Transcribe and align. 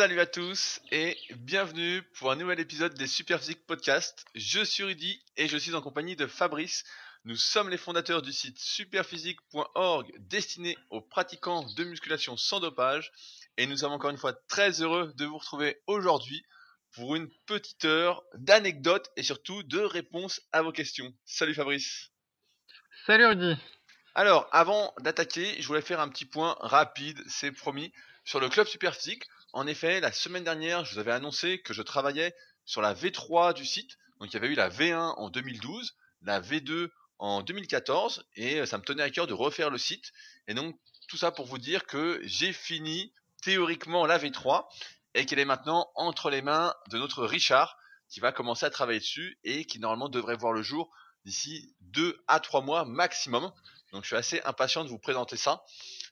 Salut 0.00 0.20
à 0.20 0.24
tous 0.24 0.80
et 0.92 1.18
bienvenue 1.36 2.02
pour 2.14 2.30
un 2.30 2.36
nouvel 2.36 2.58
épisode 2.58 2.94
des 2.94 3.06
Superphysique 3.06 3.66
Podcast. 3.66 4.24
Je 4.34 4.64
suis 4.64 4.82
Rudy 4.82 5.22
et 5.36 5.46
je 5.46 5.58
suis 5.58 5.74
en 5.74 5.82
compagnie 5.82 6.16
de 6.16 6.26
Fabrice. 6.26 6.84
Nous 7.26 7.36
sommes 7.36 7.68
les 7.68 7.76
fondateurs 7.76 8.22
du 8.22 8.32
site 8.32 8.58
superphysique.org 8.58 10.10
destiné 10.20 10.78
aux 10.88 11.02
pratiquants 11.02 11.66
de 11.76 11.84
musculation 11.84 12.38
sans 12.38 12.60
dopage 12.60 13.12
et 13.58 13.66
nous 13.66 13.76
sommes 13.76 13.92
encore 13.92 14.08
une 14.08 14.16
fois 14.16 14.32
très 14.48 14.80
heureux 14.80 15.12
de 15.18 15.26
vous 15.26 15.36
retrouver 15.36 15.82
aujourd'hui 15.86 16.46
pour 16.94 17.14
une 17.14 17.28
petite 17.44 17.84
heure 17.84 18.22
d'anecdotes 18.32 19.10
et 19.18 19.22
surtout 19.22 19.62
de 19.64 19.80
réponses 19.80 20.40
à 20.52 20.62
vos 20.62 20.72
questions. 20.72 21.12
Salut 21.26 21.52
Fabrice. 21.52 22.08
Salut 23.04 23.26
Rudy. 23.26 23.54
Alors, 24.14 24.48
avant 24.50 24.94
d'attaquer, 25.00 25.60
je 25.60 25.66
voulais 25.68 25.82
faire 25.82 26.00
un 26.00 26.08
petit 26.08 26.24
point 26.24 26.56
rapide, 26.60 27.22
c'est 27.28 27.52
promis, 27.52 27.92
sur 28.24 28.40
le 28.40 28.48
club 28.48 28.66
Superphysique. 28.66 29.24
En 29.52 29.66
effet, 29.66 30.00
la 30.00 30.12
semaine 30.12 30.44
dernière, 30.44 30.84
je 30.84 30.94
vous 30.94 31.00
avais 31.00 31.10
annoncé 31.10 31.60
que 31.60 31.74
je 31.74 31.82
travaillais 31.82 32.34
sur 32.64 32.80
la 32.80 32.94
V3 32.94 33.52
du 33.52 33.66
site. 33.66 33.98
Donc 34.20 34.30
il 34.30 34.34
y 34.34 34.36
avait 34.36 34.48
eu 34.48 34.54
la 34.54 34.68
V1 34.68 35.14
en 35.16 35.28
2012, 35.28 35.96
la 36.22 36.40
V2 36.40 36.90
en 37.18 37.42
2014, 37.42 38.26
et 38.36 38.64
ça 38.64 38.78
me 38.78 38.84
tenait 38.84 39.02
à 39.02 39.10
cœur 39.10 39.26
de 39.26 39.34
refaire 39.34 39.70
le 39.70 39.78
site. 39.78 40.12
Et 40.46 40.54
donc 40.54 40.78
tout 41.08 41.16
ça 41.16 41.32
pour 41.32 41.46
vous 41.46 41.58
dire 41.58 41.86
que 41.86 42.20
j'ai 42.22 42.52
fini 42.52 43.12
théoriquement 43.42 44.06
la 44.06 44.18
V3 44.18 44.66
et 45.14 45.26
qu'elle 45.26 45.40
est 45.40 45.44
maintenant 45.44 45.90
entre 45.96 46.30
les 46.30 46.42
mains 46.42 46.72
de 46.90 46.98
notre 46.98 47.24
Richard 47.24 47.76
qui 48.08 48.20
va 48.20 48.30
commencer 48.30 48.66
à 48.66 48.70
travailler 48.70 49.00
dessus 49.00 49.38
et 49.42 49.64
qui 49.64 49.80
normalement 49.80 50.08
devrait 50.08 50.36
voir 50.36 50.52
le 50.52 50.62
jour 50.62 50.90
d'ici 51.24 51.74
2 51.80 52.22
à 52.28 52.38
3 52.38 52.60
mois 52.60 52.84
maximum. 52.84 53.50
Donc 53.92 54.04
je 54.04 54.08
suis 54.08 54.16
assez 54.16 54.40
impatient 54.44 54.84
de 54.84 54.88
vous 54.88 54.98
présenter 54.98 55.36
ça. 55.36 55.64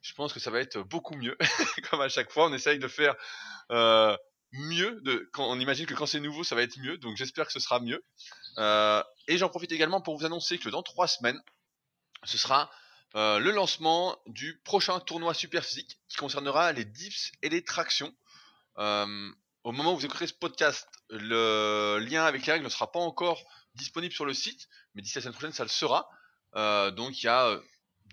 Je 0.03 0.13
pense 0.15 0.33
que 0.33 0.41
ça 0.41 0.51
va 0.51 0.61
être 0.61 0.79
beaucoup 0.81 1.15
mieux. 1.15 1.37
Comme 1.91 2.01
à 2.01 2.09
chaque 2.09 2.31
fois, 2.31 2.47
on 2.47 2.53
essaye 2.53 2.79
de 2.79 2.89
faire 2.89 3.15
euh, 3.71 4.17
mieux. 4.53 5.03
On 5.37 5.59
imagine 5.61 5.87
que 5.87 5.95
quand 5.95 6.07
c'est 6.07 6.21
nouveau, 6.21 6.45
ça 6.45 6.55
va 6.55 6.63
être 6.63 6.79
mieux. 6.79 6.99
Donc 6.99 7.17
j'espère 7.17 7.47
que 7.47 7.53
ce 7.53 7.61
sera 7.61 7.81
mieux. 7.81 8.05
Euh, 8.59 9.03
et 9.27 9.39
j'en 9.39 9.49
profite 9.49 9.73
également 9.73 10.01
pour 10.01 10.17
vous 10.19 10.25
annoncer 10.25 10.59
que 10.59 10.69
dans 10.69 10.83
3 10.83 11.07
semaines, 11.07 11.41
ce 12.25 12.39
sera 12.39 12.71
euh, 13.15 13.39
le 13.39 13.53
lancement 13.53 14.19
du 14.27 14.61
prochain 14.65 14.99
tournoi 15.01 15.35
super 15.35 15.65
physique 15.65 15.99
qui 16.09 16.17
concernera 16.17 16.73
les 16.73 16.85
dips 16.85 17.33
et 17.43 17.49
les 17.49 17.65
tractions. 17.65 18.13
Au 19.65 19.73
moment 19.73 19.93
où 19.93 19.97
vous 19.97 20.07
écouterez 20.07 20.29
ce 20.29 20.35
podcast, 20.35 20.89
le 21.11 21.99
lien 21.99 22.25
avec 22.25 22.47
les 22.47 22.53
règles 22.53 22.65
ne 22.65 22.71
sera 22.71 22.91
pas 22.91 23.01
encore 23.01 23.43
disponible 23.75 24.15
sur 24.15 24.25
le 24.25 24.33
site, 24.33 24.69
mais 24.95 25.03
d'ici 25.03 25.17
la 25.17 25.23
semaine 25.23 25.35
prochaine, 25.35 25.53
ça 25.53 25.65
le 25.65 25.69
sera. 25.69 26.09
Euh, 26.57 26.91
donc 26.91 27.23
il 27.23 27.27
y 27.27 27.29
a 27.29 27.47
euh, 27.49 27.61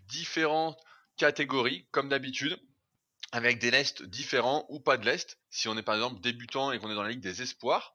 différentes 0.08 0.80
catégories, 1.18 1.88
comme 1.92 2.10
d'habitude, 2.10 2.58
avec 3.32 3.60
des 3.60 3.72
lestes 3.72 4.04
différents 4.04 4.66
ou 4.70 4.80
pas 4.80 4.98
de 4.98 5.06
lest, 5.06 5.40
si 5.50 5.68
on 5.68 5.78
est 5.78 5.84
par 5.84 5.96
exemple 5.96 6.22
débutant 6.22 6.72
et 6.72 6.80
qu'on 6.80 6.92
est 6.92 6.96
dans 6.96 7.04
la 7.04 7.10
Ligue 7.10 7.22
des 7.22 7.42
Espoirs. 7.42 7.94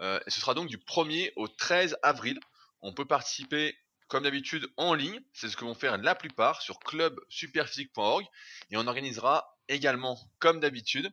Euh, 0.00 0.18
et 0.26 0.30
ce 0.30 0.40
sera 0.40 0.54
donc 0.54 0.68
du 0.68 0.78
1er 0.78 1.32
au 1.36 1.48
13 1.48 1.96
avril. 2.02 2.38
On 2.80 2.92
peut 2.92 3.04
participer 3.04 3.76
comme 4.08 4.24
d'habitude 4.24 4.68
en 4.76 4.92
ligne, 4.92 5.20
c'est 5.32 5.48
ce 5.48 5.56
que 5.56 5.64
vont 5.64 5.74
faire 5.74 5.96
la 5.96 6.14
plupart 6.14 6.60
sur 6.60 6.78
clubsuperphysique.org 6.80 8.26
et 8.70 8.76
on 8.76 8.86
organisera 8.86 9.56
également 9.68 10.18
comme 10.38 10.60
d'habitude 10.60 11.10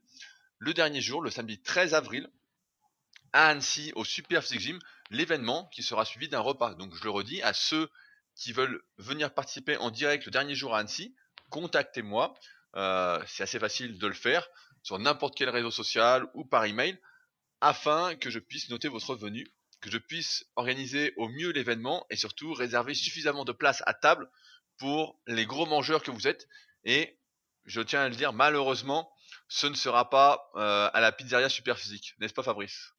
le 0.57 0.73
dernier 0.73 0.99
jour, 0.99 1.21
le 1.21 1.29
samedi 1.29 1.61
13 1.61 1.93
avril, 1.93 2.29
à 3.31 3.47
Annecy 3.47 3.93
au 3.95 4.03
Super 4.03 4.43
Physique 4.43 4.59
Gym, 4.59 4.79
l'événement 5.11 5.69
qui 5.73 5.83
sera 5.83 6.03
suivi 6.03 6.27
d'un 6.27 6.41
repas. 6.41 6.73
Donc 6.73 6.93
je 6.95 7.03
le 7.03 7.09
redis, 7.09 7.41
à 7.41 7.53
ceux 7.53 7.89
qui 8.39 8.53
veulent 8.53 8.81
venir 8.97 9.33
participer 9.33 9.77
en 9.77 9.91
direct 9.91 10.25
le 10.25 10.31
dernier 10.31 10.55
jour 10.55 10.73
à 10.73 10.79
Annecy, 10.79 11.15
contactez-moi. 11.49 12.33
Euh, 12.75 13.21
c'est 13.27 13.43
assez 13.43 13.59
facile 13.59 13.97
de 13.97 14.07
le 14.07 14.13
faire 14.13 14.47
sur 14.83 14.97
n'importe 14.97 15.35
quel 15.35 15.49
réseau 15.49 15.71
social 15.71 16.27
ou 16.33 16.45
par 16.45 16.65
email 16.65 16.97
afin 17.61 18.15
que 18.15 18.29
je 18.29 18.39
puisse 18.39 18.69
noter 18.69 18.87
votre 18.87 19.15
venue, 19.15 19.45
que 19.81 19.91
je 19.91 19.97
puisse 19.97 20.45
organiser 20.55 21.13
au 21.17 21.27
mieux 21.27 21.51
l'événement 21.51 22.05
et 22.09 22.15
surtout 22.15 22.53
réserver 22.53 22.93
suffisamment 22.93 23.43
de 23.43 23.51
place 23.51 23.83
à 23.85 23.93
table 23.93 24.29
pour 24.77 25.19
les 25.27 25.45
gros 25.45 25.65
mangeurs 25.65 26.03
que 26.03 26.11
vous 26.11 26.27
êtes. 26.27 26.47
Et 26.85 27.19
je 27.65 27.81
tiens 27.81 28.01
à 28.01 28.09
le 28.09 28.15
dire, 28.15 28.31
malheureusement, 28.31 29.11
ce 29.49 29.67
ne 29.67 29.75
sera 29.75 30.09
pas 30.09 30.49
euh, 30.55 30.89
à 30.93 31.01
la 31.01 31.11
pizzeria 31.11 31.49
super 31.49 31.77
physique, 31.77 32.15
n'est-ce 32.19 32.33
pas 32.33 32.43
Fabrice? 32.43 32.93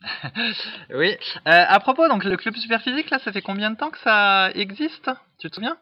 Oui. 0.90 1.12
Euh, 1.12 1.16
à 1.46 1.80
propos, 1.80 2.08
donc 2.08 2.24
le 2.24 2.36
club 2.36 2.56
super 2.56 2.82
physique, 2.82 3.10
là, 3.10 3.18
ça 3.18 3.32
fait 3.32 3.42
combien 3.42 3.70
de 3.70 3.76
temps 3.76 3.90
que 3.90 3.98
ça 3.98 4.50
existe? 4.54 5.10
Tu 5.38 5.48
te 5.50 5.54
souviens? 5.54 5.78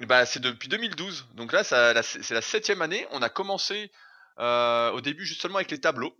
Bah, 0.00 0.24
c'est 0.26 0.40
depuis 0.40 0.68
2012. 0.68 1.26
Donc 1.34 1.52
là, 1.52 1.64
ça, 1.64 1.92
la- 1.92 2.02
c'est 2.02 2.30
la 2.30 2.40
septième 2.42 2.82
année. 2.82 3.06
On 3.10 3.20
a 3.22 3.28
commencé 3.28 3.90
euh, 4.38 4.90
au 4.92 5.00
début 5.00 5.26
juste 5.26 5.40
seulement 5.42 5.56
avec 5.56 5.70
les 5.72 5.80
tableaux. 5.80 6.16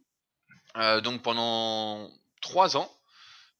Euh, 0.76 1.00
donc 1.00 1.22
pendant 1.22 2.10
trois 2.42 2.76
ans, 2.76 2.90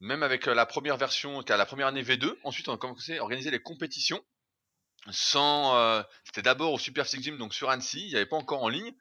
même 0.00 0.22
avec 0.22 0.46
la 0.46 0.66
première 0.66 0.96
version, 0.98 1.42
la 1.48 1.66
première 1.66 1.88
année 1.88 2.02
V2. 2.02 2.38
Ensuite, 2.44 2.68
on 2.68 2.74
a 2.74 2.78
commencé 2.78 3.18
à 3.18 3.22
organiser 3.22 3.50
les 3.50 3.60
compétitions. 3.60 4.22
C'était 6.24 6.42
d'abord 6.42 6.72
au 6.72 6.78
Super 6.78 7.04
Gym, 7.06 7.38
donc 7.38 7.54
sur 7.54 7.70
Annecy. 7.70 8.00
Il 8.00 8.08
n'y 8.10 8.16
avait 8.16 8.26
pas 8.26 8.36
encore 8.36 8.62
en 8.62 8.68
ligne. 8.68 8.92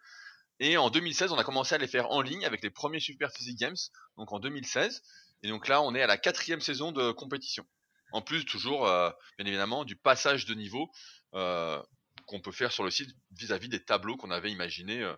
Et 0.60 0.78
en 0.78 0.90
2016, 0.90 1.32
on 1.32 1.38
a 1.38 1.44
commencé 1.44 1.76
à 1.76 1.78
les 1.78 1.88
faire 1.88 2.10
en 2.10 2.22
ligne 2.22 2.46
avec 2.46 2.64
les 2.64 2.70
premiers 2.70 3.00
Super 3.00 3.32
Physique 3.32 3.60
Games. 3.60 3.76
Donc 4.18 4.32
en 4.32 4.40
2016. 4.40 5.02
Et 5.44 5.50
donc 5.50 5.68
là, 5.68 5.82
on 5.82 5.94
est 5.94 6.02
à 6.02 6.08
la 6.08 6.18
quatrième 6.18 6.62
saison 6.62 6.92
de 6.92 7.12
compétition. 7.12 7.66
En 8.12 8.22
plus, 8.22 8.46
toujours, 8.46 8.88
euh, 8.88 9.10
bien 9.38 9.46
évidemment, 9.46 9.86
du 9.86 9.96
passage 9.96 10.46
de 10.46 10.54
niveau 10.54 10.90
euh, 11.34 11.82
qu'on 12.26 12.40
peut 12.40 12.52
faire 12.52 12.72
sur 12.72 12.84
le 12.84 12.92
site 12.92 13.16
vis-à-vis 13.32 13.70
des 13.70 13.84
tableaux 13.84 14.18
qu'on 14.18 14.32
avait 14.32 14.52
imaginés, 14.52 15.02
euh, 15.02 15.16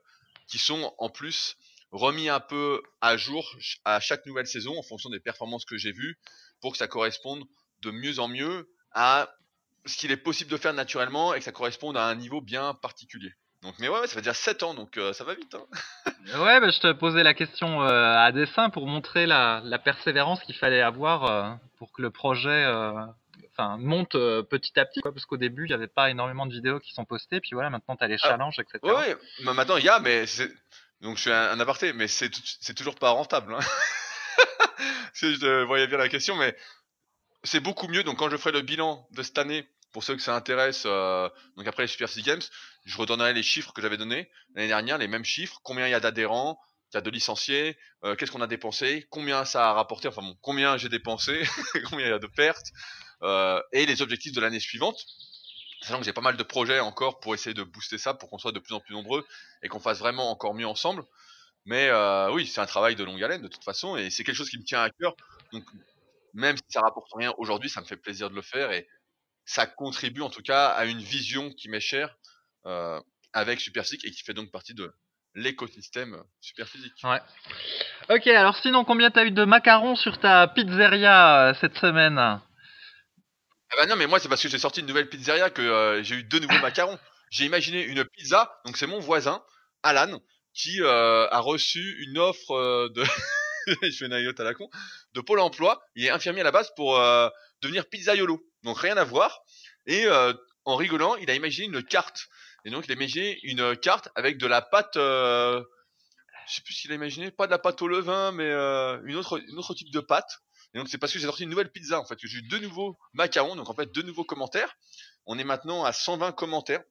qui 0.47 0.57
sont 0.57 0.93
en 0.97 1.09
plus 1.09 1.55
remis 1.91 2.29
un 2.29 2.39
peu 2.39 2.81
à 3.01 3.17
jour 3.17 3.55
à 3.85 3.99
chaque 3.99 4.25
nouvelle 4.25 4.47
saison 4.47 4.77
en 4.77 4.83
fonction 4.83 5.09
des 5.09 5.19
performances 5.19 5.65
que 5.65 5.77
j'ai 5.77 5.91
vues, 5.91 6.19
pour 6.61 6.73
que 6.73 6.77
ça 6.77 6.87
corresponde 6.87 7.45
de 7.81 7.91
mieux 7.91 8.19
en 8.19 8.27
mieux 8.27 8.69
à 8.91 9.33
ce 9.85 9.97
qu'il 9.97 10.11
est 10.11 10.17
possible 10.17 10.51
de 10.51 10.57
faire 10.57 10.73
naturellement 10.73 11.33
et 11.33 11.39
que 11.39 11.45
ça 11.45 11.51
corresponde 11.51 11.95
à 11.95 12.05
un 12.05 12.15
niveau 12.15 12.41
bien 12.41 12.73
particulier. 12.73 13.31
Donc, 13.61 13.75
mais 13.79 13.89
ouais, 13.89 13.99
ouais, 13.99 14.07
ça 14.07 14.15
va 14.15 14.21
déjà 14.21 14.33
7 14.33 14.63
ans, 14.63 14.73
donc 14.73 14.97
euh, 14.97 15.11
ça 15.13 15.23
va 15.23 15.33
vite. 15.33 15.55
Hein. 15.55 15.65
Ouais, 16.37 16.59
bah, 16.59 16.69
je 16.69 16.79
te 16.79 16.91
posais 16.91 17.23
la 17.23 17.33
question 17.33 17.81
euh, 17.83 18.15
à 18.15 18.31
dessein 18.31 18.69
pour 18.69 18.85
montrer 18.85 19.25
la, 19.25 19.61
la 19.63 19.79
persévérance 19.79 20.39
qu'il 20.41 20.55
fallait 20.55 20.81
avoir 20.81 21.25
euh, 21.25 21.49
pour 21.77 21.91
que 21.91 22.01
le 22.03 22.11
projet 22.11 22.49
euh, 22.65 22.91
enfin, 23.51 23.77
monte 23.79 24.13
euh, 24.15 24.43
petit 24.43 24.79
à 24.79 24.85
petit. 24.85 25.01
Quoi, 25.01 25.11
parce 25.11 25.25
qu'au 25.25 25.37
début, 25.37 25.63
il 25.65 25.69
n'y 25.69 25.73
avait 25.73 25.87
pas 25.87 26.09
énormément 26.11 26.45
de 26.45 26.53
vidéos 26.53 26.79
qui 26.79 26.93
sont 26.93 27.05
postées. 27.05 27.39
Puis 27.41 27.51
voilà, 27.53 27.69
maintenant, 27.71 27.95
tu 27.95 28.03
as 28.03 28.07
les 28.07 28.17
Ah, 28.21 28.27
challenges, 28.29 28.59
etc. 28.59 28.79
Ouais, 28.83 28.91
ouais, 28.93 29.17
mais 29.43 29.53
maintenant 29.53 29.77
il 29.77 29.85
y 29.85 29.89
a, 29.89 29.99
mais 29.99 30.27
c'est. 30.27 30.51
Donc 31.01 31.15
je 31.17 31.21
suis 31.21 31.31
un, 31.31 31.51
un 31.51 31.59
aparté, 31.59 31.93
mais 31.93 32.07
c'est 32.07 32.29
tout- 32.29 32.41
c'est 32.43 32.75
toujours 32.75 32.95
pas 32.95 33.09
rentable. 33.09 33.55
Hein. 33.55 33.59
si 35.13 35.35
je 35.35 35.63
voyais 35.63 35.87
bien 35.87 35.97
la 35.97 36.09
question, 36.09 36.35
mais 36.35 36.55
c'est 37.43 37.59
beaucoup 37.61 37.87
mieux. 37.87 38.03
Donc 38.03 38.17
quand 38.19 38.29
je 38.29 38.37
ferai 38.37 38.51
le 38.51 38.61
bilan 38.61 39.07
de 39.11 39.23
cette 39.23 39.37
année, 39.37 39.67
pour 39.91 40.03
ceux 40.03 40.15
que 40.15 40.21
ça 40.21 40.35
intéresse, 40.35 40.83
euh, 40.85 41.29
donc 41.57 41.67
après 41.67 41.83
les 41.83 41.87
Super 41.87 42.09
Six 42.09 42.21
Games, 42.21 42.41
je 42.85 42.97
redonnerai 42.97 43.33
les 43.33 43.43
chiffres 43.43 43.73
que 43.73 43.81
j'avais 43.81 43.97
donnés 43.97 44.29
l'année 44.55 44.67
dernière, 44.67 44.97
les 44.97 45.07
mêmes 45.07 45.25
chiffres, 45.25 45.59
combien 45.63 45.87
il 45.87 45.91
y 45.91 45.95
a 45.95 45.99
d'adhérents, 45.99 46.59
il 46.91 46.95
y 46.95 46.97
a 46.97 47.01
de 47.01 47.09
licenciés, 47.09 47.77
euh, 48.03 48.15
qu'est-ce 48.15 48.31
qu'on 48.31 48.41
a 48.41 48.47
dépensé, 48.47 49.07
combien 49.09 49.45
ça 49.45 49.69
a 49.69 49.73
rapporté, 49.73 50.07
enfin 50.07 50.21
bon, 50.21 50.35
combien 50.41 50.77
j'ai 50.77 50.89
dépensé, 50.89 51.43
combien 51.89 52.07
il 52.07 52.09
y 52.09 52.13
a 52.13 52.19
de 52.19 52.27
pertes, 52.27 52.67
euh, 53.23 53.61
et 53.71 53.85
les 53.85 54.01
objectifs 54.01 54.33
de 54.33 54.41
l'année 54.41 54.59
suivante. 54.59 55.05
Sachant 55.81 55.99
que 55.99 56.05
j'ai 56.05 56.13
pas 56.13 56.21
mal 56.21 56.35
de 56.35 56.43
projets 56.43 56.81
encore 56.81 57.21
pour 57.21 57.33
essayer 57.33 57.53
de 57.53 57.63
booster 57.63 57.97
ça, 57.97 58.13
pour 58.13 58.29
qu'on 58.29 58.37
soit 58.37 58.51
de 58.51 58.59
plus 58.59 58.73
en 58.73 58.81
plus 58.81 58.93
nombreux 58.93 59.25
et 59.63 59.69
qu'on 59.69 59.79
fasse 59.79 59.99
vraiment 59.99 60.29
encore 60.29 60.53
mieux 60.53 60.67
ensemble. 60.67 61.05
Mais 61.65 61.89
oui, 62.31 62.47
c'est 62.47 62.59
un 62.59 62.65
travail 62.65 62.95
de 62.97 63.03
longue 63.05 63.23
haleine 63.23 63.41
de 63.41 63.47
toute 63.47 63.63
façon, 63.63 63.95
et 63.95 64.09
c'est 64.09 64.25
quelque 64.25 64.35
chose 64.35 64.49
qui 64.49 64.57
me 64.57 64.65
tient 64.65 64.81
à 64.81 64.89
cœur. 64.89 65.15
Donc 65.53 65.63
même 66.33 66.57
si 66.57 66.63
ça 66.69 66.81
rapporte 66.81 67.11
rien 67.13 67.33
aujourd'hui, 67.37 67.69
ça 67.69 67.81
me 67.81 67.85
fait 67.85 67.97
plaisir 67.97 68.29
de 68.29 68.35
le 68.35 68.41
faire 68.41 68.71
et 68.71 68.87
ça 69.49 69.65
contribue 69.65 70.21
en 70.21 70.29
tout 70.29 70.43
cas 70.43 70.67
à 70.67 70.85
une 70.85 71.01
vision 71.01 71.51
qui 71.51 71.69
m'est 71.69 71.79
chère 71.79 72.15
euh, 72.67 73.01
avec 73.33 73.59
Superphysique 73.59 74.05
et 74.05 74.11
qui 74.11 74.21
fait 74.23 74.35
donc 74.35 74.51
partie 74.51 74.75
de 74.75 74.93
l'écosystème 75.33 76.21
Superphysique. 76.39 76.93
Ouais. 77.03 77.19
Ok, 78.09 78.27
alors 78.27 78.55
sinon, 78.57 78.85
combien 78.85 79.09
t'as 79.09 79.25
eu 79.25 79.31
de 79.31 79.43
macarons 79.45 79.95
sur 79.95 80.19
ta 80.19 80.47
pizzeria 80.47 81.49
euh, 81.49 81.53
cette 81.59 81.75
semaine? 81.77 82.19
Ah 82.19 82.41
bah 83.75 83.87
non, 83.87 83.95
mais 83.95 84.05
moi 84.05 84.19
c'est 84.19 84.29
parce 84.29 84.43
que 84.43 84.49
j'ai 84.49 84.59
sorti 84.59 84.81
une 84.81 84.85
nouvelle 84.85 85.09
pizzeria 85.09 85.49
que 85.49 85.63
euh, 85.63 86.03
j'ai 86.03 86.15
eu 86.15 86.23
deux 86.23 86.39
nouveaux 86.39 86.59
macarons. 86.59 86.99
J'ai 87.31 87.45
imaginé 87.45 87.83
une 87.83 88.05
pizza, 88.05 88.51
donc 88.65 88.77
c'est 88.77 88.87
mon 88.87 88.99
voisin, 88.99 89.43
Alan, 89.81 90.19
qui 90.53 90.79
euh, 90.81 91.27
a 91.29 91.39
reçu 91.39 92.03
une 92.07 92.19
offre 92.19 92.51
euh, 92.51 92.89
de... 92.89 93.03
je 93.81 93.97
fais 93.97 94.05
une 94.05 94.13
anecdote 94.13 94.39
à 94.39 94.43
la 94.43 94.53
con, 94.53 94.69
de 95.13 95.21
Pôle 95.21 95.39
emploi. 95.39 95.81
Il 95.95 96.05
est 96.05 96.09
infirmier 96.09 96.41
à 96.41 96.45
la 96.45 96.51
base 96.51 96.71
pour 96.75 96.97
euh, 96.97 97.29
devenir 97.61 97.87
pizzaiolo. 97.87 98.41
Donc 98.63 98.79
rien 98.79 98.97
à 98.97 99.03
voir. 99.03 99.41
Et 99.85 100.05
euh, 100.05 100.33
en 100.65 100.75
rigolant, 100.75 101.15
il 101.15 101.29
a 101.29 101.35
imaginé 101.35 101.67
une 101.67 101.83
carte. 101.83 102.27
Et 102.65 102.69
donc 102.69 102.85
il 102.87 102.91
a 102.91 102.95
imaginé 102.95 103.39
une 103.43 103.75
carte 103.75 104.09
avec 104.15 104.37
de 104.37 104.47
la 104.47 104.61
pâte... 104.61 104.97
Euh, 104.97 105.63
je 106.47 106.55
sais 106.55 106.61
plus 106.63 106.73
qu'il 106.73 106.91
a 106.91 106.95
imaginé, 106.95 107.29
pas 107.29 107.45
de 107.45 107.51
la 107.51 107.59
pâte 107.59 107.79
au 107.83 107.87
levain, 107.87 108.31
mais 108.31 108.49
euh, 108.49 108.99
une 109.03 109.15
autre, 109.17 109.73
type 109.75 109.91
de 109.91 109.99
pâte. 109.99 110.39
Et 110.73 110.79
donc 110.79 110.89
c'est 110.89 110.97
parce 110.97 111.13
que 111.13 111.19
j'ai 111.19 111.25
sorti 111.25 111.43
une 111.43 111.49
nouvelle 111.49 111.71
pizza 111.71 111.99
en 111.99 112.05
fait 112.05 112.15
que 112.15 112.27
j'ai 112.27 112.39
eu 112.39 112.41
deux 112.43 112.59
nouveaux 112.59 112.97
macarons, 113.13 113.55
donc 113.55 113.69
en 113.69 113.75
fait 113.75 113.91
deux 113.91 114.01
nouveaux 114.01 114.23
commentaires. 114.23 114.75
On 115.25 115.37
est 115.37 115.43
maintenant 115.43 115.83
à 115.83 115.93
120 115.93 116.31
commentaires 116.31 116.81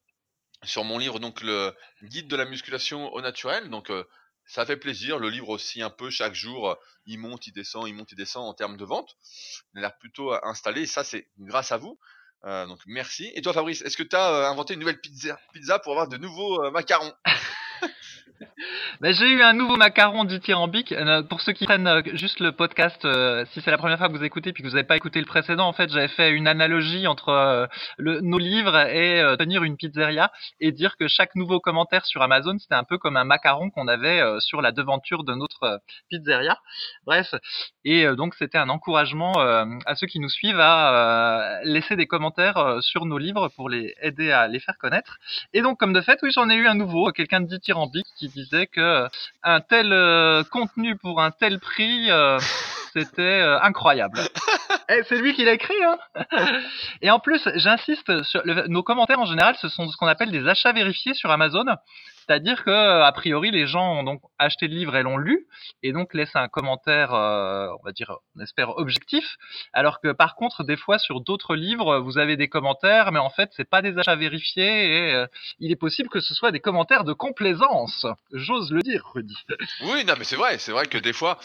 sur 0.63 0.85
mon 0.85 0.99
livre, 0.99 1.19
donc 1.19 1.41
le 1.43 1.75
guide 2.05 2.29
de 2.29 2.37
la 2.37 2.45
musculation 2.45 3.13
au 3.13 3.21
naturel. 3.21 3.69
Donc 3.69 3.91
ça 4.49 4.67
fait 4.67 4.77
plaisir. 4.77 5.19
Le 5.19 5.31
livre 5.31 5.51
aussi 5.51 5.83
un 5.83 5.91
peu 5.91 6.11
chaque 6.11 6.35
jour, 6.35 6.77
il 7.07 7.19
monte, 7.19 7.47
il 7.47 7.53
descend, 7.53 7.87
il 7.87 7.95
monte, 7.95 8.11
il 8.13 8.17
descend 8.17 8.49
en 8.49 8.55
termes 8.55 8.77
de 8.77 8.85
vente. 8.85 9.17
Il 9.75 9.79
a 9.79 9.83
l'air 9.83 9.99
plutôt 9.99 10.33
installé. 10.45 10.83
Et 10.83 10.87
ça, 10.87 11.05
c'est 11.05 11.29
grâce 11.39 11.71
à 11.71 11.77
vous. 11.77 11.99
donc 12.45 12.81
merci. 12.87 13.31
Et 13.35 13.43
toi, 13.43 13.53
Fabrice, 13.53 13.83
est-ce 13.83 13.97
que 13.97 14.03
tu 14.03 14.17
as 14.17 14.49
inventé 14.49 14.75
une 14.75 14.81
nouvelle 14.81 15.01
pizza 15.01 15.79
pour 15.79 15.93
avoir 15.93 16.09
de 16.09 16.17
nouveaux 16.17 16.71
macarons? 16.71 17.13
J'ai 19.03 19.29
eu 19.29 19.43
un 19.43 19.53
nouveau 19.53 19.77
macaron 19.77 20.25
dithyrambique. 20.25 20.93
Euh, 20.93 21.23
pour 21.23 21.41
ceux 21.41 21.53
qui 21.53 21.65
prennent 21.65 21.87
euh, 21.87 22.03
juste 22.15 22.41
le 22.41 22.53
podcast, 22.53 23.05
euh, 23.05 23.45
si 23.53 23.61
c'est 23.61 23.71
la 23.71 23.79
première 23.79 23.99
fois 23.99 24.09
que 24.09 24.17
vous 24.17 24.25
écoutez 24.25 24.53
puis 24.53 24.63
que 24.63 24.69
vous 24.69 24.75
n'avez 24.75 24.87
pas 24.87 24.97
écouté 24.97 25.21
le 25.21 25.27
précédent, 25.27 25.67
en 25.67 25.73
fait, 25.73 25.91
j'avais 25.91 26.09
fait 26.09 26.31
une 26.31 26.47
analogie 26.47 27.07
entre 27.07 27.69
le, 27.97 28.21
nos 28.21 28.39
livres 28.39 28.77
et 28.77 29.23
tenir 29.39 29.63
une 29.63 29.77
pizzeria 29.77 30.31
et 30.61 30.73
dire 30.73 30.97
que 30.97 31.09
chaque 31.09 31.35
nouveau 31.35 31.61
commentaire 31.61 32.05
sur 32.07 32.23
Amazon, 32.23 32.59
c'était 32.59 32.75
un 32.75 32.85
peu 32.85 32.99
comme 32.99 33.17
un 33.17 33.25
macaron 33.25 33.71
qu'on 33.71 33.89
avait 33.89 34.23
sur 34.41 34.63
la 34.63 34.73
devanture 34.73 35.25
de 35.25 35.35
notre 35.35 35.81
pizzeria. 36.09 36.59
Bref, 37.07 37.35
et 37.85 38.07
donc 38.17 38.35
c'était 38.35 38.59
un 38.59 38.69
encouragement 38.69 39.39
à 39.39 39.95
ceux 39.95 40.07
qui 40.07 40.21
nous 40.21 40.29
suivent 40.29 40.61
à 40.61 41.61
laisser 41.65 41.97
des 41.97 42.07
commentaires 42.07 42.79
sur 42.81 43.07
nos 43.07 43.19
livres 43.19 43.49
pour 43.49 43.69
les 43.69 43.95
aider 44.03 44.31
à 44.31 44.49
les 44.49 44.61
faire 44.61 44.79
connaître. 44.79 45.19
Et 45.53 45.63
donc, 45.63 45.79
comme 45.79 45.93
de 45.93 46.01
fait, 46.01 46.19
oui, 46.23 46.31
j'en 46.33 46.49
ai 46.51 46.55
eu 46.55 46.67
un 46.67 46.75
nouveau, 46.75 47.11
quelqu'un 47.13 47.41
de 47.41 47.47
dithyrambique 47.69 48.07
qui 48.17 48.29
disait 48.29 48.67
que 48.67 48.81
euh, 48.81 49.09
un 49.43 49.61
tel 49.61 49.93
euh, 49.93 50.43
contenu 50.45 50.97
pour 50.97 51.21
un 51.21 51.31
tel 51.31 51.59
prix, 51.61 52.11
euh, 52.11 52.39
c'était 52.93 53.43
incroyable. 53.63 54.21
Et 54.91 55.03
c'est 55.09 55.17
lui 55.17 55.35
qui 55.35 55.45
l'a 55.45 55.53
écrit. 55.53 55.75
Hein 55.85 55.99
et 57.03 57.11
en 57.11 57.19
plus, 57.19 57.47
j'insiste 57.57 58.23
sur 58.23 58.43
nos 58.69 58.83
commentaires 58.83 59.21
en 59.21 59.27
général, 59.27 59.55
ce 59.61 59.69
sont 59.69 59.87
ce 59.89 59.97
qu'on 59.99 60.07
appelle 60.07 60.31
des 60.31 60.49
achats 60.49 60.73
vérifiés 60.73 61.13
sur 61.13 61.31
Amazon. 61.31 61.67
C'est-à-dire 62.29 62.63
que 62.63 62.71
a 62.71 63.11
priori 63.13 63.51
les 63.51 63.67
gens 63.67 64.01
ont 64.01 64.03
donc 64.03 64.21
acheté 64.39 64.69
le 64.69 64.75
livre 64.75 64.95
et 64.97 65.03
l'ont 65.03 65.17
lu 65.17 65.47
et 65.83 65.93
donc 65.93 66.13
laissent 66.13 66.37
un 66.37 66.49
commentaire, 66.49 67.15
euh, 67.15 67.69
on 67.81 67.85
va 67.85 67.93
dire, 67.93 68.15
on 68.37 68.41
espère 68.41 68.77
objectif. 68.77 69.37
Alors 69.73 70.01
que 70.01 70.13
par 70.13 70.35
contre, 70.35 70.63
des 70.63 70.77
fois 70.77 70.99
sur 70.99 71.23
d'autres 71.23 71.57
livres, 71.57 71.99
vous 71.99 72.19
avez 72.19 72.37
des 72.37 72.49
commentaires, 72.49 73.13
mais 73.13 73.19
en 73.19 73.31
fait 73.31 73.51
c'est 73.57 73.69
pas 73.69 73.81
des 73.81 73.97
achats 73.99 74.17
vérifiés 74.17 75.09
et 75.09 75.15
euh, 75.15 75.27
il 75.59 75.73
est 75.73 75.77
possible 75.77 76.11
que 76.11 76.21
ce 76.21 76.35
soit 76.35 76.53
des 76.53 76.61
commentaires 76.61 77.05
de 77.05 77.15
complaisance. 77.15 78.07
J'ose 78.33 78.73
le 78.73 78.83
dire, 78.83 79.05
Rudy. 79.15 79.37
Oui, 79.83 80.05
non, 80.05 80.15
mais 80.19 80.25
c'est 80.25 80.37
vrai, 80.37 80.59
c'est 80.59 80.73
vrai 80.73 80.87
que 80.87 80.99
des 80.99 81.13
fois 81.13 81.39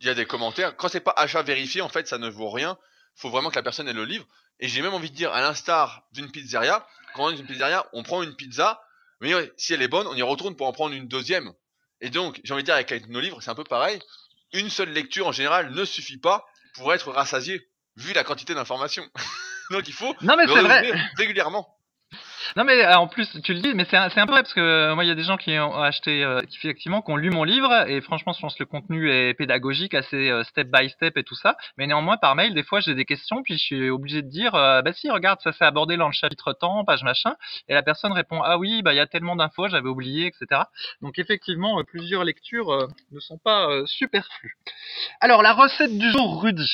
il 0.00 0.06
y 0.06 0.10
a 0.10 0.14
des 0.14 0.26
commentaires. 0.26 0.76
Quand 0.76 0.88
c'est 0.88 1.00
pas 1.00 1.14
achat 1.16 1.42
vérifié, 1.42 1.80
en 1.80 1.88
fait, 1.88 2.06
ça 2.06 2.18
ne 2.18 2.28
vaut 2.28 2.50
rien. 2.50 2.76
Faut 3.16 3.30
vraiment 3.30 3.50
que 3.50 3.56
la 3.56 3.62
personne 3.62 3.88
ait 3.88 3.92
le 3.92 4.04
livre. 4.04 4.26
Et 4.60 4.68
j'ai 4.68 4.82
même 4.82 4.94
envie 4.94 5.10
de 5.10 5.16
dire, 5.16 5.32
à 5.32 5.40
l'instar 5.40 6.04
d'une 6.12 6.30
pizzeria, 6.30 6.86
quand 7.14 7.24
on 7.24 7.30
est 7.30 7.36
une 7.36 7.46
pizzeria, 7.46 7.86
on 7.92 8.02
prend 8.02 8.22
une 8.22 8.34
pizza 8.34 8.80
mais 9.20 9.32
si 9.56 9.74
elle 9.74 9.82
est 9.82 9.88
bonne, 9.88 10.06
on 10.06 10.14
y 10.14 10.22
retourne 10.22 10.56
pour 10.56 10.66
en 10.66 10.72
prendre 10.72 10.94
une 10.94 11.08
deuxième. 11.08 11.52
Et 12.00 12.10
donc, 12.10 12.40
j'ai 12.44 12.54
envie 12.54 12.62
de 12.62 12.66
dire, 12.66 12.74
avec 12.74 13.08
nos 13.08 13.20
livres, 13.20 13.40
c'est 13.42 13.50
un 13.50 13.54
peu 13.54 13.64
pareil. 13.64 14.00
Une 14.52 14.70
seule 14.70 14.90
lecture, 14.90 15.26
en 15.26 15.32
général, 15.32 15.72
ne 15.72 15.84
suffit 15.84 16.18
pas 16.18 16.46
pour 16.74 16.94
être 16.94 17.10
rassasié, 17.10 17.68
vu 17.96 18.12
la 18.12 18.24
quantité 18.24 18.54
d'informations. 18.54 19.06
donc, 19.70 19.88
il 19.88 19.94
faut 19.94 20.14
non, 20.22 20.36
mais 20.36 20.46
vrai. 20.46 20.92
régulièrement. 21.16 21.77
Non 22.56 22.64
mais 22.64 22.84
euh, 22.84 22.96
en 22.96 23.06
plus 23.06 23.28
tu 23.42 23.52
le 23.54 23.60
dis, 23.60 23.74
mais 23.74 23.84
c'est 23.90 23.96
un, 23.96 24.04
un, 24.04 24.26
peu 24.26 24.32
vrai 24.32 24.42
parce 24.42 24.54
que 24.54 24.60
euh, 24.60 24.94
moi 24.94 25.04
il 25.04 25.08
y 25.08 25.10
a 25.10 25.14
des 25.14 25.24
gens 25.24 25.36
qui 25.36 25.58
ont 25.58 25.74
acheté, 25.80 26.24
euh, 26.24 26.42
qui 26.42 26.56
effectivement 26.56 27.02
qui 27.02 27.10
ont 27.10 27.16
lu 27.16 27.30
mon 27.30 27.44
livre 27.44 27.88
et 27.88 28.00
franchement 28.00 28.32
je 28.32 28.40
pense 28.40 28.54
que 28.54 28.62
le 28.62 28.66
contenu 28.66 29.10
est 29.10 29.34
pédagogique, 29.34 29.94
assez 29.94 30.30
step 30.44 30.68
by 30.68 30.88
step 30.88 31.16
et 31.16 31.24
tout 31.24 31.34
ça. 31.34 31.56
Mais 31.76 31.86
néanmoins 31.86 32.16
par 32.16 32.34
mail 32.34 32.54
des 32.54 32.62
fois 32.62 32.80
j'ai 32.80 32.94
des 32.94 33.04
questions 33.04 33.42
puis 33.42 33.58
je 33.58 33.62
suis 33.62 33.90
obligé 33.90 34.22
de 34.22 34.28
dire 34.28 34.52
bah 34.52 34.92
si 34.92 35.10
regarde 35.10 35.40
ça 35.40 35.52
s'est 35.52 35.64
abordé 35.64 35.96
dans 35.96 36.06
le 36.06 36.12
chapitre 36.12 36.52
temps, 36.52 36.84
page 36.84 37.02
machin 37.02 37.34
et 37.68 37.74
la 37.74 37.82
personne 37.82 38.12
répond 38.12 38.40
ah 38.42 38.58
oui 38.58 38.82
bah 38.82 38.92
il 38.92 38.96
y 38.96 39.00
a 39.00 39.06
tellement 39.06 39.36
d'infos 39.36 39.68
j'avais 39.68 39.88
oublié 39.88 40.26
etc. 40.26 40.62
Donc 41.02 41.18
effectivement 41.18 41.82
plusieurs 41.84 42.24
lectures 42.24 42.88
ne 43.12 43.20
sont 43.20 43.38
pas 43.38 43.68
superflues. 43.86 44.56
Alors 45.20 45.42
la 45.42 45.52
recette 45.52 45.96
du 45.96 46.10
jour 46.10 46.42
Rudy. 46.42 46.70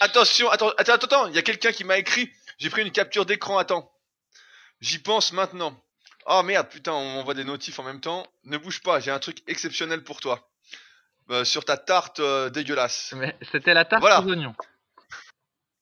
Attention 0.00 0.48
attends 0.50 0.70
attends 0.78 0.94
attends 0.94 1.26
il 1.28 1.34
y 1.34 1.38
a 1.38 1.42
quelqu'un 1.42 1.72
qui 1.72 1.84
m'a 1.84 1.98
écrit 1.98 2.30
j'ai 2.58 2.70
pris 2.70 2.82
une 2.82 2.90
capture 2.90 3.26
d'écran 3.26 3.58
attends. 3.58 3.90
J'y 4.80 4.98
pense 4.98 5.32
maintenant. 5.32 5.80
Oh 6.26 6.42
merde, 6.42 6.68
putain, 6.68 6.92
on 6.92 7.12
m'envoie 7.14 7.34
des 7.34 7.44
notifs 7.44 7.78
en 7.78 7.84
même 7.84 8.00
temps. 8.00 8.26
Ne 8.44 8.58
bouge 8.58 8.82
pas, 8.82 9.00
j'ai 9.00 9.10
un 9.10 9.18
truc 9.18 9.42
exceptionnel 9.46 10.02
pour 10.02 10.20
toi. 10.20 10.50
Euh, 11.30 11.44
sur 11.44 11.64
ta 11.64 11.76
tarte 11.76 12.20
euh, 12.20 12.50
dégueulasse. 12.50 13.12
Mais 13.16 13.36
c'était 13.50 13.74
la 13.74 13.84
tarte 13.84 14.04
aux 14.04 14.30
oignons. 14.30 14.54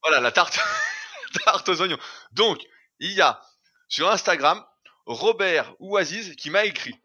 Voilà, 0.03 0.21
la 0.21 0.33
tarte, 0.33 0.59
tarte 1.45 1.69
aux 1.69 1.83
oignons. 1.83 1.99
Donc, 2.33 2.63
il 2.99 3.13
y 3.13 3.21
a 3.21 3.43
sur 3.89 4.11
Instagram 4.11 4.65
Robert 5.07 5.75
Ouaziz 5.81 6.35
qui 6.37 6.49
m'a 6.49 6.65
écrit. 6.65 6.99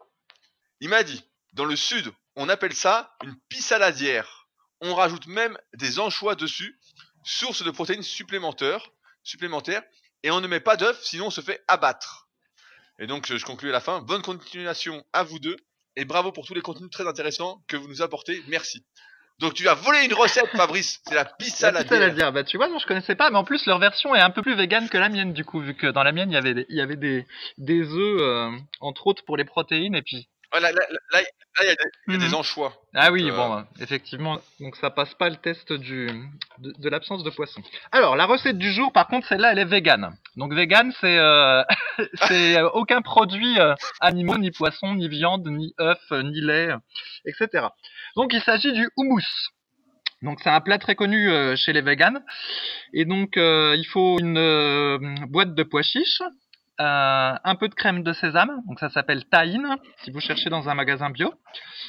Il 0.80 0.88
m'a 0.88 1.02
dit, 1.02 1.22
dans 1.52 1.66
le 1.66 1.76
sud, 1.76 2.12
on 2.34 2.48
appelle 2.48 2.74
ça 2.74 3.14
une 3.24 3.36
pissaladière. 3.48 4.46
On 4.80 4.94
rajoute 4.94 5.26
même 5.26 5.58
des 5.74 5.98
anchois 5.98 6.34
dessus, 6.34 6.80
source 7.24 7.62
de 7.62 7.70
protéines 7.70 8.02
supplémentaires, 8.02 8.90
supplémentaires 9.22 9.82
et 10.22 10.30
on 10.30 10.40
ne 10.40 10.46
met 10.46 10.60
pas 10.60 10.76
d'œufs, 10.76 10.98
sinon 11.02 11.26
on 11.26 11.30
se 11.30 11.40
fait 11.40 11.62
abattre. 11.68 12.28
Et 12.98 13.06
donc 13.06 13.26
je 13.26 13.44
conclue 13.44 13.70
à 13.70 13.72
la 13.72 13.80
fin. 13.80 14.00
Bonne 14.00 14.22
continuation 14.22 15.04
à 15.12 15.22
vous 15.22 15.38
deux 15.38 15.56
et 15.96 16.04
bravo 16.04 16.32
pour 16.32 16.46
tous 16.46 16.54
les 16.54 16.60
contenus 16.60 16.90
très 16.90 17.06
intéressants 17.06 17.62
que 17.66 17.76
vous 17.76 17.88
nous 17.88 18.02
apportez. 18.02 18.42
Merci. 18.48 18.84
Donc 19.38 19.54
tu 19.54 19.66
as 19.68 19.74
volé 19.74 20.04
une 20.04 20.12
recette, 20.12 20.50
Fabrice. 20.54 21.00
C'est 21.06 21.14
la 21.14 21.24
pizza 21.24 21.70
la 21.70 22.10
dire. 22.10 22.30
Bah 22.30 22.44
tu 22.44 22.58
vois, 22.58 22.68
non, 22.68 22.78
je 22.78 22.86
connaissais 22.86 23.14
pas, 23.14 23.30
mais 23.30 23.38
en 23.38 23.44
plus 23.44 23.64
leur 23.64 23.78
version 23.78 24.14
est 24.14 24.20
un 24.20 24.30
peu 24.30 24.42
plus 24.42 24.54
végane 24.54 24.90
que 24.90 24.98
la 24.98 25.08
mienne 25.08 25.32
du 25.32 25.46
coup, 25.46 25.60
vu 25.60 25.74
que 25.74 25.86
dans 25.86 26.02
la 26.02 26.12
mienne 26.12 26.30
il 26.30 26.34
y 26.34 26.38
avait 26.38 26.54
des, 26.54 26.66
il 26.68 26.76
y 26.76 26.82
avait 26.82 26.96
des, 26.96 27.26
des 27.56 27.80
œufs 27.80 28.20
euh, 28.20 28.50
entre 28.80 29.06
autres 29.06 29.24
pour 29.24 29.38
les 29.38 29.46
protéines 29.46 29.94
et 29.94 30.02
puis 30.02 30.28
là, 30.58 30.72
là, 30.72 30.82
là, 31.12 31.20
il 31.62 31.66
y 31.66 31.68
a, 31.68 32.18
des, 32.18 32.26
mhm. 32.26 32.34
anchois. 32.34 32.72
Ah 32.94 33.12
oui, 33.12 33.30
bon, 33.30 33.58
euh, 33.58 33.62
effectivement, 33.80 34.40
donc 34.58 34.76
ça 34.76 34.90
passe 34.90 35.14
pas 35.14 35.28
le 35.28 35.36
test 35.36 35.72
du, 35.72 36.08
de, 36.58 36.88
l'absence 36.88 37.22
de 37.22 37.30
poisson. 37.30 37.62
Alors, 37.92 38.16
la 38.16 38.26
recette 38.26 38.58
du 38.58 38.72
jour, 38.72 38.92
par 38.92 39.06
contre, 39.06 39.26
celle-là, 39.28 39.52
elle 39.52 39.58
est 39.58 39.64
végane. 39.64 40.16
Donc, 40.36 40.52
végane, 40.52 40.92
c'est 41.00 41.18
euh, 41.18 41.62
c'est 42.28 42.58
euh, 42.58 42.68
aucun 42.70 43.02
produit 43.02 43.58
animaux, 44.00 44.38
ni 44.38 44.50
poisson, 44.50 44.94
ni 44.94 45.08
viande, 45.08 45.46
ni 45.46 45.74
œuf, 45.78 46.00
ni 46.10 46.40
lait, 46.40 46.70
etc. 47.24 47.66
Donc, 48.16 48.32
il 48.32 48.42
s'agit 48.42 48.72
du 48.72 48.88
houmous. 48.96 49.50
Donc 50.22 50.38
c'est 50.42 50.50
un 50.50 50.60
plat 50.60 50.76
très 50.76 50.96
connu 50.96 51.30
chez 51.56 51.72
les 51.72 51.80
véganes. 51.80 52.22
Et 52.92 53.06
donc 53.06 53.36
il 53.36 53.86
faut 53.90 54.18
une 54.20 55.24
boîte 55.28 55.54
de 55.54 55.62
pois 55.62 55.80
chiches, 55.80 56.20
euh, 56.80 57.34
un 57.44 57.54
peu 57.56 57.68
de 57.68 57.74
crème 57.74 58.02
de 58.02 58.12
sésame, 58.12 58.62
donc 58.66 58.80
ça 58.80 58.88
s'appelle 58.88 59.26
tahine, 59.26 59.76
si 59.98 60.10
vous 60.10 60.20
cherchez 60.20 60.48
dans 60.48 60.68
un 60.68 60.74
magasin 60.74 61.10
bio, 61.10 61.34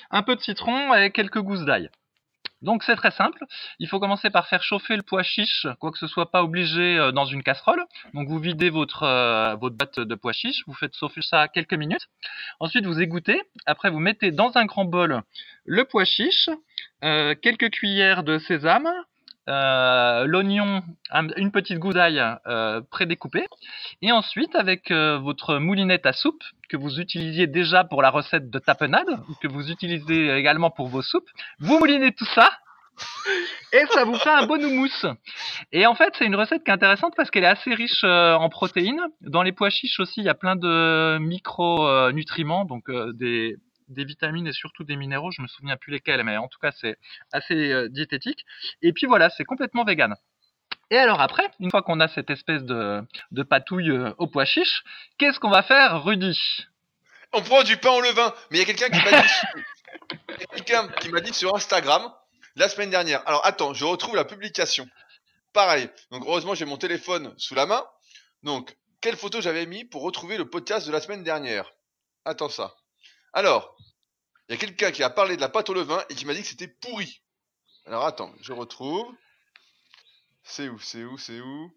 un 0.10 0.22
peu 0.22 0.36
de 0.36 0.42
citron 0.42 0.94
et 0.94 1.12
quelques 1.12 1.40
gousses 1.40 1.64
d'ail. 1.64 1.90
Donc 2.62 2.84
c'est 2.84 2.96
très 2.96 3.12
simple, 3.12 3.44
il 3.80 3.88
faut 3.88 4.00
commencer 4.00 4.30
par 4.30 4.48
faire 4.48 4.62
chauffer 4.62 4.96
le 4.96 5.02
pois 5.02 5.24
chiche, 5.24 5.66
quoi 5.80 5.92
que 5.92 5.98
ce 5.98 6.08
soit 6.08 6.30
pas 6.30 6.44
obligé 6.44 6.98
euh, 6.98 7.12
dans 7.12 7.26
une 7.26 7.42
casserole. 7.42 7.84
Donc 8.14 8.28
vous 8.28 8.38
videz 8.38 8.70
votre, 8.70 9.04
euh, 9.04 9.56
votre 9.56 10.04
de 10.04 10.16
pois 10.16 10.34
chiche, 10.34 10.62
vous 10.68 10.74
faites 10.74 10.96
chauffer 10.96 11.22
ça 11.22 11.48
quelques 11.48 11.74
minutes. 11.74 12.08
Ensuite 12.60 12.86
vous 12.86 13.00
égouttez, 13.02 13.42
après 13.66 13.90
vous 13.90 14.00
mettez 14.00 14.32
dans 14.32 14.58
un 14.58 14.66
grand 14.66 14.86
bol 14.86 15.22
le 15.64 15.86
pois 15.86 16.06
chiche, 16.06 16.50
quelques 17.02 17.70
cuillères 17.72 18.24
de 18.24 18.40
sésame, 18.40 18.92
euh, 19.50 20.26
l'oignon, 20.26 20.84
une 21.36 21.52
petite 21.52 21.80
goutte 21.80 21.96
d'ail 21.96 22.24
euh, 22.46 22.82
prédécoupée, 22.92 23.48
et 24.02 24.12
ensuite 24.12 24.56
avec 24.56 24.92
euh, 24.92 25.18
votre 25.18 25.58
moulinette 25.58 26.06
à 26.06 26.14
soupe 26.14 26.44
que 26.70 26.78
vous 26.78 27.00
utilisiez 27.00 27.48
déjà 27.48 27.84
pour 27.84 28.02
la 28.02 28.12
recette 28.12 28.52
de 28.52 28.60
tapenade, 28.60 29.20
que 29.42 29.48
vous 29.48 29.72
utilisez 29.72 30.32
également 30.36 30.70
pour 30.70 30.88
vos 30.88 31.02
soupes, 31.02 31.30
vous 31.60 31.80
moulinez 31.80 32.12
tout 32.12 32.28
ça, 32.36 32.52
et 33.74 33.84
ça 33.92 34.04
vous 34.04 34.16
fait 34.16 34.30
un 34.30 34.46
bon 34.46 34.64
houmous. 34.64 35.08
Et 35.72 35.88
en 35.88 35.96
fait, 35.96 36.14
c'est 36.20 36.26
une 36.26 36.36
recette 36.36 36.64
qui 36.64 36.70
est 36.70 36.74
intéressante 36.74 37.14
parce 37.18 37.32
qu'elle 37.32 37.44
est 37.44 37.48
assez 37.48 37.74
riche 37.74 38.04
en 38.04 38.48
protéines. 38.50 39.02
Dans 39.22 39.42
les 39.42 39.54
pois 39.54 39.72
chiches 39.72 40.00
aussi, 40.00 40.20
il 40.20 40.26
y 40.26 40.30
a 40.30 40.36
plein 40.36 40.56
de 40.56 41.18
micronutriments, 41.18 42.66
donc 42.66 42.92
des 43.16 43.58
des 43.92 44.06
vitamines 44.06 44.48
et 44.48 44.54
surtout 44.54 44.84
des 44.84 44.96
minéraux. 44.96 45.32
Je 45.32 45.42
me 45.42 45.48
souviens 45.48 45.78
plus 45.78 45.92
lesquels, 45.92 46.24
mais 46.24 46.38
en 46.38 46.48
tout 46.48 46.60
cas, 46.60 46.72
c'est 46.72 46.98
assez 47.32 47.72
euh, 47.72 47.90
diététique. 47.90 48.46
Et 48.82 48.94
puis 48.94 49.08
voilà, 49.08 49.30
c'est 49.30 49.46
complètement 49.46 49.84
vegan. 49.84 50.16
Et 50.90 50.98
alors 50.98 51.22
après, 51.22 51.50
une 51.60 51.72
fois 51.72 51.82
qu'on 51.82 52.00
a 52.00 52.08
cette 52.08 52.30
espèce 52.30 52.64
de, 52.64 53.02
de 53.32 53.44
patouille 53.44 53.92
euh, 53.92 54.14
au 54.18 54.28
pois 54.28 54.46
chiche, 54.46 54.84
qu'est-ce 55.18 55.40
qu'on 55.40 55.50
va 55.50 55.64
faire, 55.64 56.04
Rudy? 56.04 56.38
On 57.34 57.42
prend 57.42 57.64
du 57.64 57.78
pain 57.78 57.92
au 57.92 58.02
levain. 58.02 58.34
Mais 58.50 58.58
il 58.58 58.60
y 58.60 58.64
a 58.64 58.66
quelqu'un 58.66 58.90
qui 58.90 59.04
m'a 59.04 59.22
dit, 59.22 59.30
quelqu'un 60.54 60.88
qui 61.00 61.10
m'a 61.10 61.22
dit 61.22 61.34
sur 61.34 61.56
Instagram 61.56 62.12
la 62.56 62.68
semaine 62.68 62.90
dernière. 62.90 63.26
Alors 63.26 63.46
attends, 63.46 63.74
je 63.74 63.86
retrouve 63.86 64.16
la 64.16 64.26
publication. 64.26 64.86
Pareil. 65.54 65.90
Donc 66.12 66.24
heureusement, 66.26 66.56
j'ai 66.56 66.66
mon 66.66 66.78
téléphone 66.78 67.34
sous 67.38 67.56
la 67.56 67.66
main. 67.66 67.84
Donc, 68.44 68.76
quelle 69.02 69.16
photo 69.16 69.42
j'avais 69.42 69.66
mis 69.66 69.86
pour 69.86 70.02
retrouver 70.02 70.38
le 70.38 70.50
podcast 70.50 70.88
de 70.88 70.92
la 70.92 71.00
semaine 71.00 71.24
dernière? 71.24 71.72
Attends 72.26 72.50
ça. 72.50 72.76
Alors, 73.34 73.76
il 74.50 74.54
y 74.54 74.56
a 74.56 74.60
quelqu'un 74.60 74.92
qui 74.92 75.04
a 75.04 75.10
parlé 75.10 75.36
de 75.36 75.42
la 75.42 75.50
pâte 75.50 75.70
au 75.70 75.74
levain 75.74 76.04
et 76.10 76.16
qui 76.16 76.26
m'a 76.26 76.34
dit 76.34 76.42
que 76.42 76.48
c'était 76.48 76.68
pourri. 76.68 77.22
Alors 77.86 78.06
attends, 78.06 78.32
je 78.42 78.54
retrouve. 78.54 79.08
C'est 80.44 80.70
où, 80.70 80.80
c'est 80.80 81.04
où, 81.04 81.18
c'est 81.18 81.40
où? 81.40 81.72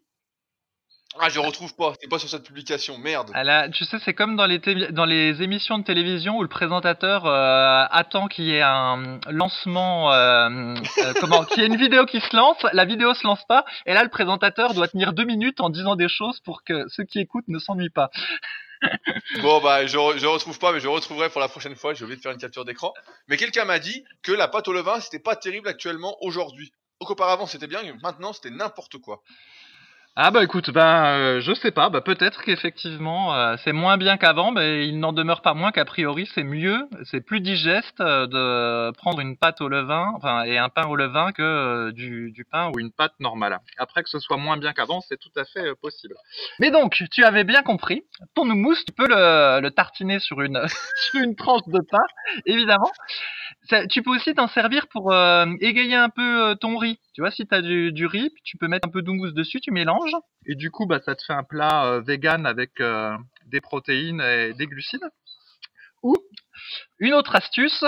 Ah, 1.21 1.29
je 1.29 1.39
retrouve 1.39 1.73
pas. 1.77 1.95
C'est 2.01 2.09
pas 2.09 2.19
sur 2.19 2.29
cette 2.29 2.43
publication. 2.45 2.99
Merde. 2.99 3.31
Ah 3.35 3.69
tu 3.69 3.85
sais, 3.85 3.99
c'est 4.05 4.15
comme 4.15 4.35
dans 4.35 4.47
les, 4.47 4.59
tél- 4.59 4.91
dans 4.91 5.05
les 5.05 5.43
émissions 5.43 5.79
de 5.79 5.85
télévision 5.85 6.39
où 6.39 6.43
le 6.43 6.49
présentateur 6.49 7.27
euh, 7.27 7.87
attend 7.89 8.27
qu'il 8.27 8.47
y 8.47 8.55
ait 8.55 8.63
un 8.63 9.21
lancement, 9.29 10.13
euh, 10.13 10.75
euh, 10.99 11.13
comment, 11.21 11.45
qu'il 11.45 11.63
y 11.63 11.65
ait 11.65 11.69
une 11.69 11.77
vidéo 11.77 12.05
qui 12.05 12.21
se 12.21 12.35
lance, 12.35 12.57
la 12.73 12.85
vidéo 12.85 13.15
se 13.15 13.25
lance 13.25 13.45
pas, 13.47 13.65
et 13.87 13.95
là 13.95 14.03
le 14.03 14.11
présentateur 14.11 14.75
doit 14.75 14.89
tenir 14.89 15.13
deux 15.13 15.25
minutes 15.25 15.61
en 15.61 15.71
disant 15.71 15.95
des 15.95 16.09
choses 16.09 16.41
pour 16.41 16.65
que 16.65 16.89
ceux 16.89 17.05
qui 17.05 17.21
écoutent 17.21 17.47
ne 17.47 17.61
s'ennuient 17.61 17.91
pas. 17.91 18.11
Bon, 19.43 19.61
bah, 19.61 19.87
je, 19.87 19.93
je 19.93 20.27
retrouve 20.27 20.59
pas, 20.59 20.73
mais 20.73 20.81
je 20.81 20.89
retrouverai 20.89 21.29
pour 21.31 21.41
la 21.41 21.49
prochaine 21.49 21.75
fois. 21.77 21.95
J'ai 21.95 22.05
oublié 22.05 22.17
de 22.17 22.23
faire 22.23 22.33
une 22.33 22.39
capture 22.39 22.65
d'écran. 22.65 22.93
Mais 23.29 23.37
quelqu'un 23.37 23.65
m'a 23.65 23.79
dit 23.79 24.05
que 24.23 24.33
la 24.33 24.49
pâte 24.49 24.69
au 24.69 24.73
levain, 24.73 25.01
c'était 25.01 25.19
pas 25.19 25.37
terrible 25.37 25.69
actuellement 25.69 26.17
aujourd'hui. 26.21 26.73
Donc 27.01 27.11
auparavant, 27.11 27.47
c'était 27.47 27.67
bien, 27.67 27.83
maintenant, 28.03 28.33
c'était 28.33 28.51
n'importe 28.51 28.99
quoi. 28.99 29.23
Ah 30.17 30.31
bah 30.31 30.45
écoute, 30.45 30.71
ben 30.71 31.07
euh, 31.07 31.41
je 31.41 31.53
sais 31.55 31.73
pas, 31.73 31.89
bah 31.91 32.01
peut-être 32.01 32.45
qu'effectivement 32.45 33.35
euh, 33.35 33.57
c'est 33.65 33.73
moins 33.73 33.97
bien 33.97 34.17
qu'avant, 34.17 34.53
mais 34.53 34.87
il 34.87 35.01
n'en 35.01 35.13
demeure 35.13 35.43
pas 35.43 35.55
moins 35.55 35.73
qu'a 35.73 35.85
priori 35.85 36.31
c'est 36.37 36.45
mieux, 36.45 36.87
c'est 37.11 37.21
plus 37.21 37.41
digeste 37.41 38.01
euh, 38.01 38.29
de 38.29 38.93
prendre 38.97 39.19
une 39.19 39.37
pâte 39.37 39.61
au 39.61 39.67
levain, 39.69 40.13
enfin 40.15 40.45
et 40.45 40.57
un 40.57 40.69
pain 40.69 40.87
au 40.87 40.95
levain 40.95 41.33
que 41.33 41.43
euh, 41.43 41.91
du, 41.91 42.31
du 42.31 42.45
pain 42.45 42.71
ou 42.73 42.79
une 42.79 42.93
pâte 42.93 43.15
normale. 43.19 43.59
Après 43.77 44.05
que 44.05 44.09
ce 44.09 44.21
soit 44.21 44.37
moins 44.37 44.57
bien 44.57 44.73
qu'avant, 44.73 45.01
c'est 45.01 45.19
tout 45.19 45.33
à 45.37 45.45
fait 45.47 45.67
euh, 45.67 45.75
possible. 45.83 46.15
Mais 46.61 46.71
donc, 46.71 47.03
tu 47.11 47.25
avais 47.25 47.43
bien 47.43 47.63
compris, 47.65 48.05
ton 48.37 48.49
houmous, 48.49 48.77
tu 48.87 48.93
peux 48.97 49.09
le, 49.09 49.61
le 49.61 49.71
tartiner 49.73 50.21
sur 50.21 50.43
une 50.43 50.63
sur 51.11 51.21
une 51.25 51.35
tranche 51.35 51.67
de 51.67 51.81
pain, 51.91 52.05
évidemment. 52.47 52.93
Ça- 53.69 53.87
tu 53.89 54.03
peux 54.03 54.11
aussi 54.11 54.35
t'en 54.35 54.49
servir 54.49 54.87
pour 54.89 55.13
égayer 55.61 55.97
un 55.97 56.09
peu 56.11 56.57
ton 56.61 56.77
riz. 56.79 56.99
Tu 57.15 57.21
vois, 57.21 57.31
si 57.31 57.47
tu 57.47 57.55
as 57.55 57.63
du, 57.63 57.93
du 57.93 58.07
riz, 58.07 58.31
puis 58.31 58.43
tu 58.45 58.59
peux 58.59 58.67
mettre 58.67 58.89
un 58.89 58.91
peu 58.91 59.01
d'houmous 59.01 59.31
dessus, 59.31 59.61
tu 59.61 59.71
mélanges, 59.71 60.17
et 60.47 60.57
du 60.57 60.73
coup, 60.73 60.85
bah, 60.87 61.01
ça 61.05 61.15
te 61.15 61.23
fait 61.25 61.33
un 61.33 61.45
plat 61.45 61.87
euh, 61.87 62.01
vegan 62.01 62.45
avec 62.45 62.81
euh, 62.81 63.17
des 63.47 63.61
protéines 63.61 64.21
et 64.21 64.53
des 64.53 64.67
glucides. 64.67 65.09
Ou, 66.03 66.17
une 66.99 67.15
autre 67.15 67.37
astuce, 67.37 67.85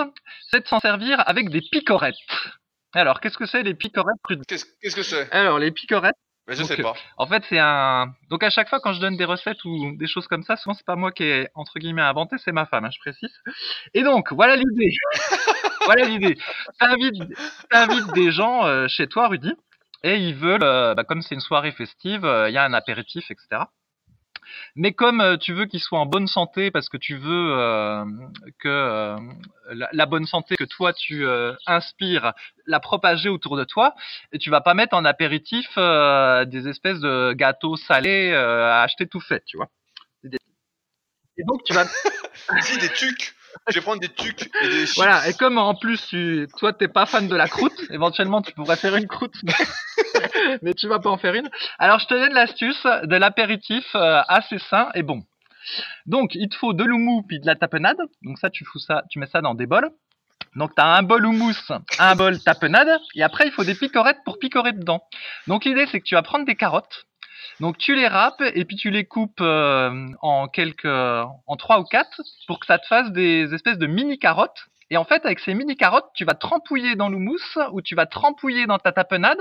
c'est 0.50 0.60
de 0.60 0.68
s'en 0.68 0.78
servir 0.78 1.22
avec 1.26 1.50
des 1.50 1.60
picorettes. 1.60 2.14
Alors, 2.92 3.20
qu'est-ce 3.20 3.36
que 3.36 3.46
c'est 3.46 3.64
les 3.64 3.74
picorettes 3.74 4.16
qu'est-ce 4.48 4.96
que 4.96 5.02
c'est? 5.02 5.30
Alors, 5.32 5.58
les 5.58 5.72
picorettes, 5.72 6.16
Mais 6.48 6.54
je 6.54 6.60
Donc, 6.60 6.68
sais 6.68 6.76
pas. 6.82 6.94
en 7.16 7.26
fait, 7.26 7.42
c'est 7.48 7.58
un. 7.58 8.14
Donc 8.30 8.42
à 8.44 8.50
chaque 8.50 8.68
fois 8.68 8.80
quand 8.80 8.92
je 8.92 9.00
donne 9.00 9.16
des 9.16 9.24
recettes 9.24 9.64
ou 9.64 9.96
des 9.96 10.06
choses 10.06 10.28
comme 10.28 10.42
ça, 10.44 10.56
souvent 10.56 10.74
c'est 10.74 10.86
pas 10.86 10.94
moi 10.96 11.10
qui 11.12 11.24
ai 11.24 11.48
entre 11.54 11.78
guillemets 11.78 12.02
inventé, 12.02 12.36
c'est 12.38 12.52
ma 12.52 12.66
femme, 12.66 12.84
hein, 12.84 12.90
je 12.92 13.00
précise. 13.00 13.34
Et 13.94 14.02
donc 14.04 14.32
voilà 14.32 14.56
l'idée. 14.56 14.90
voilà 15.86 16.04
l'idée. 16.04 16.36
T'invites, 16.78 17.22
t'invites 17.70 18.12
des 18.14 18.30
gens 18.30 18.64
euh, 18.66 18.86
chez 18.88 19.08
toi, 19.08 19.28
Rudy, 19.28 19.52
et 20.04 20.16
ils 20.16 20.34
veulent, 20.34 20.62
euh, 20.62 20.94
bah, 20.94 21.04
comme 21.04 21.22
c'est 21.22 21.34
une 21.34 21.40
soirée 21.40 21.72
festive, 21.72 22.24
euh, 22.24 22.48
il 22.48 22.52
y 22.54 22.58
a 22.58 22.64
un 22.64 22.72
apéritif, 22.74 23.30
etc. 23.30 23.62
Mais 24.74 24.92
comme 24.92 25.20
euh, 25.20 25.36
tu 25.36 25.52
veux 25.52 25.66
qu'ils 25.66 25.80
soient 25.80 25.98
en 25.98 26.06
bonne 26.06 26.26
santé, 26.26 26.70
parce 26.70 26.88
que 26.88 26.96
tu 26.96 27.16
veux 27.16 27.52
euh, 27.52 28.04
que 28.58 28.68
euh, 28.68 29.16
la, 29.70 29.88
la 29.92 30.06
bonne 30.06 30.26
santé 30.26 30.56
que 30.56 30.64
toi 30.64 30.92
tu 30.92 31.26
inspires, 31.66 32.32
la 32.66 32.80
propager 32.80 33.28
autour 33.28 33.56
de 33.56 33.64
toi, 33.64 33.94
et 34.32 34.38
tu 34.38 34.50
vas 34.50 34.60
pas 34.60 34.74
mettre 34.74 34.94
en 34.94 35.04
apéritif 35.04 35.66
des 35.76 36.68
espèces 36.68 37.00
de 37.00 37.32
gâteaux 37.32 37.76
salés 37.76 38.32
à 38.34 38.82
acheter 38.82 39.06
tout 39.06 39.20
fait, 39.20 39.42
tu 39.44 39.56
vois. 39.56 39.68
Et 41.38 41.44
donc 41.44 41.62
tu 41.64 41.74
vas 41.74 41.84
des 42.80 42.88
tucs. 42.90 43.34
Je 43.68 43.74
vais 43.74 43.80
prendre 43.80 44.00
des 44.00 44.08
tucs 44.08 44.50
et 44.62 44.68
des 44.68 44.86
chips. 44.86 44.96
voilà, 44.96 45.28
et 45.28 45.34
comme 45.34 45.58
en 45.58 45.74
plus 45.74 46.06
tu 46.06 46.48
toi 46.58 46.72
t'es 46.72 46.88
pas 46.88 47.06
fan 47.06 47.28
de 47.28 47.36
la 47.36 47.48
croûte, 47.48 47.72
éventuellement 47.90 48.42
tu 48.42 48.52
pourrais 48.52 48.76
faire 48.76 48.96
une 48.96 49.06
croûte, 49.06 49.36
mais, 49.42 50.58
mais 50.62 50.74
tu 50.74 50.88
vas 50.88 50.98
pas 50.98 51.10
en 51.10 51.18
faire 51.18 51.34
une. 51.34 51.48
Alors 51.78 51.98
je 51.98 52.06
te 52.06 52.14
donne 52.14 52.32
l'astuce 52.32 52.82
de 52.84 53.16
l'apéritif 53.16 53.84
euh, 53.94 54.22
assez 54.28 54.58
sain 54.58 54.88
et 54.94 55.02
bon. 55.02 55.24
Donc 56.06 56.34
il 56.34 56.48
te 56.48 56.56
faut 56.56 56.72
de 56.72 56.84
l'houmous 56.84 57.22
puis 57.26 57.40
de 57.40 57.46
la 57.46 57.56
tapenade. 57.56 57.98
Donc 58.22 58.38
ça 58.38 58.50
tu 58.50 58.64
fous 58.64 58.78
ça, 58.78 59.02
tu 59.10 59.18
mets 59.18 59.26
ça 59.26 59.40
dans 59.40 59.54
des 59.54 59.66
bols. 59.66 59.90
Donc 60.56 60.74
tu 60.74 60.80
as 60.80 60.86
un 60.86 61.02
bol 61.02 61.26
houmous, 61.26 61.54
un 61.98 62.16
bol 62.16 62.38
tapenade, 62.40 62.88
et 63.14 63.22
après 63.22 63.46
il 63.46 63.52
faut 63.52 63.64
des 63.64 63.74
picorettes 63.74 64.20
pour 64.24 64.38
picorer 64.38 64.72
dedans. 64.72 65.02
Donc 65.46 65.64
l'idée 65.66 65.86
c'est 65.90 66.00
que 66.00 66.04
tu 66.06 66.14
vas 66.14 66.22
prendre 66.22 66.46
des 66.46 66.56
carottes, 66.56 67.06
donc 67.60 67.78
tu 67.78 67.94
les 67.94 68.08
râpes 68.08 68.42
et 68.54 68.64
puis 68.64 68.76
tu 68.76 68.90
les 68.90 69.04
coupes 69.04 69.40
euh, 69.40 70.06
en 70.20 70.48
quelques, 70.48 70.84
en 70.86 71.56
trois 71.56 71.80
ou 71.80 71.84
quatre 71.84 72.20
pour 72.46 72.60
que 72.60 72.66
ça 72.66 72.78
te 72.78 72.86
fasse 72.86 73.10
des 73.12 73.54
espèces 73.54 73.78
de 73.78 73.86
mini 73.86 74.18
carottes. 74.18 74.66
Et 74.90 74.96
en 74.96 75.04
fait 75.04 75.24
avec 75.26 75.40
ces 75.40 75.54
mini 75.54 75.76
carottes 75.76 76.08
tu 76.14 76.24
vas 76.24 76.34
trempouiller 76.34 76.94
dans 76.94 77.08
l'houmous 77.08 77.58
ou 77.72 77.82
tu 77.82 77.94
vas 77.94 78.06
trempouiller 78.06 78.66
dans 78.66 78.78
ta 78.78 78.92
tapenade 78.92 79.40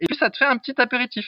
et 0.00 0.06
puis 0.06 0.16
ça 0.16 0.30
te 0.30 0.36
fait 0.36 0.44
un 0.44 0.58
petit 0.58 0.80
apéritif. 0.80 1.26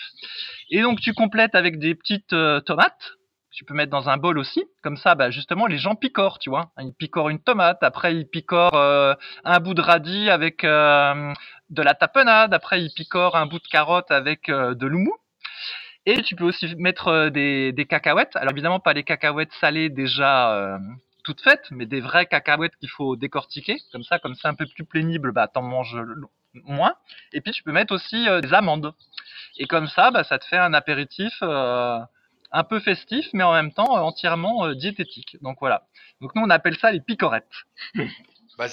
Et 0.70 0.82
donc 0.82 1.00
tu 1.00 1.14
complètes 1.14 1.54
avec 1.54 1.78
des 1.78 1.94
petites 1.94 2.32
euh, 2.32 2.60
tomates 2.60 3.16
tu 3.54 3.64
peux 3.64 3.74
mettre 3.74 3.90
dans 3.90 4.08
un 4.08 4.16
bol 4.16 4.38
aussi. 4.38 4.64
Comme 4.82 4.96
ça, 4.96 5.14
bah, 5.14 5.30
justement, 5.30 5.66
les 5.66 5.78
gens 5.78 5.94
picorent, 5.94 6.38
tu 6.38 6.50
vois. 6.50 6.72
Ils 6.80 6.92
picorent 6.92 7.30
une 7.30 7.40
tomate, 7.40 7.82
après 7.82 8.14
ils 8.14 8.28
picorent 8.28 8.74
euh, 8.74 9.14
un 9.44 9.60
bout 9.60 9.74
de 9.74 9.80
radis 9.80 10.28
avec 10.28 10.64
euh, 10.64 11.32
de 11.70 11.82
la 11.82 11.94
tapenade, 11.94 12.52
après 12.52 12.82
ils 12.82 12.92
picorent 12.92 13.36
un 13.36 13.46
bout 13.46 13.60
de 13.60 13.68
carotte 13.68 14.10
avec 14.10 14.48
euh, 14.48 14.74
de 14.74 14.86
l'houmous. 14.86 15.16
Et 16.06 16.22
tu 16.22 16.36
peux 16.36 16.44
aussi 16.44 16.74
mettre 16.76 17.08
euh, 17.08 17.30
des, 17.30 17.86
cacahuètes. 17.88 18.36
Alors 18.36 18.52
évidemment, 18.52 18.80
pas 18.80 18.92
les 18.92 19.04
cacahuètes 19.04 19.52
salées 19.60 19.88
déjà 19.88 20.54
euh, 20.54 20.78
toutes 21.22 21.40
faites, 21.40 21.70
mais 21.70 21.86
des 21.86 22.00
vraies 22.00 22.26
cacahuètes 22.26 22.76
qu'il 22.76 22.90
faut 22.90 23.16
décortiquer. 23.16 23.78
Comme 23.90 24.04
ça, 24.04 24.18
comme 24.18 24.34
c'est 24.34 24.48
un 24.48 24.54
peu 24.54 24.66
plus 24.66 24.84
pénible, 24.84 25.32
bah, 25.32 25.48
t'en 25.48 25.62
manges 25.62 25.96
moins. 26.64 26.94
Et 27.32 27.40
puis 27.40 27.52
tu 27.52 27.62
peux 27.62 27.72
mettre 27.72 27.94
aussi 27.94 28.28
euh, 28.28 28.42
des 28.42 28.52
amandes. 28.52 28.94
Et 29.56 29.66
comme 29.66 29.88
ça, 29.88 30.10
bah, 30.10 30.24
ça 30.24 30.38
te 30.38 30.44
fait 30.44 30.58
un 30.58 30.74
apéritif 30.74 31.42
un 31.42 32.62
peu 32.62 32.78
festif, 32.80 33.26
mais 33.32 33.42
en 33.42 33.52
même 33.52 33.72
temps 33.72 33.90
entièrement 33.90 34.72
diététique. 34.74 35.38
Donc 35.40 35.56
voilà. 35.60 35.86
Donc 36.20 36.34
nous 36.34 36.42
on 36.42 36.50
appelle 36.50 36.76
ça 36.76 36.92
les 36.92 37.00
picorettes. 37.00 37.48
Bah, 38.56 38.68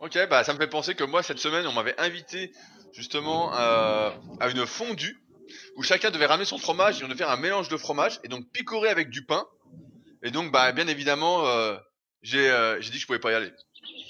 ok, 0.00 0.28
bah 0.28 0.44
ça 0.44 0.52
me 0.52 0.58
fait 0.58 0.66
penser 0.66 0.94
que 0.94 1.02
moi 1.02 1.22
cette 1.22 1.38
semaine 1.38 1.66
on 1.66 1.72
m'avait 1.72 1.98
invité 1.98 2.52
justement 2.92 3.50
à 3.54 4.12
une 4.50 4.66
fondue 4.66 5.18
où 5.76 5.82
chacun 5.82 6.10
devait 6.10 6.26
ramener 6.26 6.44
son 6.44 6.58
fromage 6.58 7.00
et 7.00 7.04
on 7.04 7.08
devait 7.08 7.18
faire 7.18 7.30
un 7.30 7.36
mélange 7.36 7.68
de 7.68 7.76
fromage 7.76 8.20
et 8.24 8.28
donc 8.28 8.44
picorer 8.52 8.88
avec 8.88 9.10
du 9.10 9.24
pain. 9.24 9.46
Et 10.22 10.30
donc 10.30 10.50
bah 10.52 10.72
bien 10.72 10.86
évidemment 10.88 11.46
euh, 11.46 11.76
j'ai 12.22 12.50
euh, 12.50 12.78
dit 12.80 12.90
que 12.90 12.98
je 12.98 13.06
pouvais 13.06 13.18
pas 13.18 13.32
y 13.32 13.34
aller. 13.34 13.52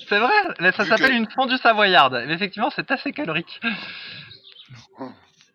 C'est 0.08 0.18
vrai, 0.18 0.32
mais 0.60 0.72
ça 0.72 0.86
s'appelle 0.86 1.10
que- 1.10 1.16
une 1.16 1.30
fondue 1.30 1.58
savoyarde. 1.58 2.22
Mais 2.26 2.34
effectivement, 2.34 2.70
c'est 2.74 2.90
assez 2.90 3.12
calorique. 3.12 3.60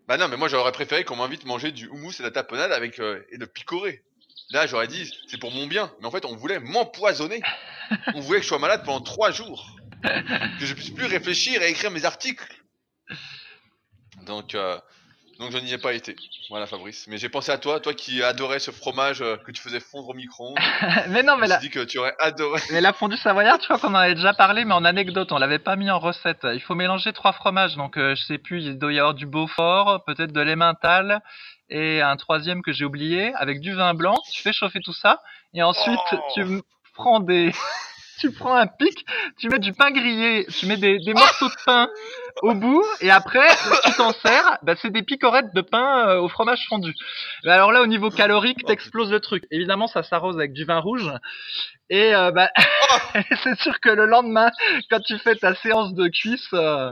Bah 0.07 0.17
non 0.17 0.27
mais 0.27 0.37
moi 0.37 0.47
j'aurais 0.49 0.71
préféré 0.73 1.03
qu'on 1.05 1.15
m'invite 1.15 1.45
manger 1.45 1.71
du 1.71 1.87
houmous 1.87 2.11
et 2.11 2.17
de 2.19 2.23
la 2.23 2.31
tapenade 2.31 2.71
avec 2.71 2.99
euh, 2.99 3.21
et 3.31 3.37
de 3.37 3.45
picorer. 3.45 4.03
Là 4.51 4.67
j'aurais 4.67 4.87
dit 4.87 5.11
c'est 5.27 5.39
pour 5.39 5.51
mon 5.51 5.65
bien, 5.65 5.91
mais 5.99 6.05
en 6.07 6.11
fait 6.11 6.25
on 6.25 6.35
voulait 6.35 6.59
m'empoisonner. 6.59 7.41
On 8.13 8.19
voulait 8.19 8.39
que 8.39 8.43
je 8.43 8.49
sois 8.49 8.59
malade 8.59 8.83
pendant 8.85 9.01
trois 9.01 9.31
jours, 9.31 9.75
que 10.03 10.65
je 10.65 10.73
puisse 10.73 10.89
plus 10.89 11.05
réfléchir 11.05 11.61
et 11.61 11.69
écrire 11.69 11.89
mes 11.91 12.05
articles. 12.05 12.45
Donc 14.25 14.55
euh, 14.55 14.77
donc 15.39 15.51
je 15.51 15.57
n'y 15.57 15.73
ai 15.73 15.77
pas 15.77 15.93
été. 15.93 16.15
Voilà 16.49 16.67
Fabrice. 16.67 17.05
Mais 17.07 17.17
j'ai 17.17 17.29
pensé 17.29 17.51
à 17.51 17.57
toi, 17.57 17.79
toi 17.79 17.93
qui 17.93 18.21
adorais 18.23 18.59
ce 18.59 18.71
fromage 18.71 19.21
euh, 19.21 19.37
que 19.37 19.51
tu 19.51 19.61
faisais 19.61 19.79
fondre 19.79 20.09
au 20.09 20.13
micro-ondes. 20.13 20.57
mais 21.09 21.23
non, 21.23 21.35
mais 21.35 21.43
me 21.47 21.49
la, 21.49 21.57
dit 21.57 21.69
que 21.69 21.83
tu 21.83 21.97
aurais 21.97 22.15
adoré. 22.19 22.61
mais 22.71 22.81
la 22.81 22.93
fondue 22.93 23.17
savoyarde, 23.17 23.61
je 23.61 23.65
crois 23.67 23.79
qu'on 23.79 23.95
en 23.95 23.99
avait 23.99 24.15
déjà 24.15 24.33
parlé, 24.33 24.65
mais 24.65 24.73
en 24.73 24.85
anecdote, 24.85 25.31
on 25.31 25.37
l'avait 25.37 25.59
pas 25.59 25.75
mis 25.75 25.89
en 25.89 25.99
recette. 25.99 26.45
Il 26.53 26.61
faut 26.61 26.75
mélanger 26.75 27.13
trois 27.13 27.33
fromages. 27.33 27.75
Donc 27.75 27.97
euh, 27.97 28.15
je 28.15 28.23
sais 28.23 28.37
plus, 28.37 28.63
il 28.63 28.77
doit 28.77 28.93
y 28.93 28.99
avoir 28.99 29.13
du 29.13 29.25
Beaufort, 29.25 30.03
peut-être 30.05 30.31
de 30.31 30.41
l'Emmental 30.41 31.21
et 31.69 32.01
un 32.01 32.15
troisième 32.17 32.61
que 32.61 32.71
j'ai 32.71 32.85
oublié 32.85 33.33
avec 33.35 33.59
du 33.59 33.73
vin 33.73 33.93
blanc. 33.93 34.15
Tu 34.31 34.41
fais 34.41 34.53
chauffer 34.53 34.79
tout 34.81 34.93
ça 34.93 35.21
et 35.53 35.63
ensuite 35.63 35.99
Oh. 36.11 36.17
tu 36.35 36.61
prends 36.93 37.19
des 37.19 37.51
tu 38.19 38.31
prends 38.31 38.55
un 38.55 38.67
pic, 38.67 39.05
tu 39.39 39.49
mets 39.49 39.59
du 39.59 39.73
pain 39.73 39.91
grillé, 39.91 40.45
tu 40.47 40.65
mets 40.67 40.77
des, 40.77 40.97
des 40.99 41.13
morceaux 41.13 41.49
de 41.49 41.63
pain 41.65 41.89
au 42.41 42.53
bout, 42.53 42.83
et 43.01 43.11
après, 43.11 43.47
tu 43.85 43.93
t'en 43.93 44.13
sers, 44.13 44.57
bah, 44.63 44.75
c'est 44.81 44.89
des 44.91 45.03
picorettes 45.03 45.53
de 45.53 45.61
pain 45.61 46.07
euh, 46.09 46.19
au 46.19 46.29
fromage 46.29 46.65
fondu. 46.67 46.93
Mais 47.43 47.51
alors 47.51 47.71
là, 47.71 47.81
au 47.81 47.87
niveau 47.87 48.09
calorique, 48.09 48.63
t'exploses 48.65 49.11
le 49.11 49.19
truc. 49.19 49.45
Évidemment, 49.51 49.87
ça 49.87 50.03
s'arrose 50.03 50.37
avec 50.37 50.53
du 50.53 50.65
vin 50.65 50.79
rouge, 50.79 51.09
et 51.89 52.15
euh, 52.15 52.31
bah, 52.31 52.49
c'est 53.43 53.59
sûr 53.59 53.79
que 53.79 53.89
le 53.89 54.05
lendemain, 54.05 54.51
quand 54.89 55.01
tu 55.01 55.17
fais 55.19 55.35
ta 55.35 55.55
séance 55.55 55.93
de 55.93 56.07
cuisse, 56.07 56.47
euh, 56.53 56.91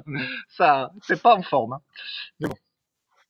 ça, 0.50 0.92
c'est 1.04 1.22
pas 1.22 1.36
en 1.36 1.44
forme. 1.44 1.74
hein. 1.74 2.50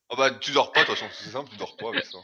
Oh 0.10 0.18
bah 0.18 0.30
tu 0.32 0.52
dors 0.52 0.74
pas 0.74 0.82
de 0.82 0.88
toute 0.88 0.96
façon, 0.96 1.10
c'est 1.14 1.30
simple, 1.30 1.50
tu 1.52 1.58
dors 1.58 1.78
pas 1.78 1.88
avec 1.90 2.06
ça. 2.06 2.18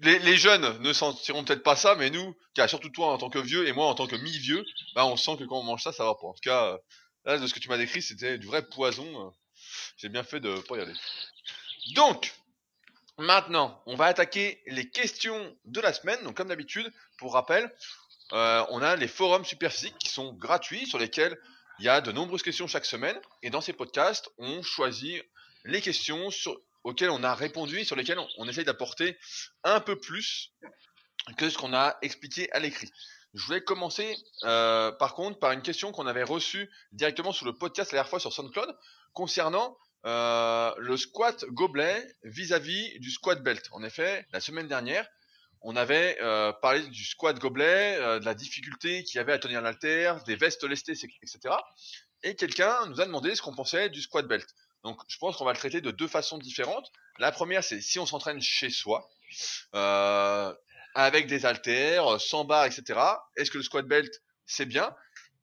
Les, 0.00 0.36
jeunes 0.36 0.78
ne 0.78 0.92
sentiront 0.92 1.42
peut-être 1.42 1.64
pas 1.64 1.74
ça, 1.74 1.96
mais 1.96 2.10
nous, 2.10 2.36
car 2.54 2.68
surtout 2.68 2.88
toi 2.90 3.12
en 3.12 3.18
tant 3.18 3.30
que 3.30 3.40
vieux 3.40 3.66
et 3.66 3.72
moi 3.72 3.86
en 3.86 3.94
tant 3.94 4.06
que 4.06 4.14
mi-vieux, 4.14 4.64
bah 4.94 5.04
on 5.06 5.16
sent 5.16 5.36
que 5.38 5.44
quand 5.44 5.58
on 5.58 5.64
mange 5.64 5.82
ça, 5.82 5.92
ça 5.92 6.04
va 6.04 6.14
pas. 6.14 6.28
En 6.28 6.34
tout 6.34 6.40
cas, 6.42 6.78
là 7.24 7.38
de 7.38 7.46
ce 7.46 7.52
que 7.52 7.58
tu 7.58 7.68
m'as 7.68 7.78
décrit, 7.78 8.00
c'était 8.00 8.38
du 8.38 8.46
vrai 8.46 8.64
poison. 8.64 9.32
J'ai 9.96 10.08
bien 10.08 10.22
fait 10.22 10.38
de 10.38 10.54
pas 10.60 10.76
y 10.76 10.80
aller. 10.80 10.94
Donc, 11.94 12.32
maintenant, 13.18 13.82
on 13.86 13.96
va 13.96 14.06
attaquer 14.06 14.62
les 14.66 14.88
questions 14.88 15.56
de 15.64 15.80
la 15.80 15.92
semaine. 15.92 16.22
Donc 16.22 16.36
comme 16.36 16.48
d'habitude, 16.48 16.92
pour 17.18 17.32
rappel, 17.32 17.68
euh, 18.32 18.64
on 18.70 18.82
a 18.82 18.94
les 18.94 19.08
forums 19.08 19.44
Superphysique 19.44 19.98
qui 19.98 20.08
sont 20.08 20.32
gratuits, 20.34 20.86
sur 20.86 20.98
lesquels 20.98 21.36
il 21.78 21.84
y 21.84 21.88
a 21.88 22.00
de 22.00 22.12
nombreuses 22.12 22.42
questions 22.42 22.66
chaque 22.66 22.86
semaine. 22.86 23.18
Et 23.42 23.50
dans 23.50 23.60
ces 23.60 23.72
podcasts, 23.72 24.30
on 24.38 24.62
choisit 24.62 25.24
les 25.64 25.80
questions 25.80 26.30
sur 26.30 26.60
auxquels 26.84 27.10
on 27.10 27.22
a 27.22 27.34
répondu 27.34 27.78
et 27.80 27.84
sur 27.84 27.96
lesquels 27.96 28.18
on, 28.18 28.28
on 28.38 28.48
essaye 28.48 28.64
d'apporter 28.64 29.18
un 29.64 29.80
peu 29.80 29.98
plus 29.98 30.52
que 31.36 31.50
ce 31.50 31.58
qu'on 31.58 31.74
a 31.74 31.96
expliqué 32.02 32.50
à 32.52 32.58
l'écrit. 32.58 32.90
Je 33.34 33.44
voulais 33.44 33.60
commencer 33.60 34.16
euh, 34.44 34.90
par 34.92 35.14
contre 35.14 35.38
par 35.38 35.52
une 35.52 35.62
question 35.62 35.92
qu'on 35.92 36.06
avait 36.06 36.22
reçue 36.22 36.70
directement 36.92 37.32
sur 37.32 37.44
le 37.44 37.52
podcast 37.52 37.92
la 37.92 37.98
dernière 37.98 38.08
fois 38.08 38.20
sur 38.20 38.32
SoundCloud 38.32 38.74
concernant 39.12 39.76
euh, 40.06 40.72
le 40.78 40.96
squat 40.96 41.44
gobelet 41.46 42.06
vis-à-vis 42.24 42.98
du 43.00 43.10
squat 43.10 43.42
belt. 43.42 43.68
En 43.72 43.82
effet, 43.82 44.26
la 44.32 44.40
semaine 44.40 44.66
dernière, 44.66 45.06
on 45.60 45.76
avait 45.76 46.16
euh, 46.22 46.52
parlé 46.52 46.80
du 46.86 47.04
squat 47.04 47.38
gobelet, 47.38 47.98
de 48.20 48.24
la 48.24 48.34
difficulté 48.34 49.04
qu'il 49.04 49.18
y 49.18 49.20
avait 49.20 49.32
à 49.32 49.38
tenir 49.38 49.60
l'alter, 49.60 50.14
des 50.24 50.36
vestes 50.36 50.64
lestées, 50.64 50.92
etc. 50.92 51.54
Et 52.22 52.34
quelqu'un 52.34 52.86
nous 52.86 53.00
a 53.00 53.06
demandé 53.06 53.34
ce 53.34 53.42
qu'on 53.42 53.54
pensait 53.54 53.90
du 53.90 54.00
squat 54.00 54.26
belt. 54.26 54.46
Donc 54.84 55.00
je 55.08 55.18
pense 55.18 55.36
qu'on 55.36 55.44
va 55.44 55.52
le 55.52 55.58
traiter 55.58 55.80
de 55.80 55.90
deux 55.90 56.08
façons 56.08 56.38
différentes. 56.38 56.90
La 57.18 57.32
première, 57.32 57.64
c'est 57.64 57.80
si 57.80 57.98
on 57.98 58.06
s'entraîne 58.06 58.40
chez 58.40 58.70
soi, 58.70 59.08
euh, 59.74 60.54
avec 60.94 61.26
des 61.26 61.46
haltères, 61.46 62.20
sans 62.20 62.44
barres, 62.44 62.66
etc. 62.66 63.00
Est-ce 63.36 63.50
que 63.50 63.58
le 63.58 63.64
squat 63.64 63.86
belt, 63.86 64.12
c'est 64.46 64.66
bien? 64.66 64.94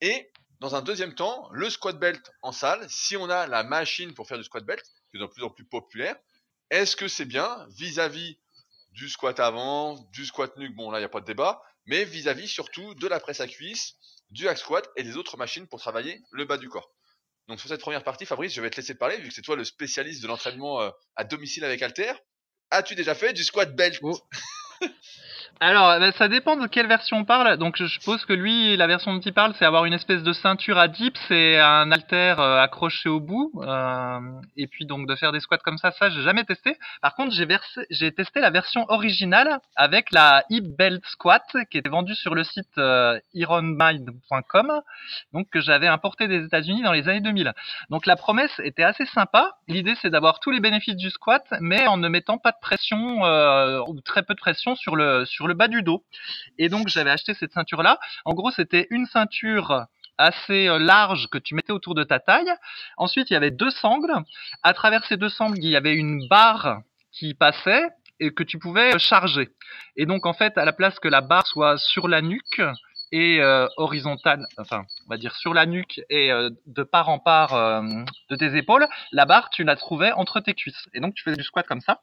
Et 0.01 0.31
dans 0.59 0.75
un 0.75 0.81
deuxième 0.81 1.15
temps, 1.15 1.49
le 1.51 1.69
squat 1.69 1.97
belt 1.99 2.31
en 2.41 2.51
salle, 2.51 2.85
si 2.89 3.17
on 3.17 3.29
a 3.29 3.47
la 3.47 3.63
machine 3.63 4.13
pour 4.13 4.27
faire 4.27 4.37
du 4.37 4.43
squat 4.43 4.63
belt, 4.65 4.83
qui 5.11 5.17
est 5.17 5.19
de 5.19 5.25
plus 5.25 5.43
en 5.43 5.49
plus 5.49 5.65
populaire, 5.65 6.15
est-ce 6.69 6.95
que 6.95 7.07
c'est 7.07 7.25
bien 7.25 7.67
vis-à-vis 7.69 8.39
du 8.91 9.09
squat 9.09 9.39
avant, 9.39 9.95
du 10.11 10.25
squat 10.25 10.55
nuque, 10.57 10.75
bon 10.75 10.89
là 10.89 10.99
il 10.99 11.01
n'y 11.01 11.05
a 11.05 11.09
pas 11.09 11.19
de 11.19 11.25
débat, 11.25 11.61
mais 11.85 12.05
vis-à-vis 12.05 12.47
surtout 12.47 12.95
de 12.95 13.07
la 13.07 13.19
presse 13.19 13.41
à 13.41 13.47
cuisse, 13.47 13.95
du 14.31 14.47
hack 14.47 14.57
squat 14.57 14.89
et 14.95 15.03
des 15.03 15.17
autres 15.17 15.37
machines 15.37 15.67
pour 15.67 15.79
travailler 15.79 16.21
le 16.31 16.45
bas 16.45 16.57
du 16.57 16.69
corps. 16.69 16.89
Donc 17.47 17.59
sur 17.59 17.69
cette 17.69 17.81
première 17.81 18.03
partie, 18.03 18.25
Fabrice, 18.25 18.53
je 18.53 18.61
vais 18.61 18.69
te 18.69 18.77
laisser 18.77 18.95
parler 18.95 19.17
vu 19.17 19.29
que 19.29 19.33
c'est 19.33 19.41
toi 19.41 19.55
le 19.55 19.63
spécialiste 19.63 20.21
de 20.23 20.27
l'entraînement 20.27 20.81
euh, 20.81 20.89
à 21.15 21.23
domicile 21.23 21.63
avec 21.63 21.81
halter. 21.81 22.13
As-tu 22.71 22.95
déjà 22.95 23.13
fait 23.13 23.33
du 23.33 23.43
squat 23.43 23.75
belt? 23.75 23.99
Oh. 24.01 24.19
Alors, 25.59 25.99
bah, 25.99 26.11
ça 26.13 26.27
dépend 26.27 26.57
de 26.57 26.67
quelle 26.67 26.87
version 26.87 27.17
on 27.17 27.25
parle. 27.25 27.57
Donc, 27.57 27.77
je 27.77 27.85
suppose 27.85 28.25
que 28.25 28.33
lui, 28.33 28.75
la 28.77 28.87
version 28.87 29.13
dont 29.13 29.19
il 29.19 29.33
parle, 29.33 29.53
c'est 29.57 29.65
avoir 29.65 29.85
une 29.85 29.93
espèce 29.93 30.23
de 30.23 30.33
ceinture 30.33 30.77
à 30.77 30.87
dips 30.87 31.31
et 31.31 31.59
un 31.59 31.91
halter 31.91 32.35
euh, 32.39 32.61
accroché 32.61 33.09
au 33.09 33.19
bout. 33.19 33.51
Euh, 33.63 34.19
et 34.57 34.67
puis, 34.67 34.85
donc, 34.85 35.07
de 35.07 35.15
faire 35.15 35.31
des 35.31 35.39
squats 35.39 35.57
comme 35.57 35.77
ça, 35.77 35.91
ça, 35.91 36.09
j'ai 36.09 36.21
jamais 36.21 36.43
testé. 36.43 36.77
Par 37.01 37.15
contre, 37.15 37.33
j'ai 37.33 37.45
versé, 37.45 37.85
j'ai 37.89 38.11
testé 38.11 38.41
la 38.41 38.49
version 38.49 38.85
originale 38.89 39.59
avec 39.75 40.11
la 40.11 40.43
hip 40.49 40.63
belt 40.77 41.05
squat 41.05 41.43
qui 41.71 41.77
était 41.77 41.89
vendue 41.89 42.15
sur 42.15 42.35
le 42.35 42.43
site 42.43 42.77
euh, 42.77 43.19
ironmind.com, 43.33 44.81
donc 45.33 45.49
que 45.49 45.61
j'avais 45.61 45.87
importé 45.87 46.27
des 46.27 46.43
États-Unis 46.43 46.83
dans 46.83 46.91
les 46.91 47.07
années 47.07 47.21
2000. 47.21 47.53
Donc, 47.89 48.05
la 48.05 48.15
promesse 48.15 48.59
était 48.63 48.83
assez 48.83 49.05
sympa. 49.05 49.53
L'idée, 49.67 49.95
c'est 50.01 50.09
d'avoir 50.09 50.39
tous 50.39 50.51
les 50.51 50.59
bénéfices 50.59 50.95
du 50.95 51.09
squat, 51.09 51.45
mais 51.59 51.87
en 51.87 51.97
ne 51.97 52.07
mettant 52.07 52.37
pas 52.37 52.51
de 52.51 52.59
pression 52.61 53.25
euh, 53.25 53.81
ou 53.87 53.99
très 54.01 54.23
peu 54.23 54.33
de 54.33 54.39
pression 54.39 54.75
sur 54.75 54.95
le 54.95 55.25
sur 55.25 55.34
le 55.47 55.53
bas 55.53 55.67
du 55.67 55.83
dos. 55.83 56.03
Et 56.57 56.69
donc 56.69 56.87
j'avais 56.87 57.11
acheté 57.11 57.33
cette 57.33 57.53
ceinture 57.53 57.83
là. 57.83 57.99
En 58.25 58.33
gros, 58.33 58.51
c'était 58.51 58.87
une 58.89 59.05
ceinture 59.05 59.85
assez 60.17 60.67
euh, 60.67 60.79
large 60.79 61.27
que 61.29 61.37
tu 61.37 61.55
mettais 61.55 61.73
autour 61.73 61.95
de 61.95 62.03
ta 62.03 62.19
taille. 62.19 62.51
Ensuite, 62.97 63.29
il 63.29 63.33
y 63.33 63.37
avait 63.37 63.51
deux 63.51 63.71
sangles. 63.71 64.13
À 64.63 64.73
travers 64.73 65.05
ces 65.05 65.17
deux 65.17 65.29
sangles, 65.29 65.57
il 65.57 65.69
y 65.69 65.75
avait 65.75 65.93
une 65.93 66.27
barre 66.27 66.79
qui 67.11 67.33
passait 67.33 67.83
et 68.19 68.31
que 68.31 68.43
tu 68.43 68.59
pouvais 68.59 68.97
charger. 68.99 69.49
Et 69.95 70.05
donc 70.05 70.25
en 70.25 70.33
fait, 70.33 70.57
à 70.57 70.65
la 70.65 70.73
place 70.73 70.99
que 70.99 71.07
la 71.07 71.21
barre 71.21 71.47
soit 71.47 71.77
sur 71.77 72.07
la 72.07 72.21
nuque 72.21 72.61
et 73.11 73.39
euh, 73.41 73.67
horizontale, 73.77 74.45
enfin, 74.57 74.85
on 75.05 75.09
va 75.09 75.17
dire 75.17 75.35
sur 75.35 75.53
la 75.53 75.65
nuque 75.65 76.01
et 76.09 76.31
euh, 76.31 76.49
de 76.65 76.83
part 76.83 77.09
en 77.09 77.19
part 77.19 77.53
euh, 77.53 77.81
de 78.29 78.35
tes 78.35 78.55
épaules, 78.55 78.87
la 79.11 79.25
barre, 79.25 79.49
tu 79.49 79.63
la 79.63 79.75
trouvais 79.75 80.11
entre 80.13 80.39
tes 80.39 80.53
cuisses. 80.53 80.87
Et 80.93 80.99
donc 80.99 81.13
tu 81.13 81.23
faisais 81.23 81.37
du 81.37 81.43
squat 81.43 81.65
comme 81.67 81.81
ça. 81.81 82.01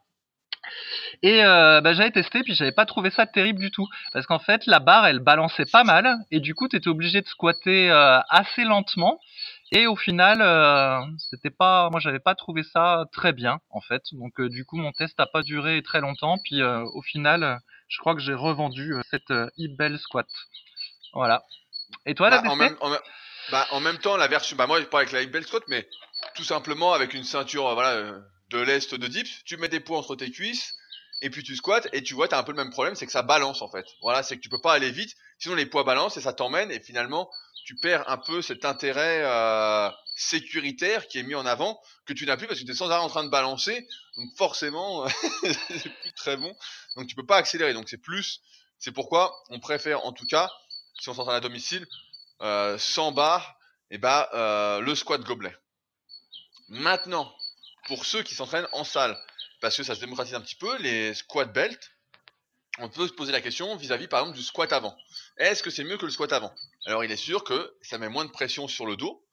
Et 1.22 1.44
euh, 1.44 1.80
bah, 1.80 1.92
j'avais 1.94 2.10
testé, 2.10 2.42
puis 2.42 2.54
j'avais 2.54 2.72
pas 2.72 2.86
trouvé 2.86 3.10
ça 3.10 3.26
terrible 3.26 3.60
du 3.60 3.70
tout. 3.70 3.86
Parce 4.12 4.26
qu'en 4.26 4.38
fait, 4.38 4.66
la 4.66 4.78
barre, 4.78 5.06
elle 5.06 5.18
balançait 5.20 5.66
pas 5.70 5.84
mal, 5.84 6.16
et 6.30 6.40
du 6.40 6.54
coup, 6.54 6.68
tu 6.68 6.76
étais 6.76 6.88
obligé 6.88 7.20
de 7.20 7.26
squatter 7.26 7.90
euh, 7.90 8.18
assez 8.30 8.64
lentement. 8.64 9.18
Et 9.72 9.86
au 9.86 9.96
final, 9.96 10.42
euh, 10.42 11.00
c'était 11.30 11.50
pas, 11.50 11.88
moi, 11.90 12.00
j'avais 12.00 12.18
pas 12.20 12.34
trouvé 12.34 12.62
ça 12.62 13.04
très 13.12 13.32
bien, 13.32 13.58
en 13.70 13.80
fait. 13.80 14.02
Donc, 14.12 14.40
du 14.40 14.64
coup, 14.64 14.76
mon 14.76 14.92
test 14.92 15.18
a 15.18 15.26
pas 15.26 15.42
duré 15.42 15.82
très 15.82 16.00
longtemps. 16.00 16.36
Puis, 16.44 16.62
au 16.62 17.02
final, 17.02 17.58
je 17.88 17.98
crois 17.98 18.14
que 18.14 18.20
j'ai 18.20 18.34
revendu 18.34 18.94
cette 19.10 19.32
Ibel 19.56 19.98
squat. 19.98 20.26
Voilà. 21.14 21.42
Et 22.06 22.14
toi, 22.14 22.30
Bah, 22.30 22.42
en, 22.46 22.56
même, 22.56 22.76
en, 22.80 22.90
même- 22.90 23.00
bah, 23.50 23.66
en 23.70 23.80
même 23.80 23.98
temps, 23.98 24.16
la 24.16 24.28
version, 24.28 24.56
bah 24.56 24.66
moi, 24.66 24.80
pas 24.90 24.98
avec 24.98 25.12
la 25.12 25.24
belt 25.26 25.46
squat, 25.46 25.62
mais 25.68 25.86
tout 26.34 26.44
simplement 26.44 26.92
avec 26.92 27.12
une 27.14 27.24
ceinture, 27.24 27.72
voilà, 27.74 28.12
de 28.52 28.58
l'est 28.58 28.94
de 28.94 29.06
dips, 29.06 29.42
tu 29.44 29.56
mets 29.56 29.68
des 29.68 29.80
poids 29.80 29.98
entre 29.98 30.16
tes 30.16 30.30
cuisses, 30.30 30.74
et 31.22 31.30
puis 31.30 31.42
tu 31.42 31.56
squattes, 31.56 31.88
et 31.92 32.02
tu 32.02 32.14
vois, 32.14 32.28
t'as 32.28 32.38
un 32.38 32.42
peu 32.42 32.52
le 32.52 32.56
même 32.56 32.70
problème, 32.70 32.94
c'est 32.94 33.06
que 33.06 33.12
ça 33.12 33.22
balance 33.22 33.62
en 33.62 33.68
fait. 33.68 33.86
Voilà, 34.02 34.22
c'est 34.22 34.36
que 34.36 34.40
tu 34.40 34.48
peux 34.48 34.60
pas 34.60 34.74
aller 34.74 34.90
vite, 34.90 35.14
sinon 35.38 35.54
les 35.54 35.66
poids 35.66 35.84
balancent 35.84 36.16
et 36.16 36.20
ça 36.20 36.32
t'emmène, 36.32 36.70
et 36.70 36.80
finalement, 36.80 37.30
tu 37.64 37.76
perds 37.76 38.08
un 38.10 38.18
peu 38.18 38.42
cet 38.42 38.64
intérêt 38.64 39.22
euh, 39.22 39.88
sécuritaire 40.16 41.06
qui 41.06 41.18
est 41.18 41.22
mis 41.22 41.34
en 41.34 41.46
avant, 41.46 41.80
que 42.06 42.12
tu 42.12 42.26
n'as 42.26 42.36
plus 42.36 42.46
parce 42.46 42.58
que 42.58 42.64
tu 42.64 42.72
es 42.72 42.74
sans 42.74 42.90
arrêt 42.90 43.02
en 43.02 43.08
train 43.08 43.24
de 43.24 43.30
balancer, 43.30 43.86
donc 44.16 44.36
forcément, 44.36 45.06
c'est 45.42 45.94
plus 46.00 46.12
très 46.14 46.36
bon, 46.36 46.54
donc 46.96 47.06
tu 47.06 47.14
peux 47.14 47.26
pas 47.26 47.36
accélérer, 47.36 47.72
donc 47.72 47.88
c'est 47.88 48.02
plus, 48.02 48.40
c'est 48.78 48.92
pourquoi 48.92 49.34
on 49.50 49.60
préfère 49.60 50.04
en 50.04 50.12
tout 50.12 50.26
cas, 50.26 50.50
si 51.00 51.08
on 51.08 51.14
s'entraîne 51.14 51.36
à 51.36 51.40
domicile, 51.40 51.86
euh, 52.42 52.76
sans 52.78 53.12
barre, 53.12 53.56
et 53.92 53.98
bah 53.98 54.28
euh, 54.34 54.80
le 54.80 54.94
squat 54.94 55.20
gobelet. 55.22 55.54
Maintenant, 56.68 57.32
pour 57.86 58.04
ceux 58.04 58.22
qui 58.22 58.34
s'entraînent 58.34 58.68
en 58.72 58.84
salle, 58.84 59.18
parce 59.60 59.76
que 59.76 59.82
ça 59.82 59.94
se 59.94 60.00
démocratise 60.00 60.34
un 60.34 60.40
petit 60.40 60.56
peu, 60.56 60.76
les 60.78 61.14
squat 61.14 61.52
belts, 61.52 61.92
on 62.78 62.88
peut 62.88 63.06
se 63.06 63.12
poser 63.12 63.32
la 63.32 63.40
question 63.40 63.76
vis-à-vis 63.76 64.08
par 64.08 64.20
exemple 64.20 64.38
du 64.38 64.42
squat 64.42 64.72
avant. 64.72 64.96
Est-ce 65.36 65.62
que 65.62 65.70
c'est 65.70 65.84
mieux 65.84 65.98
que 65.98 66.06
le 66.06 66.10
squat 66.10 66.32
avant? 66.32 66.54
Alors 66.86 67.04
il 67.04 67.12
est 67.12 67.16
sûr 67.16 67.44
que 67.44 67.76
ça 67.82 67.98
met 67.98 68.08
moins 68.08 68.24
de 68.24 68.30
pression 68.30 68.66
sur 68.66 68.86
le 68.86 68.96
dos 68.96 69.24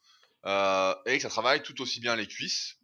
euh, 0.45 0.93
et 1.05 1.17
que 1.17 1.23
ça 1.23 1.29
travaille 1.29 1.63
tout 1.63 1.81
aussi 1.81 1.99
bien 1.99 2.15
les 2.15 2.27
cuisses. 2.27 2.75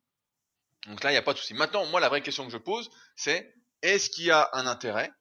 Donc 0.88 1.04
là 1.04 1.10
il 1.10 1.14
n'y 1.14 1.18
a 1.18 1.22
pas 1.22 1.34
de 1.34 1.40
souci. 1.40 1.54
Maintenant 1.54 1.86
moi 1.88 2.00
la 2.00 2.10
vraie 2.10 2.22
question 2.22 2.46
que 2.46 2.52
je 2.52 2.58
pose 2.58 2.90
c'est 3.16 3.54
est-ce 3.82 4.10
qu'il 4.10 4.26
y 4.26 4.32
a 4.32 4.50
un 4.54 4.66
intérêt 4.66 5.12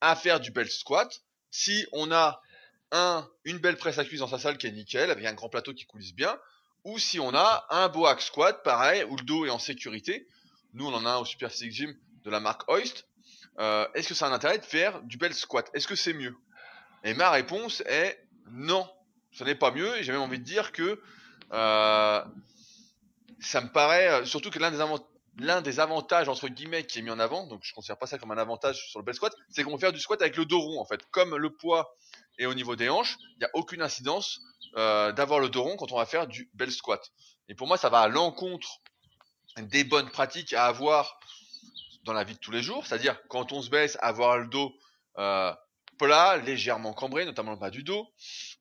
à 0.00 0.14
faire 0.14 0.38
du 0.38 0.52
belt 0.52 0.70
squat 0.70 1.22
si 1.50 1.86
on 1.92 2.12
a 2.12 2.40
un, 2.92 3.28
une 3.44 3.58
belle 3.58 3.76
presse 3.76 3.98
à 3.98 4.04
cuisse 4.04 4.20
dans 4.20 4.28
sa 4.28 4.38
salle 4.38 4.58
qui 4.58 4.68
est 4.68 4.72
nickel 4.72 5.10
avec 5.10 5.24
un 5.24 5.34
grand 5.34 5.48
plateau 5.48 5.74
qui 5.74 5.86
coulisse 5.86 6.14
bien 6.14 6.38
ou 6.84 6.98
si 6.98 7.18
on 7.18 7.34
a 7.34 7.66
un 7.70 7.88
beau 7.88 8.06
hack 8.06 8.20
squat 8.20 8.62
pareil 8.62 9.04
où 9.04 9.16
le 9.16 9.24
dos 9.24 9.46
est 9.46 9.50
en 9.50 9.58
sécurité. 9.58 10.28
Nous 10.72 10.86
on 10.86 10.94
en 10.94 11.06
a 11.06 11.10
un 11.10 11.18
au 11.18 11.24
Super 11.24 11.50
Physique 11.50 11.72
Gym 11.72 11.96
de 12.24 12.30
la 12.30 12.40
marque 12.40 12.68
Hoist 12.68 13.06
euh, 13.58 13.86
est-ce 13.94 14.08
que 14.08 14.14
ça 14.14 14.26
a 14.26 14.30
un 14.30 14.32
intérêt 14.32 14.58
de 14.58 14.64
faire 14.64 15.02
du 15.02 15.16
bel 15.16 15.32
squat? 15.32 15.70
Est-ce 15.74 15.86
que 15.86 15.94
c'est 15.94 16.12
mieux? 16.12 16.36
Et 17.04 17.14
ma 17.14 17.30
réponse 17.30 17.82
est 17.86 18.18
non, 18.50 18.88
ce 19.32 19.44
n'est 19.44 19.54
pas 19.54 19.70
mieux. 19.70 19.96
Et 19.96 20.02
j'ai 20.02 20.12
même 20.12 20.22
envie 20.22 20.38
de 20.38 20.44
dire 20.44 20.72
que 20.72 21.00
euh, 21.52 22.24
ça 23.40 23.60
me 23.60 23.68
paraît, 23.68 24.08
euh, 24.08 24.24
surtout 24.24 24.50
que 24.50 24.58
l'un 24.58 25.60
des, 25.60 25.80
avantages 25.80 26.28
entre 26.28 26.48
guillemets 26.48 26.84
qui 26.84 26.98
est 26.98 27.02
mis 27.02 27.10
en 27.10 27.18
avant, 27.18 27.46
donc 27.46 27.60
je 27.62 27.72
considère 27.74 27.98
pas 27.98 28.06
ça 28.06 28.18
comme 28.18 28.30
un 28.32 28.38
avantage 28.38 28.88
sur 28.88 28.98
le 28.98 29.04
bel 29.04 29.14
squat, 29.14 29.34
c'est 29.50 29.62
qu'on 29.62 29.72
peut 29.72 29.78
faire 29.78 29.92
du 29.92 30.00
squat 30.00 30.20
avec 30.20 30.36
le 30.36 30.46
dos 30.46 30.60
rond 30.60 30.80
en 30.80 30.84
fait. 30.84 31.00
Comme 31.10 31.36
le 31.36 31.50
poids 31.50 31.94
est 32.38 32.46
au 32.46 32.54
niveau 32.54 32.74
des 32.74 32.88
hanches, 32.88 33.16
il 33.36 33.38
n'y 33.38 33.44
a 33.44 33.50
aucune 33.54 33.82
incidence 33.82 34.40
euh, 34.76 35.12
d'avoir 35.12 35.40
le 35.40 35.48
dos 35.48 35.62
rond 35.62 35.76
quand 35.76 35.92
on 35.92 35.96
va 35.96 36.06
faire 36.06 36.26
du 36.26 36.50
bel 36.54 36.72
squat. 36.72 37.12
Et 37.48 37.54
pour 37.54 37.66
moi, 37.66 37.76
ça 37.76 37.88
va 37.88 38.00
à 38.00 38.08
l'encontre 38.08 38.80
des 39.58 39.84
bonnes 39.84 40.10
pratiques 40.10 40.52
à 40.52 40.66
avoir 40.66 41.18
dans 42.04 42.12
la 42.12 42.24
vie 42.24 42.34
de 42.34 42.38
tous 42.38 42.50
les 42.50 42.62
jours, 42.62 42.86
c'est-à-dire 42.86 43.16
quand 43.28 43.52
on 43.52 43.62
se 43.62 43.70
baisse, 43.70 43.96
avoir 44.00 44.38
le 44.38 44.46
dos 44.48 44.74
euh, 45.18 45.52
plat, 45.98 46.36
légèrement 46.38 46.92
cambré, 46.92 47.24
notamment 47.24 47.52
le 47.52 47.58
bas 47.58 47.70
du 47.70 47.82
dos, 47.82 48.08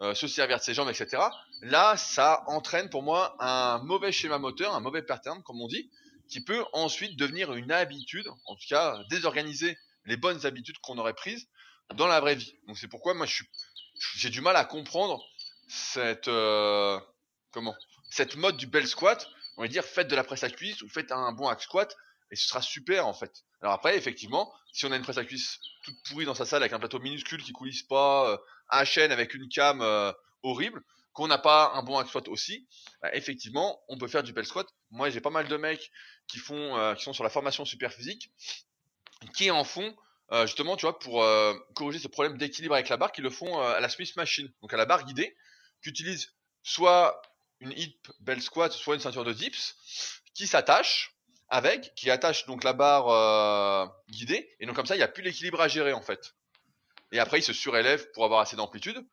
euh, 0.01 0.13
se 0.13 0.27
servir 0.27 0.59
de 0.59 0.63
ses 0.63 0.73
jambes, 0.73 0.89
etc. 0.89 1.23
Là, 1.61 1.97
ça 1.97 2.43
entraîne 2.47 2.89
pour 2.89 3.03
moi 3.03 3.35
un 3.39 3.79
mauvais 3.79 4.11
schéma 4.11 4.37
moteur, 4.37 4.73
un 4.75 4.79
mauvais 4.79 5.01
pattern, 5.01 5.41
comme 5.43 5.61
on 5.61 5.67
dit, 5.67 5.89
qui 6.29 6.41
peut 6.41 6.63
ensuite 6.73 7.17
devenir 7.17 7.53
une 7.53 7.71
habitude, 7.71 8.27
en 8.45 8.55
tout 8.55 8.67
cas 8.69 8.97
désorganiser 9.09 9.77
les 10.05 10.17
bonnes 10.17 10.45
habitudes 10.45 10.77
qu'on 10.79 10.97
aurait 10.97 11.13
prises 11.13 11.47
dans 11.95 12.07
la 12.07 12.19
vraie 12.19 12.35
vie. 12.35 12.55
Donc 12.67 12.77
c'est 12.77 12.87
pourquoi 12.87 13.13
moi 13.13 13.25
j'ai 14.15 14.29
du 14.29 14.41
mal 14.41 14.55
à 14.55 14.65
comprendre 14.65 15.23
cette 15.73 16.27
euh, 16.27 16.99
comment 17.51 17.75
cette 18.09 18.35
mode 18.35 18.57
du 18.57 18.67
bel 18.67 18.87
squat. 18.87 19.29
On 19.57 19.61
va 19.61 19.67
dire 19.67 19.83
faites 19.83 20.07
de 20.07 20.15
la 20.15 20.23
presse 20.23 20.43
à 20.43 20.49
cuisse 20.49 20.81
ou 20.81 20.89
faites 20.89 21.11
un 21.11 21.31
bon 21.31 21.47
hack 21.47 21.61
squat 21.61 21.95
et 22.31 22.35
ce 22.35 22.47
sera 22.47 22.61
super 22.61 23.07
en 23.07 23.13
fait. 23.13 23.43
Alors 23.61 23.73
après, 23.73 23.97
effectivement, 23.97 24.53
si 24.71 24.85
on 24.85 24.91
a 24.91 24.97
une 24.97 25.03
presse 25.03 25.17
à 25.17 25.25
cuisse 25.25 25.59
toute 25.83 25.95
pourrie 26.09 26.25
dans 26.25 26.35
sa 26.35 26.45
salle 26.45 26.63
avec 26.63 26.73
un 26.73 26.79
plateau 26.79 26.99
minuscule 26.99 27.41
qui 27.41 27.53
coulisse 27.53 27.83
pas, 27.83 28.31
euh, 28.31 28.37
à 28.69 28.85
chaîne 28.85 29.11
avec 29.11 29.33
une 29.33 29.47
cam 29.47 29.81
euh, 29.81 30.11
horrible, 30.41 30.83
qu'on 31.13 31.27
n'a 31.27 31.37
pas 31.37 31.71
un 31.75 31.83
bon 31.83 31.97
hack 31.97 32.07
squat 32.07 32.27
aussi, 32.27 32.67
bah, 33.01 33.13
effectivement, 33.13 33.79
on 33.87 33.97
peut 33.97 34.07
faire 34.07 34.23
du 34.23 34.33
bel 34.33 34.45
squat. 34.45 34.67
Moi, 34.89 35.11
j'ai 35.11 35.21
pas 35.21 35.29
mal 35.29 35.47
de 35.47 35.57
mecs 35.57 35.91
qui 36.27 36.39
font, 36.39 36.77
euh, 36.77 36.95
qui 36.95 37.03
sont 37.03 37.13
sur 37.13 37.23
la 37.23 37.29
formation 37.29 37.65
super 37.65 37.93
physique, 37.93 38.31
qui 39.35 39.49
en 39.51 39.63
font 39.63 39.95
justement, 40.45 40.75
tu 40.75 40.87
vois, 40.87 40.97
pour 40.97 41.23
corriger 41.75 41.99
ce 41.99 42.07
problème 42.07 42.39
d'équilibre 42.39 42.73
avec 42.73 42.89
la 42.89 42.97
barre, 42.97 43.11
qui 43.11 43.21
le 43.21 43.29
font 43.29 43.61
à 43.61 43.79
la 43.79 43.87
Smith 43.87 44.15
Machine, 44.15 44.51
donc 44.63 44.73
à 44.73 44.77
la 44.77 44.85
barre 44.85 45.05
guidée, 45.05 45.37
qui 45.83 45.89
utilise 45.89 46.33
soit 46.63 47.21
une 47.59 47.71
hip 47.73 47.97
bell 48.21 48.41
squat, 48.41 48.71
soit 48.71 48.95
une 48.95 49.01
ceinture 49.01 49.23
de 49.23 49.33
dips, 49.33 49.75
qui 50.33 50.47
s'attache 50.47 51.15
avec, 51.49 51.93
qui 51.95 52.09
attache 52.09 52.45
donc 52.45 52.63
la 52.63 52.73
barre 52.73 53.09
euh, 53.09 53.85
guidée, 54.09 54.49
et 54.59 54.65
donc 54.65 54.75
comme 54.75 54.85
ça, 54.85 54.95
il 54.95 54.99
n'y 54.99 55.03
a 55.03 55.07
plus 55.07 55.23
l'équilibre 55.23 55.61
à 55.61 55.67
gérer 55.67 55.93
en 55.93 56.01
fait. 56.01 56.33
Et 57.11 57.19
après, 57.19 57.39
ils 57.39 57.43
se 57.43 57.53
surélèvent 57.53 58.09
pour 58.13 58.25
avoir 58.25 58.39
assez 58.39 58.55
d'amplitude, 58.55 59.05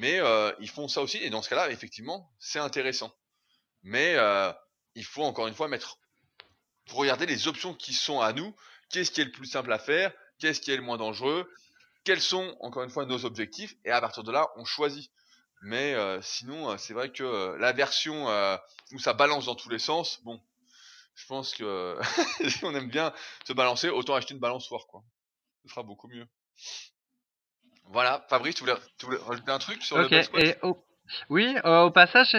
mais 0.00 0.20
euh, 0.20 0.52
ils 0.60 0.70
font 0.70 0.86
ça 0.86 1.02
aussi, 1.02 1.18
et 1.18 1.30
dans 1.30 1.42
ce 1.42 1.48
cas-là, 1.48 1.70
effectivement, 1.70 2.30
c'est 2.38 2.60
intéressant. 2.60 3.12
Mais 3.82 4.14
euh, 4.16 4.52
il 4.94 5.04
faut 5.04 5.24
encore 5.24 5.48
une 5.48 5.54
fois 5.54 5.66
mettre, 5.66 5.98
regarder 6.90 7.26
les 7.26 7.48
options 7.48 7.74
qui 7.74 7.92
sont 7.92 8.20
à 8.20 8.32
nous, 8.32 8.54
qu'est-ce 8.90 9.10
qui 9.10 9.20
est 9.20 9.24
le 9.24 9.32
plus 9.32 9.46
simple 9.46 9.72
à 9.72 9.78
faire, 9.78 10.12
qu'est-ce 10.38 10.60
qui 10.60 10.70
est 10.70 10.76
le 10.76 10.82
moins 10.82 10.98
dangereux, 10.98 11.50
quels 12.04 12.20
sont 12.20 12.56
encore 12.60 12.84
une 12.84 12.90
fois 12.90 13.06
nos 13.06 13.24
objectifs, 13.24 13.74
et 13.84 13.90
à 13.90 14.00
partir 14.00 14.22
de 14.22 14.30
là, 14.30 14.48
on 14.56 14.64
choisit. 14.64 15.10
Mais 15.62 15.96
sinon, 16.22 16.76
c'est 16.78 16.94
vrai 16.94 17.10
que 17.10 17.56
la 17.58 17.72
version 17.72 18.26
où 18.92 18.98
ça 18.98 19.12
balance 19.12 19.46
dans 19.46 19.54
tous 19.54 19.68
les 19.68 19.78
sens, 19.78 20.20
bon, 20.22 20.40
je 21.14 21.26
pense 21.26 21.54
que 21.54 21.98
si 22.48 22.64
on 22.64 22.74
aime 22.74 22.88
bien 22.88 23.12
se 23.44 23.52
balancer, 23.52 23.88
autant 23.88 24.14
acheter 24.14 24.34
une 24.34 24.40
balançoire, 24.40 24.86
quoi. 24.86 25.02
Ce 25.64 25.68
sera 25.68 25.82
beaucoup 25.82 26.08
mieux. 26.08 26.26
Voilà, 27.86 28.24
Fabrice, 28.28 28.54
tu 28.54 28.64
voulais, 28.64 28.76
rajouter 29.26 29.50
un 29.50 29.58
truc 29.58 29.82
sur 29.82 29.98
le 29.98 30.04
squat 30.22 30.42
et 30.42 30.56
Oui, 31.28 31.56
euh, 31.64 31.82
au 31.82 31.90
passage, 31.90 32.36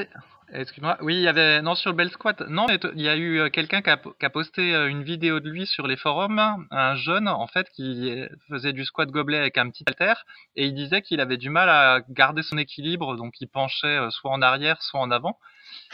excuse-moi, 0.53 0.97
oui, 1.01 1.15
il 1.15 1.21
y 1.21 1.27
avait, 1.27 1.62
non, 1.62 1.75
sur 1.75 1.91
le 1.91 1.95
bel 1.95 2.09
squat, 2.09 2.41
non, 2.41 2.67
il 2.95 3.01
y 3.01 3.09
a 3.09 3.15
eu 3.15 3.39
euh, 3.39 3.49
quelqu'un 3.49 3.81
qui 3.81 3.89
a, 3.89 4.29
posté 4.29 4.73
euh, 4.73 4.88
une 4.88 5.03
vidéo 5.03 5.39
de 5.39 5.49
lui 5.49 5.65
sur 5.65 5.88
les 5.88 5.97
forums, 5.97 6.67
un 6.71 6.95
jeune, 6.95 7.27
en 7.27 7.47
fait, 7.47 7.69
qui 7.69 8.23
faisait 8.49 8.73
du 8.73 8.85
squat 8.85 9.09
gobelet 9.09 9.39
avec 9.39 9.57
un 9.57 9.69
petit 9.69 9.83
halter, 9.88 10.13
et 10.55 10.65
il 10.65 10.73
disait 10.73 11.01
qu'il 11.01 11.21
avait 11.21 11.38
du 11.38 11.49
mal 11.49 11.69
à 11.69 12.01
garder 12.09 12.43
son 12.43 12.57
équilibre, 12.57 13.15
donc 13.15 13.39
il 13.41 13.47
penchait 13.47 13.99
soit 14.09 14.31
en 14.31 14.41
arrière, 14.41 14.81
soit 14.81 14.99
en 14.99 15.12
avant. 15.12 15.38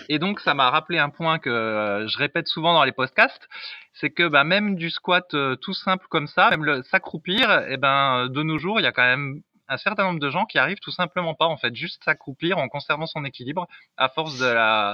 Et 0.09 0.19
donc, 0.19 0.39
ça 0.39 0.53
m'a 0.53 0.69
rappelé 0.69 0.99
un 0.99 1.09
point 1.09 1.39
que 1.39 1.49
euh, 1.49 2.07
je 2.07 2.17
répète 2.17 2.47
souvent 2.47 2.73
dans 2.73 2.83
les 2.83 2.91
podcasts, 2.91 3.47
c'est 3.93 4.09
que 4.09 4.27
bah, 4.27 4.43
même 4.43 4.75
du 4.75 4.89
squat 4.89 5.33
euh, 5.33 5.55
tout 5.55 5.73
simple 5.73 6.05
comme 6.09 6.27
ça, 6.27 6.49
même 6.49 6.83
s'accroupir, 6.83 7.63
eh 7.67 7.77
ben 7.77 8.27
de 8.27 8.43
nos 8.43 8.57
jours, 8.57 8.79
il 8.79 8.83
y 8.83 8.87
a 8.87 8.91
quand 8.91 9.05
même 9.05 9.41
un 9.67 9.77
certain 9.77 10.03
nombre 10.03 10.19
de 10.19 10.29
gens 10.29 10.45
qui 10.45 10.57
arrivent 10.57 10.79
tout 10.79 10.91
simplement 10.91 11.33
pas 11.33 11.45
en 11.45 11.57
fait 11.57 11.75
juste 11.75 12.03
s'accroupir 12.03 12.57
en 12.57 12.67
conservant 12.67 13.05
son 13.05 13.25
équilibre 13.25 13.67
à 13.97 14.09
force 14.09 14.39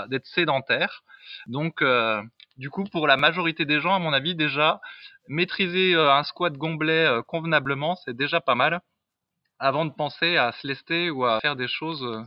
d'être 0.09 0.25
sédentaire. 0.25 1.03
Donc 1.47 1.81
euh, 1.81 2.21
du 2.57 2.69
coup 2.69 2.83
pour 2.85 3.07
la 3.07 3.17
majorité 3.17 3.65
des 3.65 3.79
gens 3.79 3.95
à 3.95 3.99
mon 3.99 4.13
avis 4.13 4.35
déjà 4.35 4.81
maîtriser 5.27 5.95
un 5.95 6.23
squat 6.23 6.53
gomblet 6.53 7.09
convenablement, 7.27 7.95
c'est 7.95 8.15
déjà 8.15 8.41
pas 8.41 8.55
mal 8.55 8.81
avant 9.59 9.85
de 9.85 9.91
penser 9.91 10.37
à 10.37 10.51
se 10.51 10.67
lester 10.67 11.09
ou 11.09 11.25
à 11.25 11.39
faire 11.39 11.55
des 11.55 11.67
choses 11.67 12.25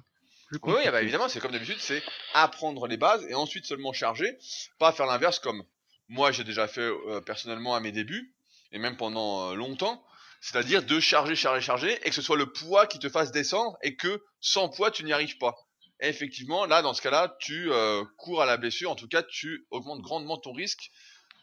oui, 0.63 0.83
bah, 0.91 1.03
évidemment, 1.03 1.29
c'est 1.29 1.41
comme 1.41 1.53
d'habitude, 1.53 1.79
c'est 1.81 2.03
apprendre 2.33 2.87
les 2.87 2.97
bases 2.97 3.27
et 3.29 3.35
ensuite 3.35 3.65
seulement 3.65 3.93
charger, 3.93 4.39
pas 4.79 4.93
faire 4.93 5.07
l'inverse 5.07 5.39
comme 5.39 5.65
moi 6.09 6.33
j'ai 6.33 6.45
déjà 6.45 6.69
fait 6.69 6.83
euh, 6.83 7.21
personnellement 7.21 7.75
à 7.75 7.81
mes 7.81 7.93
débuts 7.93 8.35
et 8.73 8.79
même 8.79 8.97
pendant 8.97 9.51
euh, 9.51 9.55
longtemps, 9.55 10.05
c'est-à-dire 10.45 10.83
de 10.83 11.01
charger, 11.01 11.35
charger, 11.35 11.63
charger 11.63 11.99
et 12.05 12.11
que 12.11 12.15
ce 12.15 12.21
soit 12.21 12.37
le 12.37 12.53
poids 12.53 12.87
qui 12.87 12.99
te 12.99 13.09
fasse 13.09 13.33
descendre 13.33 13.79
et 13.83 13.97
que 13.97 14.23
sans 14.41 14.69
poids 14.69 14.91
tu 14.91 15.03
n'y 15.03 15.13
arrives 15.15 15.39
pas. 15.39 15.55
Et 16.01 16.09
effectivement, 16.09 16.67
là, 16.67 16.83
dans 16.83 16.93
ce 16.93 17.01
cas-là, 17.01 17.35
tu 17.41 17.73
euh, 17.73 18.05
cours 18.19 18.43
à 18.43 18.47
la 18.47 18.59
blessure, 18.59 18.91
en 18.91 18.95
tout 18.95 19.09
cas, 19.09 19.23
tu 19.23 19.67
augmentes 19.71 20.03
grandement 20.03 20.37
ton 20.37 20.53
risque 20.53 20.91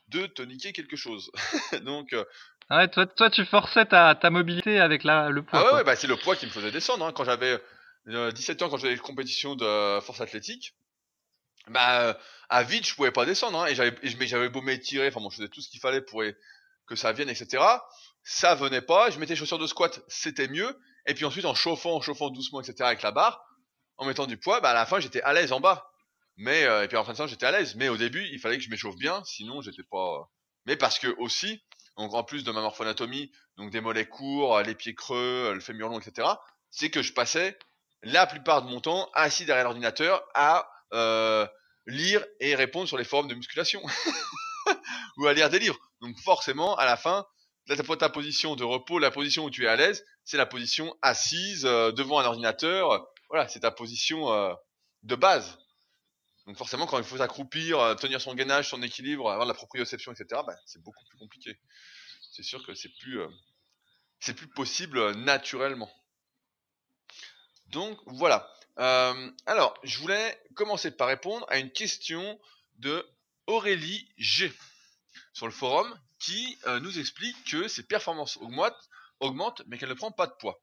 de 0.09 0.27
te 0.27 0.43
niquer 0.43 0.71
quelque 0.71 0.95
chose. 0.95 1.31
Donc, 1.81 2.15
ah 2.69 2.77
ouais, 2.77 2.87
toi, 2.89 3.07
toi, 3.07 3.31
tu 3.31 3.43
forçais 3.43 3.87
ta, 3.87 4.13
ta 4.13 4.29
mobilité 4.29 4.79
avec 4.79 5.03
la, 5.03 5.29
le 5.29 5.41
poids. 5.41 5.67
Ah 5.67 5.75
ouais, 5.75 5.83
bah, 5.83 5.95
c'est 5.95 6.05
le 6.05 6.17
poids 6.17 6.35
qui 6.35 6.45
me 6.45 6.51
faisait 6.51 6.69
descendre. 6.69 7.03
Hein. 7.03 7.11
Quand 7.11 7.23
j'avais 7.23 7.59
17 8.05 8.61
ans 8.61 8.69
quand 8.69 8.77
j'avais 8.77 8.93
des 8.93 8.99
compétitions 8.99 9.55
de 9.55 9.99
force 10.01 10.21
athlétique, 10.21 10.75
bah 11.67 12.19
à 12.49 12.63
vide 12.63 12.85
je 12.85 12.95
pouvais 12.95 13.11
pas 13.11 13.25
descendre 13.25 13.61
hein, 13.61 13.67
et 13.67 13.75
j'avais 13.75 13.95
j'avais 14.03 14.49
beau 14.49 14.61
m'étirer, 14.61 15.07
enfin 15.07 15.21
bon 15.21 15.29
je 15.29 15.37
faisais 15.37 15.49
tout 15.49 15.61
ce 15.61 15.69
qu'il 15.69 15.79
fallait 15.79 16.01
pour 16.01 16.23
que 16.87 16.95
ça 16.95 17.13
vienne 17.13 17.29
etc. 17.29 17.63
Ça 18.23 18.55
venait 18.55 18.81
pas, 18.81 19.09
je 19.09 19.19
mettais 19.19 19.35
chaussures 19.35 19.59
de 19.59 19.67
squat, 19.67 20.01
c'était 20.07 20.47
mieux. 20.47 20.79
Et 21.07 21.13
puis 21.13 21.25
ensuite 21.25 21.45
en 21.45 21.55
chauffant, 21.55 21.95
en 21.95 22.01
chauffant 22.01 22.29
doucement 22.29 22.61
etc. 22.61 22.75
avec 22.81 23.01
la 23.01 23.11
barre, 23.11 23.43
en 23.97 24.05
mettant 24.05 24.27
du 24.27 24.37
poids, 24.37 24.61
bah 24.61 24.69
à 24.69 24.73
la 24.73 24.85
fin 24.85 24.99
j'étais 24.99 25.21
à 25.21 25.33
l'aise 25.33 25.51
en 25.51 25.59
bas. 25.59 25.91
Mais 26.37 26.63
euh, 26.63 26.83
et 26.83 26.87
puis 26.87 26.97
en 26.97 27.03
fin 27.03 27.13
de 27.13 27.17
temps 27.17 27.27
j'étais 27.27 27.45
à 27.45 27.51
l'aise. 27.51 27.75
Mais 27.75 27.89
au 27.89 27.97
début 27.97 28.23
il 28.31 28.39
fallait 28.39 28.57
que 28.57 28.63
je 28.63 28.69
m'échauffe 28.69 28.95
bien, 28.95 29.23
sinon 29.25 29.61
j'étais 29.61 29.83
pas. 29.83 30.29
Mais 30.65 30.75
parce 30.75 30.99
que 30.99 31.07
aussi, 31.17 31.63
donc 31.97 32.13
en 32.13 32.23
plus 32.23 32.43
de 32.43 32.51
ma 32.51 32.61
morphonatomie, 32.61 33.31
donc 33.57 33.71
des 33.71 33.81
mollets 33.81 34.07
courts, 34.07 34.61
les 34.61 34.75
pieds 34.75 34.95
creux, 34.95 35.51
le 35.53 35.59
fémur 35.59 35.89
long 35.89 35.99
etc. 35.99 36.27
C'est 36.69 36.89
que 36.89 37.01
je 37.01 37.13
passais 37.13 37.57
la 38.03 38.25
plupart 38.27 38.63
de 38.63 38.69
mon 38.69 38.81
temps 38.81 39.09
assis 39.13 39.45
derrière 39.45 39.65
l'ordinateur 39.65 40.23
à 40.33 40.69
euh, 40.93 41.47
lire 41.87 42.23
et 42.39 42.55
répondre 42.55 42.87
sur 42.87 42.97
les 42.97 43.03
forums 43.03 43.27
de 43.27 43.35
musculation 43.35 43.81
ou 45.17 45.27
à 45.27 45.33
lire 45.33 45.49
des 45.49 45.59
livres. 45.59 45.77
Donc 46.01 46.17
forcément, 46.19 46.75
à 46.75 46.85
la 46.85 46.97
fin, 46.97 47.25
ta, 47.67 47.75
ta 47.97 48.09
position 48.09 48.55
de 48.55 48.63
repos, 48.63 48.99
la 48.99 49.11
position 49.11 49.45
où 49.45 49.49
tu 49.49 49.65
es 49.65 49.67
à 49.67 49.75
l'aise, 49.75 50.05
c'est 50.23 50.37
la 50.37 50.45
position 50.45 50.95
assise 51.01 51.65
euh, 51.65 51.91
devant 51.91 52.19
un 52.19 52.25
ordinateur. 52.25 53.07
Voilà, 53.29 53.47
c'est 53.47 53.61
ta 53.61 53.71
position 53.71 54.31
euh, 54.31 54.53
de 55.03 55.15
base. 55.15 55.57
Donc 56.47 56.57
forcément, 56.57 56.87
quand 56.87 56.97
il 56.97 57.03
faut 57.03 57.17
s'accroupir, 57.17 57.95
tenir 57.99 58.19
son 58.19 58.33
gainage, 58.33 58.69
son 58.69 58.81
équilibre, 58.81 59.29
avoir 59.29 59.45
de 59.45 59.51
la 59.51 59.55
proprioception, 59.55 60.11
etc., 60.11 60.41
bah, 60.45 60.55
c'est 60.65 60.81
beaucoup 60.81 61.05
plus 61.09 61.17
compliqué. 61.19 61.59
C'est 62.31 62.43
sûr 62.43 62.65
que 62.65 62.73
c'est 62.73 62.91
plus, 62.99 63.19
c'est 64.19 64.33
plus 64.33 64.47
possible 64.47 65.11
naturellement. 65.11 65.91
Donc 67.71 67.99
voilà. 68.05 68.51
Euh, 68.79 69.31
alors, 69.45 69.73
je 69.83 69.97
voulais 69.99 70.41
commencer 70.55 70.91
par 70.91 71.07
répondre 71.07 71.45
à 71.49 71.57
une 71.57 71.71
question 71.71 72.39
de 72.79 73.05
Aurélie 73.47 74.09
G 74.17 74.51
sur 75.33 75.45
le 75.45 75.51
forum 75.51 75.99
qui 76.21 76.57
euh, 76.67 76.79
nous 76.79 76.99
explique 76.99 77.35
que 77.45 77.67
ses 77.67 77.83
performances 77.83 78.37
augmentent, 79.19 79.61
mais 79.67 79.77
qu'elle 79.77 79.89
ne 79.89 79.93
prend 79.95 80.11
pas 80.11 80.27
de 80.27 80.33
poids. 80.33 80.61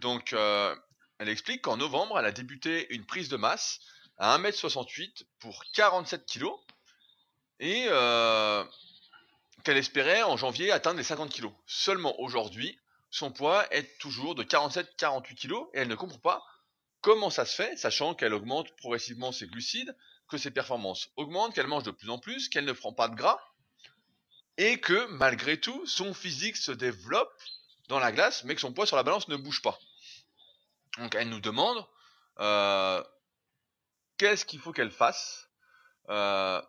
Donc, 0.00 0.32
euh, 0.32 0.74
elle 1.18 1.28
explique 1.28 1.62
qu'en 1.62 1.76
novembre, 1.76 2.18
elle 2.18 2.26
a 2.26 2.32
débuté 2.32 2.92
une 2.94 3.04
prise 3.04 3.28
de 3.28 3.36
masse 3.36 3.80
à 4.18 4.38
1m68 4.38 5.24
pour 5.40 5.64
47 5.74 6.26
kg 6.26 6.46
et 7.60 7.88
qu'elle 9.64 9.76
espérait 9.76 10.22
en 10.22 10.36
janvier 10.36 10.70
atteindre 10.70 10.98
les 10.98 11.04
50 11.04 11.32
kg. 11.32 11.50
Seulement 11.66 12.18
aujourd'hui, 12.20 12.78
son 13.10 13.32
poids 13.32 13.66
est 13.74 13.98
toujours 13.98 14.36
de 14.36 14.44
47-48 14.44 15.34
kg 15.34 15.54
et 15.74 15.80
elle 15.80 15.88
ne 15.88 15.96
comprend 15.96 16.18
pas 16.18 16.44
comment 17.00 17.30
ça 17.30 17.44
se 17.44 17.54
fait, 17.54 17.76
sachant 17.76 18.14
qu'elle 18.14 18.34
augmente 18.34 18.74
progressivement 18.76 19.32
ses 19.32 19.46
glucides, 19.46 19.96
que 20.28 20.38
ses 20.38 20.50
performances 20.50 21.08
augmentent, 21.16 21.54
qu'elle 21.54 21.66
mange 21.66 21.84
de 21.84 21.90
plus 21.90 22.10
en 22.10 22.18
plus, 22.18 22.48
qu'elle 22.48 22.64
ne 22.64 22.72
prend 22.72 22.92
pas 22.92 23.08
de 23.08 23.16
gras 23.16 23.40
et 24.58 24.80
que 24.80 25.06
malgré 25.06 25.58
tout, 25.58 25.86
son 25.86 26.12
physique 26.12 26.56
se 26.56 26.72
développe 26.72 27.32
dans 27.88 28.00
la 28.00 28.12
glace, 28.12 28.44
mais 28.44 28.54
que 28.54 28.60
son 28.60 28.72
poids 28.72 28.86
sur 28.86 28.96
la 28.96 29.04
balance 29.04 29.28
ne 29.28 29.36
bouge 29.36 29.62
pas. 29.62 29.78
Donc 30.98 31.14
elle 31.14 31.30
nous 31.30 31.40
demande 31.40 31.86
euh, 32.40 33.02
qu'est-ce 34.18 34.44
qu'il 34.44 34.58
faut 34.58 34.72
qu'elle 34.72 34.90
fasse 34.90 35.48
euh, 36.10 36.60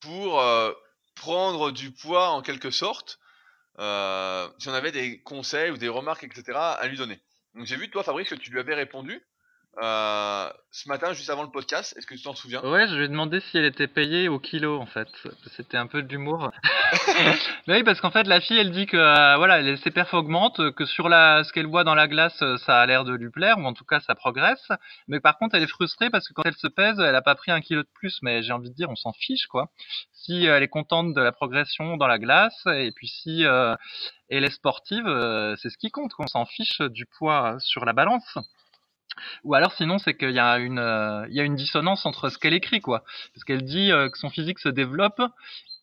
pour 0.00 0.40
euh, 0.40 0.72
prendre 1.14 1.70
du 1.70 1.92
poids 1.92 2.30
en 2.30 2.42
quelque 2.42 2.70
sorte 2.70 3.18
si 3.78 4.68
on 4.68 4.72
avait 4.72 4.90
des 4.90 5.20
conseils 5.20 5.70
ou 5.70 5.76
des 5.76 5.88
remarques, 5.88 6.24
etc. 6.24 6.58
à 6.58 6.86
lui 6.86 6.96
donner. 6.96 7.20
Donc 7.54 7.66
j'ai 7.66 7.76
vu 7.76 7.90
toi 7.90 8.02
Fabrice 8.02 8.30
que 8.30 8.34
tu 8.34 8.50
lui 8.50 8.58
avais 8.58 8.74
répondu 8.74 9.22
euh, 9.82 10.48
ce 10.70 10.88
matin 10.88 11.12
juste 11.12 11.30
avant 11.30 11.42
le 11.42 11.50
podcast. 11.50 11.94
Est-ce 11.96 12.06
que 12.06 12.14
tu 12.14 12.22
t'en 12.22 12.34
souviens? 12.34 12.62
Ouais, 12.62 12.86
je 12.88 12.94
lui 12.94 13.04
ai 13.04 13.08
demandé 13.08 13.40
si 13.40 13.58
elle 13.58 13.64
était 13.64 13.86
payée 13.86 14.28
au 14.28 14.38
kilo 14.38 14.78
en 14.78 14.86
fait. 14.86 15.08
C'était 15.56 15.76
un 15.76 15.86
peu 15.86 16.02
de 16.02 16.08
l'humour. 16.08 16.50
oui, 17.68 17.82
parce 17.82 18.00
qu'en 18.00 18.10
fait 18.10 18.24
la 18.24 18.40
fille 18.40 18.58
elle 18.58 18.72
dit 18.72 18.86
que 18.86 18.96
euh, 18.96 19.36
voilà, 19.36 19.76
ses 19.76 19.90
perfs 19.90 20.14
augmentent, 20.14 20.70
que 20.72 20.84
sur 20.84 21.08
la 21.08 21.44
ce 21.44 21.52
qu'elle 21.52 21.66
voit 21.66 21.84
dans 21.84 21.94
la 21.94 22.08
glace 22.08 22.42
ça 22.64 22.80
a 22.80 22.86
l'air 22.86 23.04
de 23.04 23.14
lui 23.14 23.30
plaire 23.30 23.58
ou 23.58 23.64
en 23.64 23.72
tout 23.72 23.84
cas 23.84 24.00
ça 24.00 24.14
progresse. 24.14 24.68
Mais 25.08 25.20
par 25.20 25.38
contre 25.38 25.54
elle 25.54 25.62
est 25.62 25.68
frustrée 25.68 26.10
parce 26.10 26.28
que 26.28 26.32
quand 26.32 26.44
elle 26.44 26.56
se 26.56 26.68
pèse, 26.68 26.98
elle 26.98 27.14
a 27.14 27.22
pas 27.22 27.34
pris 27.34 27.52
un 27.52 27.60
kilo 27.60 27.82
de 27.82 27.88
plus. 27.94 28.18
Mais 28.22 28.42
j'ai 28.42 28.52
envie 28.52 28.70
de 28.70 28.74
dire 28.74 28.90
on 28.90 28.96
s'en 28.96 29.12
fiche 29.12 29.46
quoi 29.46 29.70
si 30.26 30.46
euh, 30.46 30.56
elle 30.56 30.62
est 30.62 30.68
contente 30.68 31.14
de 31.14 31.20
la 31.20 31.32
progression 31.32 31.96
dans 31.96 32.06
la 32.06 32.18
glace 32.18 32.60
et 32.66 32.92
puis 32.92 33.08
si 33.08 33.44
euh, 33.44 33.76
elle 34.28 34.44
est 34.44 34.50
sportive, 34.50 35.06
euh, 35.06 35.54
c'est 35.56 35.70
ce 35.70 35.78
qui 35.78 35.90
compte. 35.90 36.12
On 36.18 36.26
s'en 36.26 36.44
fiche 36.44 36.80
du 36.80 37.06
poids 37.06 37.56
sur 37.60 37.84
la 37.84 37.92
balance. 37.92 38.38
Ou 39.44 39.54
alors 39.54 39.72
sinon 39.72 39.98
c'est 39.98 40.14
qu'il 40.14 40.30
y 40.30 40.38
a 40.38 40.58
une 40.58 41.26
il 41.28 41.34
y 41.34 41.40
a 41.40 41.44
une 41.44 41.56
dissonance 41.56 42.06
entre 42.06 42.28
ce 42.28 42.38
qu'elle 42.38 42.54
écrit 42.54 42.80
quoi, 42.80 43.04
parce 43.34 43.44
qu'elle 43.44 43.64
dit 43.64 43.90
que 43.90 44.18
son 44.18 44.30
physique 44.30 44.58
se 44.58 44.68
développe 44.68 45.20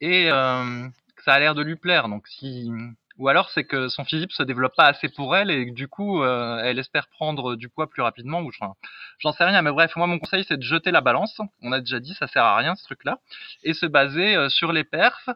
et 0.02 0.26
que 0.26 1.24
ça 1.24 1.34
a 1.34 1.40
l'air 1.40 1.56
de 1.56 1.62
lui 1.62 1.76
plaire. 1.76 2.10
Donc 2.10 2.28
si 2.28 2.70
ou 3.18 3.28
alors 3.28 3.50
c'est 3.52 3.64
que 3.64 3.90
son 3.90 4.06
physique 4.06 4.32
se 4.32 4.44
développe 4.44 4.76
pas 4.76 4.88
assez 4.88 5.08
pour 5.10 5.36
elle 5.36 5.52
et 5.52 5.68
que 5.68 5.72
du 5.72 5.88
coup 5.88 6.24
euh, 6.24 6.60
elle 6.64 6.80
espère 6.80 7.08
prendre 7.08 7.56
du 7.56 7.70
poids 7.70 7.90
plus 7.90 8.02
rapidement 8.02 8.42
ou 8.42 8.52
j'en 8.52 9.32
sais 9.32 9.44
rien. 9.44 9.62
Mais 9.62 9.72
bref 9.72 9.96
moi 9.96 10.08
mon 10.08 10.20
conseil 10.20 10.44
c'est 10.48 10.58
de 10.58 10.64
jeter 10.64 10.92
la 10.92 11.02
balance. 11.02 11.40
On 11.62 11.72
a 11.72 11.80
déjà 11.80 12.00
dit 12.00 12.14
ça 12.16 12.28
sert 12.28 12.44
à 12.44 12.58
rien 12.58 12.76
ce 12.76 12.84
truc 12.84 13.04
là 13.04 13.20
et 13.64 13.74
se 13.74 13.86
baser 13.86 14.36
euh, 14.36 14.50
sur 14.50 14.72
les 14.72 14.84
perfs 14.84 15.30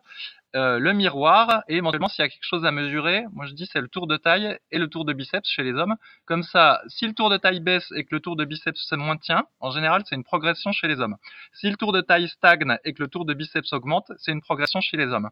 euh, 0.55 0.79
le 0.79 0.93
miroir 0.93 1.63
et 1.67 1.75
éventuellement 1.75 2.07
s'il 2.07 2.23
y 2.23 2.25
a 2.25 2.29
quelque 2.29 2.43
chose 2.43 2.65
à 2.65 2.71
mesurer, 2.71 3.25
moi 3.33 3.45
je 3.45 3.53
dis 3.53 3.67
c'est 3.71 3.81
le 3.81 3.89
tour 3.89 4.07
de 4.07 4.15
taille 4.15 4.57
et 4.71 4.77
le 4.77 4.88
tour 4.88 5.03
de 5.03 5.12
biceps 5.12 5.47
chez 5.49 5.63
les 5.63 5.73
hommes. 5.73 5.95
Comme 6.25 6.43
ça, 6.43 6.81
si 6.88 7.05
le 7.05 7.13
tour 7.13 7.29
de 7.29 7.38
taille 7.38 7.60
baisse 7.60 7.91
et 7.95 8.05
que 8.05 8.15
le 8.15 8.21
tour 8.21 8.38
de 8.38 8.45
biceps 8.45 8.79
se 8.79 8.95
maintient, 8.95 9.43
en 9.60 9.71
général 9.71 10.03
c'est 10.05 10.15
une 10.15 10.23
progression 10.23 10.71
chez 10.71 10.88
les 10.88 11.01
hommes. 11.01 11.17
Si 11.53 11.69
le 11.69 11.75
tour 11.75 11.91
de 11.91 11.99
taille 11.99 12.29
stagne 12.29 12.77
et 12.86 12.93
que 12.93 13.03
le 13.03 13.10
tour 13.10 13.25
de 13.25 13.33
biceps 13.33 13.73
augmente, 13.73 14.12
c'est 14.17 14.31
une 14.31 14.41
progression 14.41 14.79
chez 14.79 14.95
les 14.95 15.07
hommes. 15.07 15.29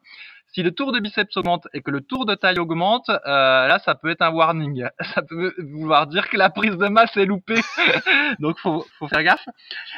Si 0.54 0.63
le 0.63 0.71
tour 0.71 0.91
de 0.91 0.99
biceps 0.99 1.36
augmente 1.38 1.67
et 1.73 1.82
que 1.82 1.91
le 1.91 2.01
tour 2.01 2.25
de 2.25 2.36
taille 2.36 2.60
augmente, 2.60 3.10
euh, 3.10 3.67
là 3.67 3.80
ça 3.80 3.95
peut 3.95 4.10
être 4.10 4.21
un 4.21 4.32
warning. 4.32 4.88
Ça 5.15 5.21
peut 5.21 5.54
vouloir 5.60 6.08
dire 6.08 6.30
que 6.30 6.36
la 6.36 6.49
prise 6.49 6.78
de 6.78 6.88
masse 6.88 7.15
est 7.15 7.25
loupée. 7.25 7.62
Donc 8.39 8.60
faut, 8.60 8.86
faut 8.99 9.08
faire 9.08 9.23
gaffe. 9.23 9.47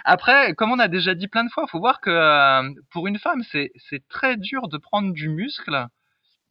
Après, 0.06 0.54
comme 0.54 0.72
on 0.72 0.80
a 0.80 0.88
déjà 0.88 1.16
dit 1.16 1.28
plein 1.28 1.44
de 1.44 1.50
fois, 1.50 1.66
faut 1.68 1.80
voir 1.80 2.02
que 2.02 2.10
euh, 2.12 2.70
pour 2.92 3.08
une 3.08 3.18
femme 3.18 3.42
c'est 3.52 3.72
c'est 3.90 4.08
très 4.08 4.38
dur 4.38 4.68
de 4.68 4.78
prendre 4.78 5.07
du 5.14 5.30
muscle. 5.30 5.88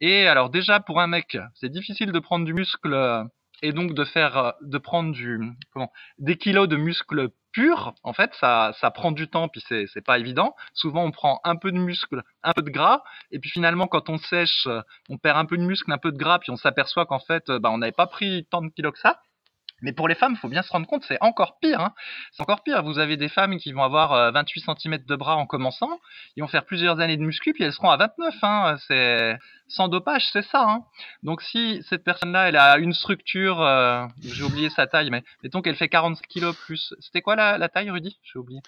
Et 0.00 0.26
alors 0.26 0.50
déjà 0.50 0.80
pour 0.80 1.00
un 1.00 1.06
mec, 1.06 1.38
c'est 1.54 1.70
difficile 1.70 2.12
de 2.12 2.18
prendre 2.18 2.44
du 2.44 2.54
muscle 2.54 2.92
euh, 2.92 3.24
et 3.62 3.72
donc 3.72 3.94
de 3.94 4.04
faire 4.04 4.36
euh, 4.36 4.50
de 4.62 4.78
prendre 4.78 5.12
du 5.12 5.40
comment 5.72 5.90
des 6.18 6.36
kilos 6.36 6.68
de 6.68 6.76
muscle 6.76 7.30
pur. 7.52 7.94
En 8.02 8.12
fait, 8.12 8.34
ça 8.34 8.72
ça 8.80 8.90
prend 8.90 9.12
du 9.12 9.28
temps 9.28 9.48
puis 9.48 9.62
c'est 9.68 9.86
c'est 9.92 10.04
pas 10.04 10.18
évident. 10.18 10.54
Souvent 10.74 11.04
on 11.04 11.10
prend 11.10 11.40
un 11.44 11.56
peu 11.56 11.72
de 11.72 11.78
muscle, 11.78 12.22
un 12.42 12.52
peu 12.52 12.62
de 12.62 12.70
gras 12.70 13.02
et 13.30 13.38
puis 13.38 13.50
finalement 13.50 13.86
quand 13.86 14.10
on 14.10 14.18
sèche, 14.18 14.66
euh, 14.66 14.82
on 15.08 15.18
perd 15.18 15.38
un 15.38 15.46
peu 15.46 15.56
de 15.56 15.62
muscle, 15.62 15.90
un 15.90 15.98
peu 15.98 16.12
de 16.12 16.18
gras 16.18 16.38
puis 16.38 16.50
on 16.50 16.56
s'aperçoit 16.56 17.06
qu'en 17.06 17.20
fait 17.20 17.50
bah 17.50 17.70
on 17.70 17.78
n'avait 17.78 17.92
pas 17.92 18.06
pris 18.06 18.46
tant 18.50 18.62
de 18.62 18.68
kilos 18.68 18.92
que 18.92 19.00
ça. 19.00 19.20
Mais 19.82 19.92
pour 19.92 20.08
les 20.08 20.14
femmes, 20.14 20.32
il 20.32 20.38
faut 20.38 20.48
bien 20.48 20.62
se 20.62 20.72
rendre 20.72 20.86
compte, 20.86 21.04
c'est 21.06 21.18
encore 21.20 21.58
pire. 21.58 21.80
Hein. 21.80 21.92
C'est 22.32 22.42
encore 22.42 22.62
pire. 22.62 22.82
Vous 22.82 22.98
avez 22.98 23.16
des 23.16 23.28
femmes 23.28 23.58
qui 23.58 23.72
vont 23.72 23.82
avoir 23.82 24.32
28 24.32 24.68
euh, 24.68 24.74
cm 24.74 24.98
de 25.04 25.16
bras 25.16 25.36
en 25.36 25.46
commençant, 25.46 26.00
ils 26.36 26.42
vont 26.42 26.48
faire 26.48 26.64
plusieurs 26.64 27.00
années 27.00 27.16
de 27.16 27.22
muscu, 27.22 27.52
puis 27.52 27.64
elles 27.64 27.72
seront 27.72 27.90
à 27.90 27.96
29. 27.96 28.34
Hein. 28.42 28.76
C'est 28.88 29.38
sans 29.68 29.88
dopage, 29.88 30.24
c'est 30.32 30.44
ça. 30.46 30.62
Hein. 30.62 30.84
Donc 31.22 31.42
si 31.42 31.82
cette 31.88 32.04
personne-là, 32.04 32.48
elle 32.48 32.56
a 32.56 32.78
une 32.78 32.92
structure, 32.92 33.60
euh, 33.60 34.06
j'ai 34.22 34.44
oublié 34.44 34.70
sa 34.70 34.86
taille, 34.86 35.10
mais 35.10 35.22
mettons 35.42 35.60
qu'elle 35.60 35.76
fait 35.76 35.88
40 35.88 36.20
kg 36.22 36.52
plus. 36.52 36.94
C'était 37.00 37.22
quoi 37.22 37.36
la, 37.36 37.58
la 37.58 37.68
taille, 37.68 37.90
Rudy? 37.90 38.18
J'ai 38.22 38.38
oublié. 38.38 38.60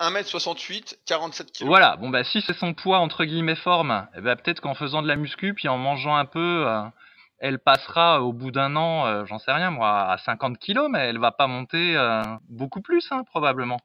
1m68, 0.00 0.98
47 1.06 1.52
kg. 1.52 1.66
Voilà, 1.66 1.96
bon 1.96 2.08
bah 2.08 2.24
si 2.24 2.40
c'est 2.42 2.54
son 2.54 2.74
poids 2.74 2.98
entre 2.98 3.24
guillemets 3.24 3.54
forme, 3.54 4.08
eh 4.16 4.20
ben, 4.20 4.34
peut-être 4.36 4.60
qu'en 4.60 4.74
faisant 4.74 5.00
de 5.00 5.06
la 5.06 5.16
muscu, 5.16 5.54
puis 5.54 5.68
en 5.68 5.78
mangeant 5.78 6.16
un 6.16 6.24
peu, 6.24 6.66
euh, 6.66 6.82
elle 7.38 7.58
passera 7.58 8.22
au 8.22 8.32
bout 8.32 8.50
d'un 8.50 8.74
an, 8.76 9.06
euh, 9.06 9.24
j'en 9.24 9.38
sais 9.38 9.52
rien 9.52 9.70
moi, 9.70 10.10
à 10.10 10.18
50 10.18 10.58
kilos, 10.58 10.88
mais 10.90 11.00
elle 11.00 11.18
va 11.18 11.32
pas 11.32 11.46
monter 11.46 11.96
euh, 11.96 12.22
beaucoup 12.48 12.80
plus, 12.80 13.06
hein, 13.10 13.22
probablement. 13.24 13.80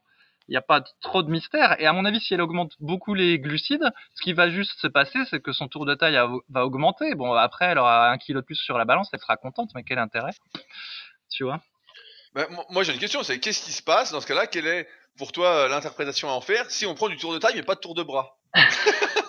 Il 0.48 0.52
n'y 0.52 0.56
a 0.58 0.62
pas 0.62 0.82
trop 1.00 1.22
de 1.22 1.30
mystère. 1.30 1.80
Et 1.80 1.86
à 1.86 1.92
mon 1.92 2.04
avis, 2.04 2.20
si 2.20 2.34
elle 2.34 2.42
augmente 2.42 2.72
beaucoup 2.78 3.14
les 3.14 3.38
glucides, 3.38 3.90
ce 4.14 4.22
qui 4.22 4.34
va 4.34 4.50
juste 4.50 4.78
se 4.78 4.86
passer, 4.86 5.18
c'est 5.30 5.40
que 5.40 5.52
son 5.52 5.68
tour 5.68 5.86
de 5.86 5.94
taille 5.94 6.20
va 6.50 6.66
augmenter. 6.66 7.14
Bon, 7.14 7.32
après, 7.32 7.66
elle 7.66 7.78
aura 7.78 8.10
un 8.10 8.18
kilo 8.18 8.40
de 8.40 8.44
plus 8.44 8.56
sur 8.56 8.76
la 8.76 8.84
balance, 8.84 9.08
elle 9.12 9.20
sera 9.20 9.36
contente, 9.38 9.70
mais 9.74 9.84
quel 9.84 9.98
intérêt 9.98 10.32
Tu 11.30 11.44
vois? 11.44 11.60
Bah, 12.34 12.46
Moi, 12.68 12.82
j'ai 12.82 12.92
une 12.92 12.98
question, 12.98 13.22
c'est 13.22 13.40
qu'est-ce 13.40 13.64
qui 13.64 13.72
se 13.72 13.82
passe 13.82 14.12
dans 14.12 14.20
ce 14.20 14.26
cas-là? 14.26 14.46
Quelle 14.46 14.66
est, 14.66 14.86
pour 15.16 15.32
toi, 15.32 15.66
l'interprétation 15.68 16.28
à 16.28 16.32
en 16.32 16.42
faire 16.42 16.70
si 16.70 16.84
on 16.84 16.94
prend 16.94 17.08
du 17.08 17.16
tour 17.16 17.32
de 17.32 17.38
taille, 17.38 17.54
mais 17.56 17.62
pas 17.62 17.76
de 17.76 17.80
tour 17.80 17.94
de 17.94 18.02
bras? 18.02 18.36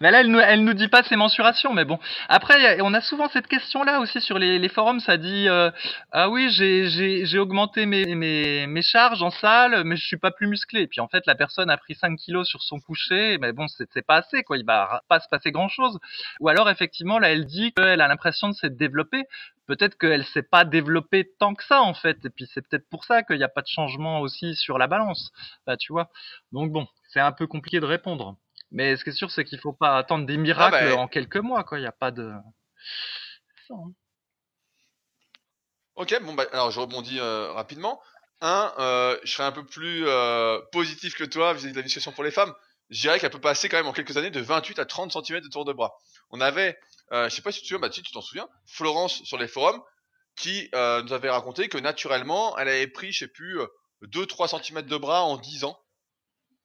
mais 0.00 0.10
là, 0.10 0.20
elle 0.20 0.28
nous, 0.28 0.38
elle 0.38 0.64
nous 0.64 0.74
dit 0.74 0.88
pas 0.88 1.02
ses 1.02 1.16
mensurations, 1.16 1.72
mais 1.72 1.84
bon. 1.84 1.98
Après, 2.28 2.80
on 2.80 2.94
a 2.94 3.00
souvent 3.00 3.28
cette 3.28 3.46
question-là 3.46 4.00
aussi 4.00 4.20
sur 4.20 4.38
les, 4.38 4.58
les 4.58 4.68
forums. 4.68 5.00
Ça 5.00 5.16
dit 5.16 5.48
euh, 5.48 5.70
ah 6.12 6.28
oui, 6.28 6.48
j'ai, 6.50 7.38
augmenté 7.38 7.86
mes, 7.86 8.14
mes, 8.14 8.66
mes 8.66 8.82
charges 8.82 9.22
en 9.22 9.30
salle, 9.30 9.84
mais 9.84 9.96
je 9.96 10.04
suis 10.06 10.16
pas 10.16 10.30
plus 10.30 10.46
musclé. 10.46 10.82
Et 10.82 10.86
puis 10.86 11.00
en 11.00 11.08
fait, 11.08 11.26
la 11.26 11.34
personne 11.34 11.70
a 11.70 11.76
pris 11.76 11.94
5 11.94 12.16
kilos 12.16 12.48
sur 12.48 12.62
son 12.62 12.80
coucher, 12.80 13.38
mais 13.38 13.52
bon, 13.52 13.66
c'est 13.68 14.06
pas 14.06 14.16
assez, 14.16 14.42
quoi. 14.42 14.56
Il 14.56 14.64
va 14.64 15.02
pas 15.08 15.20
se 15.20 15.28
passer 15.28 15.50
grand-chose. 15.50 15.98
Ou 16.40 16.48
alors, 16.48 16.68
effectivement, 16.70 17.18
là, 17.18 17.30
elle 17.30 17.46
dit 17.46 17.72
qu'elle 17.72 18.00
a 18.00 18.08
l'impression 18.08 18.48
de 18.48 18.54
s'être 18.54 18.76
développée. 18.76 19.24
Peut-être 19.66 19.96
qu'elle 19.98 20.24
s'est 20.26 20.42
pas 20.42 20.64
développée 20.64 21.30
tant 21.38 21.54
que 21.54 21.64
ça, 21.64 21.82
en 21.82 21.94
fait. 21.94 22.18
Et 22.24 22.30
puis 22.30 22.46
c'est 22.52 22.66
peut-être 22.66 22.88
pour 22.90 23.04
ça 23.04 23.22
qu'il 23.22 23.36
n'y 23.38 23.44
a 23.44 23.48
pas 23.48 23.62
de 23.62 23.68
changement 23.68 24.20
aussi 24.20 24.54
sur 24.54 24.78
la 24.78 24.86
balance. 24.86 25.32
Bah, 25.66 25.76
tu 25.76 25.92
vois. 25.92 26.10
Donc 26.52 26.70
bon, 26.72 26.86
c'est 27.08 27.20
un 27.20 27.32
peu 27.32 27.46
compliqué 27.46 27.80
de 27.80 27.86
répondre. 27.86 28.36
Mais 28.74 28.96
ce 28.96 29.04
qui 29.04 29.10
est 29.10 29.14
sûr, 29.14 29.30
c'est 29.30 29.44
qu'il 29.44 29.60
faut 29.60 29.72
pas 29.72 29.96
attendre 29.96 30.26
des 30.26 30.36
miracles 30.36 30.76
ah 30.80 30.94
bah, 30.96 30.96
en 30.96 31.06
quelques 31.06 31.36
mois, 31.36 31.62
quoi. 31.62 31.78
Il 31.78 31.82
n'y 31.82 31.86
a 31.86 31.92
pas 31.92 32.10
de. 32.10 32.24
Hein. 32.24 32.42
Ok, 35.94 36.20
bon 36.22 36.34
bah 36.34 36.44
alors 36.52 36.72
je 36.72 36.80
rebondis 36.80 37.20
euh, 37.20 37.52
rapidement. 37.52 38.02
Un, 38.40 38.74
euh, 38.78 39.16
je 39.22 39.32
serais 39.32 39.44
un 39.44 39.52
peu 39.52 39.64
plus 39.64 40.08
euh, 40.08 40.60
positif 40.72 41.14
que 41.14 41.22
toi 41.22 41.54
vis-à-vis 41.54 41.72
de 41.72 41.78
la 41.78 41.84
musculation 41.84 42.10
pour 42.10 42.24
les 42.24 42.32
femmes. 42.32 42.52
Je 42.90 43.00
dirais 43.00 43.20
qu'elle 43.20 43.30
peut 43.30 43.40
passer 43.40 43.68
quand 43.68 43.76
même 43.76 43.86
en 43.86 43.92
quelques 43.92 44.16
années 44.16 44.30
de 44.30 44.40
28 44.40 44.80
à 44.80 44.86
30 44.86 45.12
cm 45.12 45.40
de 45.40 45.48
tour 45.48 45.64
de 45.64 45.72
bras. 45.72 45.94
On 46.30 46.40
avait, 46.40 46.76
je 47.12 47.28
sais 47.28 47.42
pas 47.42 47.52
si 47.52 47.60
tu 47.60 47.62
te 47.62 47.68
souviens, 47.68 47.80
bah, 47.80 47.90
tu 47.90 48.02
t'en 48.02 48.20
souviens, 48.20 48.48
Florence 48.66 49.22
sur 49.22 49.38
les 49.38 49.48
forums 49.48 49.80
qui 50.36 50.68
nous 50.72 51.12
avait 51.12 51.30
raconté 51.30 51.68
que 51.68 51.78
naturellement, 51.78 52.58
elle 52.58 52.68
avait 52.68 52.88
pris, 52.88 53.12
je 53.12 53.20
sais 53.20 53.28
plus, 53.28 53.58
2-3 54.02 54.62
cm 54.62 54.82
de 54.82 54.96
bras 54.98 55.22
en 55.22 55.38
10 55.38 55.64
ans. 55.64 55.80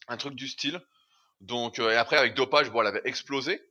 Un 0.09 0.17
truc 0.17 0.35
du 0.35 0.47
style. 0.47 0.81
Donc, 1.41 1.79
euh, 1.79 1.91
et 1.91 1.95
après, 1.95 2.17
avec 2.17 2.35
dopage, 2.35 2.69
bon, 2.69 2.81
elle 2.81 2.87
avait 2.87 3.01
explosé. 3.05 3.61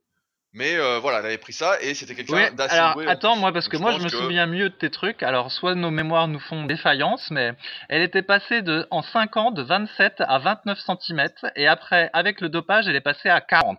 Mais 0.55 0.77
euh, 0.77 0.99
voilà, 0.99 1.19
elle 1.19 1.27
avait 1.27 1.39
pris 1.39 1.53
ça 1.53 1.79
et 1.83 1.93
c'était 1.93 2.15
quelqu'un 2.15 2.51
d'assez 2.53 2.75
Alors 2.75 2.99
attends, 3.07 3.37
moi 3.37 3.53
parce 3.53 3.69
que 3.69 3.77
moi 3.77 3.93
je 3.93 4.03
me 4.03 4.09
souviens 4.09 4.47
mieux 4.47 4.71
de 4.71 4.75
tes 4.75 4.91
trucs. 4.91 5.23
Alors 5.23 5.53
soit 5.53 5.75
nos 5.75 5.91
mémoires 5.91 6.27
nous 6.27 6.41
font 6.41 6.65
défaillance, 6.65 7.31
mais 7.31 7.53
elle 7.91 8.01
était 8.01 8.23
passée 8.23 8.63
de 8.63 8.87
en 8.91 9.03
5 9.03 9.37
ans 9.37 9.51
de 9.51 9.63
27 9.63 10.23
à 10.27 10.39
29 10.39 10.79
cm 10.79 11.29
et 11.55 11.67
après 11.67 12.09
avec 12.15 12.41
le 12.41 12.49
dopage, 12.49 12.89
elle 12.89 12.97
est 12.97 13.03
passée 13.03 13.29
à 13.29 13.43
40. 13.43 13.79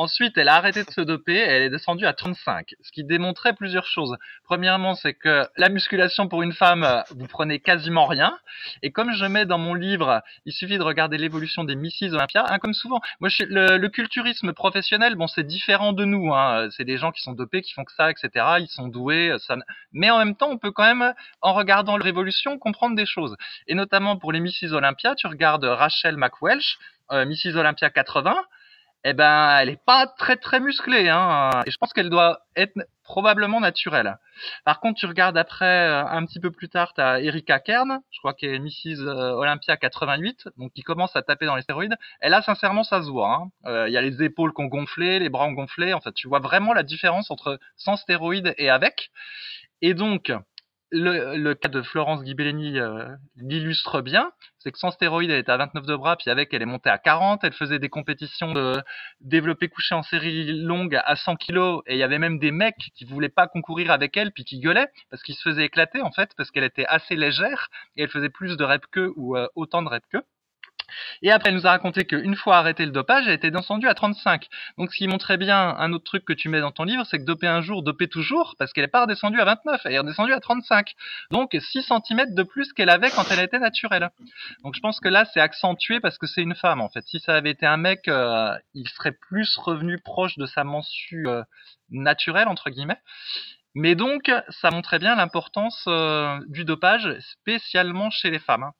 Ensuite, 0.00 0.38
elle 0.38 0.48
a 0.48 0.54
arrêté 0.54 0.82
de 0.82 0.90
se 0.90 1.02
doper 1.02 1.34
et 1.34 1.42
elle 1.42 1.62
est 1.64 1.68
descendue 1.68 2.06
à 2.06 2.14
35, 2.14 2.74
ce 2.80 2.90
qui 2.90 3.04
démontrait 3.04 3.52
plusieurs 3.52 3.84
choses. 3.84 4.16
Premièrement, 4.44 4.94
c'est 4.94 5.12
que 5.12 5.46
la 5.58 5.68
musculation 5.68 6.26
pour 6.26 6.40
une 6.40 6.54
femme, 6.54 7.04
vous 7.10 7.26
prenez 7.26 7.60
quasiment 7.60 8.06
rien. 8.06 8.34
Et 8.80 8.92
comme 8.92 9.12
je 9.12 9.26
mets 9.26 9.44
dans 9.44 9.58
mon 9.58 9.74
livre, 9.74 10.22
il 10.46 10.54
suffit 10.54 10.78
de 10.78 10.82
regarder 10.82 11.18
l'évolution 11.18 11.64
des 11.64 11.74
Missis 11.76 12.08
Olympia. 12.14 12.46
Hein, 12.48 12.58
comme 12.60 12.72
souvent, 12.72 13.02
moi, 13.20 13.28
le, 13.40 13.88
culturisme 13.88 14.54
professionnel, 14.54 15.16
bon, 15.16 15.26
c'est 15.26 15.46
différent 15.46 15.92
de 15.92 16.06
nous. 16.06 16.32
Hein. 16.32 16.68
C'est 16.70 16.86
des 16.86 16.96
gens 16.96 17.12
qui 17.12 17.20
sont 17.20 17.34
dopés, 17.34 17.60
qui 17.60 17.74
font 17.74 17.84
que 17.84 17.92
ça, 17.92 18.10
etc. 18.10 18.30
Ils 18.58 18.70
sont 18.70 18.88
doués. 18.88 19.36
Ça... 19.40 19.56
Mais 19.92 20.08
en 20.08 20.16
même 20.16 20.34
temps, 20.34 20.48
on 20.48 20.56
peut 20.56 20.72
quand 20.72 20.94
même, 20.94 21.12
en 21.42 21.52
regardant 21.52 21.98
l'évolution, 21.98 22.58
comprendre 22.58 22.96
des 22.96 23.04
choses. 23.04 23.36
Et 23.66 23.74
notamment 23.74 24.16
pour 24.16 24.32
les 24.32 24.40
Missis 24.40 24.72
Olympia, 24.72 25.14
tu 25.14 25.26
regardes 25.26 25.64
Rachel 25.64 26.16
McWelsh, 26.16 26.78
euh, 27.12 27.26
Mrs 27.26 27.58
Olympia 27.58 27.90
80 27.90 28.34
eh 29.04 29.12
ben, 29.14 29.58
elle 29.58 29.70
est 29.70 29.84
pas 29.84 30.06
très 30.06 30.36
très 30.36 30.60
musclée, 30.60 31.08
hein. 31.08 31.50
Et 31.66 31.70
je 31.70 31.76
pense 31.78 31.92
qu'elle 31.92 32.10
doit 32.10 32.40
être 32.54 32.74
probablement 33.02 33.60
naturelle. 33.60 34.18
Par 34.64 34.78
contre, 34.78 35.00
tu 35.00 35.06
regardes 35.06 35.36
après, 35.36 35.88
euh, 35.88 36.04
un 36.06 36.24
petit 36.26 36.38
peu 36.38 36.50
plus 36.50 36.68
tard, 36.68 36.92
tu 36.94 37.00
as 37.00 37.20
Erika 37.20 37.58
Kern, 37.58 38.00
je 38.10 38.18
crois 38.18 38.34
qu'elle 38.34 38.54
est 38.54 38.58
Mrs 38.60 39.00
euh, 39.00 39.32
Olympia 39.32 39.76
88, 39.76 40.50
donc 40.58 40.72
qui 40.72 40.82
commence 40.82 41.16
à 41.16 41.22
taper 41.22 41.46
dans 41.46 41.56
les 41.56 41.62
stéroïdes. 41.62 41.96
Et 42.22 42.28
là, 42.28 42.42
sincèrement, 42.42 42.84
ça 42.84 43.02
se 43.02 43.10
voit. 43.10 43.34
Hein. 43.34 43.50
Euh, 43.66 43.88
il 43.88 43.92
y 43.92 43.96
a 43.96 44.00
les 44.02 44.22
épaules 44.22 44.52
qui 44.52 44.62
ont 44.62 44.66
gonflé, 44.66 45.18
les 45.18 45.28
bras 45.28 45.46
ont 45.46 45.52
gonflé. 45.52 45.92
En 45.92 46.00
fait, 46.00 46.12
tu 46.12 46.28
vois 46.28 46.40
vraiment 46.40 46.72
la 46.72 46.82
différence 46.82 47.30
entre 47.30 47.58
sans 47.76 47.96
stéroïdes 47.96 48.54
et 48.58 48.70
avec. 48.70 49.10
Et 49.82 49.94
donc, 49.94 50.30
le, 50.90 51.36
le, 51.36 51.54
cas 51.54 51.68
de 51.68 51.82
Florence 51.82 52.22
Ghibellini 52.22 52.78
euh, 52.78 53.06
l'illustre 53.36 54.00
bien, 54.00 54.32
c'est 54.58 54.72
que 54.72 54.78
sans 54.78 54.90
stéroïdes, 54.90 55.30
elle 55.30 55.38
était 55.38 55.52
à 55.52 55.56
29 55.56 55.86
de 55.86 55.96
bras, 55.96 56.16
puis 56.16 56.30
avec, 56.30 56.52
elle 56.52 56.62
est 56.62 56.66
montée 56.66 56.90
à 56.90 56.98
40, 56.98 57.44
elle 57.44 57.52
faisait 57.52 57.78
des 57.78 57.88
compétitions 57.88 58.52
de 58.52 58.82
développer 59.20 59.68
couché 59.68 59.94
en 59.94 60.02
série 60.02 60.52
longue 60.52 60.98
à 61.04 61.16
100 61.16 61.36
kilos, 61.36 61.82
et 61.86 61.94
il 61.94 61.98
y 61.98 62.02
avait 62.02 62.18
même 62.18 62.38
des 62.38 62.50
mecs 62.50 62.90
qui 62.94 63.04
voulaient 63.04 63.28
pas 63.28 63.46
concourir 63.46 63.90
avec 63.90 64.16
elle, 64.16 64.32
puis 64.32 64.44
qui 64.44 64.58
gueulaient, 64.58 64.88
parce 65.10 65.22
qu'ils 65.22 65.36
se 65.36 65.42
faisaient 65.42 65.64
éclater, 65.64 66.02
en 66.02 66.12
fait, 66.12 66.30
parce 66.36 66.50
qu'elle 66.50 66.64
était 66.64 66.86
assez 66.86 67.16
légère, 67.16 67.68
et 67.96 68.02
elle 68.02 68.10
faisait 68.10 68.30
plus 68.30 68.56
de 68.56 68.64
reps 68.64 68.86
qu'eux, 68.90 69.12
ou 69.16 69.36
euh, 69.36 69.46
autant 69.54 69.82
de 69.82 69.88
reps 69.88 70.06
qu'eux. 70.10 70.24
Et 71.22 71.30
après, 71.30 71.50
elle 71.50 71.56
nous 71.56 71.66
a 71.66 71.70
raconté 71.70 72.04
qu'une 72.04 72.36
fois 72.36 72.58
arrêté 72.58 72.84
le 72.84 72.92
dopage, 72.92 73.26
elle 73.26 73.34
était 73.34 73.50
descendue 73.50 73.88
à 73.88 73.94
35. 73.94 74.46
Donc, 74.78 74.92
ce 74.92 74.96
qui 74.96 75.08
montrait 75.08 75.36
bien 75.36 75.76
un 75.78 75.92
autre 75.92 76.04
truc 76.04 76.24
que 76.24 76.32
tu 76.32 76.48
mets 76.48 76.60
dans 76.60 76.70
ton 76.70 76.84
livre, 76.84 77.04
c'est 77.04 77.18
que 77.18 77.24
doper 77.24 77.46
un 77.46 77.60
jour, 77.60 77.82
doper 77.82 78.08
toujours, 78.08 78.54
parce 78.58 78.72
qu'elle 78.72 78.84
est 78.84 78.88
pas 78.88 79.02
redescendue 79.02 79.40
à 79.40 79.44
29, 79.44 79.82
elle 79.84 79.92
est 79.92 79.98
redescendue 79.98 80.32
à 80.32 80.40
35. 80.40 80.94
Donc, 81.30 81.56
6 81.58 81.82
cm 81.82 82.34
de 82.34 82.42
plus 82.42 82.72
qu'elle 82.72 82.90
avait 82.90 83.10
quand 83.10 83.24
elle 83.30 83.40
était 83.40 83.58
naturelle. 83.58 84.10
Donc, 84.64 84.74
je 84.74 84.80
pense 84.80 85.00
que 85.00 85.08
là, 85.08 85.24
c'est 85.32 85.40
accentué 85.40 86.00
parce 86.00 86.18
que 86.18 86.26
c'est 86.26 86.42
une 86.42 86.54
femme, 86.54 86.80
en 86.80 86.88
fait. 86.88 87.04
Si 87.06 87.20
ça 87.20 87.34
avait 87.34 87.50
été 87.50 87.66
un 87.66 87.76
mec, 87.76 88.08
euh, 88.08 88.54
il 88.74 88.88
serait 88.88 89.12
plus 89.12 89.56
revenu 89.56 89.98
proche 89.98 90.36
de 90.36 90.46
sa 90.46 90.64
mensu 90.64 91.26
euh, 91.26 91.42
naturelle, 91.90 92.48
entre 92.48 92.70
guillemets. 92.70 93.00
Mais 93.74 93.94
donc, 93.94 94.30
ça 94.48 94.70
montrait 94.70 94.98
bien 94.98 95.14
l'importance 95.14 95.84
euh, 95.86 96.38
du 96.48 96.64
dopage, 96.64 97.16
spécialement 97.20 98.10
chez 98.10 98.30
les 98.30 98.40
femmes. 98.40 98.72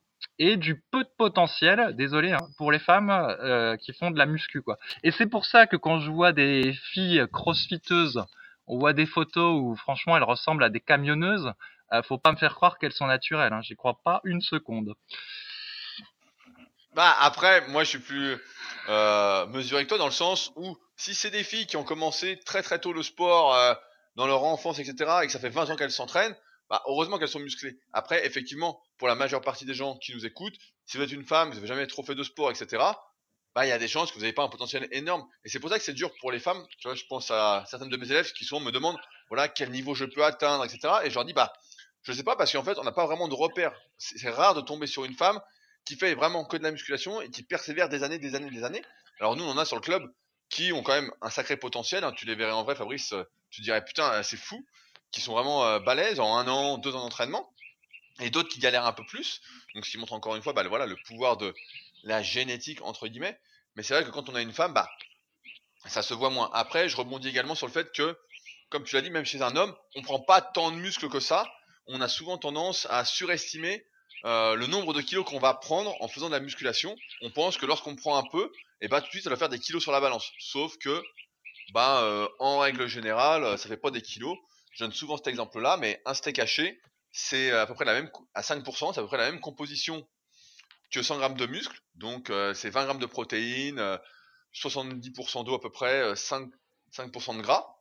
Et 0.43 0.57
du 0.57 0.81
peu 0.91 1.05
de 1.05 1.11
potentiel, 1.19 1.95
désolé, 1.97 2.33
hein, 2.33 2.39
pour 2.57 2.73
les 2.73 2.79
femmes 2.79 3.11
euh, 3.11 3.77
qui 3.77 3.93
font 3.93 4.11
de 4.11 4.17
la 4.17 4.25
muscu 4.25 4.63
quoi. 4.63 4.79
Et 5.03 5.11
c'est 5.11 5.27
pour 5.27 5.45
ça 5.45 5.67
que 5.67 5.77
quand 5.77 6.01
je 6.01 6.11
vois 6.11 6.33
des 6.33 6.73
filles 6.73 7.27
crossfiteuses, 7.31 8.25
on 8.67 8.79
voit 8.79 8.95
des 8.95 9.05
photos 9.05 9.61
où 9.61 9.77
franchement 9.77 10.17
elles 10.17 10.23
ressemblent 10.23 10.65
à 10.65 10.71
des 10.71 10.81
camionneuses, 10.81 11.53
euh, 11.93 12.03
faut 12.03 12.17
pas 12.17 12.33
me 12.33 12.39
faire 12.39 12.55
croire 12.55 12.79
qu'elles 12.79 12.93
sont 12.93 13.07
naturelles, 13.07 13.53
hein, 13.53 13.61
j'y 13.61 13.77
crois 13.77 14.01
pas 14.03 14.23
une 14.25 14.41
seconde. 14.41 14.95
Bah 16.95 17.15
après, 17.21 17.69
moi 17.69 17.85
je 17.85 17.91
suis 17.91 17.99
plus, 17.99 18.39
euh, 18.89 19.47
mesurer 19.47 19.85
que 19.85 19.91
toi 19.91 19.99
dans 19.99 20.07
le 20.07 20.11
sens 20.11 20.53
où 20.57 20.77
si 20.97 21.15
c'est 21.15 21.31
des 21.31 21.45
filles 21.45 21.67
qui 21.67 21.77
ont 21.77 21.85
commencé 21.85 22.41
très 22.45 22.63
très 22.63 22.79
tôt 22.79 22.93
le 22.93 23.03
sport 23.03 23.55
euh, 23.55 23.75
dans 24.17 24.27
leur 24.27 24.43
enfance, 24.45 24.79
etc., 24.79 25.21
et 25.23 25.27
que 25.27 25.33
ça 25.33 25.39
fait 25.39 25.51
20 25.51 25.71
ans 25.71 25.77
qu'elles 25.77 25.91
s'entraînent, 25.91 26.37
bah, 26.69 26.83
heureusement 26.87 27.19
qu'elles 27.19 27.29
sont 27.29 27.41
musclées. 27.41 27.79
Après, 27.93 28.27
effectivement, 28.27 28.81
pour 29.01 29.09
la 29.09 29.15
majeure 29.15 29.41
partie 29.41 29.65
des 29.65 29.73
gens 29.75 29.97
qui 29.97 30.15
nous 30.15 30.27
écoutent, 30.27 30.57
si 30.85 30.99
vous 30.99 31.03
êtes 31.03 31.11
une 31.11 31.25
femme, 31.25 31.49
vous 31.49 31.55
n'avez 31.55 31.67
jamais 31.67 31.87
trop 31.87 32.05
fait 32.05 32.15
de 32.15 32.23
sport, 32.23 32.51
etc., 32.51 32.83
bah, 33.55 33.67
il 33.67 33.71
y 33.71 33.73
a 33.73 33.79
des 33.79 33.89
chances 33.89 34.11
que 34.11 34.15
vous 34.15 34.21
n'avez 34.21 34.35
pas 34.35 34.45
un 34.45 34.49
potentiel 34.49 34.87
énorme. 34.93 35.27
Et 35.45 35.49
c'est 35.49 35.59
pour 35.59 35.71
ça 35.71 35.79
que 35.79 35.85
c'est 35.85 35.95
dur 35.95 36.13
pour 36.21 36.31
les 36.31 36.39
femmes. 36.39 36.65
Je 36.85 37.03
pense 37.09 37.31
à 37.33 37.65
certaines 37.67 37.89
de 37.89 37.97
mes 37.97 38.09
élèves 38.09 38.31
qui 38.33 38.45
souvent 38.45 38.61
me 38.61 38.71
demandent, 38.71 38.99
voilà, 39.29 39.49
quel 39.49 39.71
niveau 39.71 39.95
je 39.95 40.05
peux 40.05 40.23
atteindre, 40.23 40.65
etc. 40.65 40.95
Et 41.05 41.11
je 41.11 41.15
leur 41.15 41.25
dis, 41.25 41.33
bah, 41.33 41.53
je 42.03 42.13
sais 42.13 42.23
pas 42.23 42.37
parce 42.37 42.53
qu'en 42.53 42.63
fait, 42.63 42.79
on 42.79 42.85
n'a 42.85 42.93
pas 42.93 43.07
vraiment 43.07 43.27
de 43.27 43.35
repères. 43.35 43.73
C'est 43.97 44.31
rare 44.31 44.55
de 44.55 44.61
tomber 44.61 44.87
sur 44.87 45.05
une 45.05 45.15
femme 45.15 45.41
qui 45.87 45.97
fait 45.97 46.15
vraiment 46.15 46.45
que 46.45 46.59
de 46.59 46.63
la 46.63 46.71
musculation 46.71 47.23
et 47.23 47.31
qui 47.31 47.43
persévère 47.43 47.89
des 47.89 48.05
années, 48.05 48.19
des 48.19 48.35
années, 48.35 48.51
des 48.51 48.63
années. 48.63 48.83
Alors 49.19 49.35
nous, 49.35 49.45
on 49.45 49.51
en 49.51 49.59
a 49.59 49.65
sur 49.65 49.77
le 49.77 49.83
club 49.83 50.05
qui 50.51 50.73
ont 50.73 50.83
quand 50.83 50.93
même 50.93 51.11
un 51.23 51.31
sacré 51.31 51.57
potentiel. 51.57 52.05
Hein. 52.05 52.13
Tu 52.13 52.27
les 52.27 52.35
verrais 52.35 52.53
en 52.53 52.65
vrai, 52.65 52.77
Fabrice, 52.77 53.13
euh, 53.15 53.25
tu 53.51 53.63
dirais 53.63 53.85
putain, 53.85 54.13
euh, 54.13 54.23
c'est 54.23 54.37
fou, 54.37 54.65
qui 55.11 55.21
sont 55.21 55.33
vraiment 55.33 55.65
euh, 55.65 55.79
balèzes 55.79 56.21
en 56.21 56.37
un 56.37 56.47
an, 56.49 56.79
deux 56.79 56.95
ans 56.95 57.01
d'entraînement, 57.01 57.53
et 58.21 58.31
d'autres 58.31 58.49
qui 58.49 58.59
galèrent 58.59 58.87
un 58.87 58.93
peu 58.93 59.05
plus. 59.05 59.41
Donc 59.75 59.87
ce 59.87 59.91
qui 59.91 59.99
montre 59.99 60.13
encore 60.13 60.37
une 60.37 60.43
fois, 60.43 60.53
bah, 60.53 60.67
voilà, 60.69 60.87
le 60.87 60.97
pouvoir 61.07 61.37
de 61.37 61.55
la 62.05 62.23
génétique 62.23 62.83
entre 62.83 63.09
guillemets. 63.09 63.39
Mais 63.77 63.83
c'est 63.83 63.95
vrai 63.95 64.05
que 64.05 64.11
quand 64.11 64.29
on 64.29 64.35
a 64.35 64.43
une 64.43 64.53
femme, 64.53 64.73
bah 64.73 64.91
ça 65.87 66.03
se 66.03 66.13
voit 66.13 66.31
moins. 66.31 66.51
Après, 66.53 66.89
je 66.89 66.97
rebondis 66.97 67.29
également 67.29 67.55
sur 67.55 67.67
le 67.67 67.73
fait 67.73 67.91
que, 67.93 68.19
comme 68.69 68.85
tu 68.85 68.95
l'as 68.95 69.03
dit, 69.03 69.11
même 69.11 69.25
chez 69.25 69.43
un 69.43 69.57
homme, 69.57 69.75
on 69.95 70.03
prend 70.03 70.21
pas 70.21 70.43
tant 70.43 70.71
de 70.71 70.77
muscles 70.77 71.09
que 71.09 71.21
ça. 71.21 71.51
On 71.87 72.01
a 72.01 72.09
souvent 72.09 72.37
tendance 72.37 72.87
à 72.91 73.05
surestimer 73.05 73.87
euh, 74.27 74.55
le 74.55 74.67
nombre 74.67 74.93
de 74.93 75.01
kilos 75.01 75.25
qu'on 75.25 75.39
va 75.39 75.55
prendre 75.55 75.97
en 76.03 76.09
faisant 76.09 76.29
de 76.29 76.35
la 76.35 76.41
musculation. 76.41 76.95
On 77.23 77.31
pense 77.31 77.57
que 77.57 77.65
lorsqu'on 77.65 77.97
prend 77.97 78.19
un 78.19 78.29
peu, 78.31 78.53
et 78.83 78.89
bah 78.89 79.01
tout 79.01 79.07
de 79.07 79.13
suite 79.13 79.25
ça 79.25 79.31
va 79.31 79.37
faire 79.37 79.49
des 79.49 79.59
kilos 79.59 79.83
sur 79.83 79.93
la 79.93 80.01
balance. 80.01 80.31
Sauf 80.39 80.77
que, 80.79 81.03
bah 81.73 82.29
en 82.39 82.59
règle 82.59 82.87
générale, 82.87 83.59
ça 83.59 83.69
fait 83.69 83.77
pas 83.79 83.91
des 83.91 84.03
kilos. 84.03 84.37
Je 84.73 84.85
donne 84.85 84.93
souvent 84.93 85.17
cet 85.17 85.27
exemple-là, 85.27 85.79
mais 85.79 86.01
un 86.05 86.15
steak 86.15 86.39
haché, 86.39 86.79
c'est 87.13 87.51
à 87.51 87.67
peu 87.67 87.75
près 87.75 87.85
la 87.85 87.95
même 87.95 88.11
à 88.35 88.43
5%, 88.43 88.93
c'est 88.93 89.01
à 89.01 89.03
peu 89.03 89.09
près 89.09 89.17
la 89.17 89.31
même 89.31 89.41
composition 89.41 90.07
que 90.91 91.03
100 91.03 91.19
grammes 91.19 91.37
de 91.37 91.47
muscle. 91.47 91.81
Donc 91.95 92.31
euh, 92.31 92.55
c'est 92.55 92.71
20 92.71 92.85
grammes 92.85 92.99
de 92.99 93.07
protéines, 93.07 93.99
70% 94.55 95.45
d'eau 95.45 95.55
à 95.55 95.61
peu 95.61 95.71
près, 95.71 96.15
5, 96.17 96.51
5% 96.93 97.37
de 97.37 97.43
gras. 97.43 97.77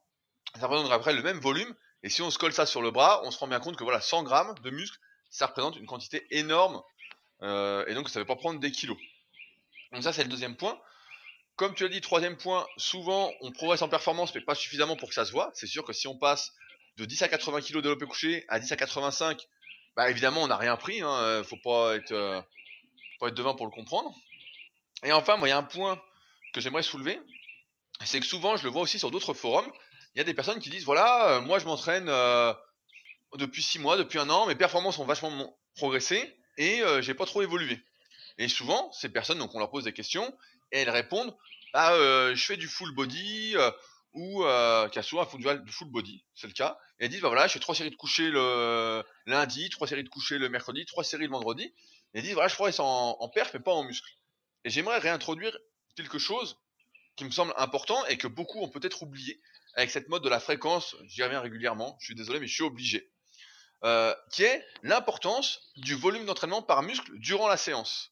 Ça 0.56 0.68
représente 0.68 0.92
après 0.92 1.14
le 1.14 1.22
même 1.22 1.40
volume. 1.40 1.74
Et 2.02 2.10
si 2.10 2.22
on 2.22 2.32
se 2.32 2.38
colle 2.38 2.54
ça 2.54 2.66
sur 2.66 2.82
le 2.82 2.92
bras, 2.92 3.22
on 3.26 3.32
se 3.32 3.38
rend 3.40 3.48
bien 3.48 3.60
compte 3.60 3.76
que 3.76 3.84
voilà 3.84 4.02
100 4.02 4.24
grammes 4.24 4.56
de 4.64 4.70
muscle, 4.70 4.98
ça 5.30 5.48
représente 5.48 5.76
une 5.76 5.86
quantité 5.86 6.26
énorme. 6.32 6.82
Euh, 7.42 7.86
et 7.88 7.94
donc 7.94 8.10
ça 8.10 8.20
ne 8.20 8.24
veut 8.24 8.28
pas 8.28 8.36
prendre 8.36 8.60
des 8.60 8.72
kilos. 8.72 8.98
Donc 9.92 10.04
ça 10.04 10.14
c'est 10.14 10.24
le 10.24 10.30
deuxième 10.30 10.56
point. 10.56 10.80
Comme 11.56 11.76
tu 11.76 11.84
as 11.84 11.90
dit, 11.90 12.00
troisième 12.00 12.38
point, 12.38 12.66
souvent 12.78 13.32
on 13.42 13.52
progresse 13.52 13.82
en 13.82 13.90
performance 13.90 14.34
mais 14.34 14.42
pas 14.42 14.56
suffisamment 14.56 14.96
pour 14.96 15.10
que 15.10 15.16
ça 15.16 15.26
se 15.26 15.32
voit. 15.32 15.52
C'est 15.54 15.68
sûr 15.68 15.84
que 15.84 15.94
si 15.94 16.08
on 16.08 16.18
passe 16.18 16.54
de 16.98 17.06
10 17.06 17.22
à 17.24 17.28
80 17.28 17.62
kg 17.62 17.82
développé 17.82 18.06
couché 18.06 18.46
à 18.50 18.60
10 18.60 18.72
à 18.72 18.76
85, 18.76 19.48
bah 19.96 20.10
évidemment 20.10 20.44
on 20.44 20.48
n'a 20.48 20.58
rien 20.58 20.76
pris. 20.76 21.02
Hein, 21.02 21.44
faut 21.44 21.58
pas 21.58 21.96
être, 21.96 22.12
euh, 22.12 22.42
être 23.28 23.36
devin 23.36 23.54
pour 23.54 23.66
le 23.66 23.72
comprendre. 23.72 24.14
Et 25.04 25.12
enfin, 25.12 25.38
moi 25.38 25.48
il 25.48 25.52
y 25.52 25.54
a 25.54 25.58
un 25.58 25.64
point 25.64 26.02
que 26.54 26.62
j'aimerais 26.62 26.84
soulever, 26.84 27.20
c'est 28.06 28.20
que 28.20 28.26
souvent 28.26 28.58
je 28.58 28.64
le 28.64 28.70
vois 28.70 28.82
aussi 28.82 29.00
sur 29.00 29.12
d'autres 29.12 29.34
forums, 29.34 29.72
il 30.16 30.20
y 30.20 30.22
a 30.22 30.24
des 30.24 30.34
personnes 30.34 30.60
qui 30.60 30.70
disent 30.70 30.86
voilà, 30.86 31.30
euh, 31.30 31.42
moi 31.42 31.60
je 31.60 31.66
m'entraîne 31.66 32.10
euh, 32.10 32.54
depuis 33.36 33.62
6 33.62 33.80
mois, 33.80 33.98
depuis 33.98 34.20
un 34.20 34.30
an, 34.30 34.48
mes 34.48 34.56
performances 34.56 35.00
ont 35.00 35.06
vachement 35.06 35.58
progressé 35.76 36.38
et 36.58 36.82
euh, 36.82 37.02
j'ai 37.02 37.14
pas 37.14 37.26
trop 37.26 37.42
évolué. 37.42 37.80
Et 38.38 38.48
souvent, 38.48 38.92
ces 38.92 39.10
personnes, 39.10 39.38
donc 39.38 39.54
on 39.54 39.60
leur 39.60 39.70
pose 39.70 39.84
des 39.84 39.94
questions 39.94 40.34
et 40.72 40.80
elles 40.80 40.90
répondent 40.90 41.36
ah, 41.74 41.94
je 42.34 42.44
fais 42.44 42.58
du 42.58 42.68
full 42.68 42.96
body 42.96 43.56
ou 44.20 44.44
qui 44.92 45.00
a 45.00 45.02
souvent 45.02 45.24
un 45.24 45.56
du 45.56 45.72
full 45.72 45.90
body, 45.90 46.26
c'est 46.36 46.48
le 46.48 46.54
cas. 46.54 46.78
Et 47.00 47.06
elles 47.06 47.10
disent 47.10 47.22
bah 47.22 47.30
voilà, 47.30 47.48
je 47.48 47.54
fais 47.54 47.60
trois 47.60 47.74
séries 47.74 47.90
de 47.90 47.96
coucher 47.96 48.30
le 48.30 49.04
lundi, 49.26 49.70
trois 49.70 49.88
séries 49.88 50.04
de 50.04 50.10
coucher 50.10 50.38
le 50.38 50.50
mercredi, 50.50 50.86
trois 50.86 51.06
séries 51.06 51.26
le 51.26 51.32
vendredi. 51.32 51.64
Et 51.64 51.74
elles 52.16 52.24
disent 52.24 52.34
voilà, 52.34 52.50
je 52.50 52.56
progresse 52.56 52.80
en, 52.80 53.18
en 53.20 53.32
mais 53.54 53.60
pas 53.62 53.72
en 53.72 53.84
muscle. 53.84 54.10
Et 54.66 54.70
j'aimerais 54.70 55.00
réintroduire 55.00 55.58
quelque 55.96 56.20
chose 56.20 56.60
qui 57.16 57.24
me 57.24 57.32
semble 57.32 57.54
important 57.58 58.06
et 58.08 58.18
que 58.18 58.28
beaucoup 58.28 58.62
ont 58.62 58.70
peut-être 58.70 59.04
oublié 59.04 59.42
avec 59.76 59.92
cette 59.92 60.10
mode 60.10 60.24
de 60.24 60.30
la 60.30 60.40
fréquence, 60.40 60.96
j'y 61.04 61.24
reviens 61.24 61.40
régulièrement, 61.40 61.98
je 62.00 62.06
suis 62.06 62.16
désolé 62.16 62.40
mais 62.40 62.48
je 62.48 62.54
suis 62.54 62.64
obligé, 62.64 63.12
euh, 63.84 64.14
qui 64.32 64.44
est 64.44 64.66
l'importance 64.84 65.72
du 65.78 65.96
volume 65.96 66.26
d'entraînement 66.26 66.62
par 66.62 66.82
muscle 66.82 67.18
durant 67.20 67.48
la 67.48 67.58
séance. 67.58 68.12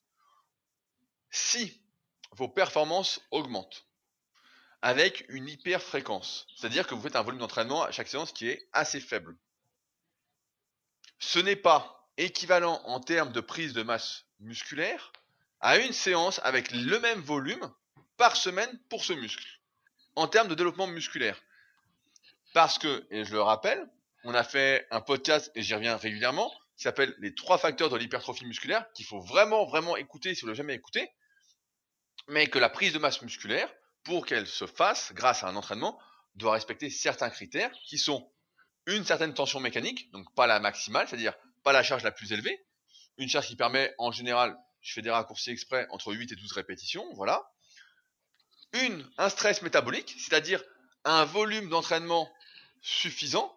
Si 1.30 1.82
vos 2.32 2.48
performances 2.48 3.20
augmentent 3.30 3.87
avec 4.82 5.24
une 5.28 5.48
hyper 5.48 5.82
fréquence, 5.82 6.46
c'est-à-dire 6.56 6.86
que 6.86 6.94
vous 6.94 7.02
faites 7.02 7.16
un 7.16 7.22
volume 7.22 7.40
d'entraînement 7.40 7.82
à 7.82 7.90
chaque 7.90 8.08
séance 8.08 8.32
qui 8.32 8.48
est 8.48 8.68
assez 8.72 9.00
faible, 9.00 9.36
ce 11.18 11.38
n'est 11.38 11.56
pas 11.56 12.08
équivalent 12.16 12.80
en 12.84 13.00
termes 13.00 13.32
de 13.32 13.40
prise 13.40 13.72
de 13.72 13.82
masse 13.82 14.24
musculaire 14.40 15.12
à 15.60 15.78
une 15.78 15.92
séance 15.92 16.40
avec 16.44 16.70
le 16.72 16.98
même 17.00 17.20
volume 17.20 17.72
par 18.16 18.36
semaine 18.36 18.78
pour 18.88 19.04
ce 19.04 19.12
muscle 19.12 19.58
en 20.18 20.26
termes 20.26 20.48
de 20.48 20.54
développement 20.54 20.88
musculaire. 20.88 21.40
Parce 22.52 22.78
que, 22.78 23.06
et 23.10 23.24
je 23.24 23.32
le 23.32 23.40
rappelle, 23.40 23.88
on 24.24 24.34
a 24.34 24.42
fait 24.42 24.86
un 24.90 25.00
podcast, 25.00 25.52
et 25.54 25.62
j'y 25.62 25.74
reviens 25.74 25.96
régulièrement, 25.96 26.52
qui 26.76 26.82
s'appelle 26.82 27.14
Les 27.18 27.34
trois 27.34 27.58
facteurs 27.58 27.88
de 27.88 27.96
l'hypertrophie 27.96 28.44
musculaire, 28.44 28.84
qu'il 28.94 29.06
faut 29.06 29.20
vraiment, 29.20 29.64
vraiment 29.66 29.96
écouter 29.96 30.34
si 30.34 30.40
vous 30.40 30.48
ne 30.48 30.50
l'avez 30.50 30.58
jamais 30.58 30.74
écouté, 30.74 31.08
mais 32.26 32.48
que 32.48 32.58
la 32.58 32.68
prise 32.68 32.92
de 32.92 32.98
masse 32.98 33.22
musculaire, 33.22 33.72
pour 34.08 34.24
qu'elle 34.24 34.46
se 34.46 34.64
fasse 34.66 35.12
grâce 35.12 35.44
à 35.44 35.48
un 35.48 35.56
entraînement, 35.56 36.00
doit 36.34 36.52
respecter 36.52 36.88
certains 36.88 37.28
critères 37.28 37.70
qui 37.84 37.98
sont 37.98 38.32
une 38.86 39.04
certaine 39.04 39.34
tension 39.34 39.60
mécanique, 39.60 40.10
donc 40.12 40.34
pas 40.34 40.46
la 40.46 40.60
maximale, 40.60 41.06
c'est-à-dire 41.06 41.34
pas 41.62 41.72
la 41.72 41.82
charge 41.82 42.04
la 42.04 42.10
plus 42.10 42.32
élevée, 42.32 42.58
une 43.18 43.28
charge 43.28 43.48
qui 43.48 43.54
permet 43.54 43.94
en 43.98 44.10
général, 44.10 44.56
je 44.80 44.94
fais 44.94 45.02
des 45.02 45.10
raccourcis 45.10 45.50
exprès, 45.50 45.86
entre 45.90 46.14
8 46.14 46.32
et 46.32 46.36
12 46.36 46.52
répétitions, 46.52 47.04
voilà. 47.16 47.52
Une, 48.72 49.06
un 49.18 49.28
stress 49.28 49.60
métabolique, 49.60 50.16
c'est-à-dire 50.18 50.64
un 51.04 51.26
volume 51.26 51.68
d'entraînement 51.68 52.32
suffisant, 52.80 53.54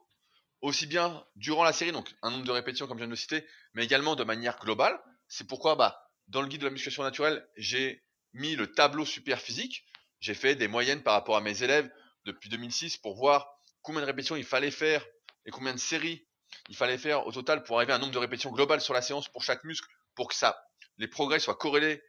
aussi 0.59 0.85
bien 0.85 1.25
durant 1.37 1.63
la 1.63 1.71
série, 1.71 1.93
donc 1.93 2.13
un 2.23 2.29
nombre 2.29 2.43
de 2.43 2.51
répétitions 2.51 2.87
comme 2.87 2.97
je 2.97 3.03
viens 3.03 3.07
de 3.07 3.13
le 3.13 3.15
citer, 3.15 3.47
mais 3.73 3.85
également 3.85 4.17
de 4.17 4.25
manière 4.25 4.59
globale. 4.59 4.99
C'est 5.29 5.47
pourquoi 5.47 5.75
bah, 5.75 6.11
dans 6.27 6.41
le 6.41 6.49
guide 6.49 6.59
de 6.59 6.65
la 6.65 6.71
musculation 6.71 7.03
naturelle, 7.03 7.47
j'ai 7.55 8.03
mis 8.33 8.57
le 8.57 8.73
tableau 8.73 9.05
super 9.05 9.39
physique. 9.39 9.85
J'ai 10.21 10.33
fait 10.33 10.55
des 10.55 10.67
moyennes 10.67 11.03
par 11.03 11.13
rapport 11.13 11.35
à 11.35 11.41
mes 11.41 11.63
élèves 11.63 11.91
depuis 12.25 12.49
2006 12.49 12.97
pour 12.97 13.15
voir 13.15 13.53
combien 13.81 14.01
de 14.01 14.05
répétitions 14.05 14.35
il 14.35 14.45
fallait 14.45 14.71
faire 14.71 15.05
et 15.45 15.51
combien 15.51 15.73
de 15.73 15.79
séries 15.79 16.25
il 16.69 16.75
fallait 16.75 16.97
faire 16.97 17.27
au 17.27 17.31
total 17.31 17.63
pour 17.63 17.77
arriver 17.77 17.93
à 17.93 17.97
un 17.97 17.99
nombre 17.99 18.13
de 18.13 18.19
répétitions 18.19 18.51
globales 18.51 18.81
sur 18.81 18.93
la 18.93 19.01
séance 19.01 19.27
pour 19.27 19.43
chaque 19.43 19.63
muscle 19.63 19.89
pour 20.15 20.29
que 20.29 20.35
ça, 20.35 20.63
les 20.97 21.07
progrès 21.07 21.39
soient 21.39 21.55
corrélés 21.55 22.03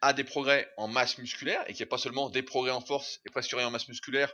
à 0.00 0.12
des 0.12 0.24
progrès 0.24 0.72
en 0.76 0.88
masse 0.88 1.18
musculaire 1.18 1.62
et 1.62 1.74
qu'il 1.74 1.76
n'y 1.76 1.82
ait 1.82 1.86
pas 1.86 1.98
seulement 1.98 2.30
des 2.30 2.42
progrès 2.42 2.72
en 2.72 2.80
force 2.80 3.20
et 3.26 3.30
presque 3.30 3.52
rien 3.52 3.68
en 3.68 3.70
masse 3.70 3.88
musculaire 3.88 4.32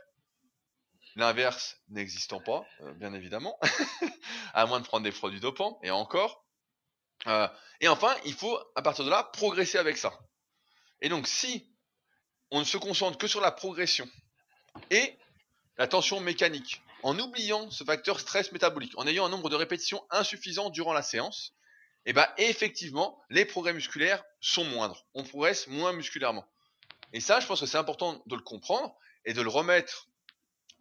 L'inverse 1.15 1.77
n'existant 1.89 2.39
pas, 2.39 2.65
euh, 2.81 2.93
bien 2.93 3.13
évidemment, 3.13 3.59
à 4.53 4.65
moins 4.65 4.79
de 4.79 4.85
prendre 4.85 5.03
des 5.03 5.11
produits 5.11 5.39
dopants, 5.39 5.79
et 5.83 5.91
encore. 5.91 6.45
Euh, 7.27 7.47
et 7.81 7.87
enfin, 7.87 8.15
il 8.25 8.33
faut, 8.33 8.57
à 8.75 8.81
partir 8.81 9.05
de 9.05 9.09
là, 9.09 9.23
progresser 9.33 9.77
avec 9.77 9.97
ça. 9.97 10.17
Et 11.01 11.09
donc, 11.09 11.27
si 11.27 11.69
on 12.51 12.59
ne 12.59 12.65
se 12.65 12.77
concentre 12.77 13.17
que 13.17 13.27
sur 13.27 13.41
la 13.41 13.51
progression 13.51 14.09
et 14.91 15.15
la 15.77 15.87
tension 15.87 16.19
mécanique, 16.19 16.81
en 17.03 17.17
oubliant 17.17 17.69
ce 17.71 17.83
facteur 17.83 18.19
stress 18.19 18.51
métabolique, 18.51 18.97
en 18.97 19.07
ayant 19.07 19.25
un 19.25 19.29
nombre 19.29 19.49
de 19.49 19.55
répétitions 19.55 20.03
insuffisant 20.09 20.69
durant 20.69 20.93
la 20.93 21.01
séance, 21.01 21.53
et 22.05 22.11
eh 22.11 22.13
ben 22.13 22.27
effectivement, 22.37 23.21
les 23.29 23.45
progrès 23.45 23.73
musculaires 23.73 24.23
sont 24.39 24.63
moindres. 24.63 25.05
On 25.13 25.23
progresse 25.23 25.67
moins 25.67 25.91
musculairement. 25.91 26.45
Et 27.11 27.19
ça, 27.19 27.39
je 27.39 27.45
pense 27.45 27.59
que 27.59 27.65
c'est 27.65 27.77
important 27.77 28.23
de 28.25 28.35
le 28.35 28.41
comprendre 28.41 28.95
et 29.25 29.33
de 29.33 29.41
le 29.41 29.49
remettre 29.49 30.09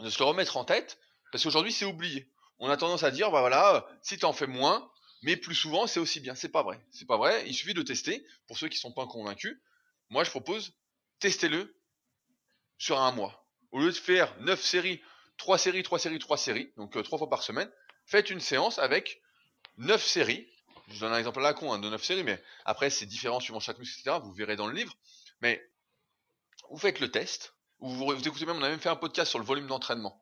de 0.00 0.10
se 0.10 0.18
le 0.18 0.26
remettre 0.26 0.56
en 0.56 0.64
tête, 0.64 0.98
parce 1.32 1.42
qu'aujourd'hui 1.44 1.72
c'est 1.72 1.84
oublié. 1.84 2.28
On 2.58 2.68
a 2.68 2.76
tendance 2.76 3.02
à 3.02 3.10
dire, 3.10 3.30
bah 3.30 3.40
voilà, 3.40 3.86
si 4.02 4.16
tu 4.16 4.24
en 4.24 4.32
fais 4.32 4.46
moins, 4.46 4.90
mais 5.22 5.36
plus 5.36 5.54
souvent 5.54 5.86
c'est 5.86 6.00
aussi 6.00 6.20
bien. 6.20 6.34
C'est 6.34 6.48
pas 6.48 6.62
vrai. 6.62 6.80
C'est 6.90 7.06
pas 7.06 7.16
vrai. 7.16 7.44
Il 7.46 7.54
suffit 7.54 7.74
de 7.74 7.82
tester. 7.82 8.24
Pour 8.46 8.58
ceux 8.58 8.68
qui 8.68 8.78
sont 8.78 8.92
pas 8.92 9.06
convaincus, 9.06 9.60
moi 10.10 10.24
je 10.24 10.30
propose, 10.30 10.72
testez-le 11.20 11.74
sur 12.78 13.00
un 13.00 13.12
mois. 13.12 13.46
Au 13.72 13.80
lieu 13.80 13.90
de 13.90 13.96
faire 13.96 14.34
9 14.40 14.60
séries, 14.62 15.02
3 15.36 15.58
séries, 15.58 15.82
3 15.82 15.98
séries, 15.98 16.18
3 16.18 16.36
séries, 16.38 16.72
donc 16.76 16.96
euh, 16.96 17.02
3 17.02 17.18
fois 17.18 17.28
par 17.28 17.42
semaine, 17.42 17.70
faites 18.06 18.30
une 18.30 18.40
séance 18.40 18.78
avec 18.78 19.22
9 19.76 20.04
séries. 20.04 20.48
Je 20.88 21.00
donne 21.00 21.12
un 21.12 21.18
exemple 21.18 21.40
à 21.40 21.42
la 21.42 21.54
con 21.54 21.72
hein, 21.72 21.78
de 21.78 21.88
9 21.88 22.02
séries, 22.02 22.24
mais 22.24 22.42
après 22.64 22.90
c'est 22.90 23.06
différent 23.06 23.40
suivant 23.40 23.60
chaque 23.60 23.78
muscle, 23.78 24.00
etc. 24.00 24.18
Vous 24.22 24.32
verrez 24.32 24.56
dans 24.56 24.66
le 24.66 24.74
livre. 24.74 24.94
Mais 25.40 25.62
vous 26.70 26.78
faites 26.78 27.00
le 27.00 27.10
test, 27.10 27.54
vous, 27.80 27.94
vous 27.94 28.28
écoutez 28.28 28.46
même, 28.46 28.56
on 28.56 28.62
a 28.62 28.68
même 28.68 28.80
fait 28.80 28.88
un 28.88 28.96
podcast 28.96 29.30
sur 29.30 29.38
le 29.38 29.44
volume 29.44 29.66
d'entraînement. 29.66 30.20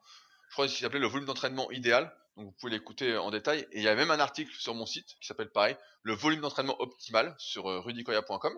Je 0.49 0.53
crois 0.53 0.67
qu'il 0.67 0.77
s'appelait 0.77 1.01
le 1.01 1.07
volume 1.07 1.27
d'entraînement 1.27 1.71
idéal. 1.71 2.15
Donc 2.37 2.47
vous 2.47 2.53
pouvez 2.53 2.73
l'écouter 2.73 3.17
en 3.17 3.31
détail. 3.31 3.67
Et 3.73 3.79
il 3.79 3.83
y 3.83 3.89
a 3.89 3.95
même 3.95 4.11
un 4.11 4.21
article 4.21 4.55
sur 4.55 4.75
mon 4.75 4.85
site 4.85 5.17
qui 5.21 5.27
s'appelle 5.27 5.51
pareil, 5.51 5.77
le 6.03 6.15
volume 6.15 6.41
d'entraînement 6.41 6.79
optimal 6.81 7.35
sur 7.39 7.67
euh, 7.69 7.81
rudicoya.com. 7.81 8.57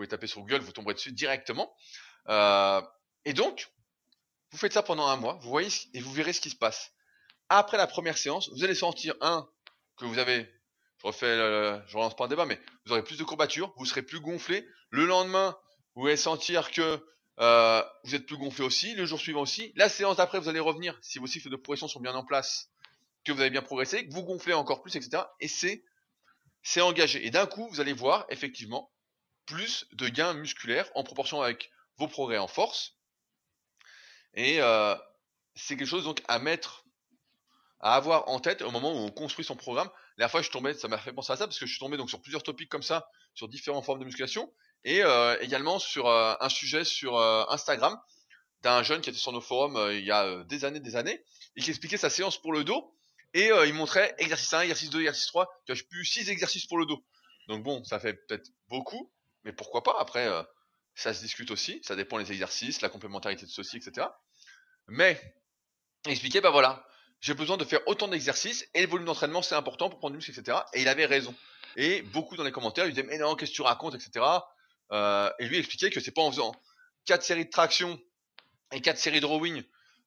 Pouvez 0.00 0.08
taper 0.08 0.28
sur 0.28 0.40
Google, 0.40 0.60
vous 0.60 0.72
tomberez 0.72 0.94
dessus 0.94 1.12
directement. 1.12 1.76
Euh, 2.30 2.80
et 3.26 3.34
donc, 3.34 3.70
vous 4.50 4.56
faites 4.56 4.72
ça 4.72 4.82
pendant 4.82 5.06
un 5.06 5.16
mois, 5.16 5.38
vous 5.42 5.50
voyez 5.50 5.68
et 5.92 6.00
vous 6.00 6.10
verrez 6.10 6.32
ce 6.32 6.40
qui 6.40 6.48
se 6.48 6.56
passe. 6.56 6.94
Après 7.50 7.76
la 7.76 7.86
première 7.86 8.16
séance, 8.16 8.48
vous 8.54 8.64
allez 8.64 8.74
sentir 8.74 9.14
un 9.20 9.46
que 9.98 10.06
vous 10.06 10.18
avez, 10.18 10.50
je 11.02 11.06
refais, 11.06 11.36
je 11.86 11.96
relance 11.98 12.16
pas 12.16 12.24
un 12.24 12.28
débat, 12.28 12.46
mais 12.46 12.58
vous 12.86 12.92
aurez 12.92 13.04
plus 13.04 13.18
de 13.18 13.24
courbatures, 13.24 13.74
vous 13.76 13.84
serez 13.84 14.00
plus 14.00 14.20
gonflé. 14.20 14.66
Le 14.88 15.04
lendemain, 15.04 15.54
vous 15.94 16.06
allez 16.06 16.16
sentir 16.16 16.70
que 16.70 17.06
euh, 17.40 17.84
vous 18.04 18.14
êtes 18.14 18.24
plus 18.24 18.38
gonflé 18.38 18.64
aussi. 18.64 18.94
Le 18.94 19.04
jour 19.04 19.20
suivant 19.20 19.42
aussi. 19.42 19.70
La 19.76 19.90
séance 19.90 20.16
d'après, 20.16 20.40
vous 20.40 20.48
allez 20.48 20.60
revenir 20.60 20.98
si 21.02 21.18
vos 21.18 21.26
cycles 21.26 21.50
de 21.50 21.56
progression 21.56 21.88
sont 21.88 22.00
bien 22.00 22.14
en 22.14 22.24
place, 22.24 22.70
que 23.22 23.32
vous 23.32 23.40
avez 23.42 23.50
bien 23.50 23.60
progressé, 23.60 24.08
que 24.08 24.14
vous 24.14 24.22
gonflez 24.22 24.54
encore 24.54 24.80
plus, 24.80 24.96
etc. 24.96 25.24
Et 25.40 25.48
c'est 25.48 25.84
c'est 26.62 26.80
engagé. 26.80 27.26
Et 27.26 27.30
d'un 27.30 27.44
coup, 27.44 27.68
vous 27.68 27.82
allez 27.82 27.92
voir 27.92 28.24
effectivement 28.30 28.90
plus 29.50 29.86
de 29.92 30.08
gains 30.08 30.34
musculaires 30.34 30.88
en 30.94 31.02
proportion 31.02 31.42
avec 31.42 31.70
vos 31.98 32.06
progrès 32.06 32.38
en 32.38 32.46
force. 32.46 32.94
Et 34.34 34.60
euh, 34.60 34.94
c'est 35.56 35.76
quelque 35.76 35.88
chose 35.88 36.04
donc 36.04 36.22
à 36.28 36.38
mettre, 36.38 36.84
à 37.80 37.96
avoir 37.96 38.28
en 38.28 38.38
tête 38.38 38.62
au 38.62 38.70
moment 38.70 38.92
où 38.92 38.98
on 38.98 39.10
construit 39.10 39.44
son 39.44 39.56
programme. 39.56 39.90
La 40.18 40.28
fois, 40.28 40.40
je 40.40 40.50
tombais, 40.50 40.74
ça 40.74 40.86
m'a 40.86 40.98
fait 40.98 41.12
penser 41.12 41.32
à 41.32 41.36
ça 41.36 41.46
parce 41.48 41.58
que 41.58 41.66
je 41.66 41.70
suis 41.72 41.80
tombé 41.80 41.96
donc 41.96 42.08
sur 42.08 42.22
plusieurs 42.22 42.44
topics 42.44 42.68
comme 42.68 42.84
ça, 42.84 43.08
sur 43.34 43.48
différentes 43.48 43.84
formes 43.84 43.98
de 43.98 44.04
musculation, 44.04 44.52
et 44.84 45.02
euh, 45.02 45.36
également 45.40 45.80
sur 45.80 46.06
euh, 46.06 46.34
un 46.38 46.48
sujet 46.48 46.84
sur 46.84 47.18
Instagram 47.50 47.98
d'un 48.62 48.82
jeune 48.82 49.00
qui 49.00 49.10
était 49.10 49.18
sur 49.18 49.32
nos 49.32 49.40
forums 49.40 49.90
il 49.90 50.04
y 50.04 50.12
a 50.12 50.44
des 50.44 50.64
années, 50.64 50.80
des 50.80 50.94
années, 50.94 51.24
et 51.56 51.60
qui 51.60 51.70
expliquait 51.70 51.96
sa 51.96 52.10
séance 52.10 52.40
pour 52.40 52.52
le 52.52 52.62
dos. 52.62 52.94
Et 53.32 53.50
il 53.66 53.72
montrait 53.74 54.14
exercice 54.18 54.52
1, 54.52 54.62
exercice 54.62 54.90
2, 54.90 55.00
exercice 55.00 55.26
3. 55.28 55.48
Tu 55.64 55.72
vois, 55.72 55.82
plus 55.88 56.04
6 56.04 56.28
exercices 56.28 56.66
pour 56.66 56.78
le 56.78 56.84
dos. 56.84 57.02
Donc 57.48 57.62
bon, 57.62 57.82
ça 57.84 57.98
fait 57.98 58.14
peut-être 58.14 58.50
beaucoup, 58.68 59.10
mais 59.44 59.52
pourquoi 59.52 59.82
pas 59.82 59.96
Après, 59.98 60.28
ça 60.94 61.14
se 61.14 61.20
discute 61.20 61.50
aussi, 61.50 61.80
ça 61.84 61.96
dépend 61.96 62.18
des 62.18 62.30
exercices, 62.32 62.80
la 62.80 62.88
complémentarité 62.88 63.46
de 63.46 63.50
ceci, 63.50 63.76
etc. 63.78 64.06
Mais, 64.88 65.20
expliquer, 66.06 66.40
bah 66.40 66.50
voilà, 66.50 66.84
j'ai 67.20 67.34
besoin 67.34 67.56
de 67.56 67.64
faire 67.64 67.80
autant 67.86 68.08
d'exercices 68.08 68.66
et 68.74 68.82
le 68.82 68.88
volume 68.88 69.06
d'entraînement 69.06 69.42
c'est 69.42 69.54
important 69.54 69.90
pour 69.90 69.98
prendre 69.98 70.12
du 70.12 70.16
muscle, 70.16 70.38
etc. 70.38 70.58
Et 70.74 70.82
il 70.82 70.88
avait 70.88 71.06
raison. 71.06 71.34
Et 71.76 72.02
beaucoup 72.02 72.36
dans 72.36 72.44
les 72.44 72.52
commentaires, 72.52 72.86
ils 72.86 72.90
disaient, 72.90 73.06
mais 73.06 73.18
non, 73.18 73.36
qu'est-ce 73.36 73.52
que 73.52 73.56
tu 73.56 73.62
racontes, 73.62 73.94
etc. 73.94 74.24
Euh, 74.92 75.30
et 75.38 75.46
lui 75.46 75.58
expliquait 75.58 75.90
que 75.90 76.00
c'est 76.00 76.10
pas 76.10 76.22
en 76.22 76.30
faisant 76.30 76.52
4 77.06 77.22
séries 77.22 77.44
de 77.44 77.50
traction 77.50 78.00
et 78.72 78.80
4 78.80 78.98
séries 78.98 79.20
de 79.20 79.26
rowing 79.26 79.62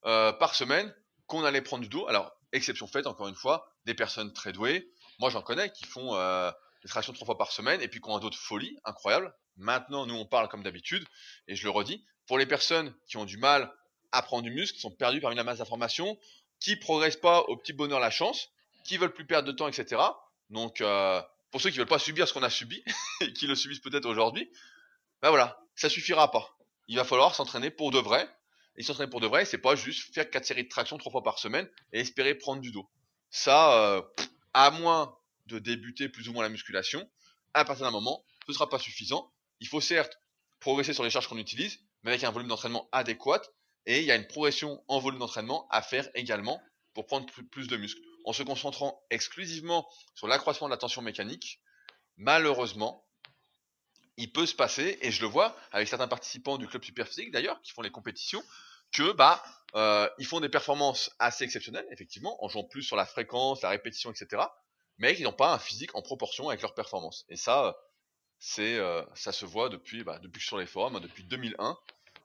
euh, 0.06 0.34
par 0.34 0.56
semaine 0.56 0.94
qu'on 1.28 1.44
allait 1.44 1.62
prendre 1.62 1.84
du 1.84 1.90
dos. 1.90 2.08
Alors, 2.08 2.36
exception 2.52 2.88
faite, 2.88 3.08
encore 3.08 3.28
une 3.28 3.36
fois, 3.36 3.72
des 3.86 3.94
personnes 3.94 4.34
très 4.34 4.52
douées. 4.52 4.92
Moi, 5.20 5.30
j'en 5.30 5.42
connais 5.42 5.72
qui 5.72 5.86
font 5.86 6.16
euh, 6.16 6.52
tractions 6.90 7.14
trois 7.14 7.26
fois 7.26 7.38
par 7.38 7.52
semaine 7.52 7.82
et 7.82 7.88
puis 7.88 8.02
qui 8.02 8.10
ont 8.10 8.16
un 8.16 8.20
dos 8.20 8.30
de 8.30 8.36
folie, 8.36 8.78
incroyable. 8.86 9.34
Maintenant, 9.58 10.06
nous, 10.06 10.16
on 10.16 10.26
parle 10.26 10.48
comme 10.50 10.64
d'habitude, 10.64 11.06
et 11.48 11.56
je 11.56 11.64
le 11.64 11.70
redis, 11.70 12.04
pour 12.28 12.38
les 12.38 12.46
personnes 12.46 12.94
qui 13.08 13.18
ont 13.18 13.26
du 13.26 13.38
mal 13.38 13.72
à 14.12 14.22
prendre 14.22 14.44
du 14.44 14.52
muscle, 14.52 14.76
qui 14.76 14.82
sont 14.82 14.92
perdues 14.92 15.22
parmi 15.22 15.36
la 15.36 15.44
masse 15.44 15.60
d'informations, 15.60 16.18
qui 16.60 16.76
progressent 16.76 17.18
pas 17.18 17.42
au 17.42 17.58
petit 17.58 17.74
bonheur 17.74 18.00
la 18.00 18.12
chance, 18.12 18.50
qui 18.86 18.98
veulent 18.98 19.14
plus 19.14 19.26
perdre 19.26 19.48
de 19.48 19.52
temps, 19.52 19.68
etc. 19.68 20.02
Donc, 20.50 20.82
euh, 20.82 21.22
pour 21.52 21.62
ceux 21.62 21.70
qui 21.70 21.78
veulent 21.78 21.88
pas 21.88 22.00
subir 22.00 22.28
ce 22.28 22.34
qu'on 22.34 22.44
a 22.44 22.50
subi, 22.50 22.84
et 23.22 23.34
qui 23.34 23.48
le 23.48 23.56
subissent 23.56 23.80
peut-être 23.80 24.06
aujourd'hui, 24.06 24.52
ben 25.22 25.30
voilà, 25.30 25.60
ça 25.76 25.90
suffira 25.90 26.32
pas. 26.32 26.58
Il 26.88 26.98
va 26.98 27.06
falloir 27.06 27.34
s'entraîner 27.34 27.72
pour 27.72 27.92
de 27.92 28.00
vrai. 28.00 28.30
Et 28.76 28.84
s'entraîner 28.84 29.10
pour 29.10 29.22
de 29.22 29.28
vrai, 29.28 29.46
c'est 29.46 29.60
pas 29.60 29.76
juste 29.76 30.14
faire 30.14 30.30
quatre 30.30 30.46
séries 30.46 30.64
de 30.64 30.70
traction 30.70 30.98
trois 30.98 31.12
fois 31.12 31.22
par 31.22 31.38
semaine 31.38 31.70
et 31.92 32.00
espérer 32.00 32.34
prendre 32.34 32.62
du 32.62 32.72
dos. 32.72 32.90
Ça, 33.30 33.80
euh, 33.80 34.02
à 34.54 34.72
moins 34.72 35.16
de 35.48 35.60
débuter 35.60 36.10
plus 36.10 36.30
ou 36.30 36.34
moins 36.34 36.44
la 36.44 36.50
musculation, 36.50 37.10
à 37.54 37.66
partir 37.66 37.86
d'un 37.86 37.92
moment, 37.92 38.26
ce 38.48 38.54
sera 38.54 38.70
pas 38.70 38.80
suffisant. 38.80 39.32
Il 39.60 39.68
faut 39.68 39.82
certes 39.82 40.20
progresser 40.60 40.94
sur 40.94 41.04
les 41.04 41.10
charges 41.10 41.28
qu'on 41.28 41.38
utilise, 41.38 41.80
mais 42.04 42.12
avec 42.12 42.24
un 42.24 42.32
volume 42.32 42.48
d'entraînement 42.48 42.90
adéquat. 42.92 43.42
Et 43.86 44.00
il 44.00 44.06
y 44.06 44.12
a 44.12 44.16
une 44.16 44.28
progression 44.28 44.84
en 44.88 45.00
volume 45.00 45.20
d'entraînement 45.20 45.68
à 45.70 45.82
faire 45.82 46.10
également 46.16 46.62
pour 46.94 47.06
prendre 47.06 47.26
plus 47.52 47.68
de 47.68 47.78
muscles. 47.78 48.02
En 48.26 48.32
se 48.34 48.44
concentrant 48.44 49.04
exclusivement 49.10 49.90
sur 50.16 50.28
l'accroissement 50.28 50.68
de 50.68 50.72
la 50.72 50.78
tension 50.78 51.02
mécanique, 51.02 51.60
malheureusement, 52.16 53.06
il 54.18 54.32
peut 54.32 54.46
se 54.46 54.56
passer, 54.56 54.98
et 55.02 55.12
je 55.12 55.22
le 55.22 55.28
vois 55.28 55.58
avec 55.72 55.88
certains 55.88 56.08
participants 56.08 56.58
du 56.58 56.68
club 56.68 56.84
superphysique 56.84 57.32
d'ailleurs, 57.32 57.62
qui 57.62 57.72
font 57.72 57.82
les 57.82 57.92
compétitions, 57.92 58.44
que 58.94 59.12
bah 59.12 59.44
euh, 59.76 60.08
ils 60.20 60.26
font 60.26 60.40
des 60.40 60.50
performances 60.50 61.12
assez 61.20 61.44
exceptionnelles, 61.44 61.88
effectivement, 61.92 62.44
en 62.44 62.48
jouant 62.48 62.64
plus 62.64 62.84
sur 62.84 62.96
la 62.96 63.06
fréquence, 63.06 63.64
la 63.64 63.70
répétition, 63.70 64.12
etc. 64.12 64.44
Mais 64.98 65.16
qui 65.16 65.24
n'ont 65.24 65.34
pas 65.34 65.54
un 65.54 65.60
physique 65.60 65.96
en 65.96 66.02
proportion 66.02 66.50
avec 66.50 66.62
leur 66.62 66.74
performance. 66.74 67.26
Et 67.30 67.36
ça, 67.36 67.76
c'est 68.40 68.78
euh, 68.78 69.02
ça 69.16 69.32
se 69.32 69.46
voit 69.46 69.70
depuis 69.70 70.04
bah, 70.04 70.20
depuis 70.20 70.42
sur 70.42 70.58
les 70.58 70.66
forums, 70.66 70.96
hein, 70.96 71.00
depuis 71.00 71.24
2001, 71.24 71.78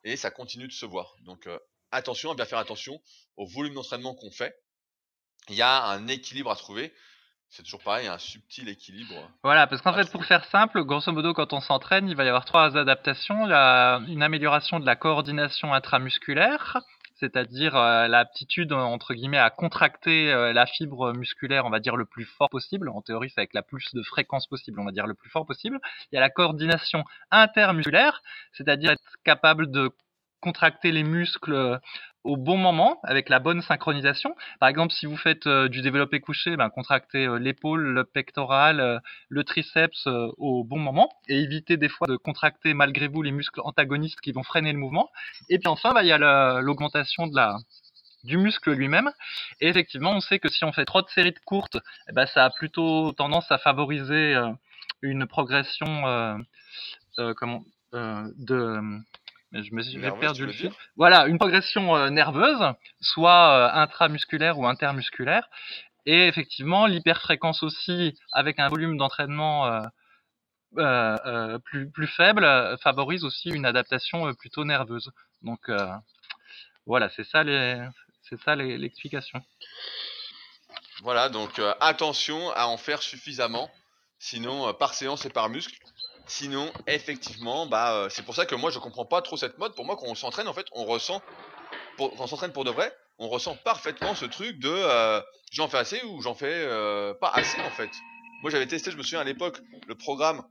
et 0.05 0.16
ça 0.16 0.31
continue 0.31 0.66
de 0.66 0.73
se 0.73 0.85
voir. 0.85 1.14
Donc 1.21 1.47
euh, 1.47 1.59
attention 1.93 2.33
à 2.33 2.35
bien 2.35 2.45
faire 2.45 2.59
attention 2.59 3.01
au 3.37 3.47
volume 3.47 3.75
d'entraînement 3.75 4.14
qu'on 4.14 4.31
fait. 4.31 4.57
Il 5.49 5.55
y 5.55 5.62
a 5.62 5.85
un 5.87 6.09
équilibre 6.09 6.51
à 6.51 6.57
trouver. 6.57 6.93
C'est 7.51 7.62
toujours 7.62 7.83
pareil, 7.83 8.07
un 8.09 8.19
subtil 8.19 8.69
équilibre. 8.69 9.14
Voilà, 9.43 9.66
parce 9.66 9.81
qu'en 9.81 9.95
fait, 9.95 10.11
pour 10.11 10.23
faire 10.27 10.45
simple, 10.47 10.85
grosso 10.85 11.11
modo, 11.12 11.33
quand 11.33 11.55
on 11.55 11.62
s'entraîne, 11.62 12.07
il 12.07 12.14
va 12.14 12.25
y 12.25 12.29
avoir 12.29 12.45
trois 12.45 12.77
adaptations. 12.77 13.47
Il 13.47 13.51
y 13.51 13.55
a 13.55 14.03
une 14.07 14.23
amélioration 14.23 14.81
de 14.81 14.85
la 14.85 14.97
coordination 14.97 15.73
intramusculaire, 15.73 16.77
c'est-à-dire 17.21 17.77
euh, 17.77 18.09
l'aptitude 18.09 18.73
entre 18.73 19.14
guillemets 19.14 19.39
à 19.39 19.51
contracter 19.51 20.33
euh, 20.33 20.53
la 20.53 20.66
fibre 20.66 21.12
musculaire, 21.12 21.66
on 21.66 21.71
va 21.71 21.81
dire 21.81 21.97
le 21.97 22.05
plus 22.05 22.25
fort 22.25 22.49
possible. 22.49 22.89
En 22.89 23.03
théorie, 23.03 23.31
c'est 23.31 23.41
avec 23.41 23.55
la 23.55 23.62
plus 23.62 23.93
de 23.95 24.03
fréquence 24.03 24.47
possible, 24.47 24.81
on 24.81 24.85
va 24.85 24.93
dire 24.93 25.07
le 25.07 25.14
plus 25.14 25.31
fort 25.31 25.47
possible. 25.47 25.79
Il 26.12 26.16
y 26.16 26.19
a 26.19 26.21
la 26.21 26.31
coordination 26.31 27.05
intermusculaire, 27.31 28.23
c'est-à-dire 28.53 28.93
être 28.93 29.16
capable 29.25 29.71
de 29.71 29.91
contracter 30.41 30.93
les 30.93 31.03
muscles 31.03 31.81
au 32.25 32.37
bon 32.37 32.57
moment 32.57 33.01
avec 33.05 33.29
la 33.29 33.39
bonne 33.39 33.62
synchronisation. 33.62 34.35
Par 34.61 34.69
exemple, 34.69 34.93
si 34.93 35.07
vous 35.07 35.16
faites 35.16 35.47
euh, 35.47 35.69
du 35.69 35.83
développé 35.83 36.21
couché, 36.21 36.57
ben, 36.57 36.69
contractez 36.71 37.27
euh, 37.27 37.39
l'épaule, 37.39 37.81
le 37.81 38.05
pectoral, 38.05 38.81
euh, 38.81 38.99
le 39.29 39.45
triceps 39.45 40.07
au 40.37 40.64
bon 40.64 40.79
moment 40.79 41.11
et 41.29 41.39
évitez 41.39 41.77
des 41.77 41.89
fois 41.89 42.07
de 42.07 42.16
contracter 42.16 42.75
malgré 42.75 43.09
vous 43.09 43.23
les 43.23 43.33
muscles 43.33 43.61
antagonistes 43.64 44.21
qui 44.21 44.33
vont 44.33 44.43
freiner 44.43 44.73
le 44.73 44.79
mouvement. 44.79 45.11
Et 45.49 45.59
puis 45.59 45.69
enfin, 45.69 45.95
ben, 45.95 46.03
il 46.03 46.09
y 46.09 46.12
a 46.12 46.61
l'augmentation 46.61 47.27
de 47.27 47.37
la 47.37 47.57
du 48.25 48.37
muscle 48.37 48.73
lui-même. 48.73 49.11
Et 49.61 49.69
effectivement, 49.69 50.11
on 50.11 50.21
sait 50.21 50.41
que 50.41 50.49
si 50.49 50.64
on 50.64 50.73
fait 50.73 50.85
trop 50.85 51.03
de 51.03 51.09
séries 51.09 51.33
de 51.33 51.39
courtes, 51.45 51.79
eh 52.09 52.12
ben, 52.12 52.27
ça 52.27 52.45
a 52.45 52.51
plutôt 52.51 53.12
tendance 53.12 53.51
à 53.51 53.59
favoriser 53.59 54.35
une 55.03 55.27
progression 55.27 56.43
de 57.16 57.35
je 59.53 59.74
me 59.74 59.82
suis 59.82 59.99
perdu 59.99 60.46
le 60.46 60.53
fil. 60.53 60.72
Voilà, 60.96 61.26
une 61.26 61.38
progression 61.38 61.96
euh, 61.96 62.11
nerveuse, 62.11 62.74
soit 63.01 63.53
euh, 63.53 63.80
intramusculaire 63.80 64.59
ou 64.59 64.66
intermusculaire, 64.66 65.49
et 66.07 66.26
effectivement 66.26 66.86
l'hyperfréquence 66.86 67.62
aussi 67.62 68.18
avec 68.32 68.59
un 68.59 68.68
volume 68.68 68.96
d'entraînement 68.96 69.82
euh, 70.76 71.59
plus, 71.64 71.90
plus 71.90 72.07
faible 72.07 72.46
favorise 72.82 73.24
aussi 73.24 73.51
une 73.51 73.64
adaptation 73.64 74.32
plutôt 74.34 74.64
nerveuse. 74.64 75.11
Donc 75.42 75.70
voilà, 76.86 77.09
c'est 77.11 77.24
ça 77.24 77.42
les, 77.42 77.82
c'est 78.22 78.40
ça 78.42 78.55
l'explication. 78.57 79.42
Voilà, 81.03 81.28
donc 81.28 81.61
attention 81.80 82.51
à 82.53 82.66
en 82.66 82.76
faire 82.76 83.03
suffisamment, 83.03 83.70
sinon 84.18 84.72
par 84.74 84.94
séance 84.94 85.24
et 85.26 85.30
par 85.30 85.49
muscle, 85.49 85.78
Sinon, 86.29 86.70
effectivement, 86.87 87.66
bah, 87.66 87.95
euh, 87.95 88.09
c'est 88.11 88.22
pour 88.22 88.35
ça 88.35 88.45
que 88.45 88.55
moi 88.55 88.70
je 88.70 88.79
comprends 88.79 89.07
pas 89.07 89.22
trop 89.22 89.39
cette 89.39 89.57
mode. 89.57 89.74
Pour 89.74 89.87
moi, 89.87 89.97
quand 89.97 90.07
on 90.07 90.14
s'entraîne, 90.14 90.47
en 90.47 90.53
fait, 90.53 90.66
on 90.72 90.85
ressent, 90.85 91.22
quand 91.97 92.12
on 92.18 92.26
s'entraîne 92.26 92.53
pour 92.53 92.64
de 92.64 92.70
vrai, 92.70 92.95
on 93.18 93.29
ressent 93.29 93.57
parfaitement 93.57 94.14
ce 94.14 94.26
truc 94.26 94.59
de 94.59 94.68
euh, 94.68 95.22
j'en 95.51 95.68
fais 95.68 95.79
assez 95.79 96.03
ou 96.05 96.20
j'en 96.20 96.35
fais 96.35 96.53
euh, 96.53 97.14
pas 97.14 97.31
assez 97.31 97.59
en 97.62 97.70
fait. 97.70 97.91
Moi 98.43 98.51
j'avais 98.51 98.66
testé, 98.66 98.91
je 98.91 98.99
me 98.99 99.03
souviens 99.03 99.20
à 99.20 99.24
l'époque, 99.24 99.59
le 99.87 99.95
programme 99.95 100.45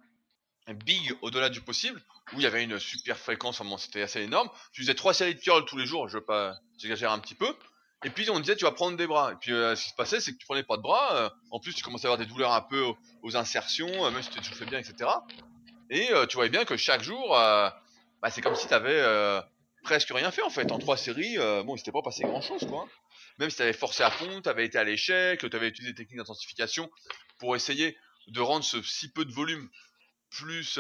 Big 0.84 1.16
au-delà 1.22 1.48
du 1.50 1.62
possible, 1.62 2.02
où 2.34 2.38
il 2.38 2.42
y 2.42 2.46
avait 2.48 2.64
une 2.64 2.80
super 2.80 3.18
fréquence, 3.18 3.62
c'était 3.78 4.02
assez 4.02 4.22
énorme. 4.22 4.50
Tu 4.74 4.82
faisais 4.82 4.96
trois 4.96 5.14
séries 5.14 5.36
de 5.36 5.40
curls 5.40 5.64
tous 5.64 5.78
les 5.78 5.86
jours, 5.86 6.10
je 6.10 6.18
veux 6.18 6.26
pas, 6.26 6.58
j'exagère 6.78 7.12
un 7.12 7.20
petit 7.20 7.36
peu. 7.36 7.56
Et 8.04 8.10
puis 8.10 8.30
on 8.30 8.40
disait 8.40 8.56
tu 8.56 8.66
vas 8.66 8.72
prendre 8.72 8.98
des 8.98 9.08
bras. 9.08 9.32
Et 9.32 9.36
puis 9.36 9.52
ce 9.52 9.82
qui 9.82 9.90
se 9.90 9.96
passait 9.96 10.20
c'est 10.20 10.34
que 10.34 10.38
tu 10.38 10.46
prenais 10.48 10.64
pas 10.64 10.76
de 10.76 10.82
bras. 10.82 11.32
en 11.52 11.60
plus 11.60 11.74
tu 11.76 11.84
commençais 11.84 12.08
à 12.08 12.12
avoir 12.12 12.18
des 12.18 12.26
douleurs 12.26 12.52
un 12.52 12.62
peu 12.62 12.84
aux, 13.22 13.38
insertions, 13.38 14.12
même 14.12 14.24
si 14.24 14.30
tu 14.32 14.54
fais 14.54 14.66
bien, 14.66 14.80
etc. 14.80 15.06
Et 15.90 16.12
euh, 16.12 16.26
tu 16.26 16.36
voyais 16.36 16.50
bien 16.50 16.66
que 16.66 16.78
chaque 16.78 17.02
jour, 17.02 17.38
euh, 17.38 17.70
bah, 18.22 18.30
c'est 18.30 18.42
comme 18.42 18.56
si 18.56 18.68
tu 18.68 18.74
avais 18.74 19.00
euh, 19.00 19.42
presque 19.84 20.10
rien 20.10 20.32
fait 20.32 20.42
en 20.42 20.50
fait. 20.50 20.72
En 20.72 20.80
trois 20.80 20.98
séries, 20.98 21.38
bon, 21.38 21.76
il 21.76 21.78
s'était 21.78 21.92
pas 21.92 22.02
passé 22.02 22.24
grand 22.24 22.42
chose 22.42 22.66
quoi. 22.68 22.88
Même 23.40 23.50
si 23.50 23.58
tu 23.58 23.62
avais 23.62 23.74
forcé 23.74 24.04
à 24.04 24.12
fond, 24.12 24.42
tu 24.42 24.50
avais 24.50 24.66
été 24.66 24.78
à 24.78 24.84
l'échec, 24.84 25.40
tu 25.40 25.56
avais 25.56 25.68
utilisé 25.68 25.94
des 25.94 25.98
techniques 25.98 26.18
d'intensification 26.18 26.90
pour 27.40 27.56
essayer 27.56 27.98
de 28.28 28.42
rendre 28.42 28.66
ce 28.66 28.82
si 28.82 29.12
peu 29.12 29.26
de 29.26 29.32
volume 29.32 29.70
plus, 30.30 30.80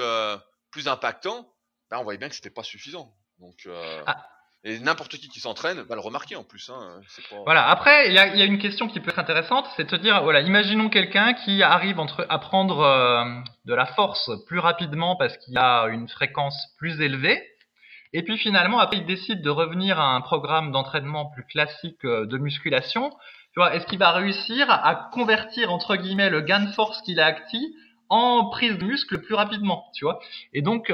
plus 0.71 0.87
impactant, 0.87 1.53
bah, 1.89 1.99
on 1.99 2.03
voyait 2.03 2.17
bien 2.17 2.29
que 2.29 2.35
c'était 2.35 2.49
pas 2.49 2.63
suffisant. 2.63 3.15
Donc, 3.39 3.67
ah. 4.05 4.27
Et 4.67 4.79
n'importe 4.79 5.15
qui 5.15 5.29
qui 5.29 5.39
s'entraîne 5.39 5.79
va 5.83 5.95
le 5.95 6.01
remarquer 6.01 6.35
en 6.35 6.43
plus. 6.43 6.69
Hein. 6.69 6.99
Voilà. 7.45 7.69
Après, 7.69 8.09
il 8.09 8.13
y 8.13 8.19
a, 8.19 8.43
une 8.43 8.59
question 8.59 8.89
qui 8.89 8.99
peut 8.99 9.11
être 9.11 9.19
intéressante, 9.19 9.65
c'est 9.77 9.85
de 9.85 9.89
te 9.89 9.95
dire, 9.95 10.21
voilà, 10.23 10.41
imaginons 10.41 10.89
quelqu'un 10.89 11.33
qui 11.33 11.63
arrive 11.63 12.01
à 12.27 12.39
prendre 12.39 12.79
euh, 12.81 13.23
de 13.63 13.73
la 13.73 13.85
force 13.85 14.29
plus 14.45 14.59
rapidement 14.59 15.15
parce 15.15 15.37
qu'il 15.37 15.57
a 15.57 15.85
une 15.85 16.09
fréquence 16.09 16.67
plus 16.77 16.99
élevée, 16.99 17.41
et 18.11 18.23
puis 18.23 18.37
finalement, 18.37 18.79
après, 18.79 18.97
il 18.97 19.05
décide 19.05 19.41
de 19.41 19.49
revenir 19.49 20.01
à 20.01 20.15
un 20.15 20.19
programme 20.19 20.73
d'entraînement 20.73 21.27
plus 21.27 21.45
classique 21.45 22.03
euh, 22.03 22.25
de 22.25 22.37
musculation. 22.37 23.09
Tu 23.53 23.61
vois, 23.61 23.73
est-ce 23.73 23.85
qu'il 23.85 23.99
va 23.99 24.11
réussir 24.11 24.69
à 24.69 25.09
convertir 25.13 25.71
entre 25.71 25.95
guillemets 25.95 26.29
le 26.29 26.41
gain 26.41 26.59
de 26.59 26.71
force 26.73 27.01
qu'il 27.03 27.21
a 27.21 27.27
acquis 27.27 27.73
en 28.09 28.49
prise 28.49 28.77
de 28.77 28.85
muscle 28.85 29.21
plus 29.21 29.35
rapidement, 29.35 29.89
tu 29.93 30.05
vois. 30.05 30.19
Et 30.53 30.61
donc, 30.61 30.93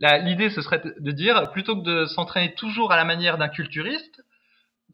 l'idée, 0.00 0.50
ce 0.50 0.62
serait 0.62 0.82
de 0.84 1.10
dire, 1.10 1.50
plutôt 1.52 1.76
que 1.76 1.82
de 1.82 2.06
s'entraîner 2.06 2.54
toujours 2.54 2.92
à 2.92 2.96
la 2.96 3.04
manière 3.04 3.38
d'un 3.38 3.48
culturiste, 3.48 4.22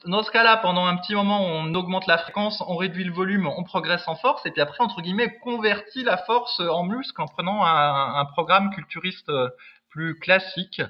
dans 0.06 0.22
ce 0.22 0.30
cas-là, 0.30 0.56
pendant 0.56 0.86
un 0.86 0.96
petit 0.96 1.14
moment, 1.14 1.44
on 1.44 1.74
augmente 1.74 2.06
la 2.06 2.16
fréquence, 2.16 2.62
on 2.66 2.76
réduit 2.76 3.04
le 3.04 3.12
volume, 3.12 3.46
on 3.46 3.64
progresse 3.64 4.08
en 4.08 4.16
force, 4.16 4.44
et 4.46 4.50
puis 4.50 4.62
après, 4.62 4.82
entre 4.82 5.02
guillemets, 5.02 5.38
convertit 5.40 6.04
la 6.04 6.16
force 6.16 6.58
en 6.60 6.84
muscle 6.84 7.20
en 7.20 7.26
prenant 7.26 7.62
un, 7.64 8.14
un 8.14 8.24
programme 8.24 8.70
culturiste 8.70 9.28
euh, 9.28 9.50
plus 9.90 10.18
classique. 10.18 10.80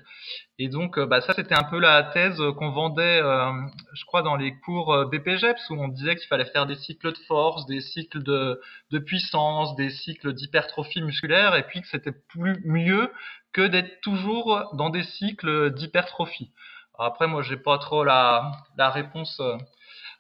Et 0.59 0.69
donc, 0.69 0.99
euh, 0.99 1.07
bah, 1.07 1.21
ça, 1.21 1.33
c'était 1.35 1.59
un 1.59 1.65
peu 1.65 1.79
la 1.79 2.03
thèse 2.03 2.41
qu'on 2.59 2.71
vendait, 2.71 3.21
euh, 3.23 3.51
je 3.95 4.05
crois, 4.05 4.23
dans 4.23 4.37
les 4.37 4.55
cours 4.61 4.93
euh, 4.93 5.07
BPGEPS, 5.07 5.71
où 5.71 5.75
on 5.75 5.89
disait 5.89 6.17
qu'il 6.17 6.29
fallait 6.29 6.45
faire 6.45 6.67
des 6.67 6.77
cycles 6.77 7.13
de 7.13 7.19
force, 7.27 7.67
des 7.67 7.81
cycles 7.81 8.23
de, 8.23 8.61
puissance, 8.99 9.75
des 9.77 9.91
cycles 9.91 10.33
d'hypertrophie 10.33 11.03
musculaire, 11.03 11.57
et 11.57 11.67
puis 11.67 11.81
que 11.81 11.89
c'était 11.89 12.13
plus 12.13 12.61
mieux 12.65 13.11
que 13.53 13.67
d'être 13.67 14.01
toujours 14.03 14.71
dans 14.75 14.91
des 14.91 15.03
cycles 15.03 15.73
d'hypertrophie. 15.73 16.53
Après, 16.99 17.27
moi, 17.27 17.43
j'ai 17.43 17.57
pas 17.57 17.79
trop 17.79 18.05
la, 18.05 18.53
réponse 18.79 19.41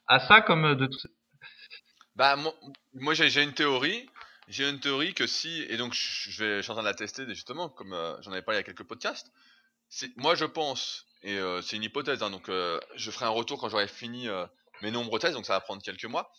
à 0.08 0.20
ça, 0.20 0.40
comme 0.40 0.74
de. 0.74 0.88
Bah, 2.16 2.36
moi 2.94 3.14
j'ai 3.14 3.42
une 3.42 3.52
théorie. 3.52 4.08
J'ai 4.50 4.68
une 4.68 4.80
théorie 4.80 5.14
que 5.14 5.26
si, 5.26 5.62
et 5.68 5.76
donc 5.76 5.94
je, 5.94 6.42
vais, 6.42 6.56
je 6.56 6.62
suis 6.62 6.70
en 6.70 6.74
train 6.74 6.82
de 6.82 6.88
la 6.88 6.94
tester 6.94 7.24
justement, 7.28 7.68
comme 7.68 7.90
j'en 8.20 8.32
avais 8.32 8.42
parlé 8.42 8.58
il 8.58 8.60
y 8.60 8.64
a 8.64 8.64
quelques 8.64 8.86
podcasts, 8.86 9.30
moi 10.16 10.34
je 10.34 10.44
pense, 10.44 11.06
et 11.22 11.36
euh, 11.36 11.60
c'est 11.62 11.76
une 11.76 11.82
hypothèse, 11.82 12.22
hein, 12.22 12.30
donc 12.30 12.48
euh, 12.48 12.80
je 12.96 13.10
ferai 13.10 13.26
un 13.26 13.30
retour 13.30 13.60
quand 13.60 13.68
j'aurai 13.68 13.88
fini 13.88 14.28
euh, 14.28 14.46
mes 14.82 14.90
nombreux 14.90 15.18
tests, 15.18 15.34
donc 15.34 15.46
ça 15.46 15.54
va 15.54 15.60
prendre 15.60 15.82
quelques 15.82 16.04
mois. 16.04 16.32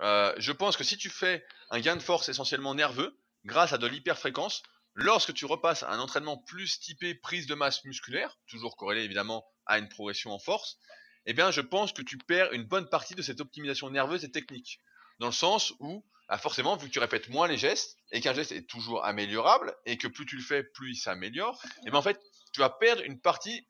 je 0.00 0.52
pense 0.52 0.76
que 0.76 0.84
si 0.84 0.96
tu 0.96 1.10
fais 1.10 1.44
un 1.70 1.80
gain 1.80 1.96
de 1.96 2.02
force 2.02 2.28
essentiellement 2.28 2.74
nerveux, 2.74 3.18
grâce 3.44 3.72
à 3.72 3.78
de 3.78 3.86
l'hyperfréquence, 3.86 4.62
lorsque 4.94 5.34
tu 5.34 5.44
repasses 5.44 5.82
à 5.82 5.90
un 5.90 5.98
entraînement 5.98 6.36
plus 6.38 6.80
typé 6.80 7.14
prise 7.14 7.46
de 7.46 7.54
masse 7.54 7.84
musculaire, 7.84 8.38
toujours 8.46 8.76
corrélé 8.76 9.02
évidemment 9.02 9.44
à 9.66 9.78
une 9.78 9.88
progression 9.88 10.32
en 10.32 10.38
force, 10.38 10.78
eh 11.26 11.32
bien 11.32 11.50
je 11.50 11.60
pense 11.60 11.92
que 11.92 12.02
tu 12.02 12.18
perds 12.18 12.52
une 12.52 12.64
bonne 12.64 12.88
partie 12.88 13.14
de 13.14 13.22
cette 13.22 13.40
optimisation 13.40 13.90
nerveuse 13.90 14.24
et 14.24 14.30
technique. 14.30 14.80
Dans 15.18 15.26
le 15.26 15.32
sens 15.32 15.72
où, 15.80 16.04
bah, 16.28 16.38
forcément, 16.38 16.76
vu 16.76 16.88
que 16.88 16.92
tu 16.92 16.98
répètes 16.98 17.28
moins 17.28 17.48
les 17.48 17.56
gestes, 17.56 17.96
et 18.12 18.20
qu'un 18.20 18.34
geste 18.34 18.52
est 18.52 18.66
toujours 18.66 19.04
améliorable, 19.04 19.74
et 19.86 19.98
que 19.98 20.08
plus 20.08 20.26
tu 20.26 20.36
le 20.36 20.42
fais, 20.42 20.62
plus 20.62 20.92
il 20.92 20.96
s'améliore, 20.96 21.60
et 21.64 21.68
eh 21.86 21.90
bien 21.90 21.98
en 21.98 22.02
fait, 22.02 22.20
tu 22.52 22.60
vas 22.60 22.70
perdre 22.70 23.02
une 23.02 23.20
partie, 23.20 23.66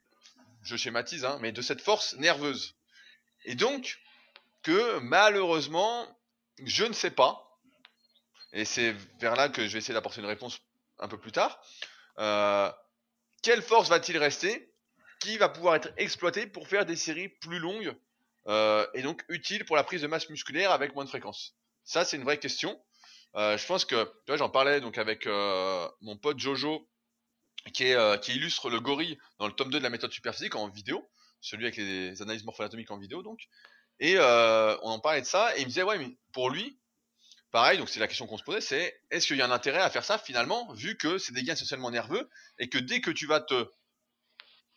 je 0.62 0.76
schématise, 0.76 1.24
hein, 1.24 1.38
mais 1.40 1.53
de 1.53 1.62
cette 1.62 1.80
force 1.80 2.14
nerveuse. 2.14 2.76
Et 3.44 3.55
donc, 3.55 3.99
que 4.62 4.99
malheureusement, 4.99 6.07
je 6.64 6.84
ne 6.84 6.92
sais 6.92 7.11
pas, 7.11 7.59
et 8.53 8.64
c'est 8.64 8.92
vers 9.20 9.36
là 9.36 9.49
que 9.49 9.66
je 9.66 9.72
vais 9.72 9.78
essayer 9.78 9.94
d'apporter 9.94 10.20
une 10.20 10.26
réponse 10.26 10.61
un 10.99 11.09
peu 11.09 11.18
plus 11.18 11.32
tard, 11.32 11.61
euh, 12.18 12.70
quelle 13.42 13.62
force 13.62 13.88
va-t-il 13.88 14.18
rester 14.18 14.72
qui 15.20 15.38
va 15.38 15.49
pouvoir 15.49 15.76
être 15.76 15.92
exploité 15.96 16.46
pour 16.46 16.68
faire 16.68 16.86
des 16.86 16.96
séries 16.96 17.28
plus 17.28 17.59
longues 17.59 17.96
euh, 18.47 18.86
et 18.95 19.03
donc 19.03 19.24
utile 19.28 19.64
pour 19.64 19.76
la 19.76 19.84
prise 19.84 20.03
de 20.03 20.07
masse 20.07 20.28
musculaire 20.30 20.70
avec 20.70 20.95
moins 20.95 21.05
de 21.05 21.09
fréquence 21.11 21.57
Ça, 21.84 22.05
c'est 22.05 22.16
une 22.16 22.24
vraie 22.24 22.39
question. 22.39 22.80
Euh, 23.36 23.59
je 23.59 23.66
pense 23.66 23.84
que, 23.84 24.05
tu 24.05 24.11
vois, 24.28 24.36
j'en 24.36 24.49
parlais 24.49 24.80
donc 24.80 24.97
avec 24.99 25.26
mon 25.26 26.16
pote 26.16 26.39
Jojo 26.39 26.89
euh, 27.80 28.16
qui, 28.18 28.32
illustre 28.32 28.70
le 28.70 28.80
gorille 28.80 29.18
dans 29.39 29.47
le 29.47 29.53
tome 29.53 29.70
2 29.70 29.78
de 29.78 29.82
la 29.82 29.91
méthode 29.91 30.12
superphysique 30.12 30.55
en 30.55 30.68
vidéo, 30.68 31.09
celui 31.41 31.64
avec 31.64 31.76
les 31.76 32.22
analyses 32.22 32.45
morpho-anatomiques 32.45 32.91
en 32.91 32.99
vidéo 32.99 33.22
donc. 33.22 33.41
Et 34.01 34.14
euh, 34.16 34.76
on 34.82 34.91
en 34.91 35.01
parlait 35.01 35.20
de 35.20 35.26
ça, 35.26 35.55
et 35.57 35.61
il 35.61 35.64
me 35.64 35.68
disait, 35.68 35.82
ouais, 35.82 35.99
mais 35.99 36.16
pour 36.32 36.51
lui, 36.51 36.78
pareil, 37.51 37.78
donc 37.78 37.89
c'est 37.89 38.01
la 38.01 38.07
question 38.07 38.26
qu'on 38.26 38.39
se 38.39 38.45
posait, 38.45 38.61
c'est 38.61 39.01
est-ce 39.11 39.26
qu'il 39.26 39.36
y 39.36 39.43
a 39.43 39.47
un 39.47 39.51
intérêt 39.51 39.80
à 39.80 39.91
faire 39.91 40.05
ça 40.05 40.18
finalement, 40.18 40.72
vu 40.72 40.97
que 40.97 41.18
c'est 41.18 41.32
des 41.32 41.43
gains 41.43 41.57
socialement 41.57 41.91
nerveux, 41.91 42.30
et 42.59 42.68
que 42.68 42.78
dès 42.78 43.01
que 43.01 43.11
tu 43.11 43.26
vas 43.26 43.41
te 43.41 43.68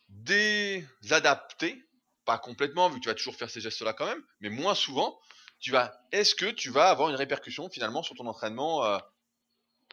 désadapter, 0.08 1.82
pas 2.24 2.38
complètement, 2.38 2.88
vu 2.88 2.96
que 2.96 3.04
tu 3.04 3.08
vas 3.08 3.14
toujours 3.14 3.36
faire 3.36 3.50
ces 3.50 3.60
gestes-là 3.60 3.92
quand 3.92 4.06
même, 4.06 4.22
mais 4.40 4.48
moins 4.48 4.74
souvent, 4.74 5.18
tu 5.60 5.70
vas, 5.70 5.92
est-ce 6.12 6.34
que 6.34 6.46
tu 6.46 6.70
vas 6.70 6.90
avoir 6.90 7.08
une 7.10 7.16
répercussion 7.16 7.68
finalement 7.68 8.02
sur 8.02 8.14
ton 8.16 8.26
entraînement 8.26 8.84
euh, 8.84 8.98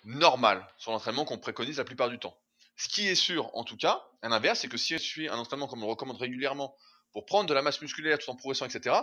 normal, 0.04 0.68
sur 0.78 0.92
l'entraînement 0.92 1.26
qu'on 1.26 1.38
préconise 1.38 1.78
la 1.78 1.84
plupart 1.84 2.10
du 2.10 2.20
temps? 2.20 2.38
Ce 2.76 2.88
qui 2.88 3.08
est 3.08 3.16
sûr, 3.16 3.56
en 3.56 3.64
tout 3.64 3.78
cas, 3.78 4.04
à 4.22 4.30
l'inverse, 4.30 4.60
c'est 4.60 4.70
que 4.70 4.78
si 4.78 4.94
je 4.94 5.00
suis 5.00 5.28
un 5.28 5.38
entraînement 5.38 5.68
comme 5.68 5.84
on 5.84 5.86
le 5.86 5.92
recommande 5.92 6.18
régulièrement 6.18 6.76
pour 7.12 7.26
prendre 7.26 7.50
de 7.50 7.54
la 7.54 7.62
masse 7.62 7.82
musculaire 7.82 8.18
tout 8.18 8.30
en 8.30 8.36
progressant, 8.36 8.66
etc., 8.66 8.96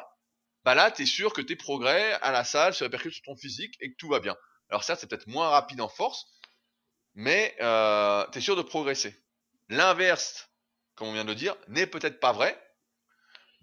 bah 0.64 0.74
là, 0.74 0.90
tu 0.90 1.02
es 1.02 1.06
sûr 1.06 1.32
que 1.32 1.40
tes 1.40 1.56
progrès 1.56 2.14
à 2.22 2.32
la 2.32 2.42
salle 2.42 2.74
se 2.74 2.82
répercutent 2.82 3.12
sur 3.12 3.22
ton 3.22 3.36
physique 3.36 3.76
et 3.80 3.92
que 3.92 3.96
tout 3.96 4.08
va 4.08 4.18
bien. 4.18 4.36
Alors 4.68 4.82
certes, 4.82 5.00
c'est 5.00 5.06
peut-être 5.06 5.28
moins 5.28 5.48
rapide 5.48 5.80
en 5.80 5.88
force, 5.88 6.26
mais 7.14 7.54
euh, 7.60 8.26
tu 8.32 8.38
es 8.38 8.40
sûr 8.40 8.56
de 8.56 8.62
progresser. 8.62 9.22
L'inverse, 9.68 10.48
comme 10.96 11.08
on 11.08 11.12
vient 11.12 11.24
de 11.24 11.30
le 11.30 11.36
dire, 11.36 11.56
n'est 11.68 11.86
peut-être 11.86 12.18
pas 12.18 12.32
vrai. 12.32 12.60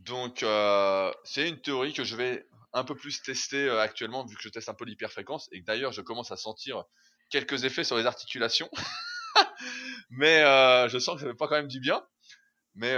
Donc 0.05 0.43
euh, 0.43 1.11
c'est 1.23 1.47
une 1.47 1.61
théorie 1.61 1.93
que 1.93 2.03
je 2.03 2.15
vais 2.15 2.45
un 2.73 2.83
peu 2.83 2.95
plus 2.95 3.21
tester 3.21 3.67
euh, 3.67 3.79
actuellement, 3.79 4.25
vu 4.25 4.35
que 4.35 4.41
je 4.41 4.49
teste 4.49 4.67
un 4.67 4.73
peu 4.73 4.85
l'hyperfréquence, 4.85 5.47
et 5.51 5.61
que 5.61 5.65
d'ailleurs 5.65 5.93
je 5.93 6.01
commence 6.01 6.31
à 6.31 6.37
sentir 6.37 6.83
quelques 7.29 7.63
effets 7.63 7.83
sur 7.83 7.97
les 7.97 8.05
articulations. 8.05 8.69
mais 10.09 10.41
euh, 10.43 10.89
je 10.89 10.99
sens 10.99 11.15
que 11.15 11.21
ça 11.21 11.27
fait 11.27 11.37
pas 11.37 11.47
quand 11.47 11.55
même 11.55 11.67
du 11.67 11.79
bien. 11.79 12.05
Mais 12.75 12.95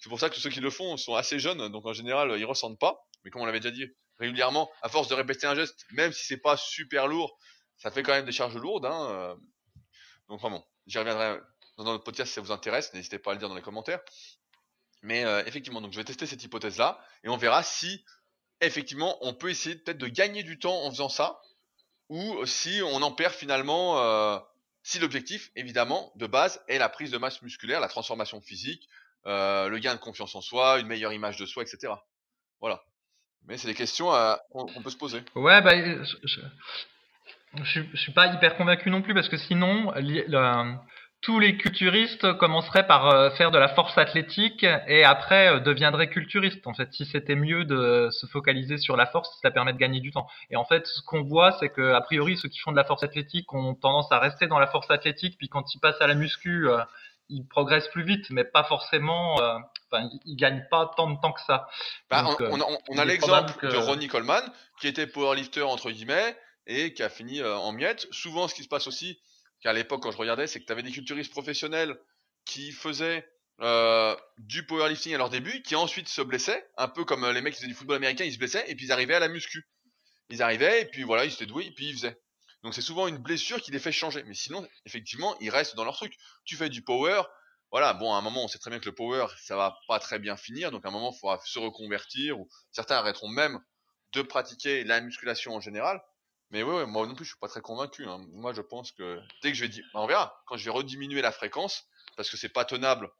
c'est 0.00 0.08
pour 0.08 0.20
ça 0.20 0.30
que 0.30 0.36
ceux 0.36 0.48
qui 0.48 0.60
le 0.60 0.70
font 0.70 0.96
sont 0.96 1.16
assez 1.16 1.40
jeunes, 1.40 1.68
donc 1.70 1.84
en 1.86 1.92
général 1.92 2.38
ils 2.38 2.44
ressentent 2.44 2.78
pas. 2.78 3.04
Mais 3.24 3.30
comme 3.30 3.42
on 3.42 3.46
l'avait 3.46 3.58
déjà 3.58 3.74
dit 3.74 3.86
régulièrement, 4.20 4.70
à 4.82 4.88
force 4.88 5.08
de 5.08 5.14
répéter 5.14 5.48
un 5.48 5.56
geste, 5.56 5.84
même 5.90 6.12
si 6.12 6.24
c'est 6.24 6.36
pas 6.36 6.56
super 6.56 7.08
lourd, 7.08 7.36
ça 7.78 7.90
fait 7.90 8.04
quand 8.04 8.12
même 8.12 8.24
des 8.24 8.32
charges 8.32 8.56
lourdes. 8.56 8.86
Hein. 8.86 9.36
Donc 10.28 10.40
vraiment, 10.40 10.64
j'y 10.86 10.98
reviendrai 10.98 11.40
dans 11.78 11.84
notre 11.84 12.04
podcast 12.04 12.28
si 12.28 12.34
ça 12.36 12.40
vous 12.40 12.52
intéresse. 12.52 12.94
N'hésitez 12.94 13.18
pas 13.18 13.32
à 13.32 13.34
le 13.34 13.40
dire 13.40 13.48
dans 13.48 13.56
les 13.56 13.62
commentaires. 13.62 14.00
Mais 15.02 15.22
effectivement, 15.46 15.80
donc 15.80 15.92
je 15.92 15.98
vais 15.98 16.04
tester 16.04 16.26
cette 16.26 16.42
hypothèse-là 16.42 17.00
et 17.22 17.28
on 17.28 17.36
verra 17.36 17.62
si 17.62 18.04
effectivement 18.60 19.16
on 19.20 19.32
peut 19.32 19.48
essayer 19.48 19.76
peut-être 19.76 19.98
de 19.98 20.08
gagner 20.08 20.42
du 20.42 20.58
temps 20.58 20.82
en 20.82 20.90
faisant 20.90 21.08
ça 21.08 21.40
ou 22.08 22.44
si 22.46 22.80
on 22.84 23.02
en 23.02 23.12
perd 23.12 23.32
finalement 23.32 24.42
si 24.88 24.98
l'objectif, 24.98 25.50
évidemment, 25.54 26.10
de 26.16 26.26
base, 26.26 26.64
est 26.66 26.78
la 26.78 26.88
prise 26.88 27.10
de 27.10 27.18
masse 27.18 27.42
musculaire, 27.42 27.78
la 27.78 27.88
transformation 27.88 28.40
physique, 28.40 28.88
euh, 29.26 29.68
le 29.68 29.78
gain 29.80 29.94
de 29.94 30.00
confiance 30.00 30.34
en 30.34 30.40
soi, 30.40 30.78
une 30.80 30.86
meilleure 30.86 31.12
image 31.12 31.36
de 31.36 31.44
soi, 31.44 31.62
etc. 31.62 31.92
Voilà. 32.60 32.82
Mais 33.46 33.58
c'est 33.58 33.68
des 33.68 33.74
questions 33.74 34.10
qu'on 34.50 34.82
peut 34.82 34.88
se 34.88 34.96
poser. 34.96 35.22
Ouais, 35.34 35.60
bah, 35.60 35.76
je, 35.76 36.16
je, 37.62 37.96
suis 37.96 38.12
pas 38.12 38.32
hyper 38.34 38.56
convaincu 38.56 38.88
non 38.88 39.02
plus 39.02 39.12
parce 39.12 39.28
que 39.28 39.36
sinon, 39.36 39.92
tous 41.20 41.40
les 41.40 41.56
culturistes 41.56 42.32
commenceraient 42.34 42.86
par 42.86 43.08
euh, 43.08 43.30
faire 43.30 43.50
de 43.50 43.58
la 43.58 43.68
force 43.68 43.98
athlétique 43.98 44.64
et 44.86 45.02
après 45.02 45.48
euh, 45.48 45.60
deviendraient 45.60 46.08
culturistes. 46.08 46.64
En 46.66 46.74
fait, 46.74 46.92
si 46.92 47.06
c'était 47.06 47.34
mieux 47.34 47.64
de 47.64 48.08
se 48.12 48.26
focaliser 48.26 48.78
sur 48.78 48.96
la 48.96 49.06
force, 49.06 49.36
ça 49.42 49.50
permet 49.50 49.72
de 49.72 49.78
gagner 49.78 50.00
du 50.00 50.12
temps. 50.12 50.28
Et 50.50 50.56
en 50.56 50.64
fait, 50.64 50.86
ce 50.86 51.02
qu'on 51.02 51.24
voit, 51.24 51.52
c'est 51.58 51.70
que 51.70 51.92
a 51.92 52.00
priori, 52.00 52.36
ceux 52.36 52.48
qui 52.48 52.58
font 52.60 52.70
de 52.70 52.76
la 52.76 52.84
force 52.84 53.02
athlétique 53.02 53.52
ont 53.52 53.74
tendance 53.74 54.10
à 54.12 54.20
rester 54.20 54.46
dans 54.46 54.60
la 54.60 54.68
force 54.68 54.90
athlétique, 54.90 55.36
puis 55.38 55.48
quand 55.48 55.74
ils 55.74 55.80
passent 55.80 56.00
à 56.00 56.06
la 56.06 56.14
muscu, 56.14 56.68
euh, 56.68 56.78
ils 57.28 57.44
progressent 57.46 57.88
plus 57.88 58.04
vite, 58.04 58.30
mais 58.30 58.44
pas 58.44 58.64
forcément. 58.64 59.34
enfin, 59.34 60.08
ils 60.24 60.36
gagnent 60.36 60.64
pas 60.70 60.90
tant 60.96 61.10
de 61.10 61.20
temps 61.20 61.32
que 61.32 61.42
ça. 61.42 61.68
Bah, 62.08 62.24
on, 62.40 62.96
a 62.96 63.04
l'exemple 63.04 63.68
de 63.68 63.76
Ronnie 63.76 64.08
Coleman, 64.08 64.42
qui 64.80 64.88
était 64.88 65.06
powerlifter 65.06 65.60
entre 65.60 65.90
guillemets 65.90 66.36
et 66.66 66.94
qui 66.94 67.02
a 67.02 67.10
fini 67.10 67.42
en 67.42 67.72
miettes. 67.72 68.06
Souvent, 68.12 68.48
ce 68.48 68.54
qui 68.54 68.62
se 68.62 68.68
passe 68.68 68.86
aussi 68.86 69.18
qu'à 69.60 69.72
l'époque, 69.72 70.02
quand 70.02 70.10
je 70.10 70.16
regardais, 70.16 70.46
c'est 70.46 70.60
que 70.60 70.66
tu 70.66 70.72
avais 70.72 70.82
des 70.82 70.92
culturistes 70.92 71.30
professionnels 71.30 71.98
qui 72.44 72.72
faisaient 72.72 73.28
euh, 73.60 74.16
du 74.38 74.64
powerlifting 74.64 75.14
à 75.14 75.18
leur 75.18 75.30
début, 75.30 75.62
qui 75.62 75.74
ensuite 75.74 76.08
se 76.08 76.22
blessaient, 76.22 76.68
un 76.76 76.88
peu 76.88 77.04
comme 77.04 77.24
euh, 77.24 77.32
les 77.32 77.40
mecs 77.40 77.54
qui 77.54 77.60
faisaient 77.60 77.68
du 77.68 77.74
football 77.74 77.96
américain, 77.96 78.24
ils 78.24 78.32
se 78.32 78.38
blessaient, 78.38 78.64
et 78.68 78.74
puis 78.74 78.86
ils 78.86 78.92
arrivaient 78.92 79.14
à 79.14 79.20
la 79.20 79.28
muscu. 79.28 79.68
Ils 80.30 80.42
arrivaient, 80.42 80.82
et 80.82 80.84
puis 80.84 81.02
voilà, 81.02 81.24
ils 81.24 81.32
étaient 81.32 81.46
doués, 81.46 81.66
et 81.66 81.72
puis 81.72 81.88
ils 81.88 81.94
faisaient. 81.94 82.20
Donc 82.62 82.74
c'est 82.74 82.82
souvent 82.82 83.08
une 83.08 83.18
blessure 83.18 83.60
qui 83.60 83.70
les 83.70 83.78
fait 83.78 83.92
changer. 83.92 84.22
Mais 84.24 84.34
sinon, 84.34 84.66
effectivement, 84.84 85.36
ils 85.40 85.50
restent 85.50 85.74
dans 85.74 85.84
leur 85.84 85.96
truc. 85.96 86.14
Tu 86.44 86.56
fais 86.56 86.68
du 86.68 86.82
power, 86.82 87.22
voilà, 87.70 87.92
bon, 87.94 88.14
à 88.14 88.18
un 88.18 88.20
moment, 88.22 88.44
on 88.44 88.48
sait 88.48 88.58
très 88.58 88.70
bien 88.70 88.78
que 88.80 88.86
le 88.86 88.94
power, 88.94 89.26
ça 89.42 89.56
va 89.56 89.76
pas 89.88 89.98
très 89.98 90.18
bien 90.18 90.36
finir, 90.36 90.70
donc 90.70 90.84
à 90.84 90.88
un 90.88 90.92
moment, 90.92 91.12
il 91.14 91.18
faudra 91.18 91.40
se 91.44 91.58
reconvertir, 91.58 92.38
ou 92.38 92.48
certains 92.72 92.96
arrêteront 92.96 93.28
même 93.28 93.60
de 94.12 94.22
pratiquer 94.22 94.84
la 94.84 95.00
musculation 95.00 95.54
en 95.54 95.60
général. 95.60 96.00
Mais 96.50 96.62
ouais, 96.62 96.86
moi 96.86 97.06
non 97.06 97.14
plus, 97.14 97.24
je 97.24 97.30
suis 97.30 97.38
pas 97.38 97.48
très 97.48 97.60
convaincu. 97.60 98.06
Hein. 98.06 98.24
Moi, 98.32 98.52
je 98.54 98.62
pense 98.62 98.92
que 98.92 99.20
dès 99.42 99.50
que 99.50 99.56
je 99.56 99.64
vais 99.64 99.68
dire, 99.68 99.84
bah, 99.92 100.00
on 100.00 100.06
verra, 100.06 100.42
quand 100.46 100.56
je 100.56 100.64
vais 100.64 100.70
rediminuer 100.70 101.20
la 101.20 101.32
fréquence, 101.32 101.84
parce 102.16 102.30
que 102.30 102.36
c'est 102.36 102.48
pas 102.48 102.64
tenable 102.64 103.10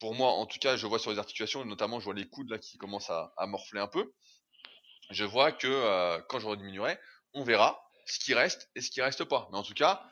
pour 0.00 0.14
moi, 0.14 0.32
en 0.32 0.46
tout 0.46 0.58
cas, 0.58 0.76
je 0.76 0.86
vois 0.86 0.98
sur 0.98 1.10
les 1.10 1.18
articulations, 1.18 1.64
notamment 1.64 2.00
je 2.00 2.04
vois 2.04 2.14
les 2.14 2.28
coudes 2.28 2.50
là 2.50 2.58
qui 2.58 2.78
commencent 2.78 3.10
à, 3.10 3.32
morfler 3.46 3.80
un 3.80 3.86
peu. 3.86 4.12
Je 5.10 5.24
vois 5.24 5.52
que 5.52 5.66
euh, 5.66 6.20
quand 6.28 6.40
je 6.40 6.46
rediminuerai, 6.46 6.98
on 7.34 7.42
verra 7.42 7.82
ce 8.06 8.18
qui 8.18 8.34
reste 8.34 8.70
et 8.74 8.80
ce 8.80 8.90
qui 8.90 9.02
reste 9.02 9.24
pas. 9.24 9.48
Mais 9.52 9.58
en 9.58 9.62
tout 9.62 9.74
cas, 9.74 10.02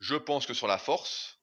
je 0.00 0.16
pense 0.16 0.46
que 0.46 0.54
sur 0.54 0.66
la 0.66 0.78
force, 0.78 1.38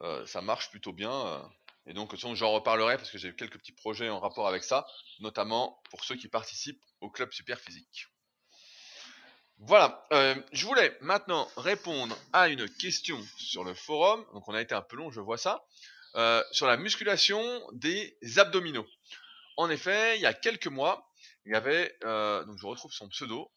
euh, 0.00 0.26
ça 0.26 0.42
marche 0.42 0.70
plutôt 0.70 0.92
bien. 0.92 1.12
Euh. 1.12 1.42
et 1.86 1.94
donc, 1.94 2.14
j'en 2.16 2.52
reparlerai 2.52 2.96
parce 2.96 3.10
que 3.10 3.18
j'ai 3.18 3.34
quelques 3.34 3.58
petits 3.58 3.72
projets 3.72 4.08
en 4.08 4.20
rapport 4.20 4.48
avec 4.48 4.64
ça, 4.64 4.86
notamment 5.20 5.80
pour 5.90 6.04
ceux 6.04 6.16
qui 6.16 6.28
participent 6.28 6.84
au 7.00 7.10
club 7.10 7.32
super 7.32 7.58
physique. 7.60 8.11
Voilà, 9.64 10.04
je 10.52 10.66
voulais 10.66 10.96
maintenant 11.00 11.48
répondre 11.56 12.18
à 12.32 12.48
une 12.48 12.68
question 12.68 13.18
sur 13.36 13.62
le 13.62 13.74
forum. 13.74 14.24
Donc, 14.34 14.48
on 14.48 14.54
a 14.54 14.60
été 14.60 14.74
un 14.74 14.82
peu 14.82 14.96
long, 14.96 15.10
je 15.12 15.20
vois 15.20 15.38
ça. 15.38 15.64
Euh, 16.16 16.42
sur 16.50 16.66
la 16.66 16.76
musculation 16.76 17.42
des 17.72 18.18
abdominaux. 18.36 18.86
En 19.56 19.70
effet, 19.70 20.16
il 20.16 20.22
y 20.22 20.26
a 20.26 20.34
quelques 20.34 20.66
mois, 20.66 21.08
il 21.46 21.52
y 21.52 21.54
avait, 21.54 21.96
euh, 22.04 22.44
donc 22.44 22.58
je 22.58 22.66
retrouve 22.66 22.92
son 22.92 23.08
pseudo, 23.08 23.50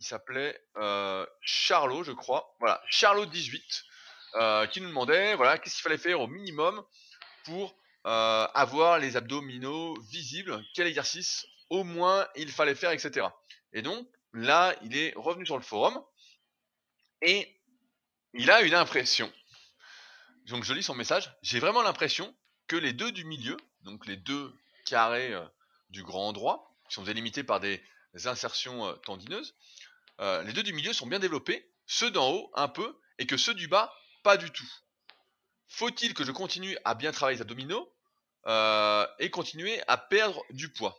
il 0.00 0.06
s'appelait 0.06 0.60
euh, 0.76 1.26
Charlot, 1.40 2.02
je 2.02 2.12
crois, 2.12 2.56
voilà, 2.58 2.82
Charlot18, 2.90 3.84
euh, 4.34 4.66
qui 4.66 4.80
nous 4.80 4.88
demandait, 4.88 5.34
voilà, 5.34 5.58
qu'est-ce 5.58 5.76
qu'il 5.76 5.82
fallait 5.82 5.98
faire 5.98 6.20
au 6.20 6.26
minimum 6.26 6.82
pour 7.44 7.76
avoir 8.04 8.98
les 8.98 9.16
abdominaux 9.18 10.00
visibles, 10.10 10.64
quel 10.74 10.86
exercice 10.86 11.46
au 11.68 11.84
moins 11.84 12.26
il 12.36 12.50
fallait 12.50 12.74
faire, 12.74 12.90
etc. 12.90 13.26
Et 13.74 13.82
donc 13.82 14.08
là, 14.32 14.74
il 14.82 14.96
est 14.96 15.12
revenu 15.16 15.46
sur 15.46 15.56
le 15.56 15.62
forum 15.62 16.02
et 17.22 17.60
il 18.34 18.50
a 18.50 18.62
une 18.62 18.74
impression. 18.74 19.32
Donc 20.46 20.64
je 20.64 20.72
lis 20.72 20.82
son 20.82 20.94
message, 20.94 21.30
j'ai 21.42 21.60
vraiment 21.60 21.82
l'impression 21.82 22.34
que 22.66 22.76
les 22.76 22.92
deux 22.92 23.12
du 23.12 23.24
milieu, 23.24 23.56
donc 23.82 24.06
les 24.06 24.16
deux 24.16 24.54
carrés 24.86 25.32
euh, 25.32 25.44
du 25.90 26.02
grand 26.02 26.32
droit, 26.32 26.74
qui 26.88 26.94
sont 26.94 27.02
délimités 27.02 27.42
par 27.42 27.60
des 27.60 27.82
insertions 28.24 28.86
euh, 28.86 28.94
tendineuses, 28.94 29.54
euh, 30.20 30.42
les 30.44 30.52
deux 30.52 30.62
du 30.62 30.72
milieu 30.72 30.92
sont 30.92 31.06
bien 31.06 31.18
développés, 31.18 31.70
ceux 31.86 32.10
d'en 32.10 32.30
haut 32.30 32.50
un 32.54 32.68
peu, 32.68 32.98
et 33.18 33.26
que 33.26 33.36
ceux 33.36 33.54
du 33.54 33.68
bas 33.68 33.92
pas 34.22 34.36
du 34.36 34.50
tout. 34.50 34.70
Faut-il 35.68 36.14
que 36.14 36.24
je 36.24 36.32
continue 36.32 36.76
à 36.84 36.94
bien 36.94 37.12
travailler 37.12 37.36
les 37.36 37.42
abdominaux 37.42 37.92
et 39.18 39.30
continuer 39.30 39.82
à 39.86 39.98
perdre 39.98 40.42
du 40.50 40.72
poids? 40.72 40.98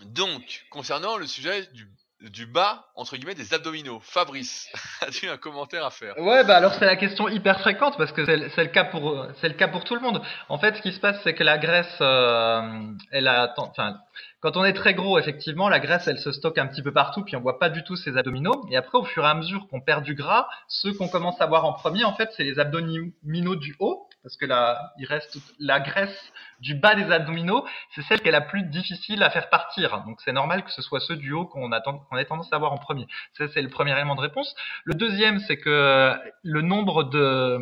Donc, 0.00 0.66
concernant 0.70 1.16
le 1.16 1.26
sujet 1.26 1.66
du 1.68 1.88
du 2.30 2.46
bas, 2.46 2.86
entre 2.94 3.16
guillemets, 3.16 3.34
des 3.34 3.52
abdominaux. 3.54 4.00
Fabrice, 4.02 4.68
as-tu 5.00 5.28
un 5.28 5.36
commentaire 5.36 5.84
à 5.84 5.90
faire? 5.90 6.16
Ouais, 6.18 6.44
bah 6.44 6.56
alors 6.56 6.74
c'est 6.74 6.86
la 6.86 6.96
question 6.96 7.28
hyper 7.28 7.60
fréquente 7.60 7.96
parce 7.96 8.12
que 8.12 8.24
c'est 8.24 8.64
le 8.64 8.70
cas 8.70 8.84
pour 8.84 9.26
c'est 9.40 9.48
le 9.48 9.54
cas 9.54 9.68
pour 9.68 9.84
tout 9.84 9.94
le 9.94 10.00
monde. 10.00 10.22
En 10.48 10.58
fait, 10.58 10.76
ce 10.76 10.82
qui 10.82 10.92
se 10.92 11.00
passe, 11.00 11.20
c'est 11.24 11.34
que 11.34 11.44
la 11.44 11.58
graisse, 11.58 11.98
euh, 12.00 12.62
elle 13.10 13.28
a, 13.28 13.52
enfin, 13.56 13.96
quand 14.42 14.56
on 14.56 14.64
est 14.64 14.72
très 14.72 14.92
gros, 14.92 15.20
effectivement, 15.20 15.68
la 15.68 15.78
graisse, 15.78 16.08
elle 16.08 16.18
se 16.18 16.32
stocke 16.32 16.58
un 16.58 16.66
petit 16.66 16.82
peu 16.82 16.92
partout, 16.92 17.22
puis 17.22 17.36
on 17.36 17.40
voit 17.40 17.60
pas 17.60 17.70
du 17.70 17.84
tout 17.84 17.94
ses 17.94 18.16
abdominaux. 18.16 18.66
Et 18.70 18.76
après, 18.76 18.98
au 18.98 19.04
fur 19.04 19.24
et 19.24 19.28
à 19.28 19.34
mesure 19.34 19.68
qu'on 19.68 19.80
perd 19.80 20.02
du 20.02 20.16
gras, 20.16 20.48
ceux 20.66 20.92
qu'on 20.92 21.08
commence 21.08 21.40
à 21.40 21.46
voir 21.46 21.64
en 21.64 21.72
premier, 21.72 22.02
en 22.02 22.12
fait, 22.14 22.28
c'est 22.36 22.42
les 22.42 22.58
abdominaux 22.58 23.56
du 23.56 23.76
haut, 23.78 24.08
parce 24.24 24.36
que 24.36 24.44
là, 24.44 24.92
il 24.98 25.06
reste 25.06 25.38
la 25.60 25.78
graisse 25.78 26.32
du 26.58 26.74
bas 26.74 26.96
des 26.96 27.10
abdominaux, 27.12 27.64
c'est 27.94 28.02
celle 28.02 28.20
qui 28.20 28.28
est 28.28 28.32
la 28.32 28.40
plus 28.40 28.64
difficile 28.64 29.22
à 29.22 29.30
faire 29.30 29.48
partir. 29.48 30.02
Donc 30.06 30.20
c'est 30.24 30.32
normal 30.32 30.64
que 30.64 30.70
ce 30.70 30.82
soit 30.82 31.00
ceux 31.00 31.16
du 31.16 31.32
haut 31.32 31.44
qu'on 31.44 31.70
qu'on 31.70 32.16
ait 32.16 32.24
tendance 32.24 32.52
à 32.52 32.58
voir 32.58 32.72
en 32.72 32.78
premier. 32.78 33.06
Ça 33.36 33.48
c'est 33.48 33.62
le 33.62 33.68
premier 33.68 33.92
élément 33.92 34.14
de 34.14 34.20
réponse. 34.20 34.54
Le 34.84 34.94
deuxième, 34.94 35.40
c'est 35.40 35.56
que 35.56 36.14
le 36.42 36.62
nombre 36.62 37.04
de 37.04 37.58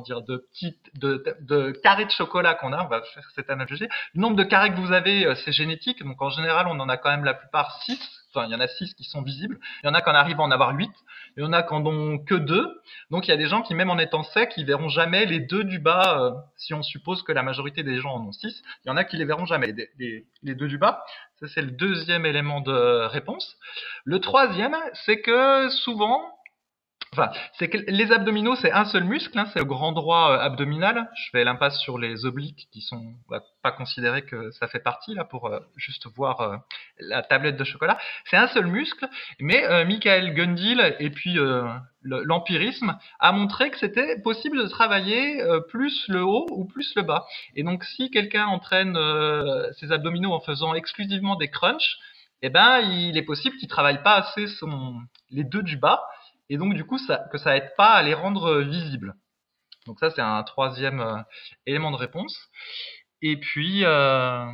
de 0.00 0.36
petites 0.36 0.90
de, 0.98 1.70
carrés 1.82 2.04
de 2.04 2.10
chocolat 2.10 2.54
qu'on 2.54 2.72
a, 2.72 2.84
on 2.84 2.88
va 2.88 3.02
faire 3.02 3.28
cette 3.34 3.50
analogie. 3.50 3.88
Le 4.14 4.20
nombre 4.20 4.36
de 4.36 4.44
carrés 4.44 4.70
que 4.70 4.80
vous 4.80 4.92
avez, 4.92 5.26
euh, 5.26 5.34
c'est 5.44 5.52
génétique. 5.52 6.02
Donc 6.02 6.20
en 6.20 6.30
général, 6.30 6.66
on 6.68 6.78
en 6.80 6.88
a 6.88 6.96
quand 6.96 7.10
même 7.10 7.24
la 7.24 7.34
plupart 7.34 7.82
6. 7.82 7.98
Enfin, 8.34 8.46
il 8.46 8.52
y 8.52 8.54
en 8.54 8.60
a 8.60 8.68
6 8.68 8.94
qui 8.94 9.04
sont 9.04 9.22
visibles. 9.22 9.58
Il 9.82 9.86
y 9.86 9.90
en 9.90 9.94
a 9.94 10.00
qu'on 10.00 10.12
arrive 10.12 10.40
à 10.40 10.42
en 10.42 10.50
avoir 10.50 10.74
8. 10.74 10.90
Il 11.36 11.42
y 11.42 11.46
en 11.46 11.52
a 11.52 11.62
qui 11.62 11.74
en 11.74 11.84
ont 11.84 12.18
que 12.18 12.34
2. 12.34 12.80
Donc 13.10 13.26
il 13.26 13.30
y 13.30 13.34
a 13.34 13.36
des 13.36 13.46
gens 13.46 13.62
qui, 13.62 13.74
même 13.74 13.90
en 13.90 13.98
étant 13.98 14.22
secs, 14.22 14.52
ils 14.56 14.66
verront 14.66 14.88
jamais 14.88 15.26
les 15.26 15.40
deux 15.40 15.64
du 15.64 15.78
bas, 15.78 16.18
euh, 16.20 16.30
si 16.56 16.74
on 16.74 16.82
suppose 16.82 17.22
que 17.22 17.32
la 17.32 17.42
majorité 17.42 17.82
des 17.82 17.98
gens 17.98 18.14
en 18.14 18.26
ont 18.26 18.32
6. 18.32 18.62
Il 18.84 18.88
y 18.88 18.90
en 18.90 18.96
a 18.96 19.04
qui 19.04 19.16
les 19.16 19.24
verront 19.24 19.46
jamais, 19.46 19.74
les, 19.98 20.26
les 20.42 20.54
deux 20.54 20.68
du 20.68 20.78
bas. 20.78 21.04
Ça, 21.40 21.48
c'est 21.48 21.62
le 21.62 21.72
deuxième 21.72 22.24
élément 22.24 22.60
de 22.60 23.06
réponse. 23.06 23.56
Le 24.04 24.20
troisième, 24.20 24.76
c'est 25.04 25.20
que 25.20 25.68
souvent, 25.70 26.22
Enfin, 27.14 27.30
c'est 27.58 27.68
que 27.68 27.76
les 27.88 28.10
abdominaux, 28.10 28.56
c'est 28.56 28.72
un 28.72 28.86
seul 28.86 29.04
muscle, 29.04 29.38
hein, 29.38 29.44
c'est 29.52 29.58
le 29.58 29.66
grand 29.66 29.92
droit 29.92 30.32
euh, 30.32 30.38
abdominal. 30.38 31.10
Je 31.14 31.30
fais 31.30 31.44
l'impasse 31.44 31.78
sur 31.78 31.98
les 31.98 32.24
obliques 32.24 32.68
qui 32.72 32.80
sont 32.80 33.12
bah, 33.28 33.42
pas 33.62 33.70
considérés 33.70 34.22
que 34.22 34.50
ça 34.52 34.66
fait 34.66 34.78
partie 34.78 35.12
là 35.12 35.24
pour 35.24 35.48
euh, 35.48 35.60
juste 35.76 36.06
voir 36.16 36.40
euh, 36.40 36.56
la 36.98 37.22
tablette 37.22 37.58
de 37.58 37.64
chocolat. 37.64 37.98
C'est 38.24 38.38
un 38.38 38.48
seul 38.48 38.66
muscle, 38.66 39.06
mais 39.40 39.84
Michael 39.84 40.32
Gundil 40.32 40.80
et 41.00 41.10
puis 41.10 41.36
l'empirisme 42.02 42.96
a 43.20 43.32
montré 43.32 43.70
que 43.70 43.78
c'était 43.78 44.18
possible 44.22 44.62
de 44.62 44.68
travailler 44.68 45.42
plus 45.68 46.08
le 46.08 46.24
haut 46.24 46.46
ou 46.50 46.64
plus 46.64 46.94
le 46.96 47.02
bas. 47.02 47.26
Et 47.56 47.62
donc, 47.62 47.84
si 47.84 48.10
quelqu'un 48.10 48.46
entraîne 48.46 48.96
ses 49.78 49.92
abdominaux 49.92 50.32
en 50.32 50.40
faisant 50.40 50.74
exclusivement 50.74 51.36
des 51.36 51.48
crunchs, 51.48 51.98
eh 52.42 52.48
ben, 52.50 52.80
il 52.80 53.16
est 53.16 53.22
possible 53.22 53.56
qu'il 53.56 53.68
travaille 53.68 54.02
pas 54.02 54.16
assez 54.16 54.46
son, 54.46 55.00
les 55.30 55.44
deux 55.44 55.62
du 55.62 55.76
bas 55.76 56.02
et 56.52 56.58
donc 56.58 56.74
du 56.74 56.84
coup 56.84 56.98
ça, 56.98 57.24
que 57.32 57.38
ça 57.38 57.56
aide 57.56 57.72
pas 57.78 57.92
à 57.92 58.02
les 58.02 58.12
rendre 58.12 58.44
euh, 58.44 58.62
visibles. 58.62 59.14
Donc 59.86 59.98
ça 60.00 60.10
c'est 60.10 60.20
un 60.20 60.42
troisième 60.42 61.00
euh, 61.00 61.16
élément 61.64 61.90
de 61.90 61.96
réponse. 61.96 62.38
Et 63.22 63.38
puis 63.38 63.86
euh, 63.86 64.44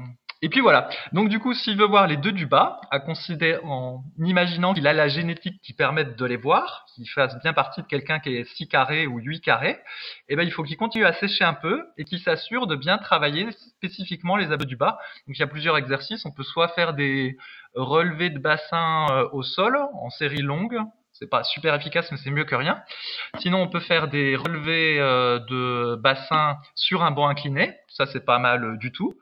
et 0.40 0.48
puis 0.48 0.60
voilà. 0.60 0.88
Donc 1.12 1.28
du 1.28 1.40
coup 1.40 1.54
s'il 1.54 1.76
veut 1.76 1.86
voir 1.86 2.06
les 2.06 2.16
deux 2.16 2.30
du 2.30 2.46
bas, 2.46 2.80
à 2.92 3.00
considérer 3.00 3.58
en 3.64 4.04
imaginant 4.16 4.74
qu'il 4.74 4.86
a 4.86 4.92
la 4.92 5.08
génétique 5.08 5.60
qui 5.60 5.72
permette 5.72 6.14
de 6.16 6.24
les 6.24 6.36
voir, 6.36 6.86
qu'il 6.94 7.10
fasse 7.10 7.36
bien 7.42 7.52
partie 7.52 7.82
de 7.82 7.88
quelqu'un 7.88 8.20
qui 8.20 8.36
est 8.36 8.44
6 8.44 8.68
carrés 8.68 9.08
ou 9.08 9.18
8 9.18 9.40
carrés, 9.40 9.80
eh 10.28 10.36
ben 10.36 10.44
il 10.44 10.52
faut 10.52 10.62
qu'il 10.62 10.76
continue 10.76 11.04
à 11.04 11.14
sécher 11.14 11.42
un 11.42 11.54
peu 11.54 11.84
et 11.96 12.04
qu'il 12.04 12.20
s'assure 12.20 12.68
de 12.68 12.76
bien 12.76 12.98
travailler 12.98 13.50
spécifiquement 13.76 14.36
les 14.36 14.52
abdos 14.52 14.66
du 14.66 14.76
bas. 14.76 15.00
Donc 15.26 15.36
il 15.36 15.40
y 15.40 15.42
a 15.42 15.48
plusieurs 15.48 15.76
exercices. 15.76 16.24
On 16.26 16.30
peut 16.30 16.44
soit 16.44 16.68
faire 16.68 16.94
des 16.94 17.36
relevés 17.74 18.30
de 18.30 18.38
bassin 18.38 19.28
au 19.32 19.42
sol 19.42 19.76
en 19.76 20.10
série 20.10 20.42
longue, 20.42 20.78
c'est 21.18 21.28
pas 21.28 21.42
super 21.42 21.74
efficace, 21.74 22.10
mais 22.12 22.18
c'est 22.18 22.30
mieux 22.30 22.44
que 22.44 22.54
rien. 22.54 22.82
Sinon, 23.38 23.62
on 23.62 23.68
peut 23.68 23.80
faire 23.80 24.08
des 24.08 24.36
relevés 24.36 25.00
euh, 25.00 25.38
de 25.40 25.96
bassin 25.96 26.58
sur 26.74 27.02
un 27.02 27.10
banc 27.10 27.28
incliné. 27.28 27.74
Ça, 27.88 28.06
c'est 28.06 28.24
pas 28.24 28.38
mal 28.38 28.64
euh, 28.64 28.76
du 28.76 28.92
tout. 28.92 29.14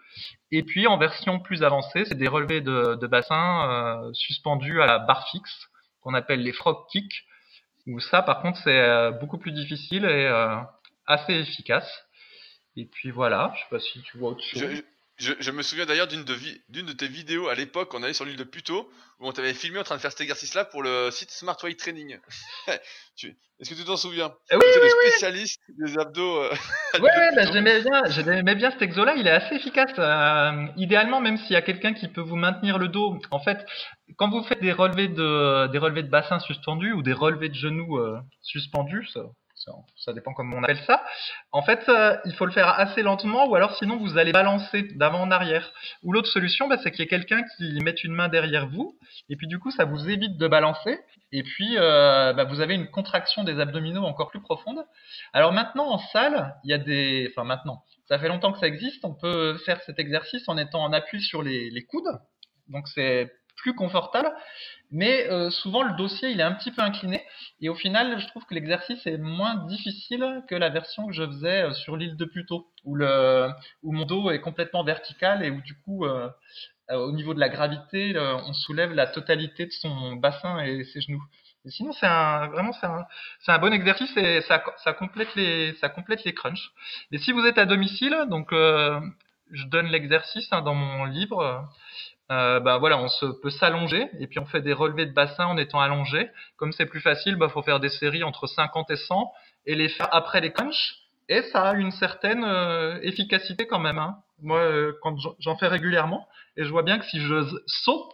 Et 0.52 0.62
puis, 0.62 0.86
en 0.86 0.98
version 0.98 1.40
plus 1.40 1.62
avancée, 1.62 2.04
c'est 2.04 2.18
des 2.18 2.28
relevés 2.28 2.60
de, 2.60 3.06
bassin 3.06 3.70
euh, 3.70 4.12
suspendus 4.12 4.82
à 4.82 4.86
la 4.86 4.98
barre 4.98 5.28
fixe, 5.30 5.68
qu'on 6.02 6.14
appelle 6.14 6.42
les 6.42 6.52
frog 6.52 6.76
kicks. 6.90 7.24
Où 7.86 8.00
ça, 8.00 8.20
par 8.20 8.42
contre, 8.42 8.58
c'est 8.64 9.12
beaucoup 9.20 9.38
plus 9.38 9.52
difficile 9.52 10.06
et 10.06 10.26
assez 11.06 11.34
efficace. 11.34 11.88
Et 12.76 12.84
puis 12.84 13.12
voilà, 13.12 13.52
je 13.54 13.60
sais 13.60 13.68
pas 13.70 13.78
si 13.78 14.02
tu 14.02 14.18
vois 14.18 14.30
autre 14.30 14.42
chose. 14.42 14.60
Je, 14.60 14.82
me 15.50 15.62
souviens 15.62 15.86
d'ailleurs 15.86 16.08
d'une 16.08 16.24
de, 16.24 16.34
de, 16.68 16.92
tes 16.92 17.08
vidéos 17.08 17.48
à 17.48 17.54
l'époque, 17.54 17.94
on 17.94 18.02
allait 18.02 18.12
sur 18.12 18.24
l'île 18.24 18.36
de 18.36 18.44
Puto, 18.44 18.90
où 19.18 19.26
on 19.26 19.32
t'avait 19.32 19.54
filmé 19.54 19.78
en 19.78 19.82
train 19.82 19.96
de 19.96 20.00
faire 20.00 20.10
cet 20.10 20.20
exercice-là 20.20 20.64
pour 20.64 20.82
le 20.82 21.10
site 21.10 21.30
Smart 21.30 21.56
Weight 21.62 21.78
Training. 21.78 22.18
Est-ce 22.68 23.70
que 23.70 23.74
tu 23.74 23.84
t'en 23.84 23.96
souviens? 23.96 24.34
Eh 24.50 24.56
Oui, 24.56 24.62
oui, 24.66 24.80
le 24.82 24.88
spécialiste 25.08 25.60
des 25.78 25.98
abdos. 25.98 26.42
Euh, 26.42 26.50
oui, 26.94 27.08
bah, 27.34 27.50
j'aimais 27.50 27.80
bien, 27.80 28.02
j'aimais 28.08 28.54
bien 28.54 28.70
cet 28.70 28.82
exo-là. 28.82 29.14
Il 29.16 29.26
est 29.26 29.30
assez 29.30 29.54
efficace. 29.54 29.92
Euh, 29.98 30.66
idéalement, 30.76 31.20
même 31.20 31.38
s'il 31.38 31.52
y 31.52 31.56
a 31.56 31.62
quelqu'un 31.62 31.94
qui 31.94 32.08
peut 32.08 32.20
vous 32.20 32.36
maintenir 32.36 32.76
le 32.76 32.88
dos. 32.88 33.18
En 33.30 33.40
fait, 33.40 33.64
quand 34.16 34.28
vous 34.28 34.42
faites 34.42 34.60
des 34.60 34.72
relevés 34.72 35.08
de 35.08 35.68
des 35.68 35.78
relevés 35.78 36.02
de 36.02 36.10
bassin 36.10 36.38
suspendus 36.40 36.92
ou 36.92 37.02
des 37.02 37.14
relevés 37.14 37.48
de 37.48 37.54
genoux 37.54 37.98
euh, 37.98 38.18
suspendus, 38.42 39.08
ça, 39.14 39.22
ça 39.96 40.12
dépend 40.12 40.32
comment 40.32 40.56
on 40.56 40.62
appelle 40.62 40.82
ça. 40.86 41.04
En 41.52 41.62
fait, 41.62 41.88
euh, 41.88 42.16
il 42.24 42.34
faut 42.34 42.46
le 42.46 42.52
faire 42.52 42.68
assez 42.78 43.02
lentement, 43.02 43.48
ou 43.48 43.54
alors 43.54 43.76
sinon 43.76 43.96
vous 43.96 44.18
allez 44.18 44.32
balancer 44.32 44.82
d'avant 44.94 45.22
en 45.22 45.30
arrière. 45.30 45.72
Ou 46.02 46.12
l'autre 46.12 46.28
solution, 46.28 46.68
bah, 46.68 46.76
c'est 46.82 46.90
qu'il 46.90 47.00
y 47.00 47.04
ait 47.04 47.08
quelqu'un 47.08 47.42
qui 47.56 47.78
mette 47.82 48.04
une 48.04 48.12
main 48.12 48.28
derrière 48.28 48.68
vous, 48.68 48.98
et 49.28 49.36
puis 49.36 49.46
du 49.46 49.58
coup 49.58 49.70
ça 49.70 49.84
vous 49.84 50.08
évite 50.08 50.36
de 50.36 50.48
balancer, 50.48 51.00
et 51.32 51.42
puis 51.42 51.76
euh, 51.76 52.32
bah, 52.32 52.44
vous 52.44 52.60
avez 52.60 52.74
une 52.74 52.90
contraction 52.90 53.44
des 53.44 53.60
abdominaux 53.60 54.04
encore 54.04 54.30
plus 54.30 54.40
profonde. 54.40 54.84
Alors 55.32 55.52
maintenant 55.52 55.90
en 55.90 55.98
salle, 55.98 56.54
il 56.64 56.70
y 56.70 56.74
a 56.74 56.78
des, 56.78 57.28
enfin 57.30 57.44
maintenant, 57.44 57.82
ça 58.08 58.18
fait 58.18 58.28
longtemps 58.28 58.52
que 58.52 58.58
ça 58.58 58.66
existe, 58.66 59.04
on 59.04 59.14
peut 59.14 59.58
faire 59.64 59.80
cet 59.82 59.98
exercice 59.98 60.48
en 60.48 60.56
étant 60.56 60.82
en 60.82 60.92
appui 60.92 61.20
sur 61.20 61.42
les, 61.42 61.70
les 61.70 61.84
coudes. 61.84 62.20
Donc 62.68 62.88
c'est 62.88 63.32
plus 63.56 63.74
confortable, 63.74 64.30
mais 64.90 65.28
euh, 65.30 65.50
souvent 65.50 65.82
le 65.82 65.96
dossier 65.96 66.30
il 66.30 66.40
est 66.40 66.44
un 66.44 66.52
petit 66.52 66.70
peu 66.70 66.82
incliné 66.82 67.24
et 67.60 67.68
au 67.68 67.74
final 67.74 68.18
je 68.20 68.26
trouve 68.28 68.44
que 68.44 68.54
l'exercice 68.54 69.06
est 69.06 69.18
moins 69.18 69.66
difficile 69.66 70.42
que 70.48 70.54
la 70.54 70.68
version 70.68 71.06
que 71.06 71.12
je 71.12 71.26
faisais 71.26 71.62
euh, 71.62 71.72
sur 71.72 71.96
l'île 71.96 72.16
de 72.16 72.24
Puto 72.24 72.68
où 72.84 72.94
le 72.94 73.48
où 73.82 73.92
mon 73.92 74.04
dos 74.04 74.30
est 74.30 74.40
complètement 74.40 74.84
vertical 74.84 75.44
et 75.44 75.50
où 75.50 75.60
du 75.60 75.74
coup 75.80 76.04
euh, 76.04 76.28
au 76.90 77.10
niveau 77.12 77.34
de 77.34 77.40
la 77.40 77.48
gravité 77.48 78.14
on 78.16 78.52
soulève 78.52 78.92
la 78.92 79.08
totalité 79.08 79.66
de 79.66 79.72
son 79.72 80.14
bassin 80.14 80.60
et 80.60 80.84
ses 80.84 81.00
genoux 81.00 81.22
sinon, 81.68 81.92
c'est 81.94 82.06
un, 82.06 82.46
vraiment, 82.46 82.72
c'est 82.72 82.86
un, 82.86 83.04
un 83.48 83.58
bon 83.58 83.72
exercice 83.72 84.16
et 84.16 84.40
ça, 84.42 84.60
complète 84.92 85.34
les, 85.34 85.74
ça 85.80 85.88
complète 85.88 86.22
les 86.22 86.32
crunchs. 86.32 86.70
Et 87.10 87.18
si 87.18 87.32
vous 87.32 87.44
êtes 87.44 87.58
à 87.58 87.66
domicile, 87.66 88.16
donc, 88.28 88.52
je 88.52 89.64
donne 89.66 89.86
l'exercice 89.86 90.48
hein, 90.52 90.62
dans 90.62 90.74
mon 90.74 91.04
livre. 91.04 91.68
Euh, 92.32 92.58
bah 92.58 92.78
voilà, 92.78 92.98
on 92.98 93.08
se 93.08 93.26
peut 93.26 93.50
s'allonger 93.50 94.08
et 94.18 94.26
puis 94.26 94.40
on 94.40 94.46
fait 94.46 94.60
des 94.60 94.72
relevés 94.72 95.06
de 95.06 95.12
bassin 95.12 95.46
en 95.46 95.56
étant 95.56 95.80
allongé. 95.80 96.30
Comme 96.56 96.72
c'est 96.72 96.86
plus 96.86 97.00
facile, 97.00 97.36
bah 97.36 97.48
faut 97.48 97.62
faire 97.62 97.80
des 97.80 97.88
séries 97.88 98.24
entre 98.24 98.46
50 98.46 98.90
et 98.90 98.96
100 98.96 99.32
et 99.66 99.74
les 99.74 99.88
faire 99.88 100.08
après 100.12 100.40
les 100.40 100.52
crunchs. 100.52 100.96
Et 101.28 101.42
ça 101.42 101.70
a 101.70 101.74
une 101.74 101.92
certaine 101.92 102.44
euh, 102.44 102.98
efficacité 103.02 103.66
quand 103.66 103.78
même. 103.78 103.98
Hein. 103.98 104.18
Moi, 104.42 104.58
euh, 104.58 104.92
quand 105.02 105.16
j'en 105.38 105.56
fais 105.56 105.68
régulièrement, 105.68 106.28
et 106.56 106.64
je 106.64 106.70
vois 106.70 106.82
bien 106.82 106.98
que 106.98 107.04
si 107.06 107.20
je 107.20 107.44
saute 107.66 108.12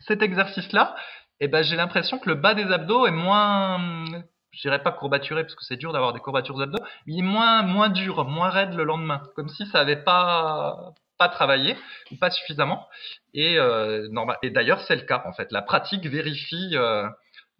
cet 0.00 0.22
exercice-là, 0.22 0.94
eh 1.40 1.48
ben 1.48 1.62
j'ai 1.62 1.76
l'impression 1.76 2.18
que 2.18 2.28
le 2.28 2.34
bas 2.36 2.54
des 2.54 2.64
abdos 2.64 3.06
est 3.06 3.12
moins, 3.12 4.04
je 4.52 4.60
dirais 4.60 4.82
pas 4.82 4.92
courbaturé 4.92 5.42
parce 5.42 5.54
que 5.54 5.64
c'est 5.64 5.76
dur 5.76 5.92
d'avoir 5.92 6.12
des 6.12 6.20
courbatures 6.20 6.58
d'abdos, 6.58 6.82
mais 7.06 7.14
il 7.14 7.18
est 7.20 7.22
moins 7.22 7.62
moins 7.62 7.88
dur, 7.88 8.24
moins 8.24 8.50
raide 8.50 8.74
le 8.74 8.84
lendemain, 8.84 9.22
comme 9.34 9.48
si 9.48 9.66
ça 9.66 9.80
avait 9.80 10.02
pas 10.04 10.94
pas 11.22 11.28
travaillé 11.28 11.76
ou 12.10 12.16
pas 12.16 12.30
suffisamment. 12.30 12.88
Et 13.32 13.56
euh, 13.56 14.08
normal. 14.10 14.38
Et 14.42 14.50
d'ailleurs 14.50 14.80
c'est 14.82 14.96
le 14.96 15.02
cas 15.02 15.22
en 15.24 15.32
fait. 15.32 15.52
La 15.52 15.62
pratique 15.62 16.04
vérifie 16.04 16.72
euh, 16.74 17.08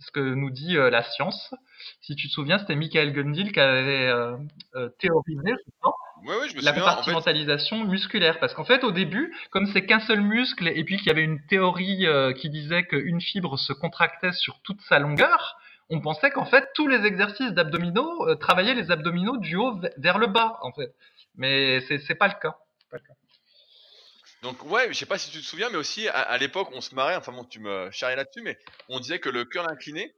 ce 0.00 0.10
que 0.10 0.20
nous 0.20 0.50
dit 0.50 0.76
euh, 0.76 0.90
la 0.90 1.04
science. 1.04 1.54
Si 2.00 2.16
tu 2.16 2.26
te 2.26 2.32
souviens, 2.32 2.58
c'était 2.58 2.74
Michael 2.74 3.12
Gundil 3.12 3.52
qui 3.52 3.60
avait 3.60 4.10
théorisé 4.98 5.52
je 6.24 6.56
me 6.56 6.62
la 6.62 6.70
souviens, 6.70 6.72
compartimentalisation 6.74 7.84
musculaire. 7.84 8.38
Parce 8.38 8.54
qu'en 8.54 8.64
fait, 8.64 8.84
au 8.84 8.92
début, 8.92 9.34
comme 9.50 9.66
c'est 9.66 9.84
qu'un 9.86 9.98
seul 10.00 10.20
muscle 10.20 10.68
et 10.68 10.84
puis 10.84 10.96
qu'il 10.96 11.08
y 11.08 11.10
avait 11.10 11.24
une 11.24 11.44
théorie 11.46 12.06
qui 12.40 12.50
disait 12.50 12.84
qu'une 12.84 13.20
fibre 13.20 13.58
se 13.58 13.72
contractait 13.72 14.32
sur 14.32 14.60
toute 14.62 14.80
sa 14.82 15.00
longueur, 15.00 15.56
on 15.90 16.00
pensait 16.00 16.30
qu'en 16.30 16.44
fait 16.44 16.68
tous 16.74 16.86
les 16.86 17.04
exercices 17.04 17.52
d'abdominaux 17.52 18.34
travaillaient 18.36 18.74
les 18.74 18.92
abdominaux 18.92 19.38
du 19.38 19.56
haut 19.56 19.80
vers 19.96 20.18
le 20.18 20.28
bas, 20.28 20.58
en 20.62 20.72
fait. 20.72 20.94
Mais 21.34 21.80
c'est 21.88 21.98
c'est 21.98 22.14
pas 22.14 22.28
le 22.28 22.34
cas. 22.40 22.56
Pas 22.90 22.98
le 22.98 23.02
cas. 23.02 23.14
Donc 24.42 24.64
ouais, 24.64 24.88
je 24.92 24.98
sais 24.98 25.06
pas 25.06 25.18
si 25.18 25.30
tu 25.30 25.38
te 25.38 25.44
souviens, 25.44 25.70
mais 25.70 25.76
aussi 25.76 26.08
à, 26.08 26.36
l'époque, 26.36 26.68
on 26.72 26.80
se 26.80 26.94
marrait, 26.96 27.14
enfin 27.14 27.30
bon, 27.30 27.44
tu 27.44 27.60
me 27.60 27.90
charriais 27.92 28.16
là-dessus, 28.16 28.42
mais 28.42 28.58
on 28.88 28.98
disait 28.98 29.20
que 29.20 29.28
le 29.28 29.44
curl 29.44 29.66
incliné 29.70 30.16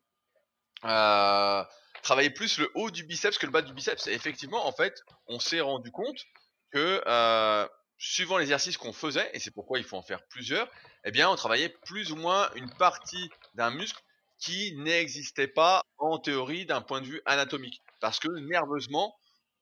euh, 0.85 1.63
travaillait 2.03 2.31
plus 2.31 2.59
le 2.59 2.71
haut 2.75 2.91
du 2.91 3.05
biceps 3.05 3.37
que 3.37 3.45
le 3.45 3.53
bas 3.53 3.61
du 3.61 3.75
biceps. 3.75 4.07
Et 4.07 4.13
effectivement, 4.15 4.67
en 4.67 4.73
fait, 4.73 5.03
on 5.27 5.39
s'est 5.39 5.61
rendu 5.61 5.91
compte 5.91 6.25
que 6.73 7.03
euh, 7.07 7.69
suivant 7.99 8.39
l'exercice 8.39 8.79
qu'on 8.79 8.95
faisait, 8.95 9.31
et 9.35 9.41
c'est 9.41 9.51
pourquoi 9.51 9.79
il 9.79 9.85
faut 9.85 9.99
en 9.99 10.03
faire 10.03 10.25
plusieurs, 10.31 10.69
eh 11.05 11.11
bien, 11.11 11.29
on 11.29 11.37
travaillait 11.37 11.75
plus 11.85 12.11
ou 12.11 12.17
moins 12.17 12.51
une 12.55 12.71
partie 12.77 13.29
d'un 13.55 13.71
muscle 13.71 14.01
qui 14.39 14.75
n'existait 14.77 15.49
pas 15.49 15.83
en 15.99 16.19
théorie 16.19 16.65
d'un 16.65 16.81
point 16.81 17.03
de 17.03 17.07
vue 17.07 17.21
anatomique, 17.27 17.83
parce 18.01 18.19
que 18.19 18.29
nerveusement, 18.49 19.15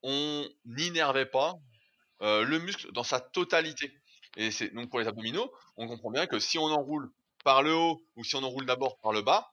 on 0.04 0.48
n'innervait 0.64 1.26
pas 1.26 1.54
euh, 2.22 2.44
le 2.44 2.60
muscle 2.60 2.92
dans 2.92 3.02
sa 3.02 3.18
totalité. 3.18 3.92
Et 4.36 4.50
c'est 4.50 4.70
donc 4.70 4.90
pour 4.90 5.00
les 5.00 5.08
abdominaux, 5.08 5.52
on 5.76 5.86
comprend 5.86 6.10
bien 6.10 6.26
que 6.26 6.38
si 6.38 6.58
on 6.58 6.64
enroule 6.64 7.10
par 7.44 7.62
le 7.62 7.74
haut 7.74 8.02
ou 8.16 8.24
si 8.24 8.36
on 8.36 8.42
enroule 8.42 8.66
d'abord 8.66 8.98
par 8.98 9.12
le 9.12 9.22
bas, 9.22 9.52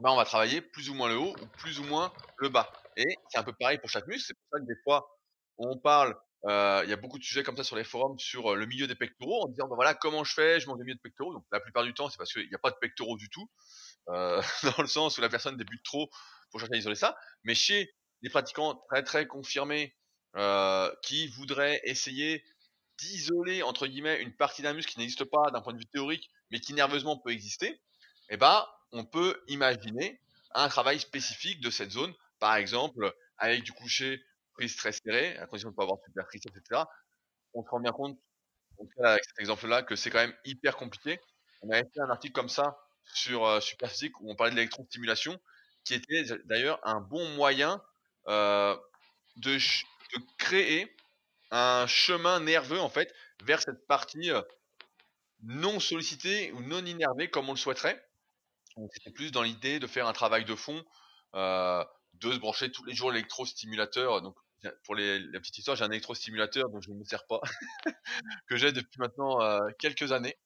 ben 0.00 0.10
on 0.10 0.16
va 0.16 0.24
travailler 0.24 0.60
plus 0.60 0.90
ou 0.90 0.94
moins 0.94 1.08
le 1.08 1.16
haut 1.16 1.34
ou 1.40 1.46
plus 1.58 1.78
ou 1.80 1.84
moins 1.84 2.12
le 2.38 2.48
bas. 2.48 2.70
Et 2.96 3.16
c'est 3.28 3.38
un 3.38 3.42
peu 3.42 3.52
pareil 3.52 3.78
pour 3.78 3.90
chaque 3.90 4.06
muscle. 4.06 4.26
C'est 4.26 4.34
pour 4.34 4.46
ça 4.52 4.60
que 4.60 4.66
des 4.66 4.80
fois, 4.82 5.08
on 5.58 5.78
parle, 5.78 6.16
euh, 6.44 6.82
il 6.84 6.90
y 6.90 6.92
a 6.92 6.96
beaucoup 6.96 7.18
de 7.18 7.24
sujets 7.24 7.42
comme 7.42 7.56
ça 7.56 7.64
sur 7.64 7.76
les 7.76 7.84
forums 7.84 8.18
sur 8.18 8.52
euh, 8.52 8.56
le 8.56 8.66
milieu 8.66 8.86
des 8.86 8.94
pectoraux 8.94 9.44
en 9.44 9.48
disant 9.48 9.68
ben 9.68 9.74
voilà 9.74 9.94
comment 9.94 10.24
je 10.24 10.34
fais, 10.34 10.60
je 10.60 10.66
monte 10.68 10.78
le 10.78 10.84
milieu 10.84 10.96
de 10.96 11.00
pectoraux. 11.00 11.32
Donc 11.32 11.44
la 11.50 11.60
plupart 11.60 11.84
du 11.84 11.94
temps, 11.94 12.08
c'est 12.10 12.18
parce 12.18 12.32
qu'il 12.32 12.48
n'y 12.48 12.54
a 12.54 12.58
pas 12.58 12.70
de 12.70 12.76
pectoraux 12.80 13.16
du 13.16 13.28
tout, 13.30 13.48
euh, 14.08 14.40
dans 14.76 14.82
le 14.82 14.88
sens 14.88 15.18
où 15.18 15.20
la 15.20 15.28
personne 15.28 15.56
débute 15.56 15.82
trop 15.82 16.10
pour 16.50 16.60
chercher 16.60 16.74
à 16.74 16.78
isoler 16.78 16.96
ça. 16.96 17.16
Mais 17.44 17.54
chez 17.54 17.92
les 18.22 18.30
pratiquants 18.30 18.74
très 18.88 19.02
très 19.02 19.26
confirmés 19.26 19.94
qui 21.02 21.28
voudraient 21.28 21.80
essayer 21.84 22.44
d'isoler 22.98 23.62
entre 23.62 23.86
guillemets 23.86 24.20
une 24.22 24.34
partie 24.34 24.62
d'un 24.62 24.72
muscle 24.72 24.92
qui 24.92 24.98
n'existe 24.98 25.24
pas 25.24 25.50
d'un 25.52 25.60
point 25.60 25.72
de 25.72 25.78
vue 25.78 25.86
théorique, 25.86 26.30
mais 26.50 26.60
qui 26.60 26.72
nerveusement 26.72 27.18
peut 27.18 27.30
exister, 27.30 27.80
eh 28.30 28.36
ben, 28.36 28.66
on 28.92 29.04
peut 29.04 29.42
imaginer 29.48 30.20
un 30.54 30.68
travail 30.68 30.98
spécifique 30.98 31.60
de 31.60 31.70
cette 31.70 31.90
zone, 31.90 32.12
par 32.38 32.56
exemple 32.56 33.14
avec 33.38 33.62
du 33.62 33.72
coucher 33.72 34.24
prise 34.54 34.76
très 34.76 34.92
serré, 34.92 35.36
à 35.36 35.46
condition 35.46 35.68
de 35.68 35.74
ne 35.74 35.76
pas 35.76 35.82
avoir 35.82 35.98
de 35.98 36.04
super 36.04 36.26
etc. 36.32 36.82
On 37.54 37.62
se 37.62 37.68
rend 37.68 37.80
bien 37.80 37.92
compte, 37.92 38.18
avec 39.02 39.24
cet 39.24 39.38
exemple-là, 39.38 39.82
que 39.82 39.96
c'est 39.96 40.10
quand 40.10 40.20
même 40.20 40.36
hyper 40.44 40.76
compliqué. 40.76 41.20
On 41.62 41.70
avait 41.70 41.84
fait 41.92 42.00
un 42.00 42.10
article 42.10 42.32
comme 42.32 42.48
ça 42.48 42.78
sur 43.14 43.46
euh, 43.46 43.60
Superphysique 43.60 44.18
où 44.20 44.30
on 44.30 44.36
parlait 44.36 44.50
de 44.50 44.56
l'électrostimulation, 44.56 45.38
qui 45.84 45.94
était 45.94 46.24
d'ailleurs 46.46 46.80
un 46.84 47.00
bon 47.00 47.28
moyen 47.30 47.82
euh, 48.28 48.76
de 49.36 49.58
créer 50.38 50.95
un 51.50 51.86
chemin 51.86 52.40
nerveux 52.40 52.80
en 52.80 52.88
fait 52.88 53.14
vers 53.44 53.60
cette 53.60 53.86
partie 53.86 54.30
euh, 54.30 54.42
non 55.42 55.80
sollicitée 55.80 56.52
ou 56.52 56.60
non 56.62 56.84
innervée 56.84 57.30
comme 57.30 57.48
on 57.48 57.52
le 57.52 57.58
souhaiterait. 57.58 58.02
C'était 58.92 59.10
plus 59.10 59.32
dans 59.32 59.42
l'idée 59.42 59.78
de 59.78 59.86
faire 59.86 60.06
un 60.06 60.12
travail 60.12 60.44
de 60.44 60.54
fond, 60.54 60.84
euh, 61.34 61.84
de 62.14 62.32
se 62.32 62.38
brancher 62.38 62.70
tous 62.70 62.84
les 62.84 62.94
jours 62.94 63.10
l'électrostimulateur. 63.10 64.20
Donc 64.20 64.36
pour 64.84 64.94
les, 64.94 65.18
la 65.18 65.40
petite 65.40 65.58
histoire, 65.58 65.76
j'ai 65.76 65.84
un 65.84 65.90
électrostimulateur 65.90 66.68
dont 66.68 66.80
je 66.80 66.90
ne 66.90 66.96
me 66.96 67.04
sers 67.04 67.26
pas, 67.26 67.40
que 68.48 68.56
j'ai 68.56 68.72
depuis 68.72 68.98
maintenant 68.98 69.40
euh, 69.40 69.60
quelques 69.78 70.12
années, 70.12 70.36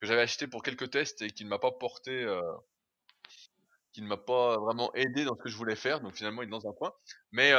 que 0.00 0.06
j'avais 0.06 0.22
acheté 0.22 0.46
pour 0.46 0.62
quelques 0.62 0.90
tests 0.90 1.22
et 1.22 1.30
qui 1.30 1.44
ne 1.44 1.48
m'a 1.48 1.58
pas 1.58 1.72
porté, 1.72 2.26
qui 3.92 4.02
ne 4.02 4.06
m'a 4.06 4.16
pas 4.16 4.58
vraiment 4.58 4.94
aidé 4.94 5.24
dans 5.24 5.34
ce 5.34 5.42
que 5.42 5.48
je 5.48 5.56
voulais 5.56 5.76
faire. 5.76 6.00
Donc 6.00 6.14
finalement, 6.14 6.42
il 6.42 6.46
est 6.46 6.50
dans 6.50 6.68
un 6.68 6.72
coin. 6.72 6.92
Mais 7.32 7.52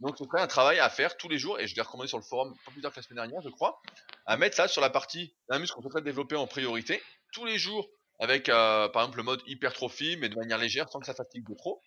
donc, 0.00 0.16
c'est 0.18 0.40
un 0.40 0.46
travail 0.46 0.80
à 0.80 0.90
faire 0.90 1.16
tous 1.16 1.28
les 1.28 1.38
jours, 1.38 1.58
et 1.60 1.66
je 1.66 1.74
l'ai 1.74 1.82
recommandé 1.82 2.08
sur 2.08 2.18
le 2.18 2.24
forum 2.24 2.54
pas 2.64 2.72
plus 2.72 2.82
tard 2.82 2.92
que 2.92 2.96
la 2.96 3.02
semaine 3.02 3.16
dernière, 3.16 3.42
je 3.42 3.48
crois, 3.48 3.80
à 4.26 4.36
mettre 4.36 4.56
ça 4.56 4.68
sur 4.68 4.80
la 4.82 4.90
partie 4.90 5.34
d'un 5.48 5.58
muscle 5.58 5.74
qu'on 5.74 5.82
souhaiterait 5.82 6.02
développer 6.02 6.36
en 6.36 6.46
priorité, 6.46 7.00
tous 7.32 7.44
les 7.44 7.58
jours, 7.58 7.88
avec 8.18 8.48
euh, 8.48 8.88
par 8.88 9.02
exemple 9.02 9.18
le 9.18 9.22
mode 9.24 9.42
hypertrophie, 9.46 10.16
mais 10.16 10.28
de 10.28 10.36
manière 10.36 10.58
légère, 10.58 10.88
sans 10.90 11.00
que 11.00 11.06
ça 11.06 11.14
fatigue 11.14 11.48
de 11.48 11.54
trop, 11.54 11.80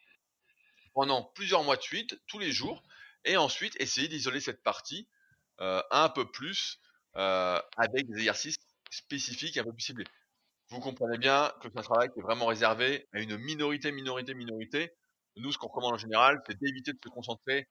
pendant 0.94 1.24
plusieurs 1.36 1.64
mois 1.64 1.78
de 1.78 1.82
suite, 1.82 2.20
tous 2.28 2.40
les 2.40 2.52
jours, 2.52 2.82
et 3.26 3.38
ensuite 3.38 3.80
essayer 3.80 4.08
d'isoler 4.08 4.40
cette 4.40 4.64
partie 4.64 5.08
euh, 5.60 5.82
un 5.92 6.10
peu 6.10 6.30
plus 6.32 6.80
euh, 7.18 7.60
avec 7.78 8.08
des 8.08 8.18
exercices 8.20 8.58
spécifiques 8.90 9.58
un 9.58 9.64
peu 9.64 9.74
plus 9.74 9.84
ciblés. 9.84 10.06
Vous 10.70 10.80
comprenez 10.80 11.18
bien 11.18 11.52
que 11.62 11.70
c'est 11.70 11.78
un 11.78 11.84
travail 11.84 12.10
qui 12.12 12.20
est 12.20 12.24
vraiment 12.24 12.46
réservé 12.46 13.08
à 13.14 13.20
une 13.20 13.38
minorité, 13.38 13.92
minorité, 13.92 14.34
minorité. 14.34 14.92
Nous, 15.38 15.52
ce 15.52 15.58
qu'on 15.58 15.68
recommande 15.68 15.94
en 15.94 15.98
général, 15.98 16.42
c'est 16.46 16.58
d'éviter 16.60 16.94
de 16.94 17.00
se 17.04 17.10
concentrer 17.10 17.68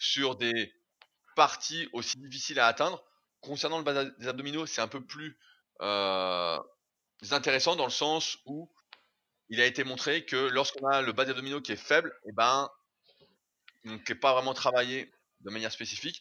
sur 0.00 0.34
des 0.34 0.74
parties 1.36 1.88
aussi 1.92 2.18
difficiles 2.18 2.58
à 2.58 2.66
atteindre. 2.66 3.04
Concernant 3.40 3.78
le 3.78 3.84
bas 3.84 4.04
des 4.04 4.26
abdominaux, 4.26 4.66
c'est 4.66 4.80
un 4.80 4.88
peu 4.88 5.04
plus 5.04 5.38
euh, 5.80 6.58
intéressant 7.30 7.76
dans 7.76 7.84
le 7.84 7.90
sens 7.90 8.38
où 8.46 8.68
il 9.48 9.60
a 9.60 9.66
été 9.66 9.84
montré 9.84 10.24
que 10.24 10.36
lorsqu'on 10.36 10.86
a 10.88 11.02
le 11.02 11.12
bas 11.12 11.24
des 11.24 11.30
abdominaux 11.30 11.60
qui 11.60 11.72
est 11.72 11.76
faible, 11.76 12.12
et 12.24 12.30
eh 12.30 12.32
ben, 12.32 12.68
qui 13.82 13.88
n'est 13.88 14.18
pas 14.18 14.32
vraiment 14.32 14.54
travaillé 14.54 15.12
de 15.40 15.50
manière 15.50 15.72
spécifique, 15.72 16.20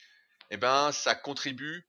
et 0.52 0.56
eh 0.56 0.58
ben, 0.58 0.92
ça 0.92 1.16
contribue 1.16 1.88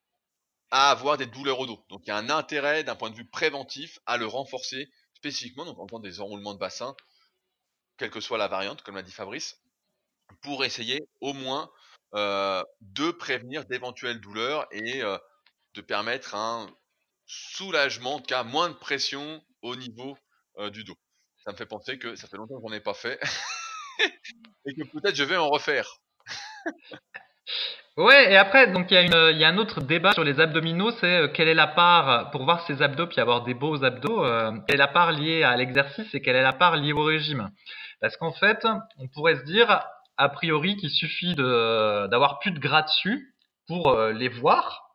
à 0.71 0.91
avoir 0.91 1.17
des 1.17 1.27
douleurs 1.27 1.59
au 1.59 1.67
dos. 1.67 1.85
Donc 1.89 2.03
il 2.05 2.09
y 2.09 2.13
a 2.13 2.17
un 2.17 2.31
intérêt 2.31 2.85
d'un 2.85 2.95
point 2.95 3.11
de 3.11 3.17
vue 3.17 3.29
préventif 3.29 3.99
à 4.07 4.17
le 4.17 4.27
renforcer 4.27 4.91
spécifiquement, 5.15 5.65
donc 5.65 5.79
en 5.79 5.87
faisant 5.87 5.99
des 5.99 6.21
enroulements 6.21 6.55
de 6.55 6.59
bassin, 6.59 6.95
quelle 7.97 8.11
que 8.11 8.21
soit 8.21 8.39
la 8.39 8.49
variante, 8.49 8.83
comme 8.83 8.95
l'a 8.97 9.03
dit 9.03 9.13
Fabrice, 9.13 9.61
pour 10.43 10.65
essayer 10.65 11.01
au 11.21 11.33
moins 11.33 11.71
euh, 12.15 12.65
de 12.81 13.13
prévenir 13.13 13.65
d'éventuelles 13.67 14.21
douleurs 14.21 14.67
et 14.73 15.01
euh, 15.03 15.17
de 15.75 15.81
permettre 15.81 16.35
un 16.35 16.69
soulagement, 17.25 18.17
en 18.17 18.19
tout 18.19 18.27
cas 18.27 18.43
moins 18.43 18.69
de 18.69 18.75
pression 18.75 19.41
au 19.63 19.77
niveau 19.77 20.19
euh, 20.59 20.71
du 20.71 20.83
dos. 20.83 20.97
Ça 21.45 21.53
me 21.53 21.57
fait 21.57 21.67
penser 21.67 22.01
que 22.01 22.17
ça 22.17 22.27
fait 22.27 22.37
longtemps 22.37 22.57
que 22.61 22.69
j'en 22.69 22.75
ai 22.75 22.81
pas 22.81 22.95
fait 22.95 23.21
et 24.67 24.75
que 24.75 24.83
peut-être 24.89 25.15
je 25.15 25.23
vais 25.23 25.37
en 25.37 25.49
refaire. 25.49 26.01
Ouais, 27.97 28.33
et 28.33 28.37
après, 28.37 28.73
donc 28.73 28.91
il 28.91 28.95
y, 28.95 29.45
a 29.45 29.49
un 29.49 29.59
autre 29.59 29.81
débat 29.81 30.13
sur 30.13 30.25
les 30.25 30.41
abdominaux, 30.41 30.91
c'est 30.93 31.31
quelle 31.33 31.49
est 31.49 31.55
la 31.55 31.67
part, 31.67 32.31
pour 32.31 32.45
voir 32.45 32.67
ces 32.67 32.83
abdos 32.83 33.09
puis 33.09 33.21
avoir 33.21 33.45
des 33.45 33.55
beaux 33.55 33.85
abdos, 33.85 34.25
quelle 34.67 34.77
est 34.77 34.79
la 34.79 34.89
part 34.89 35.13
liée 35.13 35.43
à 35.43 35.57
l'exercice 35.57 36.15
et 36.15 36.23
quelle 36.23 36.37
est 36.37 36.43
la 36.43 36.53
part 36.53 36.77
liée 36.77 36.93
au 36.93 37.03
régime? 37.03 37.51
Parce 38.01 38.17
qu'en 38.17 38.33
fait, 38.33 38.67
on 38.99 39.09
pourrait 39.09 39.37
se 39.37 39.45
dire, 39.45 39.83
a 40.21 40.29
priori 40.29 40.77
qu'il 40.77 40.91
suffit 40.91 41.35
d'avoir 41.35 42.39
plus 42.41 42.53
de 42.53 42.59
gras 42.59 42.83
dessus 42.83 43.35
pour 43.67 43.89
euh, 43.89 44.13
les 44.13 44.29
voir. 44.29 44.91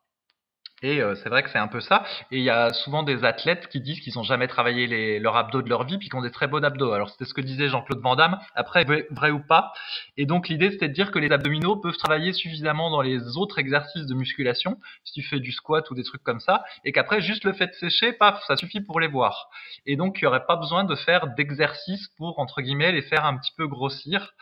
Et 0.82 1.00
euh, 1.00 1.14
c'est 1.16 1.30
vrai 1.30 1.42
que 1.42 1.48
c'est 1.48 1.58
un 1.58 1.68
peu 1.68 1.80
ça. 1.80 2.04
Et 2.30 2.36
il 2.36 2.44
y 2.44 2.50
a 2.50 2.72
souvent 2.72 3.02
des 3.02 3.24
athlètes 3.24 3.68
qui 3.68 3.80
disent 3.80 3.98
qu'ils 4.00 4.12
n'ont 4.16 4.22
jamais 4.22 4.46
travaillé 4.46 4.86
les, 4.86 5.18
leurs 5.18 5.34
abdos 5.34 5.62
de 5.62 5.68
leur 5.70 5.84
vie, 5.84 5.96
puis 5.96 6.08
qu'ils 6.08 6.18
ont 6.18 6.22
des 6.22 6.30
très 6.30 6.46
beaux 6.46 6.62
abdos. 6.62 6.92
Alors 6.92 7.08
c'était 7.08 7.24
ce 7.24 7.32
que 7.32 7.40
disait 7.40 7.68
Jean-Claude 7.68 8.00
Van 8.00 8.14
Damme. 8.14 8.38
Après, 8.54 8.84
vrai, 8.84 9.30
ou 9.30 9.40
pas. 9.40 9.72
Et 10.16 10.26
donc 10.26 10.48
l'idée 10.48 10.70
c'était 10.70 10.88
de 10.88 10.92
dire 10.92 11.10
que 11.10 11.18
les 11.18 11.32
abdominaux 11.32 11.76
peuvent 11.76 11.96
travailler 11.96 12.32
suffisamment 12.34 12.90
dans 12.90 13.00
les 13.00 13.36
autres 13.36 13.58
exercices 13.58 14.06
de 14.06 14.14
musculation, 14.14 14.78
si 15.02 15.14
tu 15.14 15.22
fais 15.22 15.40
du 15.40 15.50
squat 15.50 15.90
ou 15.90 15.94
des 15.94 16.04
trucs 16.04 16.22
comme 16.22 16.40
ça, 16.40 16.62
et 16.84 16.92
qu'après 16.92 17.22
juste 17.22 17.44
le 17.44 17.54
fait 17.54 17.68
de 17.68 17.72
sécher, 17.72 18.12
paf, 18.12 18.44
ça 18.46 18.56
suffit 18.56 18.82
pour 18.82 19.00
les 19.00 19.08
voir. 19.08 19.48
Et 19.86 19.96
donc 19.96 20.18
il 20.20 20.24
n'y 20.24 20.28
aurait 20.28 20.46
pas 20.46 20.56
besoin 20.56 20.84
de 20.84 20.94
faire 20.94 21.28
d'exercices 21.34 22.08
pour 22.18 22.38
entre 22.38 22.60
guillemets 22.60 22.92
les 22.92 23.02
faire 23.02 23.24
un 23.24 23.38
petit 23.38 23.52
peu 23.56 23.66
grossir. 23.66 24.34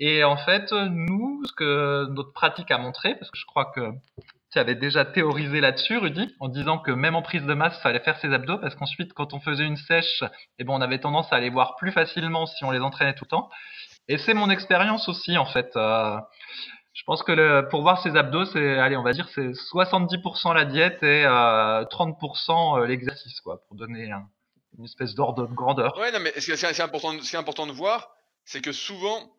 Et 0.00 0.24
en 0.24 0.38
fait, 0.38 0.72
nous, 0.72 1.42
ce 1.44 1.52
que 1.52 2.06
notre 2.10 2.32
pratique 2.32 2.70
a 2.70 2.78
montré, 2.78 3.14
parce 3.16 3.30
que 3.30 3.38
je 3.38 3.44
crois 3.44 3.66
que 3.66 3.92
tu 4.50 4.58
avais 4.58 4.74
déjà 4.74 5.04
théorisé 5.04 5.60
là-dessus, 5.60 5.98
Rudy, 5.98 6.34
en 6.40 6.48
disant 6.48 6.78
que 6.78 6.90
même 6.90 7.14
en 7.14 7.22
prise 7.22 7.44
de 7.44 7.54
masse, 7.54 7.76
il 7.78 7.82
fallait 7.82 8.00
faire 8.00 8.18
ses 8.18 8.32
abdos, 8.32 8.58
parce 8.58 8.74
qu'ensuite, 8.74 9.12
quand 9.12 9.34
on 9.34 9.40
faisait 9.40 9.64
une 9.64 9.76
sèche, 9.76 10.24
eh 10.58 10.64
ben, 10.64 10.72
on 10.72 10.80
avait 10.80 10.98
tendance 10.98 11.30
à 11.32 11.38
les 11.38 11.50
voir 11.50 11.76
plus 11.76 11.92
facilement 11.92 12.46
si 12.46 12.64
on 12.64 12.70
les 12.70 12.80
entraînait 12.80 13.14
tout 13.14 13.24
le 13.24 13.28
temps. 13.28 13.50
Et 14.08 14.16
c'est 14.16 14.34
mon 14.34 14.48
expérience 14.48 15.08
aussi, 15.08 15.36
en 15.36 15.44
fait. 15.44 15.70
Euh, 15.76 16.16
je 16.94 17.02
pense 17.04 17.22
que 17.22 17.60
pour 17.68 17.82
voir 17.82 18.02
ses 18.02 18.16
abdos, 18.16 18.46
c'est, 18.46 18.78
allez, 18.78 18.96
on 18.96 19.02
va 19.02 19.12
dire, 19.12 19.28
c'est 19.34 19.50
70% 19.50 20.54
la 20.54 20.64
diète 20.64 21.02
et 21.02 21.24
euh, 21.26 21.84
30% 21.84 22.80
euh, 22.80 22.86
l'exercice, 22.86 23.40
quoi, 23.42 23.60
pour 23.68 23.76
donner 23.76 24.10
une 24.78 24.84
espèce 24.84 25.14
d'ordre 25.14 25.46
de 25.46 25.54
grandeur. 25.54 25.96
Ouais, 25.98 26.10
non, 26.10 26.20
mais 26.20 26.32
ce 26.40 26.52
qui 26.52 26.66
est 26.66 26.80
important, 26.80 27.12
important 27.34 27.66
de 27.66 27.72
voir, 27.72 28.08
c'est 28.44 28.62
que 28.62 28.72
souvent, 28.72 29.30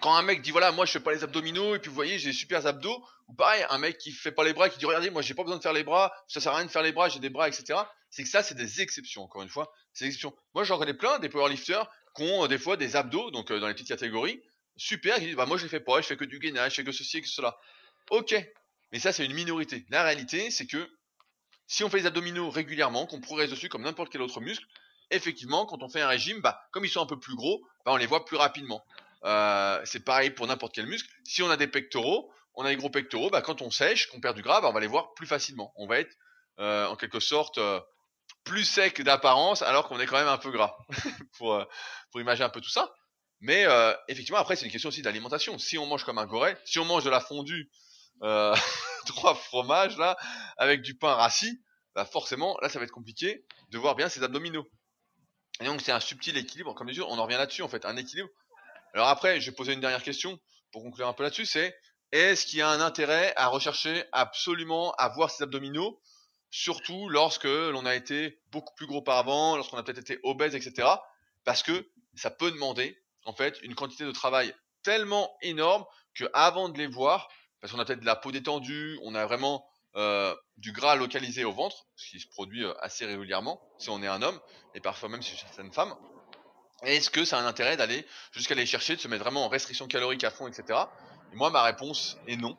quand 0.00 0.14
un 0.14 0.22
mec 0.22 0.42
dit 0.42 0.50
voilà 0.50 0.70
moi 0.70 0.84
je 0.84 0.92
fais 0.92 1.00
pas 1.00 1.12
les 1.12 1.24
abdominaux 1.24 1.74
et 1.74 1.78
puis 1.78 1.88
vous 1.88 1.94
voyez 1.94 2.18
j'ai 2.18 2.30
des 2.30 2.36
super 2.36 2.66
abdos 2.66 3.02
ou 3.26 3.34
pareil 3.34 3.64
un 3.70 3.78
mec 3.78 3.96
qui 3.98 4.12
fait 4.12 4.32
pas 4.32 4.44
les 4.44 4.52
bras 4.52 4.68
qui 4.68 4.78
dit 4.78 4.84
regardez 4.84 5.10
moi 5.10 5.22
j'ai 5.22 5.34
pas 5.34 5.42
besoin 5.42 5.56
de 5.56 5.62
faire 5.62 5.72
les 5.72 5.82
bras 5.82 6.12
ça 6.28 6.40
sert 6.40 6.52
à 6.52 6.56
rien 6.56 6.66
de 6.66 6.70
faire 6.70 6.82
les 6.82 6.92
bras 6.92 7.08
j'ai 7.08 7.20
des 7.20 7.30
bras 7.30 7.48
etc 7.48 7.80
c'est 8.10 8.22
que 8.22 8.28
ça 8.28 8.42
c'est 8.42 8.54
des 8.54 8.80
exceptions 8.82 9.22
encore 9.22 9.42
une 9.42 9.48
fois 9.48 9.72
c'est 9.92 10.04
des 10.04 10.10
exceptions. 10.10 10.34
Moi 10.54 10.64
j'en 10.64 10.78
connais 10.78 10.94
plein 10.94 11.18
des 11.18 11.28
powerlifters 11.28 11.90
qui 12.14 12.22
ont 12.22 12.44
euh, 12.44 12.48
des 12.48 12.58
fois 12.58 12.76
des 12.76 12.96
abdos 12.96 13.30
donc 13.30 13.50
euh, 13.50 13.60
dans 13.60 13.68
les 13.68 13.74
petites 13.74 13.88
catégories 13.88 14.42
super 14.76 15.16
qui 15.16 15.26
disent 15.26 15.36
bah 15.36 15.46
moi 15.46 15.56
je 15.56 15.64
les 15.64 15.68
fais 15.68 15.80
pas 15.80 16.00
je 16.00 16.06
fais 16.06 16.16
que 16.16 16.24
du 16.24 16.38
gainage 16.38 16.72
je 16.72 16.76
fais 16.76 16.84
que 16.84 16.92
ceci 16.92 17.18
et 17.18 17.22
que 17.22 17.28
cela. 17.28 17.58
Ok. 18.10 18.34
Mais 18.92 18.98
ça 18.98 19.12
c'est 19.12 19.24
une 19.24 19.34
minorité. 19.34 19.84
La 19.90 20.02
réalité 20.02 20.50
c'est 20.50 20.66
que 20.66 20.88
si 21.66 21.82
on 21.84 21.90
fait 21.90 21.98
les 21.98 22.06
abdominaux 22.06 22.50
régulièrement 22.50 23.06
qu'on 23.06 23.20
progresse 23.20 23.50
dessus 23.50 23.68
comme 23.68 23.82
n'importe 23.82 24.12
quel 24.12 24.22
autre 24.22 24.40
muscle 24.40 24.64
effectivement 25.10 25.66
quand 25.66 25.82
on 25.82 25.88
fait 25.88 26.00
un 26.00 26.08
régime 26.08 26.40
bah 26.40 26.60
comme 26.72 26.84
ils 26.84 26.90
sont 26.90 27.02
un 27.02 27.06
peu 27.06 27.18
plus 27.18 27.34
gros 27.34 27.62
bah 27.84 27.92
on 27.92 27.96
les 27.96 28.06
voit 28.06 28.24
plus 28.24 28.36
rapidement 28.36 28.84
euh, 29.24 29.80
c'est 29.84 30.04
pareil 30.04 30.30
pour 30.30 30.46
n'importe 30.46 30.74
quel 30.74 30.86
muscle. 30.86 31.08
Si 31.24 31.42
on 31.42 31.50
a 31.50 31.56
des 31.56 31.66
pectoraux, 31.66 32.32
on 32.54 32.64
a 32.64 32.68
des 32.68 32.76
gros 32.76 32.90
pectoraux, 32.90 33.30
bah, 33.30 33.42
quand 33.42 33.62
on 33.62 33.70
sèche, 33.70 34.08
qu'on 34.08 34.20
perd 34.20 34.36
du 34.36 34.42
gras, 34.42 34.60
bah, 34.60 34.68
on 34.68 34.72
va 34.72 34.80
les 34.80 34.86
voir 34.86 35.14
plus 35.14 35.26
facilement. 35.26 35.72
On 35.76 35.86
va 35.86 36.00
être 36.00 36.14
euh, 36.60 36.86
en 36.86 36.96
quelque 36.96 37.20
sorte 37.20 37.58
euh, 37.58 37.80
plus 38.44 38.64
sec 38.64 39.02
d'apparence 39.02 39.62
alors 39.62 39.88
qu'on 39.88 40.00
est 40.00 40.06
quand 40.06 40.18
même 40.18 40.28
un 40.28 40.38
peu 40.38 40.50
gras 40.50 40.76
pour, 41.38 41.64
imaginer 42.16 42.46
un 42.46 42.50
peu 42.50 42.60
tout 42.60 42.70
ça. 42.70 42.92
Mais 43.40 43.66
effectivement, 44.08 44.38
après, 44.38 44.56
c'est 44.56 44.64
une 44.64 44.72
question 44.72 44.88
aussi 44.88 45.02
d'alimentation. 45.02 45.58
Si 45.58 45.78
on 45.78 45.86
mange 45.86 46.02
comme 46.02 46.18
un 46.18 46.26
goré, 46.26 46.56
si 46.64 46.80
on 46.80 46.84
mange 46.84 47.04
de 47.04 47.10
la 47.10 47.20
fondue, 47.20 47.70
trois 49.06 49.34
fromages 49.36 49.96
là, 49.96 50.16
avec 50.56 50.82
du 50.82 50.98
pain 50.98 51.14
rassis, 51.14 51.62
bah 51.94 52.04
forcément, 52.04 52.58
là, 52.62 52.68
ça 52.68 52.80
va 52.80 52.84
être 52.84 52.90
compliqué 52.90 53.44
de 53.70 53.78
voir 53.78 53.94
bien 53.94 54.08
ses 54.08 54.24
abdominaux. 54.24 54.66
Et 55.60 55.64
donc, 55.64 55.80
c'est 55.80 55.92
un 55.92 56.00
subtil 56.00 56.36
équilibre, 56.36 56.74
comme 56.74 56.86
mesure, 56.86 57.08
on 57.08 57.18
en 57.18 57.24
revient 57.24 57.36
là-dessus, 57.36 57.62
en 57.62 57.68
fait, 57.68 57.84
un 57.84 57.96
équilibre 57.96 58.28
alors 58.94 59.08
après, 59.08 59.40
je 59.40 59.50
vais 59.50 59.56
poser 59.56 59.72
une 59.72 59.80
dernière 59.80 60.02
question 60.02 60.38
pour 60.72 60.82
conclure 60.82 61.08
un 61.08 61.12
peu 61.12 61.22
là-dessus, 61.22 61.46
c'est 61.46 61.76
est-ce 62.12 62.46
qu'il 62.46 62.58
y 62.58 62.62
a 62.62 62.68
un 62.68 62.80
intérêt 62.80 63.34
à 63.36 63.48
rechercher 63.48 64.04
absolument 64.12 64.92
à 64.92 65.08
voir 65.08 65.30
ses 65.30 65.42
abdominaux, 65.42 66.00
surtout 66.50 67.08
lorsque 67.08 67.44
l'on 67.44 67.84
a 67.84 67.94
été 67.94 68.40
beaucoup 68.50 68.74
plus 68.74 68.86
gros 68.86 69.02
par 69.02 69.18
avant, 69.18 69.56
lorsqu'on 69.56 69.76
a 69.76 69.82
peut-être 69.82 69.98
été 69.98 70.18
obèse, 70.22 70.54
etc. 70.54 70.88
Parce 71.44 71.62
que 71.62 71.90
ça 72.14 72.30
peut 72.30 72.50
demander 72.50 72.98
en 73.24 73.32
fait 73.32 73.60
une 73.62 73.74
quantité 73.74 74.04
de 74.04 74.10
travail 74.10 74.54
tellement 74.82 75.36
énorme 75.42 75.84
que 76.14 76.24
avant 76.32 76.68
de 76.68 76.78
les 76.78 76.86
voir, 76.86 77.28
parce 77.60 77.72
qu'on 77.72 77.78
a 77.78 77.84
peut-être 77.84 78.00
de 78.00 78.06
la 78.06 78.16
peau 78.16 78.32
détendue, 78.32 78.98
on 79.02 79.14
a 79.14 79.26
vraiment 79.26 79.66
euh, 79.96 80.34
du 80.56 80.72
gras 80.72 80.96
localisé 80.96 81.44
au 81.44 81.52
ventre, 81.52 81.86
ce 81.96 82.10
qui 82.10 82.20
se 82.20 82.28
produit 82.28 82.64
euh, 82.64 82.72
assez 82.80 83.04
régulièrement 83.04 83.60
si 83.78 83.90
on 83.90 84.02
est 84.02 84.06
un 84.06 84.22
homme 84.22 84.38
et 84.74 84.80
parfois 84.80 85.08
même 85.08 85.22
chez 85.22 85.36
certaines 85.36 85.72
femmes. 85.72 85.94
Est-ce 86.82 87.10
que 87.10 87.24
ça 87.24 87.38
a 87.38 87.42
un 87.42 87.46
intérêt 87.46 87.76
d'aller 87.76 88.06
jusqu'à 88.32 88.54
aller 88.54 88.66
chercher, 88.66 88.96
de 88.96 89.00
se 89.00 89.08
mettre 89.08 89.22
vraiment 89.22 89.44
en 89.44 89.48
restriction 89.48 89.86
calorique 89.86 90.24
à 90.24 90.30
fond, 90.30 90.46
etc. 90.46 90.78
Et 91.32 91.36
moi, 91.36 91.50
ma 91.50 91.62
réponse 91.62 92.18
est 92.26 92.36
non. 92.36 92.56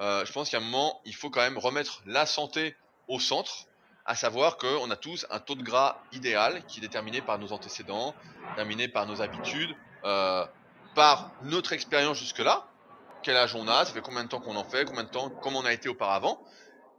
Euh, 0.00 0.24
je 0.24 0.32
pense 0.32 0.50
qu'à 0.50 0.56
un 0.56 0.60
moment, 0.60 1.00
il 1.04 1.14
faut 1.14 1.30
quand 1.30 1.42
même 1.42 1.58
remettre 1.58 2.02
la 2.06 2.26
santé 2.26 2.76
au 3.08 3.20
centre, 3.20 3.66
à 4.04 4.16
savoir 4.16 4.56
qu'on 4.56 4.90
a 4.90 4.96
tous 4.96 5.26
un 5.30 5.38
taux 5.38 5.54
de 5.54 5.62
gras 5.62 6.02
idéal 6.12 6.64
qui 6.66 6.80
est 6.80 6.82
déterminé 6.82 7.20
par 7.22 7.38
nos 7.38 7.52
antécédents, 7.52 8.14
déterminé 8.50 8.88
par 8.88 9.06
nos 9.06 9.22
habitudes, 9.22 9.76
euh, 10.04 10.44
par 10.94 11.30
notre 11.42 11.72
expérience 11.72 12.18
jusque-là, 12.18 12.66
quel 13.22 13.36
âge 13.36 13.54
on 13.54 13.68
a, 13.68 13.84
ça 13.84 13.92
fait 13.92 14.00
combien 14.00 14.24
de 14.24 14.28
temps 14.28 14.40
qu'on 14.40 14.56
en 14.56 14.64
fait, 14.64 14.84
combien 14.84 15.04
de 15.04 15.08
temps, 15.08 15.30
comment 15.30 15.60
on 15.60 15.64
a 15.64 15.72
été 15.72 15.88
auparavant, 15.88 16.42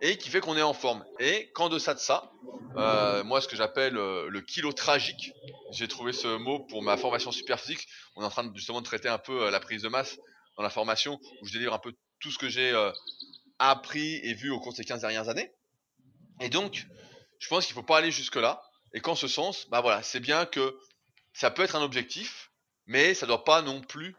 et 0.04 0.18
qui 0.18 0.30
fait 0.30 0.42
qu'on 0.42 0.58
est 0.58 0.62
en 0.62 0.74
forme. 0.74 1.04
Et 1.20 1.50
qu'en 1.54 1.70
deçà 1.70 1.94
de 1.94 2.00
ça, 2.00 2.30
euh, 2.76 3.24
moi 3.24 3.40
ce 3.40 3.48
que 3.48 3.56
j'appelle 3.56 3.98
euh, 3.98 4.28
le 4.30 4.42
kilo 4.42 4.74
tragique, 4.74 5.32
j'ai 5.72 5.88
trouvé 5.88 6.12
ce 6.12 6.28
mot 6.28 6.60
pour 6.60 6.84
ma 6.84 6.98
formation 6.98 7.32
super 7.32 7.60
physique. 7.60 7.88
On 8.16 8.22
est 8.22 8.26
en 8.26 8.30
train 8.30 8.44
de, 8.44 8.56
justement 8.56 8.82
de 8.82 8.86
traiter 8.86 9.08
un 9.08 9.18
peu 9.18 9.46
euh, 9.46 9.50
la 9.50 9.62
prise 9.62 9.82
de 9.82 9.88
masse 9.88 10.20
dans 10.58 10.64
la 10.64 10.70
formation, 10.70 11.20
où 11.42 11.48
je 11.48 11.54
délivre 11.54 11.74
un 11.74 11.80
peu 11.80 11.94
tout 12.20 12.32
ce 12.32 12.38
que 12.38 12.50
j'ai 12.50 12.74
appris 13.58 14.18
et 14.18 14.34
vu 14.36 14.52
au 14.52 14.60
cours 14.60 14.72
de 14.72 14.78
ces 14.78 14.84
15 14.84 15.02
dernières 15.02 15.30
années. 15.30 15.52
Et 16.42 16.50
donc, 16.50 16.86
je 17.40 17.48
pense 17.48 17.66
qu'il 17.66 17.74
ne 17.76 17.82
faut 17.82 17.86
pas 17.86 17.98
aller 17.98 18.12
jusque-là. 18.12 18.62
Et 18.94 19.00
qu'en 19.00 19.16
ce 19.16 19.28
sens, 19.28 19.68
bah 19.70 19.82
voilà, 19.82 20.04
c'est 20.04 20.20
bien 20.20 20.46
que 20.46 20.78
ça 21.34 21.50
peut 21.50 21.64
être 21.64 21.76
un 21.76 21.82
objectif, 21.82 22.52
mais 22.86 23.16
ça 23.16 23.26
ne 23.26 23.30
doit 23.30 23.44
pas 23.44 23.64
non 23.64 23.82
plus 23.82 24.16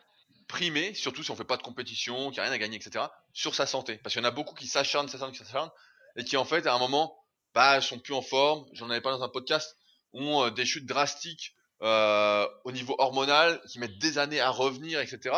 primer, 0.55 0.95
surtout 0.95 1.25
si 1.25 1.33
on 1.33 1.37
fait 1.37 1.43
pas 1.43 1.57
de 1.57 1.63
compétition, 1.63 2.31
qu'il 2.31 2.35
n'y 2.35 2.39
a 2.39 2.43
rien 2.45 2.53
à 2.53 2.59
gagner, 2.59 2.77
etc., 2.77 3.07
sur 3.33 3.57
sa 3.57 3.67
santé. 3.67 3.99
Parce 3.99 4.13
qu'il 4.13 4.23
y 4.23 4.25
en 4.25 4.29
a 4.29 4.31
beaucoup 4.31 4.55
qui 4.55 4.69
s'acharnent, 4.69 5.09
s'acharnent, 5.09 5.35
s'acharnent, 5.35 5.73
et 6.15 6.23
qui 6.23 6.37
en 6.37 6.45
fait, 6.45 6.69
à 6.69 6.75
un 6.75 6.79
moment, 6.79 7.19
bah, 7.55 7.81
sont 7.81 7.99
plus 7.99 8.15
en 8.15 8.23
forme. 8.23 8.65
J'en 8.73 8.89
avais 8.89 9.01
pas 9.01 9.11
dans 9.11 9.25
un 9.25 9.29
podcast, 9.29 9.77
ont 10.13 10.45
euh, 10.45 10.51
des 10.51 10.65
chutes 10.65 10.87
drastiques 10.87 11.57
euh, 11.83 12.47
au 12.63 12.71
niveau 12.71 12.95
hormonal, 12.99 13.61
qui 13.69 13.81
mettent 13.81 13.99
des 13.99 14.17
années 14.17 14.39
à 14.39 14.51
revenir, 14.51 15.01
etc. 15.01 15.35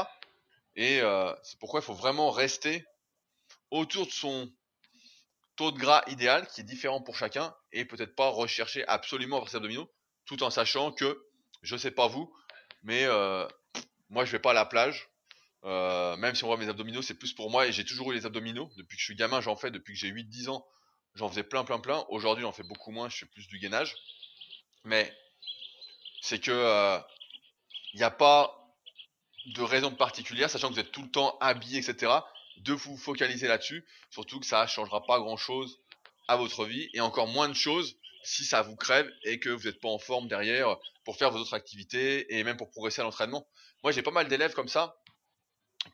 Et 0.75 1.01
euh, 1.01 1.33
c'est 1.43 1.59
pourquoi 1.59 1.81
il 1.81 1.83
faut 1.83 1.95
vraiment 1.95 2.31
rester 2.31 2.85
autour 3.71 4.05
de 4.07 4.12
son 4.12 4.53
taux 5.57 5.71
de 5.71 5.79
gras 5.79 6.03
idéal, 6.09 6.47
qui 6.49 6.61
est 6.61 6.64
différent 6.64 7.01
pour 7.01 7.17
chacun, 7.17 7.55
et 7.73 7.87
peut-être 7.87 8.14
pas 8.14 8.29
rechercher 8.29 8.87
absolument 8.87 9.39
vers 9.39 9.49
ses 9.49 9.57
abdominaux, 9.57 9.91
tout 10.27 10.43
en 10.43 10.51
sachant 10.51 10.93
que, 10.93 11.25
je 11.62 11.75
sais 11.79 11.91
pas 11.91 12.07
vous, 12.07 12.31
mais 12.83 13.07
moi, 14.11 14.25
je 14.25 14.33
vais 14.33 14.39
pas 14.39 14.51
à 14.51 14.55
la 14.55 14.65
plage. 14.65 15.09
Euh, 15.65 16.17
même 16.17 16.35
si 16.35 16.45
on 16.45 16.47
voit 16.47 16.57
mes 16.57 16.69
abdominaux, 16.69 17.03
c'est 17.03 17.19
plus 17.19 17.33
pour 17.33 17.51
moi 17.51 17.67
et 17.67 17.73
j'ai 17.73 17.85
toujours 17.85 18.13
eu 18.13 18.15
les 18.15 18.27
abdominaux. 18.27 18.71
Depuis 18.77 18.97
que 18.97 19.01
je 19.01 19.05
suis 19.05 19.17
gamin, 19.17 19.41
j'en 19.41 19.57
fais. 19.57 19.71
Depuis 19.71 19.95
que 19.95 19.99
j'ai 19.99 20.11
8-10 20.11 20.49
ans, 20.49 20.67
j'en 21.15 21.29
faisais 21.29 21.43
plein, 21.43 21.65
plein, 21.65 21.81
plein. 21.81 22.05
Aujourd'hui, 22.09 22.43
j'en 22.43 22.53
fais 22.53 22.63
beaucoup 22.63 22.93
moins. 22.93 23.09
Je 23.09 23.19
fais 23.19 23.27
plus 23.27 23.49
du 23.49 23.59
gainage. 23.59 23.97
Mais 24.85 25.13
c'est 26.23 26.39
que 26.39 26.51
il 26.51 26.55
euh, 26.55 26.99
n'y 27.95 28.05
a 28.05 28.11
pas 28.11 28.53
de 29.47 29.63
raison 29.63 29.93
particulière, 29.93 30.51
sachant 30.51 30.69
que 30.69 30.75
vous 30.75 30.81
êtes 30.81 30.93
tout 30.93 31.03
le 31.03 31.11
temps 31.11 31.37
habillé, 31.41 31.79
etc., 31.79 32.13
de 32.59 32.73
vous 32.73 32.97
focaliser 32.97 33.49
là-dessus. 33.49 33.87
Surtout 34.11 34.41
que 34.41 34.47
ça 34.47 34.63
ne 34.63 34.69
changera 34.69 35.05
pas 35.05 35.19
grand-chose 35.19 35.81
à 36.29 36.37
votre 36.37 36.65
vie 36.65 36.89
et 36.95 37.01
encore 37.01 37.27
moins 37.27 37.49
de 37.49 37.55
choses 37.55 37.97
si 38.27 38.45
ça 38.45 38.62
vous 38.62 38.77
crève 38.77 39.11
et 39.24 39.39
que 39.39 39.49
vous 39.49 39.64
n'êtes 39.64 39.81
pas 39.81 39.89
en 39.89 39.99
forme 39.99 40.29
derrière 40.29 40.77
pour 41.05 41.16
faire 41.16 41.31
vos 41.31 41.39
autres 41.39 41.55
activités 41.55 42.37
et 42.37 42.45
même 42.45 42.57
pour 42.57 42.70
progresser 42.70 43.01
à 43.01 43.05
l'entraînement. 43.05 43.47
Moi, 43.83 43.93
j'ai 43.93 44.03
pas 44.03 44.11
mal 44.11 44.29
d'élèves 44.29 44.55
comme 44.55 44.68
ça 44.68 44.97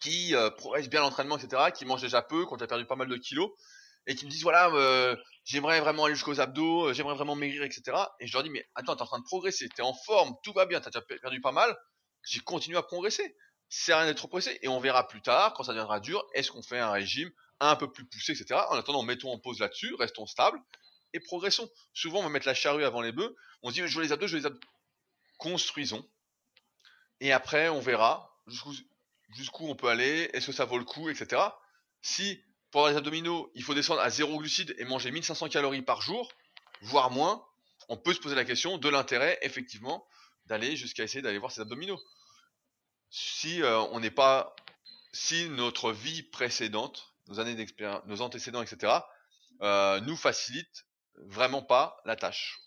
qui 0.01 0.35
euh, 0.35 0.51
progressent 0.51 0.89
bien 0.89 1.01
l'entraînement, 1.01 1.37
etc., 1.37 1.71
qui 1.77 1.85
mangent 1.85 2.03
déjà 2.03 2.23
peu, 2.23 2.47
qui 2.47 2.53
ont 2.53 2.57
perdu 2.57 2.87
pas 2.87 2.97
mal 2.97 3.09
de 3.09 3.17
kilos, 3.17 3.51
et 4.07 4.15
qui 4.15 4.25
me 4.25 4.31
disent 4.31 4.43
voilà, 4.43 4.69
euh, 4.71 5.15
j'aimerais 5.45 5.81
vraiment 5.81 6.07
aller 6.07 6.15
jusqu'aux 6.15 6.41
abdos, 6.41 6.89
euh, 6.89 6.93
j'aimerais 6.93 7.15
vraiment 7.15 7.35
maigrir, 7.35 7.63
etc. 7.63 7.97
Et 8.21 8.27
je 8.27 8.33
leur 8.33 8.43
dis 8.43 8.51
mais 8.51 8.67
attends, 8.75 8.97
t'es 8.97 9.03
en 9.03 9.07
train 9.07 9.19
de 9.19 9.25
progresser, 9.25 9.69
t'es 9.69 9.83
en 9.83 9.95
forme, 9.95 10.35
tout 10.43 10.53
va 10.53 10.67
bien, 10.67 10.81
t'as 10.81 10.91
déjà 10.91 11.03
perdu 11.03 11.41
pas 11.41 11.53
mal, 11.53 11.77
j'ai 12.27 12.41
continué 12.41 12.79
à 12.79 12.83
progresser. 12.83 13.37
C'est 13.69 13.95
rien 13.95 14.07
d'être 14.07 14.19
trop 14.19 14.29
pressé, 14.29 14.59
et 14.63 14.69
on 14.69 14.81
verra 14.81 15.07
plus 15.07 15.23
tard, 15.23 15.55
quand 15.55 15.65
ça 15.65 15.73
deviendra 15.73 16.01
dur, 16.01 16.25
est-ce 16.35 16.51
qu'on 16.51 16.63
fait 16.63 16.79
un 16.79 16.91
régime 16.91 17.31
un 17.61 17.77
peu 17.77 17.91
plus 17.91 18.07
poussé, 18.07 18.33
etc. 18.33 18.61
En 18.71 18.77
attendant, 18.77 19.03
mettons 19.03 19.33
en 19.33 19.39
pause 19.39 19.61
là-dessus, 19.61 19.95
restons 19.95 20.27
stables, 20.27 20.59
et 21.13 21.21
progressons. 21.21 21.71
Souvent, 21.93 22.21
on 22.21 22.25
va 22.25 22.29
mettre 22.29 22.47
la 22.47 22.55
charrue 22.55 22.85
avant 22.85 23.01
les 23.01 23.13
bœufs, 23.13 23.35
on 23.63 23.71
se 23.71 23.75
dit 23.75 23.87
je 23.87 23.97
veux 23.97 24.05
les 24.05 24.13
abdos, 24.13 24.27
je 24.27 24.33
veux 24.35 24.41
les 24.41 24.47
abdos. 24.47 24.61
Construisons, 25.39 26.09
et 27.23 27.31
après, 27.31 27.69
on 27.69 27.81
verra 27.81 28.37
jusqu'où 29.31 29.69
on 29.69 29.77
peut 29.77 29.87
aller, 29.89 30.29
est-ce 30.33 30.49
que 30.49 30.53
ça 30.53 30.65
vaut 30.65 30.77
le 30.77 30.85
coup, 30.85 31.09
etc. 31.09 31.41
Si 32.01 32.43
pour 32.73 32.89
les 32.89 32.97
abdominaux, 32.97 33.49
il 33.55 33.63
faut 33.63 33.75
descendre 33.75 34.01
à 34.01 34.11
zéro 34.11 34.39
glucides 34.39 34.75
et 34.77 34.85
manger 34.85 35.13
1500 35.13 35.49
calories 35.49 35.83
par 35.83 36.03
jour, 36.03 36.33
voire 36.81 37.13
moins, 37.13 37.47
on 37.89 37.97
peut 37.97 38.13
se 38.13 38.19
poser 38.19 38.35
la 38.35 38.45
question 38.45 38.77
de 38.77 38.89
l'intérêt, 38.89 39.39
effectivement, 39.43 40.05
d'aller 40.47 40.75
jusqu'à 40.75 41.05
essayer 41.05 41.23
d'aller 41.23 41.39
voir 41.39 41.53
ces 41.53 41.61
abdominaux. 41.61 42.01
Si 43.11 43.63
euh, 43.63 43.79
on 43.93 44.01
n'est 44.01 44.11
pas, 44.11 44.57
si 45.13 45.49
notre 45.49 45.93
vie 45.93 46.25
précédente, 46.25 47.15
nos 47.29 47.39
années 47.39 47.55
d'expérience, 47.55 48.03
nos 48.07 48.21
antécédents, 48.21 48.63
etc., 48.63 48.95
euh, 49.61 50.01
nous 50.01 50.17
facilite 50.17 50.87
vraiment 51.17 51.63
pas 51.63 51.97
la 52.05 52.17
tâche. 52.17 52.59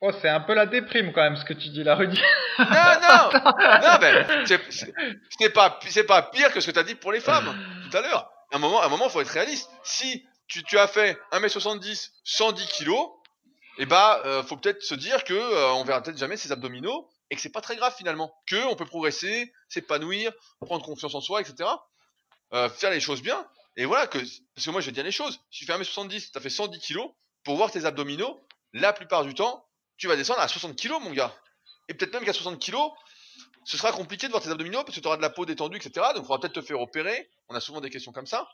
Oh, 0.00 0.12
c'est 0.22 0.28
un 0.28 0.40
peu 0.40 0.54
la 0.54 0.66
déprime 0.66 1.12
quand 1.12 1.22
même 1.22 1.36
ce 1.36 1.44
que 1.44 1.54
tu 1.54 1.70
dis 1.70 1.82
là, 1.82 1.96
Rudy. 1.96 2.20
Non, 2.58 2.64
non, 2.66 3.30
non, 3.32 3.98
mais 4.00 4.46
c'est 4.46 5.50
pas, 5.50 5.78
c'est 5.88 6.04
pas 6.04 6.22
pire 6.22 6.52
que 6.52 6.60
ce 6.60 6.66
que 6.66 6.70
tu 6.70 6.78
as 6.78 6.84
dit 6.84 6.94
pour 6.94 7.10
les 7.10 7.20
femmes 7.20 7.52
tout 7.90 7.96
à 7.96 8.02
l'heure. 8.02 8.30
À 8.52 8.56
un 8.56 8.58
moment, 8.58 8.80
à 8.80 8.86
un 8.86 8.88
moment, 8.88 9.08
faut 9.08 9.20
être 9.20 9.28
réaliste. 9.28 9.68
Si 9.82 10.24
tu, 10.46 10.62
tu 10.62 10.78
as 10.78 10.86
fait 10.86 11.18
1m70, 11.32 12.10
110 12.24 12.66
kg, 12.78 12.92
et 13.78 13.86
bah, 13.86 14.22
euh, 14.24 14.42
faut 14.42 14.56
peut-être 14.56 14.82
se 14.82 14.94
dire 14.94 15.24
que 15.24 15.34
euh, 15.34 15.72
on 15.72 15.84
verra 15.84 16.02
peut-être 16.02 16.18
jamais 16.18 16.36
ses 16.36 16.52
abdominaux 16.52 17.08
et 17.30 17.36
que 17.36 17.40
c'est 17.40 17.52
pas 17.52 17.60
très 17.60 17.76
grave 17.76 17.94
finalement, 17.96 18.34
que 18.46 18.64
on 18.66 18.74
peut 18.74 18.86
progresser, 18.86 19.52
s'épanouir, 19.68 20.32
prendre 20.60 20.84
confiance 20.84 21.14
en 21.14 21.20
soi, 21.20 21.40
etc. 21.40 21.68
Euh, 22.54 22.68
faire 22.68 22.90
les 22.90 23.00
choses 23.00 23.22
bien. 23.22 23.46
Et 23.76 23.84
voilà 23.84 24.06
que, 24.06 24.18
parce 24.18 24.64
que 24.64 24.70
moi 24.70 24.80
je 24.80 24.86
vais 24.86 24.92
dire 24.92 25.04
les 25.04 25.12
choses. 25.12 25.40
Si 25.50 25.60
tu 25.60 25.64
fais 25.66 25.78
1m70, 25.78 26.32
tu 26.32 26.38
as 26.38 26.40
fait 26.40 26.50
110 26.50 26.80
kg, 26.80 27.00
pour 27.48 27.56
voir 27.56 27.70
tes 27.70 27.86
abdominaux, 27.86 28.46
la 28.74 28.92
plupart 28.92 29.24
du 29.24 29.32
temps, 29.32 29.64
tu 29.96 30.06
vas 30.06 30.16
descendre 30.16 30.40
à 30.40 30.48
60 30.48 30.78
kg, 30.78 31.00
mon 31.00 31.12
gars. 31.12 31.34
Et 31.88 31.94
peut-être 31.94 32.12
même 32.12 32.22
qu'à 32.26 32.34
60 32.34 32.62
kg, 32.62 32.76
ce 33.64 33.78
sera 33.78 33.90
compliqué 33.90 34.26
de 34.26 34.32
voir 34.32 34.42
tes 34.42 34.50
abdominaux 34.50 34.84
parce 34.84 34.94
que 34.94 35.00
tu 35.00 35.06
auras 35.06 35.16
de 35.16 35.22
la 35.22 35.30
peau 35.30 35.46
détendue, 35.46 35.78
etc. 35.78 35.92
Donc, 36.08 36.16
il 36.16 36.26
faudra 36.26 36.40
peut-être 36.40 36.52
te 36.52 36.60
faire 36.60 36.78
opérer. 36.78 37.30
On 37.48 37.54
a 37.54 37.60
souvent 37.60 37.80
des 37.80 37.88
questions 37.88 38.12
comme 38.12 38.26
ça. 38.26 38.50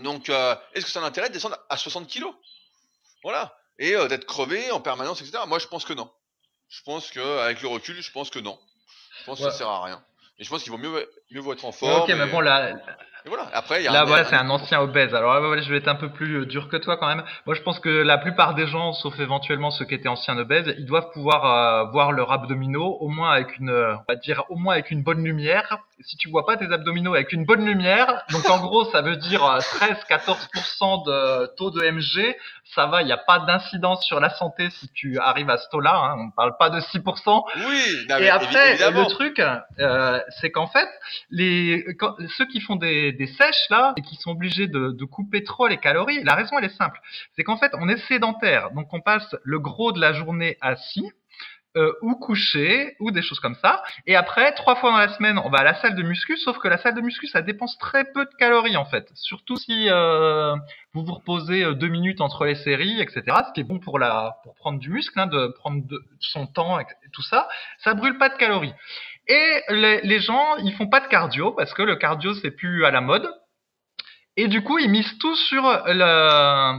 Donc, 0.00 0.30
euh, 0.30 0.56
est-ce 0.72 0.86
que 0.86 0.90
ça 0.90 1.00
a 1.00 1.02
un 1.02 1.06
intérêt 1.06 1.28
de 1.28 1.34
descendre 1.34 1.58
à 1.68 1.76
60 1.76 2.08
kg 2.08 2.24
Voilà. 3.22 3.54
Et 3.78 3.94
euh, 3.94 4.08
d'être 4.08 4.24
crevé 4.24 4.70
en 4.70 4.80
permanence, 4.80 5.20
etc. 5.20 5.40
Moi, 5.46 5.58
je 5.58 5.66
pense 5.66 5.84
que 5.84 5.92
non. 5.92 6.10
Je 6.70 6.82
pense 6.84 7.10
que, 7.10 7.40
avec 7.40 7.60
le 7.60 7.68
recul, 7.68 8.00
je 8.00 8.10
pense 8.10 8.30
que 8.30 8.38
non. 8.38 8.58
Je 9.18 9.24
pense 9.26 9.36
que 9.38 9.44
ça 9.44 9.50
sert 9.50 9.68
à 9.68 9.84
rien. 9.84 10.02
Et 10.38 10.44
je 10.44 10.48
pense 10.48 10.62
qu'il 10.62 10.72
vaut 10.72 10.78
mieux, 10.78 11.12
mieux 11.30 11.40
vaut 11.40 11.52
être 11.52 11.66
en 11.66 11.72
forme. 11.72 12.04
ok, 12.04 12.08
mais 12.08 12.26
bon, 12.28 12.40
là, 12.40 12.72
voilà. 13.28 13.48
Après, 13.52 13.82
y 13.82 13.88
a 13.88 13.92
là, 13.92 14.04
voilà, 14.04 14.24
c'est 14.24 14.36
un 14.36 14.48
ancien 14.50 14.80
obèse. 14.80 15.14
Alors 15.14 15.34
là, 15.34 15.60
je 15.60 15.70
vais 15.70 15.78
être 15.78 15.88
un 15.88 15.94
peu 15.94 16.08
plus 16.08 16.40
euh, 16.40 16.46
dur 16.46 16.68
que 16.68 16.76
toi 16.76 16.96
quand 16.96 17.06
même. 17.06 17.22
Moi, 17.46 17.54
je 17.54 17.62
pense 17.62 17.78
que 17.78 17.88
la 17.88 18.18
plupart 18.18 18.54
des 18.54 18.66
gens, 18.66 18.92
sauf 18.92 19.18
éventuellement 19.20 19.70
ceux 19.70 19.84
qui 19.84 19.94
étaient 19.94 20.08
anciens 20.08 20.36
obèses, 20.38 20.74
ils 20.78 20.86
doivent 20.86 21.10
pouvoir 21.12 21.44
euh, 21.44 21.90
voir 21.90 22.12
leurs 22.12 22.32
abdominaux 22.32 22.96
au 23.00 23.08
moins 23.08 23.30
avec 23.30 23.58
une, 23.58 23.70
euh, 23.70 23.94
on 23.96 24.12
va 24.12 24.16
dire, 24.16 24.44
au 24.48 24.56
moins 24.56 24.74
avec 24.74 24.90
une 24.90 25.02
bonne 25.02 25.22
lumière. 25.22 25.78
Si 26.00 26.16
tu 26.16 26.28
vois 26.30 26.46
pas 26.46 26.56
tes 26.56 26.72
abdominaux 26.72 27.14
avec 27.14 27.32
une 27.32 27.44
bonne 27.44 27.64
lumière, 27.64 28.24
donc 28.30 28.48
en 28.48 28.58
gros, 28.60 28.84
ça 28.92 29.02
veut 29.02 29.16
dire 29.16 29.40
13-14% 29.40 31.04
de 31.04 31.46
taux 31.56 31.70
de 31.70 31.82
MG. 31.90 32.36
Ça 32.74 32.86
va, 32.86 33.02
il 33.02 33.06
n'y 33.06 33.12
a 33.12 33.16
pas 33.16 33.40
d'incidence 33.40 34.04
sur 34.04 34.20
la 34.20 34.30
santé 34.30 34.68
si 34.70 34.88
tu 34.92 35.18
arrives 35.18 35.50
à 35.50 35.56
ce 35.56 35.68
taux-là. 35.70 35.96
Hein. 35.96 36.16
On 36.18 36.26
ne 36.26 36.30
parle 36.30 36.56
pas 36.56 36.70
de 36.70 36.78
6%. 36.80 37.42
Oui. 37.66 38.06
Et 38.20 38.28
après, 38.28 38.76
le 38.76 39.06
truc, 39.08 39.42
c'est 40.40 40.50
qu'en 40.50 40.68
fait, 40.68 40.88
les 41.30 41.84
ceux 42.36 42.46
qui 42.46 42.60
font 42.60 42.76
des 42.76 43.17
sèches 43.26 43.68
là 43.70 43.94
et 43.96 44.02
qui 44.02 44.16
sont 44.16 44.30
obligés 44.30 44.66
de, 44.66 45.04
couper 45.04 45.42
trop 45.42 45.66
les 45.66 45.78
calories, 45.78 46.22
la 46.24 46.34
raison 46.34 46.58
elle 46.58 46.64
est 46.64 46.76
simple, 46.76 47.00
c'est 47.34 47.44
qu'en 47.44 47.56
fait 47.56 47.72
on 47.74 47.88
est 47.88 47.98
sédentaire, 48.08 48.70
donc 48.72 48.92
on 48.92 49.00
passe 49.00 49.34
le 49.42 49.58
gros 49.58 49.92
de 49.92 50.00
la 50.00 50.12
journée 50.12 50.56
assis. 50.60 51.10
Euh, 51.76 51.92
ou 52.00 52.14
couché 52.14 52.96
ou 52.98 53.10
des 53.10 53.20
choses 53.20 53.40
comme 53.40 53.54
ça. 53.54 53.82
Et 54.06 54.16
après, 54.16 54.52
trois 54.52 54.74
fois 54.76 54.90
dans 54.90 54.96
la 54.96 55.10
semaine, 55.10 55.38
on 55.38 55.50
va 55.50 55.58
à 55.58 55.64
la 55.64 55.74
salle 55.74 55.94
de 55.94 56.02
muscu, 56.02 56.36
sauf 56.38 56.58
que 56.58 56.66
la 56.66 56.78
salle 56.78 56.94
de 56.94 57.02
muscu, 57.02 57.26
ça 57.26 57.42
dépense 57.42 57.76
très 57.78 58.04
peu 58.10 58.24
de 58.24 58.30
calories 58.38 58.78
en 58.78 58.86
fait. 58.86 59.06
Surtout 59.14 59.56
si 59.56 59.88
euh, 59.90 60.56
vous 60.94 61.04
vous 61.04 61.12
reposez 61.12 61.62
euh, 61.62 61.74
deux 61.74 61.88
minutes 61.88 62.22
entre 62.22 62.46
les 62.46 62.54
séries, 62.54 63.00
etc. 63.00 63.22
Ce 63.46 63.52
qui 63.52 63.60
est 63.60 63.64
bon 63.64 63.78
pour 63.78 63.98
la 63.98 64.38
pour 64.44 64.54
prendre 64.54 64.78
du 64.78 64.88
muscle, 64.88 65.20
hein, 65.20 65.26
de 65.26 65.54
prendre 65.58 65.84
son 66.20 66.46
temps 66.46 66.80
et 66.80 66.86
tout 67.12 67.22
ça. 67.22 67.46
Ça 67.78 67.92
brûle 67.92 68.16
pas 68.16 68.30
de 68.30 68.36
calories. 68.36 68.74
Et 69.28 69.62
les, 69.68 70.20
gens, 70.20 70.56
ils 70.56 70.72
font 70.72 70.88
pas 70.88 71.00
de 71.00 71.06
cardio 71.06 71.52
parce 71.52 71.74
que 71.74 71.82
le 71.82 71.96
cardio 71.96 72.34
c'est 72.34 72.50
plus 72.50 72.84
à 72.86 72.90
la 72.90 73.02
mode. 73.02 73.28
Et 74.40 74.46
du 74.46 74.62
coup, 74.62 74.78
ils 74.78 74.88
misent 74.88 75.18
tout 75.18 75.34
sur 75.34 75.64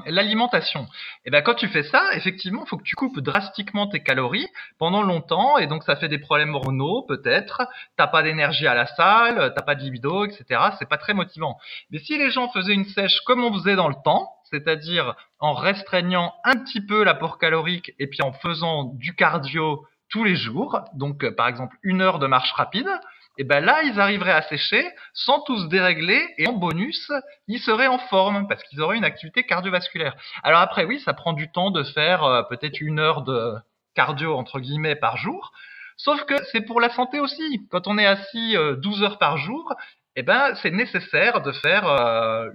l'alimentation. 0.06 0.88
Et 1.26 1.30
ben 1.30 1.42
quand 1.42 1.56
tu 1.56 1.68
fais 1.68 1.84
ça, 1.84 2.02
effectivement, 2.14 2.66
faut 2.66 2.78
que 2.78 2.84
tu 2.84 2.96
coupes 2.96 3.20
drastiquement 3.20 3.88
tes 3.88 4.02
calories 4.02 4.48
pendant 4.78 5.04
longtemps, 5.04 5.58
et 5.58 5.68
donc 5.68 5.84
ça 5.84 5.98
fait 5.98 6.08
des 6.08 6.20
problèmes 6.20 6.56
hormonaux 6.56 7.04
peut-être. 7.04 7.64
T'as 7.98 8.08
pas 8.08 8.24
d'énergie 8.24 8.66
à 8.66 8.76
la 8.76 8.88
salle, 8.88 9.54
t'as 9.54 9.62
pas 9.62 9.76
de 9.76 9.82
libido, 9.82 10.26
etc. 10.26 10.46
C'est 10.80 10.88
pas 10.88 10.98
très 10.98 11.14
motivant. 11.14 11.58
Mais 11.92 12.00
si 12.00 12.18
les 12.18 12.32
gens 12.32 12.48
faisaient 12.48 12.74
une 12.74 12.86
sèche 12.86 13.20
comme 13.26 13.44
on 13.44 13.54
faisait 13.54 13.76
dans 13.76 13.90
le 13.90 13.96
temps, 14.06 14.32
c'est-à-dire 14.50 15.16
en 15.40 15.54
restreignant 15.54 16.34
un 16.46 16.56
petit 16.56 16.80
peu 16.80 17.04
l'apport 17.04 17.40
calorique 17.40 17.92
et 18.00 18.08
puis 18.08 18.22
en 18.22 18.32
faisant 18.32 18.86
du 18.86 19.16
cardio 19.16 19.86
tous 20.10 20.24
les 20.24 20.36
jours, 20.36 20.82
donc 20.94 21.24
euh, 21.24 21.34
par 21.34 21.48
exemple 21.48 21.76
une 21.84 22.02
heure 22.02 22.20
de 22.20 22.28
marche 22.28 22.52
rapide, 22.54 22.90
et 23.38 23.44
ben 23.44 23.64
là 23.64 23.84
ils 23.84 24.00
arriveraient 24.00 24.34
à 24.34 24.42
sécher 24.44 24.86
sans 25.14 25.40
tous 25.42 25.70
dérégler 25.70 26.22
et 26.38 26.48
en 26.48 26.54
bonus 26.54 27.12
ils 27.48 27.60
seraient 27.60 27.88
en 27.88 28.00
forme 28.00 28.48
parce 28.48 28.64
qu'ils 28.64 28.82
auraient 28.82 28.98
une 28.98 29.06
activité 29.06 29.44
cardiovasculaire. 29.44 30.16
Alors 30.44 30.60
après 30.60 30.84
oui 30.84 31.00
ça 31.00 31.14
prend 31.14 31.34
du 31.34 31.52
temps 31.52 31.72
de 31.72 31.84
faire 31.84 32.24
euh, 32.24 32.44
peut-être 32.44 32.82
une 32.82 33.00
heure 33.00 33.22
de 33.22 33.54
cardio 33.96 34.36
entre 34.36 34.60
guillemets 34.60 34.96
par 34.96 35.18
jour, 35.18 35.52
sauf 35.96 36.24
que 36.26 36.36
c'est 36.52 36.62
pour 36.62 36.82
la 36.82 36.90
santé 36.90 37.20
aussi. 37.20 37.68
Quand 37.70 37.88
on 37.88 37.98
est 37.98 38.06
assis 38.06 38.56
12 38.56 39.02
euh, 39.02 39.06
heures 39.06 39.20
par 39.20 39.38
jour, 39.38 39.74
eh 40.16 40.24
ben 40.24 40.54
c'est 40.56 40.72
nécessaire 40.72 41.42
de 41.42 41.52
faire 41.52 41.86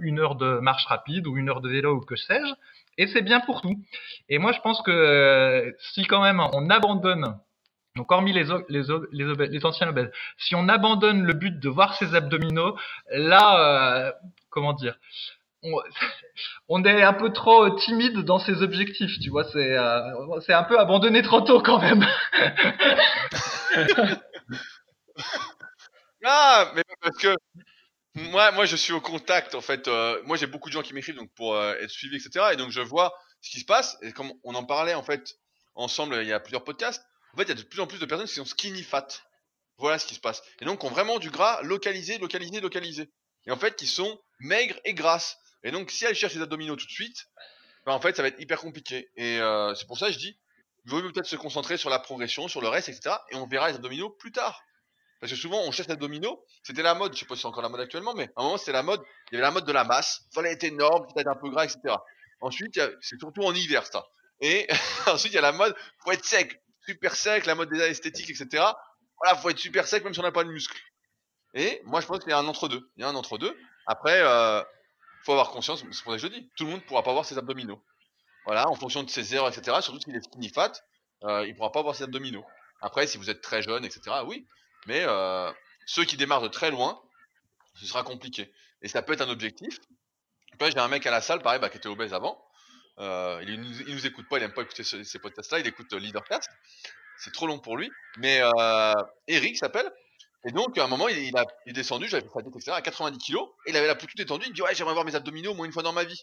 une 0.00 0.18
heure 0.18 0.34
de 0.34 0.58
marche 0.58 0.86
rapide 0.86 1.26
ou 1.26 1.36
une 1.36 1.48
heure 1.48 1.60
de 1.60 1.70
vélo 1.70 1.96
ou 1.96 2.00
que 2.00 2.16
sais-je 2.16 2.54
et 2.98 3.06
c'est 3.08 3.22
bien 3.22 3.40
pour 3.40 3.60
tout. 3.60 3.76
Et 4.28 4.38
moi, 4.38 4.52
je 4.52 4.60
pense 4.60 4.80
que 4.82 4.90
euh, 4.90 5.72
si 5.78 6.04
quand 6.04 6.22
même 6.22 6.40
on 6.40 6.70
abandonne, 6.70 7.38
donc 7.96 8.10
hormis 8.10 8.32
les, 8.32 8.50
anciens 9.64 9.88
obèses, 9.88 10.10
si 10.36 10.56
on 10.56 10.68
abandonne 10.68 11.22
le 11.22 11.32
but 11.32 11.60
de 11.60 11.68
voir 11.68 11.96
ses 11.96 12.14
abdominaux, 12.16 12.76
là, 13.10 14.08
euh, 14.08 14.12
comment 14.50 14.72
dire, 14.72 14.98
on, 16.68 16.84
est 16.84 17.02
un 17.02 17.12
peu 17.12 17.32
trop 17.32 17.70
timide 17.70 18.18
dans 18.20 18.40
ses 18.40 18.62
objectifs, 18.62 19.20
tu 19.20 19.30
vois, 19.30 19.44
c'est 19.44 19.76
euh, 19.76 20.40
un 20.48 20.64
peu 20.64 20.78
abandonné 20.80 21.22
trop 21.22 21.40
tôt 21.40 21.62
quand 21.62 21.78
même. 21.78 22.04
ah, 26.24 26.72
mais 26.74 26.82
parce 27.00 27.16
que 27.18 27.36
moi, 28.16 28.50
moi, 28.52 28.64
je 28.64 28.74
suis 28.74 28.92
au 28.92 29.00
contact, 29.00 29.54
en 29.54 29.60
fait. 29.60 29.86
Euh, 29.86 30.20
moi, 30.24 30.36
j'ai 30.36 30.48
beaucoup 30.48 30.68
de 30.68 30.74
gens 30.74 30.82
qui 30.82 30.94
m'écrivent 30.94 31.16
donc 31.16 31.30
pour 31.34 31.60
être 31.60 31.90
suivi, 31.90 32.16
etc. 32.16 32.46
Et 32.52 32.56
donc, 32.56 32.70
je 32.70 32.80
vois 32.80 33.14
ce 33.40 33.50
qui 33.50 33.60
se 33.60 33.64
passe. 33.64 33.96
Et 34.02 34.12
comme 34.12 34.32
on 34.42 34.54
en 34.54 34.64
parlait, 34.64 34.94
en 34.94 35.02
fait, 35.04 35.36
ensemble, 35.74 36.16
il 36.22 36.28
y 36.28 36.32
a 36.32 36.40
plusieurs 36.40 36.64
podcasts. 36.64 37.04
En 37.34 37.36
fait, 37.36 37.44
il 37.44 37.48
y 37.48 37.52
a 37.52 37.54
de 37.56 37.62
plus 37.62 37.80
en 37.80 37.88
plus 37.88 37.98
de 37.98 38.06
personnes 38.06 38.28
qui 38.28 38.34
sont 38.34 38.44
skinny 38.44 38.84
fat. 38.84 39.08
Voilà 39.78 39.98
ce 39.98 40.06
qui 40.06 40.14
se 40.14 40.20
passe. 40.20 40.40
Et 40.60 40.64
donc, 40.64 40.84
ont 40.84 40.88
vraiment 40.88 41.18
du 41.18 41.30
gras 41.30 41.60
localisé, 41.62 42.18
localisé, 42.18 42.60
localisé. 42.60 43.10
Et 43.46 43.50
en 43.50 43.56
fait, 43.56 43.74
qui 43.74 43.88
sont 43.88 44.20
maigres 44.38 44.78
et 44.84 44.94
grasses. 44.94 45.36
Et 45.64 45.72
donc, 45.72 45.90
si 45.90 46.04
elles 46.04 46.14
cherchent 46.14 46.34
les 46.34 46.42
abdominaux 46.42 46.76
tout 46.76 46.86
de 46.86 46.92
suite, 46.92 47.26
ben, 47.86 47.92
en 47.92 48.00
fait, 48.00 48.14
ça 48.14 48.22
va 48.22 48.28
être 48.28 48.40
hyper 48.40 48.60
compliqué. 48.60 49.10
Et 49.16 49.40
euh, 49.40 49.74
c'est 49.74 49.86
pour 49.88 49.98
ça 49.98 50.06
que 50.06 50.12
je 50.12 50.18
dis, 50.18 50.38
il 50.84 50.92
vaut 50.92 51.00
peut-être 51.00 51.26
se 51.26 51.34
concentrer 51.34 51.76
sur 51.76 51.90
la 51.90 51.98
progression, 51.98 52.46
sur 52.46 52.60
le 52.60 52.68
reste, 52.68 52.88
etc. 52.88 53.16
Et 53.32 53.34
on 53.34 53.48
verra 53.48 53.68
les 53.68 53.74
abdominaux 53.74 54.10
plus 54.10 54.30
tard. 54.30 54.62
Parce 55.18 55.32
que 55.32 55.38
souvent, 55.38 55.60
on 55.64 55.72
cherche 55.72 55.88
l'abdomino. 55.88 56.44
C'était 56.62 56.82
la 56.82 56.94
mode. 56.94 57.14
Je 57.14 57.18
sais 57.18 57.26
pas 57.26 57.34
si 57.34 57.40
c'est 57.40 57.48
encore 57.48 57.62
la 57.64 57.68
mode 57.68 57.80
actuellement, 57.80 58.14
mais 58.14 58.30
à 58.36 58.42
un 58.42 58.44
moment, 58.44 58.58
c'était 58.58 58.72
la 58.72 58.84
mode. 58.84 59.02
Il 59.32 59.34
y 59.34 59.36
avait 59.38 59.42
la 59.42 59.50
mode 59.50 59.66
de 59.66 59.72
la 59.72 59.82
masse. 59.82 60.20
Fallait 60.32 60.52
être 60.52 60.62
énorme, 60.62 61.04
peut-être 61.12 61.28
un 61.28 61.34
peu 61.34 61.50
gras, 61.50 61.64
etc. 61.64 61.96
Ensuite, 62.40 62.80
c'est 63.00 63.18
surtout 63.18 63.42
en 63.42 63.52
hiver, 63.52 63.84
ça. 63.86 64.06
Et 64.40 64.68
ensuite, 65.08 65.32
il 65.32 65.36
y 65.36 65.38
a 65.38 65.42
la 65.42 65.52
mode, 65.52 65.74
faut 66.04 66.12
être 66.12 66.24
sec, 66.24 66.60
super 66.86 67.16
sec, 67.16 67.46
la 67.46 67.54
mode 67.54 67.70
des 67.70 67.80
esthétiques, 67.80 68.30
etc. 68.30 68.64
Voilà, 69.20 69.36
faut 69.36 69.50
être 69.50 69.58
super 69.58 69.86
sec, 69.86 70.04
même 70.04 70.14
si 70.14 70.20
on 70.20 70.24
n'a 70.24 70.32
pas 70.32 70.44
de 70.44 70.50
muscles. 70.50 70.80
Et 71.54 71.80
moi, 71.84 72.00
je 72.00 72.06
pense 72.06 72.18
qu'il 72.20 72.30
y 72.30 72.32
a 72.32 72.38
un 72.38 72.46
entre-deux. 72.46 72.90
Il 72.96 73.02
y 73.02 73.04
a 73.04 73.08
un 73.08 73.14
entre-deux. 73.14 73.56
Après, 73.86 74.20
euh, 74.20 74.62
faut 75.24 75.32
avoir 75.32 75.50
conscience, 75.50 75.80
c'est 75.90 76.02
pour 76.02 76.12
ça 76.12 76.18
que 76.18 76.22
je 76.22 76.26
dis, 76.26 76.50
tout 76.56 76.64
le 76.64 76.70
monde 76.70 76.80
ne 76.80 76.86
pourra 76.86 77.02
pas 77.02 77.12
voir 77.12 77.24
ses 77.24 77.38
abdominaux. 77.38 77.82
Voilà, 78.44 78.68
en 78.68 78.74
fonction 78.74 79.02
de 79.02 79.10
ses 79.10 79.34
erreurs, 79.34 79.48
etc. 79.48 79.78
Surtout 79.80 80.00
s'il 80.00 80.14
est 80.14 80.22
skinny 80.22 80.50
fat, 80.50 80.72
euh, 81.24 81.46
il 81.46 81.52
ne 81.52 81.56
pourra 81.56 81.72
pas 81.72 81.82
voir 81.82 81.94
ses 81.94 82.04
abdominaux. 82.04 82.44
Après, 82.80 83.06
si 83.06 83.16
vous 83.16 83.30
êtes 83.30 83.40
très 83.40 83.62
jeune, 83.62 83.84
etc., 83.84 84.02
oui, 84.26 84.46
mais 84.86 85.02
euh, 85.06 85.50
ceux 85.86 86.04
qui 86.04 86.16
démarrent 86.16 86.42
de 86.42 86.48
très 86.48 86.70
loin, 86.70 87.00
ce 87.76 87.86
sera 87.86 88.02
compliqué. 88.02 88.52
Et 88.82 88.88
ça 88.88 89.00
peut 89.00 89.14
être 89.14 89.22
un 89.22 89.30
objectif. 89.30 89.78
j'ai 90.60 90.78
un 90.78 90.88
mec 90.88 91.06
à 91.06 91.10
la 91.10 91.22
salle, 91.22 91.40
pareil, 91.40 91.60
bah, 91.60 91.70
qui 91.70 91.78
était 91.78 91.88
obèse 91.88 92.12
avant. 92.12 92.43
Euh, 92.98 93.42
il, 93.46 93.60
nous, 93.60 93.94
nous 93.94 94.06
écoute 94.06 94.28
pas, 94.28 94.38
il 94.38 94.44
aime 94.44 94.52
pas 94.52 94.62
écouter 94.62 94.84
ces 94.84 95.18
podcasts-là, 95.18 95.58
il 95.58 95.66
écoute 95.66 95.92
euh, 95.92 95.98
Leadercast. 95.98 96.50
C'est 97.18 97.32
trop 97.32 97.46
long 97.46 97.58
pour 97.58 97.76
lui. 97.76 97.90
Mais 98.18 98.40
euh, 98.42 98.92
Eric 99.28 99.56
s'appelle. 99.56 99.90
Et 100.46 100.52
donc, 100.52 100.76
à 100.76 100.84
un 100.84 100.88
moment, 100.88 101.08
il, 101.08 101.32
est 101.66 101.72
descendu, 101.72 102.06
j'avais 102.06 102.22
fait 102.22 102.32
sa 102.32 102.42
tête, 102.42 102.54
etc., 102.54 102.72
à 102.72 102.82
90 102.82 103.18
kg. 103.18 103.38
Et 103.66 103.70
il 103.70 103.76
avait 103.76 103.86
la 103.86 103.94
peau 103.94 104.06
toute 104.06 104.20
étendue. 104.20 104.46
Il 104.46 104.52
dit, 104.52 104.62
ouais, 104.62 104.74
j'aimerais 104.74 104.92
voir 104.92 105.04
mes 105.04 105.14
abdominaux 105.14 105.52
au 105.52 105.54
moins 105.54 105.64
une 105.64 105.72
fois 105.72 105.82
dans 105.82 105.92
ma 105.92 106.04
vie. 106.04 106.22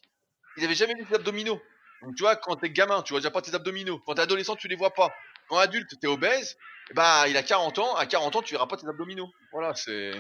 Il 0.58 0.64
avait 0.64 0.76
jamais 0.76 0.94
vu 0.94 1.06
ses 1.10 1.16
abdominaux. 1.16 1.60
Donc, 2.04 2.16
tu 2.16 2.24
vois, 2.24 2.36
quand 2.36 2.56
t'es 2.56 2.70
gamin, 2.70 3.02
tu 3.02 3.14
vois 3.14 3.20
déjà 3.20 3.32
pas 3.32 3.42
tes 3.42 3.56
abdominaux. 3.56 4.00
Quand 4.06 4.16
t'es 4.16 4.22
adolescent, 4.22 4.56
tu 4.56 4.68
les 4.68 4.76
vois 4.76 4.94
pas. 4.94 5.10
Quand 5.50 5.58
adulte, 5.58 6.00
t'es 6.00 6.08
obèse, 6.08 6.56
bah, 6.94 7.28
il 7.28 7.38
a 7.38 7.44
40 7.44 7.80
ans, 7.80 7.96
à 7.96 8.06
40 8.06 8.36
ans, 8.36 8.42
tu 8.42 8.54
verras 8.54 8.68
pas 8.68 8.78
tes 8.78 8.88
abdominaux. 8.88 9.32
Voilà, 9.52 9.74
c'est. 9.76 10.12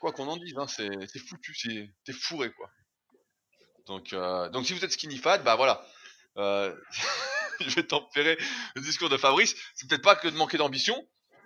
Quoi 0.00 0.12
qu'on 0.12 0.28
en 0.28 0.36
dise, 0.36 0.54
hein, 0.56 0.66
c'est 0.66 1.18
foutu, 1.18 1.54
t'es 2.04 2.12
fourré, 2.12 2.50
quoi. 2.52 2.70
Donc, 3.86 4.12
euh, 4.12 4.48
donc, 4.50 4.66
si 4.66 4.72
vous 4.72 4.84
êtes 4.84 4.92
skinny 4.92 5.18
fat, 5.18 5.38
bah 5.38 5.56
voilà. 5.56 5.84
Euh, 6.36 6.74
je 7.60 7.74
vais 7.74 7.82
tempérer 7.82 8.38
le 8.74 8.82
discours 8.82 9.08
de 9.08 9.16
Fabrice. 9.16 9.54
C'est 9.74 9.88
peut-être 9.88 10.02
pas 10.02 10.16
que 10.16 10.28
de 10.28 10.36
manquer 10.36 10.58
d'ambition, 10.58 10.96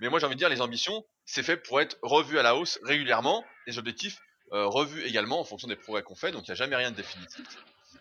mais 0.00 0.08
moi 0.08 0.18
j'ai 0.18 0.26
envie 0.26 0.34
de 0.34 0.38
dire, 0.38 0.48
les 0.48 0.60
ambitions, 0.60 1.04
c'est 1.24 1.42
fait 1.42 1.56
pour 1.56 1.80
être 1.80 1.96
revu 2.02 2.38
à 2.38 2.42
la 2.42 2.56
hausse 2.56 2.78
régulièrement, 2.82 3.44
les 3.66 3.78
objectifs 3.78 4.18
euh, 4.52 4.66
revus 4.66 5.02
également 5.04 5.40
en 5.40 5.44
fonction 5.44 5.68
des 5.68 5.76
progrès 5.76 6.02
qu'on 6.02 6.14
fait, 6.14 6.32
donc 6.32 6.46
il 6.46 6.50
n'y 6.50 6.52
a 6.52 6.56
jamais 6.56 6.76
rien 6.76 6.90
de 6.90 6.96
définitif. 6.96 7.46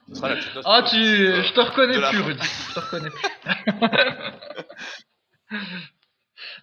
Ce 0.10 0.16
sera 0.16 0.30
la 0.30 0.36
petite 0.36 0.56
note 0.56 0.66
Oh, 0.68 0.80
tu, 0.90 0.98
je 0.98 1.54
te 1.54 1.60
reconnais 1.62 2.10
plus. 2.10 2.20
Rudy. 2.20 2.48
Je 2.70 2.74
te 2.74 2.80
reconnais 2.80 3.10
plus. 5.50 5.60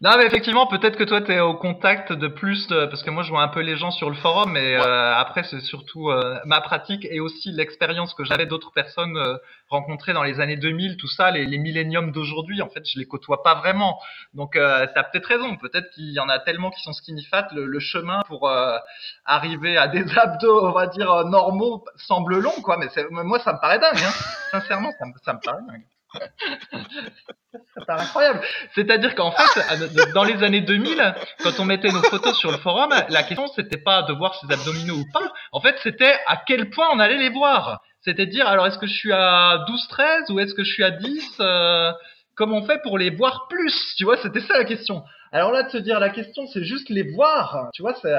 Non, 0.02 0.12
mais 0.16 0.24
effectivement, 0.26 0.66
peut-être 0.66 0.96
que 0.96 1.04
toi, 1.04 1.20
tu 1.20 1.32
es 1.32 1.40
au 1.40 1.54
contact 1.54 2.12
de 2.12 2.28
plus 2.28 2.66
de... 2.68 2.86
Parce 2.86 3.02
que 3.02 3.10
moi, 3.10 3.22
je 3.22 3.30
vois 3.30 3.42
un 3.42 3.48
peu 3.48 3.60
les 3.60 3.76
gens 3.76 3.90
sur 3.90 4.08
le 4.08 4.16
forum, 4.16 4.52
mais 4.52 4.76
Ouais. 4.76 4.82
euh, 4.86 5.14
après, 5.14 5.42
c'est 5.44 5.60
surtout 5.60 6.10
euh, 6.10 6.38
ma 6.46 6.60
pratique 6.60 7.06
et 7.10 7.20
aussi 7.20 7.52
l'expérience 7.52 8.14
que 8.14 8.24
j'avais 8.24 8.46
d'autres 8.46 8.72
personnes 8.72 9.16
euh, 9.16 9.36
rencontrées 9.68 10.12
dans 10.12 10.22
les 10.22 10.40
années 10.40 10.56
2000, 10.56 10.96
tout 10.96 11.08
ça, 11.08 11.30
les, 11.30 11.44
les 11.46 11.58
milléniums 11.58 12.12
d'aujourd'hui, 12.12 12.62
en 12.62 12.68
fait, 12.68 12.82
je 12.86 12.98
les 12.98 13.06
côtoie 13.06 13.42
pas 13.42 13.54
vraiment. 13.56 14.00
Donc, 14.34 14.56
euh, 14.56 14.86
tu 14.92 14.98
as 14.98 15.04
peut-être 15.04 15.26
raison. 15.26 15.56
Peut-être 15.56 15.90
qu'il 15.90 16.10
y 16.12 16.20
en 16.20 16.28
a 16.28 16.38
tellement 16.38 16.70
qui 16.70 16.80
sont 16.82 16.92
skinny 16.92 17.24
fat, 17.24 17.48
le, 17.54 17.66
le 17.66 17.80
chemin 17.80 18.22
pour 18.26 18.48
euh, 18.48 18.76
arriver 19.24 19.76
à 19.76 19.86
des 19.88 20.04
abdos, 20.18 20.66
on 20.66 20.72
va 20.72 20.86
dire, 20.86 21.10
euh, 21.10 21.24
normaux 21.24 21.84
semble 21.96 22.38
long, 22.40 22.52
quoi. 22.62 22.78
Mais 22.78 22.88
moi, 23.24 23.38
ça 23.40 23.52
me 23.52 23.60
paraît 23.60 23.78
dingue, 23.78 23.98
hein. 24.02 24.12
Sincèrement, 24.50 24.90
ça 24.98 25.06
me, 25.06 25.12
ça 25.24 25.32
me 25.34 25.40
paraît 25.40 25.62
dingue. 25.68 25.84
Paraît 27.86 28.02
incroyable. 28.02 28.40
C'est-à-dire 28.74 29.14
qu'en 29.14 29.32
fait, 29.32 30.12
dans 30.14 30.24
les 30.24 30.42
années 30.42 30.60
2000, 30.60 31.14
quand 31.42 31.58
on 31.58 31.64
mettait 31.64 31.90
nos 31.90 32.02
photos 32.02 32.36
sur 32.38 32.50
le 32.50 32.58
forum, 32.58 32.90
la 33.08 33.22
question 33.22 33.46
c'était 33.48 33.78
pas 33.78 34.02
de 34.02 34.12
voir 34.12 34.34
ses 34.34 34.52
abdominaux 34.52 34.96
ou 34.96 35.06
pas. 35.12 35.32
En 35.52 35.60
fait, 35.60 35.76
c'était 35.82 36.14
à 36.26 36.36
quel 36.36 36.70
point 36.70 36.88
on 36.92 36.98
allait 36.98 37.18
les 37.18 37.30
voir. 37.30 37.80
C'était 38.02 38.26
de 38.26 38.30
dire, 38.30 38.46
alors 38.46 38.66
est-ce 38.66 38.78
que 38.78 38.86
je 38.86 38.94
suis 38.94 39.12
à 39.12 39.64
12, 39.66 39.88
13 39.88 40.30
ou 40.30 40.40
est-ce 40.40 40.54
que 40.54 40.64
je 40.64 40.72
suis 40.72 40.84
à 40.84 40.90
10 40.90 41.36
euh, 41.40 41.92
Comment 42.34 42.58
on 42.58 42.66
fait 42.66 42.80
pour 42.82 42.96
les 42.96 43.10
voir 43.10 43.48
plus? 43.48 43.94
Tu 43.96 44.04
vois, 44.04 44.16
c'était 44.16 44.40
ça 44.40 44.56
la 44.56 44.64
question. 44.64 45.04
Alors 45.32 45.52
là, 45.52 45.62
de 45.62 45.70
se 45.70 45.76
dire 45.76 46.00
la 46.00 46.08
question, 46.08 46.46
c'est 46.46 46.64
juste 46.64 46.88
les 46.88 47.02
voir. 47.02 47.68
Tu 47.74 47.82
vois, 47.82 47.94
c'est 48.00 48.14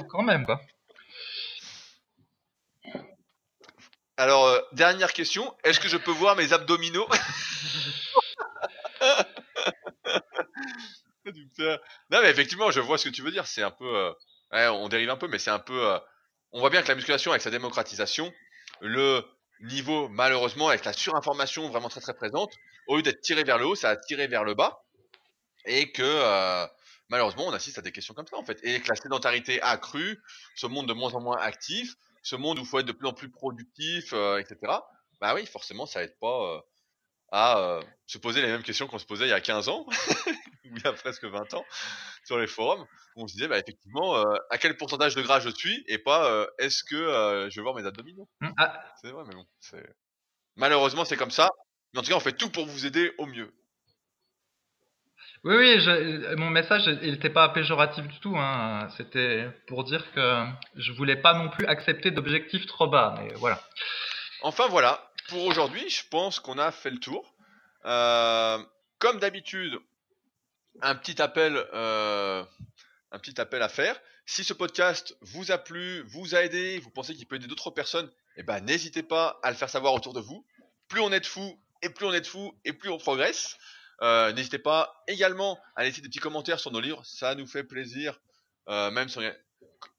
quand 0.10 0.22
même 0.22 0.44
quoi. 0.44 0.60
Alors, 4.18 4.46
euh, 4.46 4.60
dernière 4.72 5.12
question. 5.12 5.54
Est-ce 5.64 5.78
que 5.80 5.88
je 5.88 5.96
peux 5.96 6.10
voir 6.10 6.36
mes 6.36 6.52
abdominaux. 6.52 7.08
Non, 11.58 12.20
mais 12.22 12.30
effectivement, 12.30 12.70
je 12.70 12.78
vois 12.80 12.98
ce 12.98 13.08
que 13.08 13.14
tu 13.14 13.22
veux 13.22 13.32
dire. 13.32 13.46
C'est 13.46 13.62
un 13.62 13.70
peu. 13.72 13.84
euh, 13.84 14.12
ouais, 14.52 14.68
on 14.68 14.88
dérive 14.88 15.10
un 15.10 15.16
peu, 15.16 15.26
mais 15.26 15.38
c'est 15.38 15.50
un 15.50 15.58
peu. 15.58 15.90
euh, 15.90 15.98
on 16.52 16.60
voit 16.60 16.70
bien 16.70 16.82
que 16.82 16.88
la 16.88 16.94
musculation, 16.94 17.32
avec 17.32 17.42
sa 17.42 17.50
démocratisation, 17.50 18.32
le 18.80 19.24
niveau, 19.60 20.08
malheureusement, 20.08 20.68
avec 20.68 20.84
la 20.84 20.92
surinformation 20.92 21.68
vraiment 21.68 21.88
très 21.88 22.00
très 22.00 22.14
présente, 22.14 22.52
au 22.86 22.96
lieu 22.96 23.02
d'être 23.02 23.20
tiré 23.22 23.42
vers 23.42 23.58
le 23.58 23.66
haut, 23.66 23.74
ça 23.74 23.90
a 23.90 23.96
tiré 23.96 24.28
vers 24.28 24.44
le 24.44 24.54
bas. 24.54 24.84
Et 25.64 25.90
que. 25.92 26.66
Malheureusement, 27.08 27.46
on 27.46 27.52
assiste 27.52 27.78
à 27.78 27.82
des 27.82 27.92
questions 27.92 28.14
comme 28.14 28.26
ça 28.26 28.36
en 28.36 28.44
fait, 28.44 28.58
et 28.64 28.80
que 28.80 28.88
la 28.88 28.96
sédentarité 28.96 29.60
a 29.62 29.68
accru, 29.68 30.20
ce 30.56 30.66
monde 30.66 30.88
de 30.88 30.92
moins 30.92 31.12
en 31.14 31.20
moins 31.20 31.38
actif, 31.38 31.94
ce 32.26 32.34
monde 32.34 32.58
où 32.58 32.62
il 32.62 32.66
faut 32.66 32.80
être 32.80 32.86
de 32.86 32.92
plus 32.92 33.06
en 33.06 33.12
plus 33.12 33.30
productif, 33.30 34.12
euh, 34.12 34.38
etc. 34.38 34.58
Bah 35.20 35.34
oui, 35.34 35.46
forcément, 35.46 35.86
ça 35.86 36.02
aide 36.02 36.18
pas 36.18 36.56
euh, 36.56 36.60
à 37.30 37.58
euh, 37.58 37.82
se 38.06 38.18
poser 38.18 38.42
les 38.42 38.48
mêmes 38.48 38.64
questions 38.64 38.88
qu'on 38.88 38.98
se 38.98 39.06
posait 39.06 39.26
il 39.26 39.30
y 39.30 39.32
a 39.32 39.40
15 39.40 39.68
ans, 39.68 39.86
ou 40.26 40.76
il 40.76 40.82
y 40.82 40.86
a 40.88 40.92
presque 40.92 41.24
20 41.24 41.54
ans, 41.54 41.64
sur 42.24 42.36
les 42.36 42.48
forums, 42.48 42.84
où 43.14 43.22
on 43.22 43.28
se 43.28 43.34
disait, 43.34 43.46
bah 43.46 43.58
effectivement, 43.58 44.20
à 44.50 44.58
quel 44.58 44.76
pourcentage 44.76 45.14
de 45.14 45.22
gras 45.22 45.38
je 45.38 45.50
suis, 45.50 45.84
et 45.86 45.98
pas 45.98 46.48
est-ce 46.58 46.82
que 46.82 47.48
je 47.48 47.54
vais 47.54 47.62
voir 47.62 47.76
mes 47.76 47.86
abdominaux? 47.86 48.28
Ah, 48.58 48.84
C'est 49.00 49.12
vrai, 49.12 49.22
mais 49.28 49.34
bon, 49.34 49.46
malheureusement 50.56 51.04
c'est 51.04 51.16
comme 51.16 51.30
ça. 51.30 51.50
Mais 51.94 52.00
en 52.00 52.02
tout 52.02 52.10
cas, 52.10 52.16
on 52.16 52.20
fait 52.20 52.36
tout 52.36 52.50
pour 52.50 52.66
vous 52.66 52.86
aider 52.86 53.12
au 53.18 53.26
mieux. 53.26 53.54
Oui, 55.46 55.54
oui, 55.54 56.36
mon 56.38 56.50
message, 56.50 56.90
il 57.02 57.12
n'était 57.12 57.30
pas 57.30 57.48
péjoratif 57.50 58.04
du 58.08 58.18
tout. 58.18 58.36
Hein. 58.36 58.88
C'était 58.96 59.48
pour 59.68 59.84
dire 59.84 60.04
que 60.12 60.44
je 60.74 60.90
voulais 60.90 61.14
pas 61.14 61.34
non 61.34 61.48
plus 61.50 61.64
accepter 61.66 62.10
d'objectifs 62.10 62.66
trop 62.66 62.88
bas. 62.88 63.14
Mais 63.20 63.32
voilà. 63.34 63.62
Enfin 64.42 64.66
voilà, 64.66 65.08
pour 65.28 65.44
aujourd'hui, 65.44 65.88
je 65.88 66.02
pense 66.10 66.40
qu'on 66.40 66.58
a 66.58 66.72
fait 66.72 66.90
le 66.90 66.98
tour. 66.98 67.32
Euh, 67.84 68.58
comme 68.98 69.20
d'habitude, 69.20 69.78
un 70.82 70.96
petit 70.96 71.22
appel, 71.22 71.64
euh, 71.74 72.42
un 73.12 73.18
petit 73.20 73.40
appel 73.40 73.62
à 73.62 73.68
faire. 73.68 73.96
Si 74.24 74.42
ce 74.42 74.52
podcast 74.52 75.16
vous 75.20 75.52
a 75.52 75.58
plu, 75.58 76.02
vous 76.08 76.34
a 76.34 76.42
aidé, 76.42 76.80
vous 76.80 76.90
pensez 76.90 77.14
qu'il 77.14 77.28
peut 77.28 77.36
aider 77.36 77.46
d'autres 77.46 77.70
personnes, 77.70 78.10
eh 78.36 78.42
ben 78.42 78.58
n'hésitez 78.62 79.04
pas 79.04 79.38
à 79.44 79.50
le 79.52 79.56
faire 79.56 79.70
savoir 79.70 79.94
autour 79.94 80.12
de 80.12 80.20
vous. 80.20 80.44
Plus 80.88 81.02
on 81.02 81.12
est 81.12 81.20
de 81.20 81.26
fous, 81.26 81.56
et 81.82 81.88
plus 81.88 82.04
on 82.04 82.12
est 82.12 82.20
de 82.20 82.26
fous, 82.26 82.52
et 82.64 82.72
plus 82.72 82.90
on 82.90 82.98
progresse. 82.98 83.56
Euh, 84.02 84.32
n'hésitez 84.32 84.58
pas 84.58 85.02
également 85.06 85.58
à 85.74 85.84
laisser 85.84 86.00
des 86.00 86.08
petits 86.08 86.18
commentaires 86.18 86.60
sur 86.60 86.70
nos 86.70 86.80
livres, 86.80 87.04
ça 87.04 87.34
nous 87.34 87.46
fait 87.46 87.64
plaisir. 87.64 88.20
Euh, 88.68 88.90
même 88.90 89.08
si 89.08 89.18
on 89.18 89.32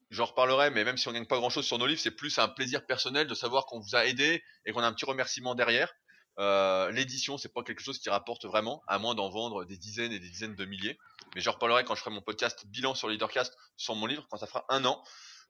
j'en 0.09 0.25
reparlerai, 0.25 0.69
mais 0.69 0.83
même 0.83 0.97
si 0.97 1.07
on 1.07 1.11
gagne 1.11 1.25
pas 1.25 1.37
grand 1.37 1.49
chose 1.49 1.65
sur 1.65 1.77
nos 1.77 1.87
livres, 1.87 1.99
c'est 1.99 2.11
plus 2.11 2.37
un 2.39 2.47
plaisir 2.47 2.85
personnel 2.85 3.27
de 3.27 3.33
savoir 3.33 3.65
qu'on 3.65 3.79
vous 3.79 3.95
a 3.95 4.05
aidé 4.05 4.43
et 4.65 4.71
qu'on 4.71 4.81
a 4.81 4.87
un 4.87 4.93
petit 4.93 5.05
remerciement 5.05 5.55
derrière. 5.55 5.93
Euh, 6.39 6.91
L'édition, 6.91 7.37
c'est 7.37 7.51
pas 7.51 7.63
quelque 7.63 7.81
chose 7.81 7.99
qui 7.99 8.09
rapporte 8.09 8.45
vraiment, 8.45 8.83
à 8.87 8.99
moins 8.99 9.15
d'en 9.15 9.29
vendre 9.29 9.65
des 9.65 9.77
dizaines 9.77 10.11
et 10.11 10.19
des 10.19 10.29
dizaines 10.29 10.55
de 10.55 10.65
milliers. 10.65 10.97
Mais 11.35 11.41
j'en 11.41 11.51
reparlerai 11.51 11.83
quand 11.83 11.95
je 11.95 12.01
ferai 12.01 12.13
mon 12.13 12.21
podcast 12.21 12.65
bilan 12.67 12.95
sur 12.95 13.09
Leadercast 13.09 13.57
sur 13.75 13.95
mon 13.95 14.05
livre, 14.05 14.25
quand 14.29 14.37
ça 14.37 14.47
fera 14.47 14.65
un 14.69 14.85
an. 14.85 15.03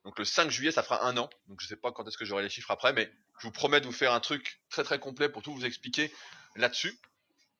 Donc 0.06 0.18
le 0.18 0.26
5 0.26 0.50
juillet, 0.50 0.72
ça 0.72 0.84
fera 0.84 1.06
un 1.06 1.18
an. 1.18 1.30
Donc 1.48 1.62
je 1.62 1.68
sais 1.68 1.76
pas 1.76 1.91
quand 1.91 2.08
est-ce 2.08 2.18
que 2.18 2.26
j'aurai 2.26 2.43
les 2.43 2.50
chiffres 2.50 2.72
après, 2.72 2.93
mais 2.93 3.12
je 3.39 3.48
vous 3.48 3.52
promets 3.52 3.82
de 3.82 3.86
vous 3.86 3.91
faire 3.91 4.14
un 4.14 4.20
truc 4.20 4.62
très 4.70 4.84
très 4.84 5.00
complet 5.00 5.30
pour 5.30 5.43
tout 5.43 5.54
vous 5.54 5.66
expliquer 5.66 6.12
là-dessus 6.56 6.98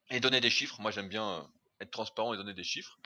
et 0.10 0.20
donner 0.20 0.41
des 0.41 0.49
chiffres. 0.49 0.80
Moi, 0.80 0.91
j'aime 0.91 1.10
bien 1.10 1.30
euh, 1.30 1.41
être 1.82 1.91
transparent 1.91 2.34
et 2.34 2.38
donner 2.38 2.53
des 2.53 2.64
chiffres. 2.64 2.97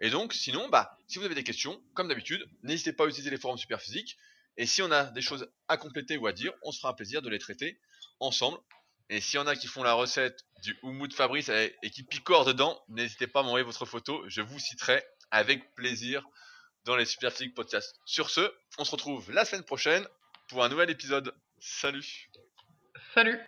Et 0.00 0.10
donc, 0.10 0.32
sinon, 0.32 0.68
bah, 0.68 0.98
si 1.06 1.18
vous 1.18 1.24
avez 1.24 1.34
des 1.34 1.44
questions, 1.44 1.80
comme 1.94 2.08
d'habitude, 2.08 2.44
n'hésitez 2.62 2.92
pas 2.92 3.04
à 3.04 3.06
utiliser 3.06 3.30
les 3.30 3.38
forums 3.38 3.58
Superphysique. 3.58 4.16
Et 4.56 4.66
si 4.66 4.82
on 4.82 4.90
a 4.90 5.04
des 5.04 5.22
choses 5.22 5.48
à 5.68 5.76
compléter 5.76 6.16
ou 6.16 6.26
à 6.26 6.32
dire, 6.32 6.52
on 6.62 6.72
se 6.72 6.78
fera 6.78 6.90
un 6.90 6.94
plaisir 6.94 7.22
de 7.22 7.28
les 7.28 7.38
traiter 7.38 7.80
ensemble. 8.20 8.58
Et 9.10 9.20
s'il 9.20 9.38
y 9.38 9.42
en 9.42 9.46
a 9.46 9.54
qui 9.54 9.66
font 9.66 9.82
la 9.82 9.92
recette 9.92 10.44
du 10.62 10.78
houmou 10.82 11.06
de 11.06 11.14
Fabrice 11.14 11.48
et, 11.48 11.76
et 11.82 11.90
qui 11.90 12.04
picorent 12.04 12.44
dedans, 12.44 12.82
n'hésitez 12.88 13.26
pas 13.26 13.40
à 13.40 13.42
m'envoyer 13.42 13.64
votre 13.64 13.84
photo. 13.84 14.24
Je 14.28 14.40
vous 14.40 14.58
citerai 14.58 15.04
avec 15.30 15.74
plaisir 15.74 16.24
dans 16.84 16.96
les 16.96 17.04
Superphysique 17.04 17.54
podcasts. 17.54 17.96
Sur 18.04 18.30
ce, 18.30 18.52
on 18.78 18.84
se 18.84 18.90
retrouve 18.92 19.30
la 19.32 19.44
semaine 19.44 19.64
prochaine 19.64 20.06
pour 20.48 20.64
un 20.64 20.68
nouvel 20.68 20.90
épisode. 20.90 21.34
Salut 21.58 22.30
Salut 23.14 23.38